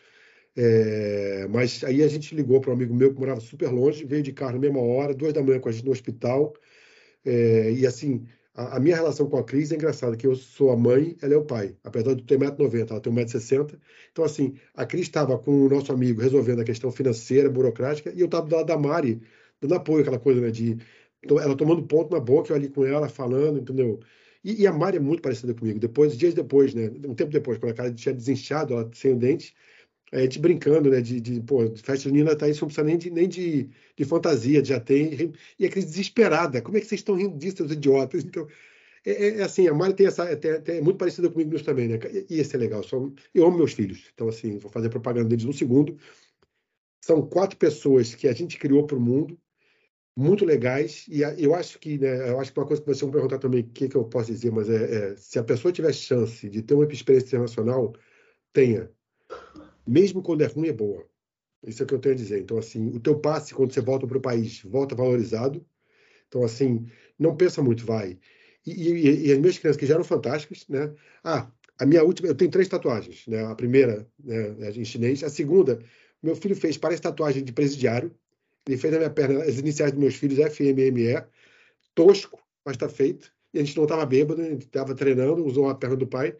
É, 0.55 1.47
mas 1.49 1.83
aí 1.83 2.03
a 2.03 2.07
gente 2.07 2.35
ligou 2.35 2.59
para 2.59 2.71
um 2.71 2.73
amigo 2.73 2.93
meu 2.93 3.13
que 3.13 3.19
morava 3.19 3.39
super 3.39 3.69
longe, 3.69 4.05
veio 4.05 4.21
de 4.21 4.33
carro 4.33 4.53
na 4.53 4.59
mesma 4.59 4.81
hora, 4.81 5.13
duas 5.13 5.33
da 5.33 5.41
manhã 5.41 5.59
com 5.59 5.69
a 5.69 5.71
gente 5.71 5.85
no 5.85 5.91
hospital. 5.91 6.53
É, 7.25 7.71
e 7.71 7.85
assim, 7.85 8.25
a, 8.53 8.77
a, 8.77 8.79
minha 8.79 8.95
relação 8.95 9.27
com 9.29 9.37
a 9.37 9.43
Cris 9.43 9.71
é 9.71 9.75
engraçada, 9.75 10.15
que 10.17 10.27
eu 10.27 10.35
sou 10.35 10.71
a 10.71 10.77
mãe, 10.77 11.15
ela 11.21 11.33
é 11.33 11.37
o 11.37 11.45
pai. 11.45 11.75
Apesar 11.83 12.13
de 12.15 12.23
ter 12.23 12.37
1,90m, 12.37 12.91
ela 12.91 12.99
tem 13.01 13.13
1,60m. 13.13 13.79
Então, 14.11 14.25
assim, 14.25 14.55
a 14.73 14.85
Cris 14.85 15.03
estava 15.03 15.37
com 15.37 15.65
o 15.65 15.69
nosso 15.69 15.91
amigo 15.91 16.21
resolvendo 16.21 16.61
a 16.61 16.65
questão 16.65 16.91
financeira, 16.91 17.49
burocrática, 17.49 18.11
e 18.13 18.19
eu 18.19 18.25
estava 18.25 18.47
do 18.47 18.55
lado 18.55 18.67
da 18.67 18.77
Mari, 18.77 19.21
dando 19.61 19.75
apoio, 19.75 20.01
aquela 20.01 20.19
coisa, 20.19 20.41
né, 20.41 20.51
de 20.51 20.77
ela 21.23 21.55
tomando 21.55 21.83
ponto 21.83 22.11
na 22.11 22.19
boca, 22.19 22.51
eu 22.51 22.55
ali 22.55 22.67
com 22.69 22.85
ela, 22.85 23.07
falando, 23.07 23.59
entendeu? 23.59 23.99
E, 24.43 24.63
e, 24.63 24.67
a 24.67 24.73
Mari 24.73 24.97
é 24.97 24.99
muito 24.99 25.21
parecida 25.21 25.53
comigo. 25.53 25.79
Depois, 25.79 26.17
dias 26.17 26.33
depois, 26.33 26.73
né? 26.73 26.91
Um 27.05 27.13
tempo 27.13 27.31
depois, 27.31 27.59
quando 27.59 27.71
a 27.73 27.75
cara 27.75 27.93
tinha 27.93 28.13
desinchado, 28.13 28.73
ela 28.73 28.89
sem 28.93 29.13
o 29.13 29.15
dente, 29.17 29.53
a 30.11 30.19
gente 30.19 30.39
brincando, 30.39 30.89
né? 30.89 31.01
De, 31.01 31.21
de 31.21 31.41
pô, 31.41 31.65
festa 31.77 32.09
junina 32.09 32.35
tá 32.35 32.47
isso, 32.49 32.61
não 32.61 32.67
precisa 32.67 32.85
nem 32.85 32.97
de, 32.97 33.09
nem 33.09 33.27
de, 33.29 33.69
de 33.95 34.05
fantasia, 34.05 34.63
já 34.63 34.79
tem. 34.79 35.33
E 35.57 35.65
a 35.65 35.69
crise 35.69 35.87
desesperada. 35.87 36.61
Como 36.61 36.77
é 36.77 36.81
que 36.81 36.87
vocês 36.87 36.99
estão 37.01 37.15
rindo 37.15 37.37
disso, 37.37 37.57
seus 37.57 37.71
idiotas? 37.71 38.23
Então, 38.23 38.47
é, 39.05 39.11
é, 39.11 39.37
é 39.39 39.43
assim, 39.43 39.67
a 39.67 39.73
Mari 39.73 39.93
tem 39.93 40.07
essa. 40.07 40.25
É, 40.29 40.33
é, 40.33 40.77
é 40.77 40.81
muito 40.81 40.97
parecida 40.97 41.29
comigo 41.29 41.51
nisso 41.51 41.65
também, 41.65 41.87
né? 41.87 41.99
E 42.29 42.39
esse 42.39 42.55
é 42.55 42.59
legal. 42.59 42.83
Só, 42.83 43.09
eu 43.33 43.45
amo 43.45 43.57
meus 43.57 43.73
filhos. 43.73 44.09
Então, 44.13 44.27
assim, 44.27 44.57
vou 44.57 44.71
fazer 44.71 44.89
propaganda 44.89 45.29
deles 45.29 45.45
um 45.45 45.53
segundo. 45.53 45.97
São 47.03 47.25
quatro 47.27 47.57
pessoas 47.57 48.13
que 48.13 48.27
a 48.27 48.33
gente 48.33 48.59
criou 48.59 48.85
para 48.85 48.97
o 48.97 49.01
mundo, 49.01 49.39
muito 50.15 50.45
legais. 50.45 51.05
E 51.07 51.21
eu 51.43 51.55
acho 51.55 51.79
que, 51.79 51.97
né, 51.97 52.29
eu 52.29 52.39
acho 52.39 52.53
que 52.53 52.59
uma 52.59 52.67
coisa 52.67 52.81
que 52.81 52.87
vocês 52.87 53.01
vão 53.01 53.11
perguntar 53.11 53.39
também, 53.39 53.61
o 53.61 53.69
que, 53.69 53.89
que 53.89 53.95
eu 53.95 54.03
posso 54.05 54.31
dizer, 54.31 54.51
mas 54.51 54.69
é, 54.69 55.13
é 55.13 55.15
se 55.15 55.39
a 55.39 55.43
pessoa 55.43 55.71
tiver 55.71 55.93
chance 55.93 56.47
de 56.49 56.61
ter 56.61 56.75
uma 56.75 56.85
experiência 56.85 57.27
internacional, 57.27 57.95
tenha 58.53 58.91
mesmo 59.87 60.21
quando 60.21 60.41
é 60.41 60.47
ruim, 60.47 60.69
é 60.69 60.73
boa. 60.73 61.05
Isso 61.65 61.81
é 61.81 61.85
o 61.85 61.87
que 61.87 61.93
eu 61.93 61.99
tenho 61.99 62.15
a 62.15 62.17
dizer. 62.17 62.39
Então, 62.39 62.57
assim, 62.57 62.89
o 62.89 62.99
teu 62.99 63.19
passe, 63.19 63.53
quando 63.53 63.71
você 63.71 63.81
volta 63.81 64.07
para 64.07 64.17
o 64.17 64.21
país, 64.21 64.61
volta 64.63 64.95
valorizado. 64.95 65.63
Então, 66.27 66.43
assim, 66.43 66.87
não 67.19 67.35
pensa 67.35 67.61
muito, 67.61 67.85
vai. 67.85 68.17
E, 68.65 68.71
e, 68.71 69.27
e, 69.27 69.31
as 69.31 69.39
minhas 69.39 69.57
crianças, 69.57 69.79
que 69.79 69.85
já 69.85 69.95
eram 69.95 70.03
fantásticas, 70.03 70.65
né? 70.67 70.93
Ah, 71.23 71.51
a 71.79 71.85
minha 71.85 72.03
última, 72.03 72.29
eu 72.29 72.35
tenho 72.35 72.51
três 72.51 72.67
tatuagens, 72.67 73.25
né? 73.27 73.43
A 73.45 73.55
primeira, 73.55 74.07
né, 74.23 74.71
em 74.71 74.85
chinês. 74.85 75.23
A 75.23 75.29
segunda, 75.29 75.79
meu 76.21 76.35
filho 76.35 76.55
fez, 76.55 76.77
parece 76.77 77.01
tatuagem 77.01 77.43
de 77.43 77.51
presidiário. 77.51 78.15
Ele 78.67 78.77
fez 78.77 78.93
na 78.93 78.99
minha 78.99 79.09
perna 79.09 79.43
as 79.43 79.57
iniciais 79.57 79.91
dos 79.91 79.99
meus 79.99 80.15
filhos, 80.15 80.39
FMME. 80.53 81.23
Tosco, 81.95 82.39
mas 82.63 82.75
está 82.75 82.87
feito. 82.87 83.33
E 83.53 83.59
a 83.59 83.63
gente 83.63 83.75
não 83.75 83.83
estava 83.83 84.05
bêbado, 84.05 84.41
a 84.41 84.45
gente 84.45 84.65
estava 84.65 84.95
treinando, 84.95 85.45
usou 85.45 85.67
a 85.69 85.75
perna 85.75 85.95
do 85.95 86.07
pai. 86.07 86.35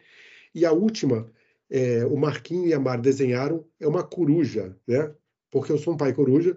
E 0.54 0.64
a 0.64 0.72
última, 0.72 1.30
é, 1.74 2.04
o 2.04 2.18
Marquinho 2.18 2.66
e 2.66 2.74
a 2.74 2.78
Mar 2.78 3.00
desenharam, 3.00 3.64
é 3.80 3.88
uma 3.88 4.02
coruja, 4.02 4.76
né? 4.86 5.10
Porque 5.50 5.72
eu 5.72 5.78
sou 5.78 5.94
um 5.94 5.96
pai 5.96 6.12
coruja. 6.12 6.54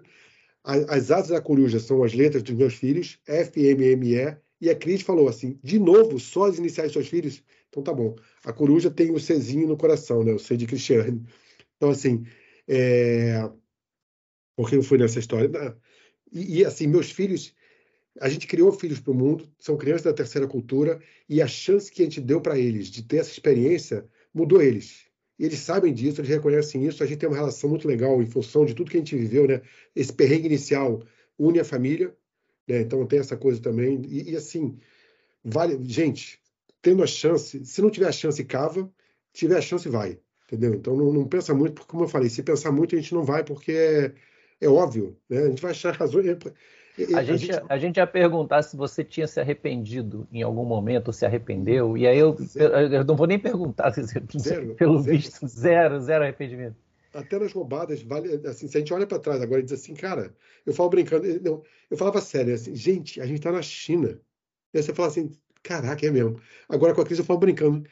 As 0.62 1.10
asas 1.10 1.30
da 1.30 1.40
coruja 1.40 1.80
são 1.80 2.04
as 2.04 2.12
letras 2.12 2.42
dos 2.42 2.54
meus 2.54 2.74
filhos, 2.74 3.18
F, 3.26 3.58
M, 3.58 3.82
M, 3.82 4.14
E. 4.14 4.36
E 4.60 4.68
a 4.68 4.74
Cris 4.74 5.00
falou 5.00 5.26
assim: 5.26 5.58
de 5.62 5.78
novo, 5.78 6.20
só 6.20 6.44
as 6.44 6.58
iniciais 6.58 6.88
dos 6.88 6.94
seus 6.94 7.08
filhos? 7.08 7.42
Então 7.70 7.82
tá 7.82 7.94
bom. 7.94 8.14
A 8.44 8.52
coruja 8.52 8.90
tem 8.90 9.10
o 9.10 9.18
Czinho 9.18 9.66
no 9.66 9.76
coração, 9.76 10.22
né? 10.22 10.32
O 10.32 10.38
C 10.38 10.54
de 10.54 10.66
Cristiane. 10.66 11.24
Então, 11.76 11.88
assim, 11.90 12.26
é... 12.68 13.48
por 14.54 14.68
que 14.68 14.76
eu 14.76 14.82
fui 14.82 14.98
nessa 14.98 15.18
história? 15.18 15.50
E, 16.30 16.58
e, 16.58 16.64
assim, 16.64 16.86
meus 16.86 17.10
filhos, 17.10 17.54
a 18.20 18.28
gente 18.28 18.46
criou 18.46 18.70
filhos 18.72 19.00
para 19.00 19.12
o 19.12 19.16
mundo, 19.16 19.48
são 19.58 19.78
crianças 19.78 20.04
da 20.04 20.12
terceira 20.12 20.46
cultura, 20.46 21.00
e 21.28 21.40
a 21.40 21.46
chance 21.46 21.90
que 21.90 22.02
a 22.02 22.04
gente 22.04 22.20
deu 22.20 22.40
para 22.40 22.58
eles 22.58 22.88
de 22.88 23.02
ter 23.02 23.18
essa 23.18 23.30
experiência 23.30 24.06
mudou 24.34 24.60
eles. 24.60 25.05
Eles 25.38 25.58
sabem 25.58 25.92
disso, 25.92 26.20
eles 26.20 26.30
reconhecem 26.30 26.86
isso. 26.86 27.02
A 27.02 27.06
gente 27.06 27.18
tem 27.18 27.28
uma 27.28 27.36
relação 27.36 27.68
muito 27.68 27.86
legal 27.86 28.22
em 28.22 28.26
função 28.26 28.64
de 28.64 28.74
tudo 28.74 28.90
que 28.90 28.96
a 28.96 29.00
gente 29.00 29.16
viveu, 29.16 29.46
né? 29.46 29.60
Esse 29.94 30.12
perrengue 30.12 30.46
inicial 30.46 31.02
une 31.38 31.60
a 31.60 31.64
família, 31.64 32.14
né? 32.66 32.80
Então 32.80 33.06
tem 33.06 33.18
essa 33.18 33.36
coisa 33.36 33.60
também. 33.60 34.02
E, 34.06 34.32
e 34.32 34.36
assim, 34.36 34.78
vale, 35.44 35.78
gente, 35.84 36.40
tendo 36.80 37.02
a 37.02 37.06
chance, 37.06 37.64
se 37.64 37.82
não 37.82 37.90
tiver 37.90 38.08
a 38.08 38.12
chance, 38.12 38.42
cava, 38.44 38.90
tiver 39.32 39.58
a 39.58 39.62
chance, 39.62 39.88
vai. 39.88 40.18
Entendeu? 40.46 40.74
Então 40.74 40.96
não, 40.96 41.12
não, 41.12 41.26
pensa 41.26 41.52
muito, 41.52 41.74
porque 41.74 41.90
como 41.90 42.04
eu 42.04 42.08
falei, 42.08 42.30
se 42.30 42.42
pensar 42.42 42.70
muito, 42.72 42.94
a 42.94 42.98
gente 42.98 43.12
não 43.12 43.24
vai, 43.24 43.42
porque 43.44 43.72
é, 43.72 44.14
é 44.60 44.68
óbvio, 44.68 45.16
né? 45.28 45.40
A 45.42 45.48
gente 45.48 45.60
vai 45.60 45.72
achar 45.72 45.94
razões. 45.94 46.26
A, 47.14 47.22
gente, 47.22 47.50
a 47.68 47.78
gente 47.78 47.96
ia 47.98 48.06
perguntar 48.06 48.62
se 48.62 48.76
você 48.76 49.04
tinha 49.04 49.26
se 49.26 49.40
arrependido 49.40 50.26
em 50.32 50.42
algum 50.42 50.64
momento, 50.64 51.08
ou 51.08 51.12
se 51.12 51.26
arrependeu, 51.26 51.96
e 51.96 52.06
aí 52.06 52.18
eu, 52.18 52.36
eu, 52.54 53.04
não 53.04 53.16
vou 53.16 53.26
nem 53.26 53.38
perguntar, 53.38 53.92
se, 53.92 54.02
zero, 54.38 54.74
pelo 54.74 54.98
zero. 55.00 55.16
visto, 55.16 55.46
zero, 55.46 56.00
zero 56.00 56.24
arrependimento. 56.24 56.76
Até 57.12 57.38
nas 57.38 57.52
roubadas, 57.52 58.02
vale, 58.02 58.40
assim, 58.46 58.68
se 58.68 58.76
a 58.76 58.80
gente 58.80 58.92
olha 58.92 59.06
para 59.06 59.18
trás 59.18 59.40
agora 59.40 59.60
e 59.60 59.64
diz 59.64 59.72
assim, 59.72 59.94
cara, 59.94 60.34
eu 60.64 60.74
falo 60.74 60.90
brincando, 60.90 61.26
não, 61.42 61.62
eu 61.90 61.96
falava 61.96 62.20
sério, 62.20 62.54
assim, 62.54 62.74
gente, 62.74 63.20
a 63.20 63.26
gente 63.26 63.38
está 63.38 63.52
na 63.52 63.62
China. 63.62 64.20
E 64.74 64.78
aí 64.78 64.82
você 64.82 64.92
fala 64.92 65.08
assim, 65.08 65.32
caraca, 65.62 66.06
é 66.06 66.10
mesmo. 66.10 66.40
Agora 66.68 66.94
com 66.94 67.00
a 67.00 67.04
crise 67.04 67.22
eu 67.22 67.24
falo 67.24 67.40
brincando, 67.40 67.88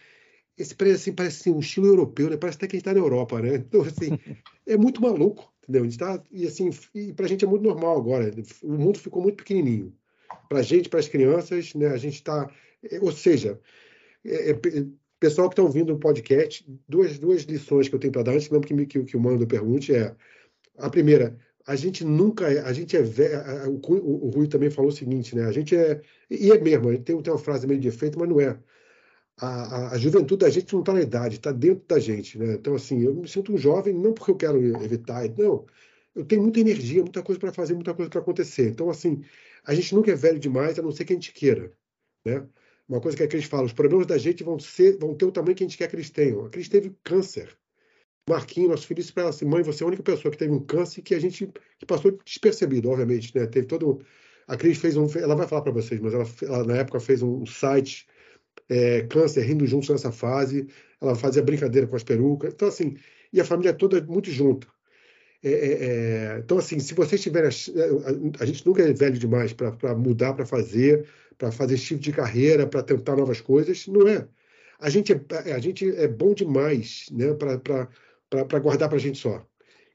esse 0.56 0.74
parece, 0.74 0.96
assim, 0.96 1.12
parece 1.12 1.40
assim, 1.40 1.50
um 1.56 1.60
estilo 1.60 1.86
europeu, 1.86 2.30
né? 2.30 2.36
Parece 2.36 2.56
até 2.56 2.66
que 2.66 2.76
a 2.76 2.78
gente 2.78 2.86
está 2.86 2.92
na 2.92 3.04
Europa, 3.04 3.40
né? 3.40 3.56
Então, 3.56 3.82
assim, 3.82 4.18
é 4.66 4.76
muito 4.76 5.00
maluco, 5.00 5.52
entendeu? 5.68 5.84
A 5.84 5.98
tá, 5.98 6.22
e 6.30 6.46
assim, 6.46 6.70
e 6.94 7.12
pra 7.12 7.26
gente 7.26 7.44
é 7.44 7.48
muito 7.48 7.62
normal 7.62 7.96
agora. 7.96 8.30
O 8.62 8.72
mundo 8.72 8.98
ficou 8.98 9.22
muito 9.22 9.36
pequenininho. 9.36 9.92
Pra 10.48 10.62
gente, 10.62 10.88
para 10.88 11.00
as 11.00 11.08
crianças, 11.08 11.74
né? 11.74 11.88
A 11.88 11.96
gente 11.96 12.14
está, 12.14 12.50
é, 12.90 13.00
ou 13.00 13.12
seja, 13.12 13.60
é, 14.24 14.50
é, 14.50 14.60
pessoal 15.18 15.48
que 15.48 15.54
está 15.54 15.62
ouvindo 15.62 15.94
o 15.94 15.98
podcast, 15.98 16.66
duas, 16.88 17.18
duas 17.18 17.42
lições 17.42 17.88
que 17.88 17.94
eu 17.94 17.98
tenho 17.98 18.12
para 18.12 18.22
dar 18.22 18.32
antes 18.32 18.48
mesmo 18.48 18.64
que, 18.64 18.86
que, 18.86 19.04
que 19.04 19.16
o 19.16 19.20
Mando 19.20 19.46
pergunte 19.46 19.94
é 19.94 20.14
a 20.78 20.90
primeira, 20.90 21.38
a 21.66 21.76
gente 21.76 22.04
nunca 22.04 22.52
é, 22.52 22.60
a 22.60 22.72
gente 22.72 22.96
é 22.96 23.02
velho, 23.02 23.40
o, 23.88 24.26
o 24.26 24.30
Rui 24.30 24.48
também 24.48 24.70
falou 24.70 24.90
o 24.90 24.94
seguinte, 24.94 25.34
né? 25.34 25.44
A 25.44 25.52
gente 25.52 25.74
é 25.74 26.00
e 26.30 26.50
é 26.50 26.58
mesmo, 26.58 26.90
tem, 26.98 27.20
tem 27.22 27.32
uma 27.32 27.38
frase 27.38 27.66
meio 27.66 27.80
de 27.80 27.88
efeito, 27.88 28.18
mas 28.18 28.28
não 28.28 28.40
é 28.40 28.58
a, 29.38 29.46
a, 29.46 29.92
a, 29.92 29.98
juventude 29.98 30.44
da 30.44 30.50
gente 30.50 30.72
não 30.72 30.80
está 30.80 30.92
na 30.92 31.02
idade, 31.02 31.36
está 31.36 31.52
dentro 31.52 31.84
da 31.86 31.98
gente. 31.98 32.38
Né? 32.38 32.54
Então, 32.54 32.74
assim, 32.74 33.02
eu 33.02 33.14
me 33.14 33.28
sinto 33.28 33.52
um 33.52 33.58
jovem, 33.58 33.94
não 33.94 34.12
porque 34.12 34.30
eu 34.30 34.36
quero 34.36 34.58
evitar, 34.82 35.28
não. 35.36 35.66
Eu 36.14 36.24
tenho 36.24 36.42
muita 36.42 36.60
energia, 36.60 37.02
muita 37.02 37.22
coisa 37.22 37.40
para 37.40 37.52
fazer, 37.52 37.74
muita 37.74 37.92
coisa 37.94 38.10
para 38.10 38.20
acontecer. 38.20 38.68
Então, 38.68 38.88
assim, 38.90 39.22
a 39.64 39.74
gente 39.74 39.94
nunca 39.94 40.12
é 40.12 40.14
velho 40.14 40.38
demais, 40.38 40.78
a 40.78 40.82
não 40.82 40.92
ser 40.92 41.04
que 41.04 41.12
a 41.12 41.16
gente 41.16 41.32
queira. 41.32 41.72
Né? 42.24 42.46
Uma 42.88 43.00
coisa 43.00 43.16
que 43.16 43.22
a 43.22 43.28
Cris 43.28 43.46
fala, 43.46 43.64
os 43.64 43.72
problemas 43.72 44.06
da 44.06 44.18
gente 44.18 44.44
vão, 44.44 44.58
ser, 44.58 44.98
vão 44.98 45.14
ter 45.14 45.24
o 45.24 45.32
tamanho 45.32 45.56
que 45.56 45.64
a 45.64 45.66
gente 45.66 45.78
quer 45.78 45.88
que 45.88 45.96
eles 45.96 46.10
tenham. 46.10 46.44
A 46.44 46.50
Cris 46.50 46.68
teve 46.68 46.94
câncer. 47.02 47.56
Marquinhos, 48.28 48.70
nosso 48.70 48.86
filho, 48.86 49.00
disse 49.00 49.12
para 49.12 49.24
ela 49.24 49.30
assim, 49.30 49.44
mãe, 49.44 49.62
você 49.62 49.82
é 49.82 49.84
a 49.84 49.88
única 49.88 50.02
pessoa 50.02 50.30
que 50.30 50.38
teve 50.38 50.52
um 50.52 50.60
câncer 50.60 51.02
que 51.02 51.14
a 51.14 51.18
gente 51.18 51.50
que 51.78 51.86
passou 51.86 52.12
despercebido, 52.24 52.88
obviamente, 52.88 53.36
né? 53.36 53.46
Teve 53.46 53.66
todo 53.66 54.02
a 54.46 54.56
Cris 54.56 54.78
fez 54.78 54.96
um, 54.96 55.06
ela 55.18 55.34
vai 55.34 55.46
falar 55.48 55.62
para 55.62 55.72
vocês, 55.72 56.00
mas 56.00 56.12
ela, 56.12 56.26
ela, 56.42 56.64
na 56.64 56.76
época 56.76 57.00
fez 57.00 57.22
um 57.22 57.46
site 57.46 58.06
é, 58.68 59.02
câncer 59.02 59.42
rindo 59.42 59.66
juntos 59.66 59.88
nessa 59.88 60.12
fase, 60.12 60.66
ela 61.00 61.14
fazia 61.14 61.42
brincadeira 61.42 61.86
com 61.86 61.96
as 61.96 62.02
perucas, 62.02 62.52
então 62.54 62.68
assim, 62.68 62.96
e 63.32 63.40
a 63.40 63.44
família 63.44 63.72
toda 63.72 64.00
muito 64.02 64.30
junta. 64.30 64.66
É, 65.42 65.50
é, 65.50 65.84
é 66.36 66.38
então 66.38 66.58
assim, 66.58 66.78
se 66.78 66.94
vocês 66.94 67.20
tiverem, 67.20 67.50
a, 67.50 68.42
a 68.42 68.46
gente 68.46 68.66
nunca 68.66 68.82
é 68.82 68.92
velho 68.92 69.18
demais 69.18 69.52
para 69.52 69.94
mudar, 69.94 70.34
para 70.34 70.46
fazer, 70.46 71.06
para 71.36 71.52
fazer 71.52 71.78
tipo 71.78 72.00
de 72.00 72.12
carreira, 72.12 72.66
para 72.66 72.82
tentar 72.82 73.16
novas 73.16 73.40
coisas, 73.40 73.86
não 73.86 74.08
é. 74.08 74.26
A 74.78 74.90
gente 74.90 75.12
é, 75.12 75.52
a 75.52 75.58
gente 75.58 75.88
é 75.96 76.08
bom 76.08 76.34
demais, 76.34 77.06
né, 77.12 77.34
para 77.34 78.58
guardar 78.58 78.88
para 78.88 78.98
a 78.98 79.00
gente 79.00 79.18
só. 79.18 79.46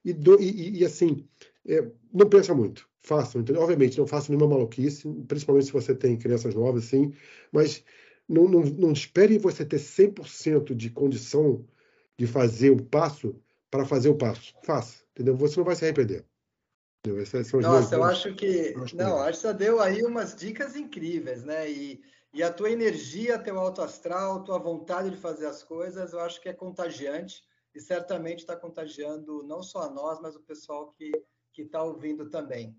E, 0.03 0.13
do, 0.13 0.39
e, 0.41 0.79
e 0.79 0.85
assim, 0.85 1.27
é, 1.67 1.85
não 2.13 2.27
pensa 2.29 2.53
muito, 2.53 2.87
façam, 3.01 3.41
entendeu? 3.41 3.61
Obviamente, 3.61 3.97
não 3.97 4.07
façam 4.07 4.35
nenhuma 4.35 4.55
maluquice, 4.55 5.07
principalmente 5.27 5.65
se 5.65 5.73
você 5.73 5.93
tem 5.93 6.17
crianças 6.17 6.55
novas, 6.55 6.85
assim, 6.85 7.13
mas 7.51 7.83
não, 8.29 8.47
não, 8.47 8.61
não 8.61 8.91
espere 8.93 9.39
você 9.39 9.65
ter 9.65 9.79
100% 9.79 10.75
de 10.75 10.91
condição 10.91 11.65
de 12.17 12.27
fazer 12.27 12.69
o 12.69 12.83
passo 12.83 13.35
para 13.71 13.85
fazer 13.85 14.09
o 14.09 14.17
passo. 14.17 14.53
Faça, 14.63 15.03
entendeu? 15.11 15.35
Você 15.35 15.57
não 15.57 15.65
vai 15.65 15.75
se 15.75 15.83
arrepender. 15.83 16.23
Nossa, 17.61 17.95
eu 17.95 18.03
acho 18.03 18.35
que. 18.35 18.75
Não, 18.93 19.19
acho 19.19 19.39
que 19.39 19.47
você 19.47 19.53
deu 19.53 19.79
aí 19.79 20.03
umas 20.03 20.35
dicas 20.35 20.75
incríveis, 20.75 21.43
né? 21.43 21.69
E, 21.69 22.01
e 22.33 22.43
a 22.43 22.51
tua 22.51 22.69
energia, 22.69 23.39
teu 23.39 23.57
alto 23.57 23.81
astral, 23.81 24.43
tua 24.43 24.59
vontade 24.59 25.09
de 25.09 25.17
fazer 25.17 25.47
as 25.47 25.63
coisas, 25.63 26.13
eu 26.13 26.19
acho 26.19 26.41
que 26.41 26.49
é 26.49 26.53
contagiante 26.53 27.41
e 27.73 27.79
certamente 27.79 28.39
está 28.39 28.55
contagiando 28.55 29.41
não 29.43 29.63
só 29.63 29.83
a 29.83 29.89
nós, 29.89 30.19
mas 30.19 30.35
o 30.35 30.41
pessoal 30.41 30.93
que 30.93 31.11
está 31.57 31.81
ouvindo 31.81 32.29
também. 32.29 32.77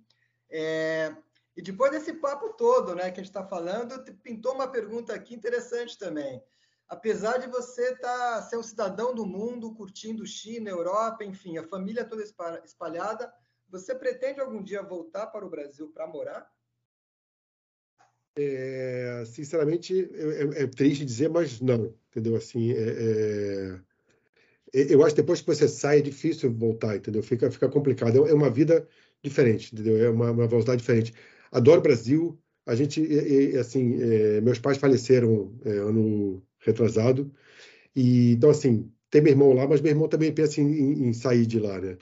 É, 0.50 1.14
e 1.60 1.62
depois 1.62 1.90
desse 1.90 2.14
papo 2.14 2.54
todo, 2.54 2.94
né, 2.94 3.10
que 3.10 3.20
a 3.20 3.22
gente 3.22 3.26
está 3.26 3.46
falando, 3.46 4.02
pintou 4.22 4.54
uma 4.54 4.66
pergunta 4.66 5.12
aqui 5.12 5.34
interessante 5.34 5.98
também. 5.98 6.42
Apesar 6.88 7.36
de 7.36 7.48
você 7.48 7.94
tá, 7.96 8.40
ser 8.40 8.56
um 8.56 8.62
cidadão 8.62 9.14
do 9.14 9.26
mundo, 9.26 9.74
curtindo 9.74 10.26
China, 10.26 10.70
Europa, 10.70 11.22
enfim, 11.22 11.58
a 11.58 11.68
família 11.68 12.02
toda 12.02 12.24
espalhada, 12.64 13.30
você 13.68 13.94
pretende 13.94 14.40
algum 14.40 14.62
dia 14.62 14.82
voltar 14.82 15.26
para 15.26 15.44
o 15.44 15.50
Brasil 15.50 15.90
para 15.92 16.06
morar? 16.06 16.50
É, 18.38 19.22
sinceramente, 19.26 20.10
é, 20.14 20.62
é, 20.62 20.66
triste 20.66 21.04
dizer, 21.04 21.28
mas 21.28 21.60
não, 21.60 21.94
entendeu? 22.08 22.36
Assim, 22.36 22.72
é, 22.72 23.80
é, 24.72 24.94
eu 24.94 25.04
acho 25.04 25.14
que 25.14 25.20
depois 25.20 25.42
que 25.42 25.46
você 25.46 25.68
sai 25.68 25.98
é 25.98 26.02
difícil 26.02 26.50
voltar, 26.50 26.96
entendeu? 26.96 27.22
Fica, 27.22 27.50
fica 27.50 27.68
complicado. 27.68 28.26
É, 28.26 28.30
é 28.30 28.34
uma 28.34 28.48
vida 28.48 28.88
diferente, 29.22 29.74
entendeu? 29.74 30.02
É 30.02 30.08
uma, 30.08 30.30
uma 30.30 30.48
velocidade 30.48 30.80
diferente 30.80 31.12
adoro 31.50 31.80
o 31.80 31.82
Brasil. 31.82 32.38
A 32.66 32.74
gente, 32.74 33.02
assim, 33.58 34.00
é, 34.00 34.40
meus 34.40 34.58
pais 34.58 34.78
faleceram 34.78 35.58
é, 35.64 35.70
ano 35.70 36.42
retrasado. 36.60 37.32
E, 37.94 38.32
então, 38.32 38.50
assim, 38.50 38.90
tem 39.10 39.20
meu 39.22 39.32
irmão 39.32 39.52
lá, 39.52 39.66
mas 39.66 39.80
meu 39.80 39.90
irmão 39.90 40.08
também 40.08 40.32
pensa 40.32 40.60
em, 40.60 41.08
em 41.08 41.12
sair 41.12 41.46
de 41.46 41.58
lá, 41.58 41.80
né? 41.80 41.96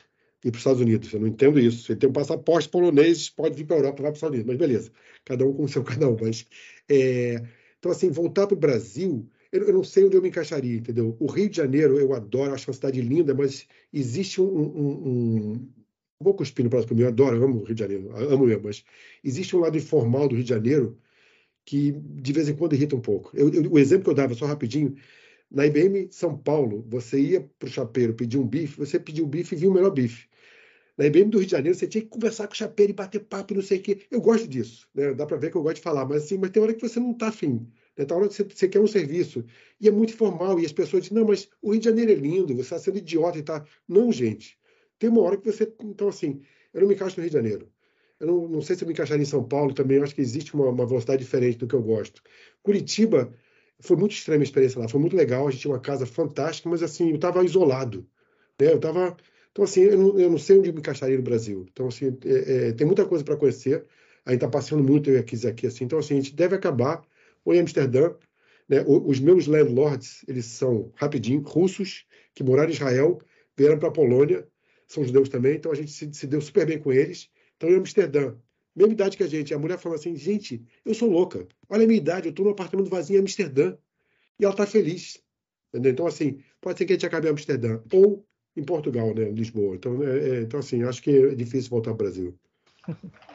Ir 0.44 0.51
para 0.51 0.57
os 0.57 0.59
Estados 0.59 0.80
Unidos. 0.80 1.12
Eu 1.12 1.20
não 1.20 1.26
entendo 1.26 1.59
isso. 1.59 1.90
Ele 1.90 1.99
tem 1.99 2.09
um 2.09 2.12
passaporte 2.12 2.68
polonês, 2.68 3.30
pode 3.30 3.57
vir 3.57 3.66
para 3.66 3.76
a 3.76 3.78
Europa, 3.80 4.03
vai 4.03 4.11
para 4.11 4.12
os 4.12 4.18
Estados 4.18 4.34
Unidos. 4.34 4.46
Mas 4.46 4.59
beleza, 4.59 4.92
cada 5.24 5.46
um 5.46 5.53
com 5.53 5.64
o 5.64 5.68
seu 5.68 5.82
cada 5.84 6.09
um. 6.09 6.16
Mas, 6.20 6.46
é... 6.88 7.42
Então, 7.78 7.92
assim, 7.92 8.11
voltar 8.11 8.46
para 8.46 8.57
o 8.57 8.59
Brasil, 8.59 9.28
eu, 9.53 9.64
eu, 9.68 9.72
não 9.72 9.84
sei 9.84 10.05
onde 10.05 10.16
eu 10.16 10.22
me 10.22 10.28
encaixaria, 10.28 10.76
entendeu? 10.76 11.16
O 11.18 11.26
Rio 11.26 11.49
de 11.49 11.57
Janeiro, 11.57 11.99
eu 11.99 12.12
adoro, 12.12 12.53
acho 12.53 12.68
uma 12.68 12.74
cidade 12.74 13.01
linda, 13.01 13.34
mas 13.34 13.66
existe 13.92 14.40
um, 14.40 14.46
um, 14.46 15.09
um 15.09 15.68
vou 16.20 16.34
cuspir 16.34 16.64
no 16.64 16.70
próximo 16.70 17.00
eu 17.00 17.08
adoro, 17.08 17.44
amo 17.44 17.60
o 17.60 17.64
Rio 17.64 17.74
de 17.74 17.80
Janeiro, 17.80 18.10
amo 18.16 18.46
mesmo, 18.46 18.64
mas 18.64 18.84
existe 19.22 19.56
um 19.56 19.60
lado 19.60 19.76
informal 19.76 20.28
do 20.28 20.34
Rio 20.34 20.44
de 20.44 20.50
Janeiro 20.50 20.98
que 21.64 21.92
de 21.92 22.32
vez 22.32 22.48
em 22.48 22.56
quando 22.56 22.74
irrita 22.74 22.96
um 22.96 23.00
pouco. 23.00 23.30
Eu, 23.34 23.52
eu, 23.52 23.72
o 23.72 23.78
exemplo 23.78 24.04
que 24.04 24.10
eu 24.10 24.14
dava, 24.14 24.34
só 24.34 24.46
rapidinho, 24.46 24.96
na 25.50 25.66
IBM 25.66 26.08
São 26.10 26.36
Paulo, 26.36 26.84
você 26.88 27.20
ia 27.20 27.40
para 27.58 27.68
o 27.68 27.70
chapeiro 27.70 28.14
pedir 28.14 28.38
um 28.38 28.46
bife, 28.46 28.78
você 28.78 28.98
pediu 28.98 29.24
o 29.24 29.28
bife 29.28 29.54
e 29.54 29.58
viu 29.58 29.70
o 29.70 29.74
melhor 29.74 29.90
bife. 29.90 30.28
Na 30.96 31.06
IBM 31.06 31.30
do 31.30 31.38
Rio 31.38 31.46
de 31.46 31.52
Janeiro, 31.52 31.78
você 31.78 31.86
tinha 31.86 32.02
que 32.02 32.08
conversar 32.08 32.48
com 32.48 32.54
o 32.54 32.56
chapeiro 32.56 32.90
e 32.90 32.94
bater 32.94 33.20
papo 33.20 33.52
e 33.52 33.56
não 33.56 33.62
sei 33.62 33.78
o 33.78 33.82
quê. 33.82 34.00
Eu 34.10 34.20
gosto 34.20 34.48
disso, 34.48 34.88
né? 34.94 35.14
dá 35.14 35.24
para 35.26 35.36
ver 35.36 35.50
que 35.50 35.56
eu 35.56 35.62
gosto 35.62 35.76
de 35.76 35.82
falar, 35.82 36.04
mas 36.04 36.24
assim, 36.24 36.38
mas 36.38 36.50
tem 36.50 36.62
hora 36.62 36.74
que 36.74 36.80
você 36.80 36.98
não 36.98 37.12
está 37.12 37.28
afim. 37.28 37.66
Né? 37.96 38.04
Tem 38.04 38.16
hora 38.16 38.28
que 38.28 38.34
você, 38.34 38.44
você, 38.44 38.66
quer 38.66 38.80
um 38.80 38.86
serviço. 38.86 39.44
E 39.80 39.88
é 39.88 39.92
muito 39.92 40.12
informal, 40.12 40.58
e 40.58 40.66
as 40.66 40.72
pessoas 40.72 41.04
dizem, 41.04 41.16
não, 41.18 41.26
mas 41.26 41.48
o 41.62 41.70
Rio 41.70 41.80
de 41.80 41.84
Janeiro 41.84 42.10
é 42.10 42.14
lindo, 42.14 42.48
você 42.48 42.62
está 42.62 42.78
sendo 42.78 42.98
idiota 42.98 43.38
e 43.38 43.42
tá. 43.42 43.64
Não, 43.86 44.10
gente. 44.10 44.57
Tem 44.99 45.09
uma 45.11 45.22
hora 45.22 45.36
que 45.36 45.44
você. 45.51 45.72
Então, 45.82 46.09
assim, 46.09 46.42
eu 46.72 46.80
não 46.80 46.88
me 46.88 46.94
encaixo 46.94 47.16
no 47.16 47.22
Rio 47.22 47.30
de 47.30 47.36
Janeiro. 47.36 47.68
Eu 48.20 48.26
não, 48.26 48.49
não 48.49 48.61
sei 48.61 48.74
se 48.74 48.82
eu 48.82 48.86
me 48.86 48.92
encaixaria 48.92 49.22
em 49.22 49.26
São 49.26 49.44
Paulo 49.44 49.72
também. 49.72 49.99
Eu 49.99 50.03
acho 50.03 50.14
que 50.14 50.20
existe 50.20 50.55
uma, 50.55 50.68
uma 50.68 50.86
velocidade 50.86 51.22
diferente 51.22 51.59
do 51.59 51.66
que 51.66 51.74
eu 51.74 51.82
gosto. 51.82 52.22
Curitiba 52.62 53.32
foi 53.80 53.96
muito 53.96 54.12
extrema 54.12 54.42
a 54.42 54.44
experiência 54.44 54.80
lá. 54.80 54.88
Foi 54.88 55.01
muito 55.01 55.16
legal. 55.16 55.46
A 55.46 55.51
gente 55.51 55.61
tinha 55.61 55.72
uma 55.72 55.80
casa 55.80 56.05
fantástica, 56.05 56.68
mas, 56.68 56.82
assim, 56.82 57.11
eu 57.11 57.16
estava 57.16 57.44
isolado. 57.44 58.07
Né? 58.61 58.72
Eu 58.72 58.76
estava. 58.76 59.16
Então, 59.53 59.64
assim, 59.64 59.82
eu 59.82 59.99
não, 59.99 60.18
eu 60.18 60.30
não, 60.30 60.38
sei 60.38 60.59
onde 60.59 60.72
me 60.72 60.78
encaixaria 60.80 61.16
no 61.16 61.22
Brasil. 61.22 61.66
Então, 61.72 61.88
assim, 61.88 62.16
é, 62.24 62.68
é, 62.68 62.72
tem 62.72 62.86
muita 62.86 63.07
coisa 63.07 63.24
para 63.24 63.36
conhecer. 63.36 63.84
A 64.24 64.32
gente 64.32 64.38
está 64.44 64.49
passeando 64.49 64.84
muito 64.84 65.11
eu 65.11 65.20
aqui, 65.20 65.46
aqui 65.46 65.66
assim. 65.66 65.84
Então, 65.84 65.99
assim, 65.99 66.14
a 66.14 66.20
gente 66.20 66.34
deve 66.34 66.57
acabar 66.57 67.03
ou 67.44 67.55
em 67.55 67.61
Amsterdã. 67.61 68.12
Né? 68.68 68.84
Os 68.86 69.18
meus 69.18 69.46
landlords, 69.46 70.24
eles 70.28 70.44
são, 70.44 70.92
rapidinho, 70.94 71.40
russos, 71.40 72.05
que 72.34 72.44
moraram 72.44 72.68
em 72.68 72.74
Israel, 72.74 73.18
vieram 73.57 73.78
para 73.78 73.88
a 73.88 73.92
Polônia, 73.92 74.46
são 74.89 75.05
judeus 75.05 75.28
também, 75.28 75.57
então 75.57 75.70
a 75.70 75.74
gente 75.74 75.93
se, 75.93 76.12
se 76.12 76.26
deu 76.26 76.41
super 76.41 76.66
bem 76.66 76.80
com 76.80 76.93
eles. 76.93 77.30
Então, 77.57 77.68
em 77.68 77.76
Amsterdã, 77.76 78.34
mesma 78.74 78.95
idade 78.95 79.16
que 79.16 79.22
a 79.22 79.28
gente. 79.28 79.53
A 79.53 79.59
mulher 79.59 79.78
falou 79.78 79.97
assim: 79.97 80.16
gente, 80.16 80.64
eu 80.84 80.95
sou 80.95 81.11
louca. 81.11 81.47
Olha 81.68 81.84
a 81.84 81.86
minha 81.86 81.99
idade, 81.99 82.26
eu 82.26 82.30
estou 82.30 82.45
num 82.45 82.53
apartamento 82.53 82.89
vazio 82.89 83.16
em 83.16 83.20
Amsterdã. 83.20 83.76
E 84.41 84.45
ela 84.45 84.55
está 84.55 84.66
feliz. 84.66 85.20
Entendeu? 85.68 85.93
Então, 85.93 86.07
assim, 86.07 86.41
pode 86.61 86.78
ser 86.78 86.86
que 86.86 86.93
a 86.93 86.97
gente 86.97 87.07
acabe 87.07 87.26
em 87.26 87.30
Amsterdã 87.30 87.80
ou 87.93 88.24
em 88.57 88.64
Portugal, 88.64 89.14
né? 89.14 89.30
Lisboa. 89.30 89.74
Então, 89.74 90.03
é, 90.03 90.28
é, 90.28 90.41
então 90.43 90.61
assim, 90.61 90.82
acho 90.82 91.03
que 91.03 91.11
é 91.11 91.34
difícil 91.34 91.70
voltar 91.70 91.91
ao 91.91 91.97
Brasil. 91.97 92.39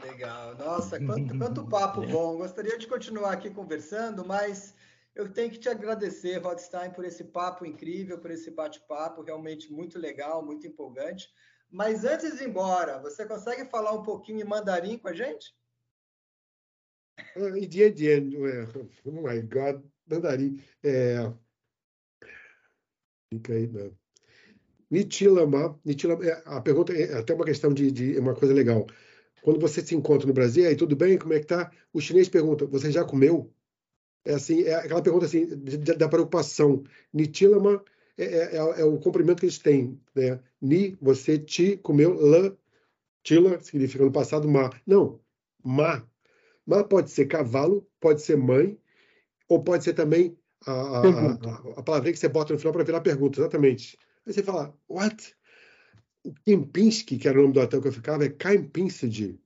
Legal. 0.02 0.56
Nossa, 0.58 1.00
quanto, 1.00 1.38
quanto 1.38 1.68
papo 1.68 2.02
bom. 2.08 2.38
Gostaria 2.38 2.78
de 2.78 2.88
continuar 2.88 3.34
aqui 3.34 3.50
conversando, 3.52 4.26
mas 4.26 4.74
eu 5.16 5.32
tenho 5.32 5.52
que 5.52 5.60
te 5.60 5.70
agradecer, 5.70 6.38
Rodstein, 6.38 6.92
por 6.92 7.06
esse 7.06 7.24
papo 7.24 7.66
incrível, 7.66 8.20
por 8.20 8.32
esse 8.32 8.50
bate-papo 8.50 9.22
realmente 9.22 9.72
muito 9.72 10.00
legal, 10.00 10.44
muito 10.44 10.66
empolgante. 10.66 11.30
Mas 11.70 12.04
antes 12.04 12.38
de 12.38 12.44
ir 12.44 12.50
embora, 12.50 13.00
você 13.00 13.26
consegue 13.26 13.70
falar 13.70 13.94
um 13.94 14.04
pouquinho 14.04 14.42
em 14.42 14.48
mandarim 14.48 14.98
com 14.98 15.08
a 15.08 15.14
gente? 15.14 15.56
Uh, 17.36 17.68
dia, 17.68 17.92
dia, 17.92 18.24
oh 19.06 19.12
my 19.12 19.42
God, 19.42 19.84
mandarim. 20.08 20.62
É... 20.84 21.32
Fica 23.32 23.54
aí, 23.54 23.68
não. 23.68 23.96
Nitilama, 24.90 25.80
Nitilama, 25.84 26.24
é, 26.24 26.44
a 26.46 26.62
pergunta 26.62 26.94
é 26.94 27.18
até 27.18 27.34
uma 27.34 27.46
questão 27.46 27.74
de, 27.74 27.92
de 27.92 28.20
uma 28.20 28.36
coisa 28.36 28.54
legal. 28.54 28.86
Quando 29.42 29.60
você 29.60 29.82
se 29.82 29.96
encontra 29.96 30.28
no 30.28 30.34
Brasil, 30.34 30.68
aí 30.68 30.76
tudo 30.76 30.96
bem, 30.96 31.18
como 31.18 31.34
é 31.34 31.40
que 31.40 31.48
tá? 31.48 31.72
O 31.92 32.00
chinês 32.00 32.30
pergunta, 32.30 32.66
você 32.68 32.92
já 32.92 33.04
comeu? 33.04 33.52
É 34.26 34.36
assim, 34.36 34.64
é 34.64 34.76
aquela 34.76 35.02
pergunta 35.02 35.26
assim 35.26 35.48
da 35.98 36.08
preocupação. 36.08 36.84
Nitilama 37.14 37.84
é, 38.18 38.24
é, 38.24 38.56
é, 38.56 38.82
é, 38.82 38.86
o 38.86 38.98
comprimento 39.00 39.40
que 39.40 39.46
eles 39.46 39.58
têm. 39.58 40.00
Né? 40.16 40.40
Ni, 40.62 40.98
você, 41.02 41.38
ti, 41.38 41.78
comeu, 41.78 42.14
la, 42.14 42.56
tila, 43.24 43.60
significa 43.60 44.04
no 44.04 44.12
passado, 44.12 44.48
ma. 44.48 44.70
Não, 44.86 45.20
ma. 45.64 46.06
Ma 46.66 46.84
pode 46.84 47.12
ser 47.12 47.26
cavalo, 47.26 47.86
pode 48.00 48.22
ser 48.22 48.38
mãe, 48.38 48.78
ou 49.50 49.62
pode 49.64 49.84
ser 49.84 49.94
também 49.94 50.38
a, 50.66 50.72
a, 50.72 51.02
a, 51.02 51.80
a 51.80 51.84
palavra 51.84 52.12
que 52.12 52.18
você 52.18 52.30
bota 52.30 52.54
no 52.54 52.60
final 52.60 52.72
para 52.72 52.84
virar 52.86 53.02
pergunta, 53.02 53.40
exatamente. 53.40 53.98
Aí 54.26 54.32
você 54.32 54.42
fala, 54.42 54.74
what? 54.88 55.36
O 56.24 56.34
Kempinski, 56.46 57.18
que 57.18 57.28
era 57.28 57.38
o 57.38 57.42
nome 57.42 57.54
do 57.54 57.60
hotel 57.60 57.82
que 57.82 57.90
eu 57.90 57.94
ficava, 57.94 58.24
é 58.24 58.30
Kempinski. 58.30 59.38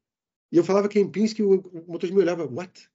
E 0.52 0.58
eu 0.58 0.64
falava 0.64 0.88
Kempinski 0.88 1.42
e 1.42 1.46
o 1.46 1.64
motorista 1.88 2.16
me 2.16 2.22
olhava, 2.22 2.46
what? 2.46 2.88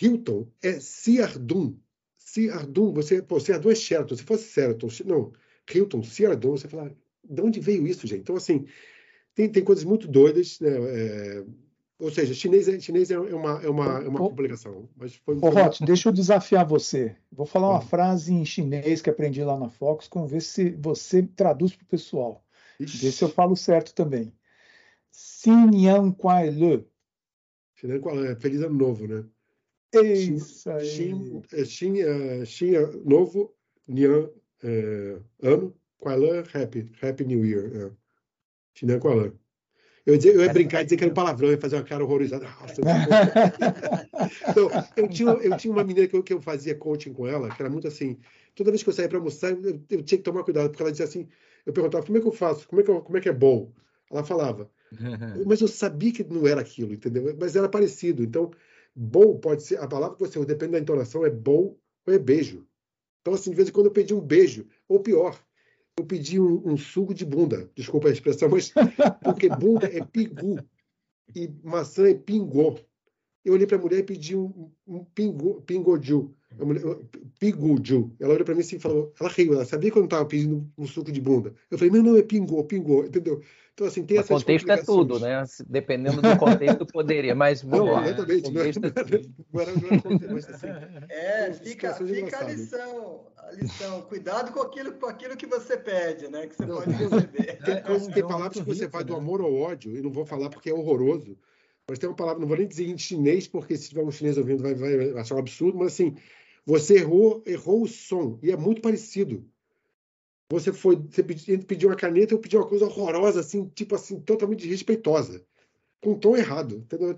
Hilton 0.00 0.46
é 0.62 0.78
Ciardum. 0.80 1.76
Ciardum, 2.16 2.92
você, 2.92 3.20
pô, 3.22 3.40
Ciardum 3.40 3.70
é 3.70 3.74
Sheraton. 3.74 4.16
Se 4.16 4.22
fosse 4.22 4.52
Sheraton, 4.52 4.88
não, 5.06 5.32
Hilton, 5.72 6.02
Ciardum, 6.02 6.52
você 6.52 6.68
fala, 6.68 6.94
de 7.24 7.42
onde 7.42 7.60
veio 7.60 7.86
isso, 7.86 8.06
gente? 8.06 8.20
Então, 8.20 8.36
assim, 8.36 8.66
tem, 9.34 9.48
tem 9.48 9.64
coisas 9.64 9.84
muito 9.84 10.06
doidas, 10.06 10.60
né? 10.60 10.70
É, 10.70 11.44
ou 11.98 12.10
seja, 12.10 12.32
chinês, 12.32 12.66
é, 12.66 12.80
chinês 12.80 13.10
é 13.10 13.18
uma, 13.18 13.62
é 13.62 13.68
uma, 13.68 14.02
é 14.02 14.08
uma 14.08 14.18
complicação. 14.18 14.88
Mas 14.96 15.14
foi, 15.16 15.36
Ô, 15.36 15.48
Hot, 15.48 15.84
deixa 15.84 16.08
eu 16.08 16.12
desafiar 16.12 16.66
você. 16.66 17.14
Vou 17.30 17.44
falar 17.44 17.68
uma 17.70 17.80
frase 17.82 18.32
em 18.32 18.44
chinês 18.44 19.02
que 19.02 19.10
aprendi 19.10 19.44
lá 19.44 19.58
na 19.58 19.68
Fox, 19.68 20.08
com 20.08 20.26
ver 20.26 20.40
se 20.40 20.70
você 20.70 21.22
traduz 21.22 21.76
para 21.76 21.84
o 21.84 21.88
pessoal. 21.88 22.44
Ixi. 22.78 23.04
Ver 23.04 23.12
se 23.12 23.22
eu 23.22 23.28
falo 23.28 23.54
certo 23.54 23.94
também. 23.94 24.32
Xin 25.12 25.74
Yang 25.74 26.16
Kuai 26.16 26.50
Le. 26.50 26.86
Feliz 28.38 28.62
ano 28.62 28.76
novo, 28.76 29.06
né? 29.06 29.24
É 29.92 30.02
isso 30.02 30.70
aí. 30.70 30.86
Xin, 30.86 31.42
xin, 31.64 31.94
xin 32.44 32.72
novo, 33.04 33.54
Nian 33.88 34.30
é, 34.62 35.18
ano, 35.42 35.74
Happy, 36.54 36.90
Happy 37.02 37.24
New 37.24 37.44
Year. 37.44 37.70
É. 37.74 37.90
Xin 38.74 38.98
Kuai 38.98 39.18
Le. 39.18 39.32
Eu, 40.06 40.14
ia, 40.14 40.32
eu 40.32 40.42
ia 40.42 40.52
brincar 40.52 40.80
e 40.80 40.84
dizer 40.84 40.96
que 40.96 41.04
era 41.04 41.10
um 41.10 41.14
palavrão, 41.14 41.50
ia 41.50 41.58
fazer 41.58 41.76
uma 41.76 41.84
cara 41.84 42.02
horrorizada. 42.02 42.46
Nossa, 42.60 42.80
então, 44.48 44.70
eu, 44.96 45.08
tinha, 45.08 45.30
eu 45.30 45.56
tinha 45.56 45.72
uma 45.72 45.84
menina 45.84 46.06
que 46.06 46.16
eu, 46.16 46.22
que 46.22 46.32
eu 46.32 46.40
fazia 46.40 46.74
coaching 46.74 47.12
com 47.12 47.26
ela, 47.26 47.54
que 47.54 47.60
era 47.60 47.70
muito 47.70 47.86
assim. 47.86 48.18
Toda 48.54 48.70
vez 48.70 48.82
que 48.82 48.88
eu 48.88 48.92
saía 48.92 49.08
para 49.08 49.18
almoçar, 49.18 49.52
eu, 49.52 49.80
eu, 49.90 50.02
tinha 50.02 50.18
que 50.18 50.24
tomar 50.24 50.42
cuidado, 50.42 50.70
porque 50.70 50.82
ela 50.82 50.90
dizia 50.90 51.04
assim: 51.04 51.28
eu 51.66 51.72
perguntava, 51.72 52.04
como 52.04 52.16
é 52.16 52.20
que 52.20 52.26
eu 52.26 52.32
faço? 52.32 52.66
Como 52.66 52.80
é 52.80 52.84
que, 52.84 52.90
eu, 52.90 53.02
como 53.02 53.18
é, 53.18 53.20
que 53.20 53.28
é 53.28 53.32
bom? 53.32 53.72
Ela 54.10 54.24
falava. 54.24 54.70
Mas 55.46 55.60
eu 55.60 55.68
sabia 55.68 56.12
que 56.12 56.24
não 56.24 56.46
era 56.46 56.60
aquilo, 56.60 56.94
entendeu? 56.94 57.36
Mas 57.38 57.54
era 57.54 57.68
parecido. 57.68 58.22
Então, 58.22 58.50
bom 58.94 59.38
pode 59.38 59.62
ser, 59.62 59.78
a 59.78 59.86
palavra 59.86 60.16
que 60.16 60.26
você 60.26 60.38
usa, 60.38 60.48
depende 60.48 60.72
da 60.72 60.78
entonação, 60.78 61.24
é 61.24 61.30
bom 61.30 61.76
ou 62.06 62.14
é 62.14 62.18
beijo. 62.18 62.66
Então, 63.20 63.34
assim, 63.34 63.50
de 63.50 63.56
vez 63.56 63.68
em 63.68 63.72
quando 63.72 63.86
eu 63.86 63.92
pedi 63.92 64.14
um 64.14 64.20
beijo, 64.20 64.66
ou 64.88 65.00
pior, 65.00 65.38
eu 65.98 66.04
pedi 66.04 66.40
um, 66.40 66.72
um, 66.72 66.76
suco 66.76 67.12
de 67.12 67.24
bunda, 67.24 67.70
desculpa 67.74 68.08
a 68.08 68.12
expressão, 68.12 68.48
mas 68.48 68.72
porque 69.22 69.48
bunda 69.48 69.86
é 69.86 70.04
pigu 70.04 70.58
e 71.34 71.48
maçã 71.62 72.08
é 72.08 72.14
pingô. 72.14 72.78
Eu 73.44 73.54
olhei 73.54 73.66
para 73.66 73.76
a 73.76 73.80
mulher 73.80 73.98
e 74.00 74.04
pedi 74.04 74.36
um, 74.36 74.70
um 74.86 75.04
pingoju, 76.56 77.08
piguju. 77.38 78.12
Ela 78.20 78.34
olhou 78.34 78.44
para 78.44 78.54
mim 78.54 78.60
assim 78.60 78.76
e 78.76 78.80
falou, 78.80 79.12
ela 79.20 79.30
riu, 79.30 79.54
ela 79.54 79.64
sabia 79.64 79.90
que 79.90 79.96
eu 79.96 80.00
não 80.00 80.06
estava 80.06 80.24
pedindo 80.24 80.68
um 80.76 80.86
suco 80.86 81.12
de 81.12 81.20
bunda. 81.20 81.54
Eu 81.70 81.78
falei, 81.78 81.92
não, 81.92 82.02
não, 82.02 82.16
é 82.16 82.22
pingô, 82.22 82.64
pingô, 82.64 83.04
entendeu? 83.04 83.40
Então, 83.80 83.86
assim, 83.86 84.04
tem 84.04 84.18
o 84.18 84.26
contexto 84.26 84.70
é 84.70 84.76
tudo, 84.76 85.18
né? 85.18 85.42
Dependendo 85.66 86.20
do 86.20 86.36
contexto, 86.36 86.84
poderia, 86.84 87.34
mas 87.34 87.62
não, 87.64 87.86
lá. 87.86 88.06
Exatamente, 88.06 88.50
não, 88.50 88.60
era, 88.60 89.72
não 89.72 89.88
era 89.88 90.02
contexto, 90.02 90.50
assim, 90.50 90.66
É, 91.08 91.52
fica, 91.54 91.94
fica 91.94 92.40
a 92.40 92.44
lição, 92.44 93.26
a 93.38 93.52
lição. 93.52 94.02
Cuidado 94.02 94.52
com 94.52 94.60
aquilo, 94.60 94.92
com 94.92 95.06
aquilo 95.06 95.34
que 95.34 95.46
você 95.46 95.78
pede, 95.78 96.28
né? 96.28 96.46
Que 96.46 96.56
você 96.56 96.66
não, 96.66 96.76
pode 96.76 96.90
receber. 96.90 97.58
Tem, 97.64 97.82
coisa, 97.82 98.12
tem 98.12 98.22
palavras 98.22 98.58
que 98.58 98.66
você 98.66 98.86
vai 98.86 99.02
do 99.02 99.14
amor 99.16 99.40
ao 99.40 99.54
ódio, 99.54 99.96
e 99.96 100.02
não 100.02 100.10
vou 100.10 100.26
falar 100.26 100.50
porque 100.50 100.68
é 100.68 100.74
horroroso, 100.74 101.38
mas 101.88 101.98
tem 101.98 102.08
uma 102.08 102.16
palavra, 102.16 102.40
não 102.40 102.48
vou 102.48 102.56
nem 102.56 102.68
dizer 102.68 102.86
em 102.86 102.98
chinês, 102.98 103.48
porque 103.48 103.76
se 103.76 103.88
tiver 103.88 104.04
um 104.04 104.10
chinês 104.10 104.36
ouvindo 104.36 104.62
vai, 104.62 104.74
vai 104.74 105.10
achar 105.18 105.36
um 105.36 105.38
absurdo, 105.38 105.78
mas 105.78 105.88
assim, 105.88 106.14
você 106.70 106.98
errou, 106.98 107.42
errou 107.46 107.82
o 107.82 107.88
som, 107.88 108.38
e 108.42 108.50
é 108.50 108.56
muito 108.56 108.80
parecido 108.80 109.44
você 110.50 110.72
foi, 110.72 110.96
você 110.96 111.22
pediu, 111.22 111.64
pediu 111.64 111.88
uma 111.88 111.96
caneta, 111.96 112.34
eu 112.34 112.38
pedi 112.40 112.56
uma 112.56 112.68
coisa 112.68 112.84
horrorosa, 112.84 113.38
assim, 113.38 113.68
tipo 113.68 113.94
assim, 113.94 114.20
totalmente 114.20 114.62
desrespeitosa, 114.62 115.46
com 116.02 116.10
um 116.10 116.18
tom 116.18 116.36
errado, 116.36 116.74
entendeu? 116.74 117.16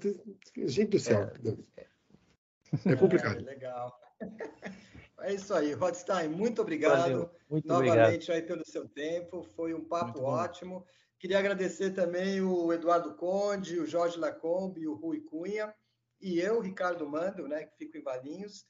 Gente 0.68 0.90
do 0.90 0.98
céu, 0.98 1.32
é, 1.76 2.92
é 2.92 2.96
complicado. 2.96 3.40
É, 3.40 3.42
legal. 3.42 3.98
É 5.24 5.34
isso 5.34 5.54
aí, 5.54 5.72
Rodstein, 5.72 6.30
muito 6.30 6.60
obrigado 6.60 7.30
muito 7.48 7.68
novamente 7.68 8.24
obrigado. 8.24 8.30
aí 8.32 8.42
pelo 8.42 8.66
seu 8.66 8.88
tempo, 8.88 9.44
foi 9.54 9.72
um 9.72 9.84
papo 9.84 10.20
ótimo. 10.22 10.84
Queria 11.16 11.38
agradecer 11.38 11.92
também 11.92 12.40
o 12.40 12.72
Eduardo 12.72 13.14
Conde, 13.14 13.78
o 13.78 13.86
Jorge 13.86 14.18
Lacombe, 14.18 14.88
o 14.88 14.94
Rui 14.94 15.20
Cunha 15.20 15.72
e 16.20 16.40
eu, 16.40 16.60
Ricardo 16.60 17.08
Mando, 17.08 17.46
né, 17.46 17.66
que 17.66 17.76
fico 17.76 17.96
em 17.96 18.02
Valinhos. 18.02 18.66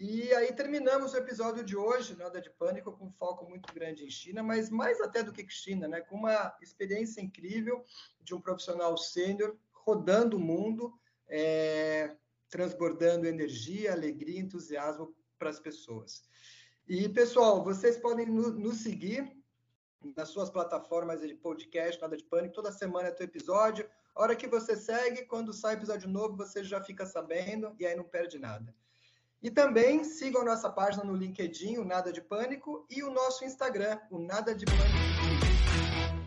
E 0.00 0.32
aí 0.32 0.50
terminamos 0.54 1.12
o 1.12 1.16
episódio 1.18 1.62
de 1.62 1.76
hoje, 1.76 2.16
Nada 2.16 2.40
de 2.40 2.48
Pânico, 2.48 2.90
com 2.90 3.04
um 3.04 3.12
foco 3.12 3.46
muito 3.46 3.70
grande 3.74 4.02
em 4.02 4.10
China, 4.10 4.42
mas 4.42 4.70
mais 4.70 4.98
até 4.98 5.22
do 5.22 5.30
que 5.30 5.46
China, 5.50 5.86
né? 5.86 6.00
com 6.00 6.16
uma 6.16 6.56
experiência 6.62 7.20
incrível 7.20 7.84
de 8.22 8.34
um 8.34 8.40
profissional 8.40 8.96
sênior 8.96 9.58
rodando 9.74 10.38
o 10.38 10.40
mundo, 10.40 10.98
é, 11.28 12.16
transbordando 12.48 13.26
energia, 13.26 13.92
alegria, 13.92 14.40
entusiasmo 14.40 15.14
para 15.38 15.50
as 15.50 15.60
pessoas. 15.60 16.24
E, 16.88 17.06
pessoal, 17.10 17.62
vocês 17.62 17.98
podem 17.98 18.24
nos 18.24 18.78
seguir 18.78 19.30
nas 20.16 20.30
suas 20.30 20.48
plataformas 20.48 21.20
de 21.20 21.34
podcast, 21.34 22.00
Nada 22.00 22.16
de 22.16 22.24
Pânico, 22.24 22.54
toda 22.54 22.72
semana 22.72 23.08
é 23.08 23.12
teu 23.12 23.26
episódio. 23.26 23.86
A 24.14 24.22
hora 24.22 24.34
que 24.34 24.46
você 24.46 24.76
segue, 24.76 25.26
quando 25.26 25.52
sai 25.52 25.74
episódio 25.74 26.08
novo, 26.08 26.38
você 26.38 26.64
já 26.64 26.82
fica 26.82 27.04
sabendo 27.04 27.76
e 27.78 27.84
aí 27.84 27.94
não 27.94 28.04
perde 28.04 28.38
nada. 28.38 28.74
E 29.42 29.50
também 29.50 30.04
sigam 30.04 30.42
a 30.42 30.44
nossa 30.44 30.68
página 30.68 31.02
no 31.02 31.16
LinkedIn, 31.16 31.78
o 31.78 31.84
Nada 31.84 32.12
de 32.12 32.20
Pânico, 32.20 32.84
e 32.90 33.02
o 33.02 33.10
nosso 33.10 33.44
Instagram, 33.44 33.98
o 34.10 34.18
Nada 34.18 34.54
de 34.54 34.66
Pânico. 34.66 35.60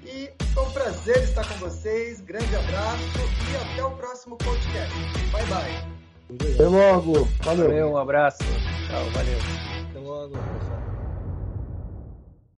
E 0.04 0.32
foi 0.54 0.64
um 0.64 0.72
prazer 0.72 1.24
estar 1.24 1.48
com 1.48 1.56
vocês. 1.56 2.22
Grande 2.22 2.56
abraço 2.56 3.04
e 3.52 3.74
até 3.74 3.86
o 3.86 3.92
próximo 3.96 4.38
podcast. 4.38 4.96
Bye, 5.32 5.46
bye. 5.46 6.54
Até 6.54 6.68
logo. 6.68 7.26
Valeu. 7.44 7.68
valeu 7.68 7.88
um 7.92 7.98
abraço. 7.98 8.40
Tchau, 8.40 9.10
valeu. 9.12 9.40
Até 9.90 10.00
logo. 10.00 10.83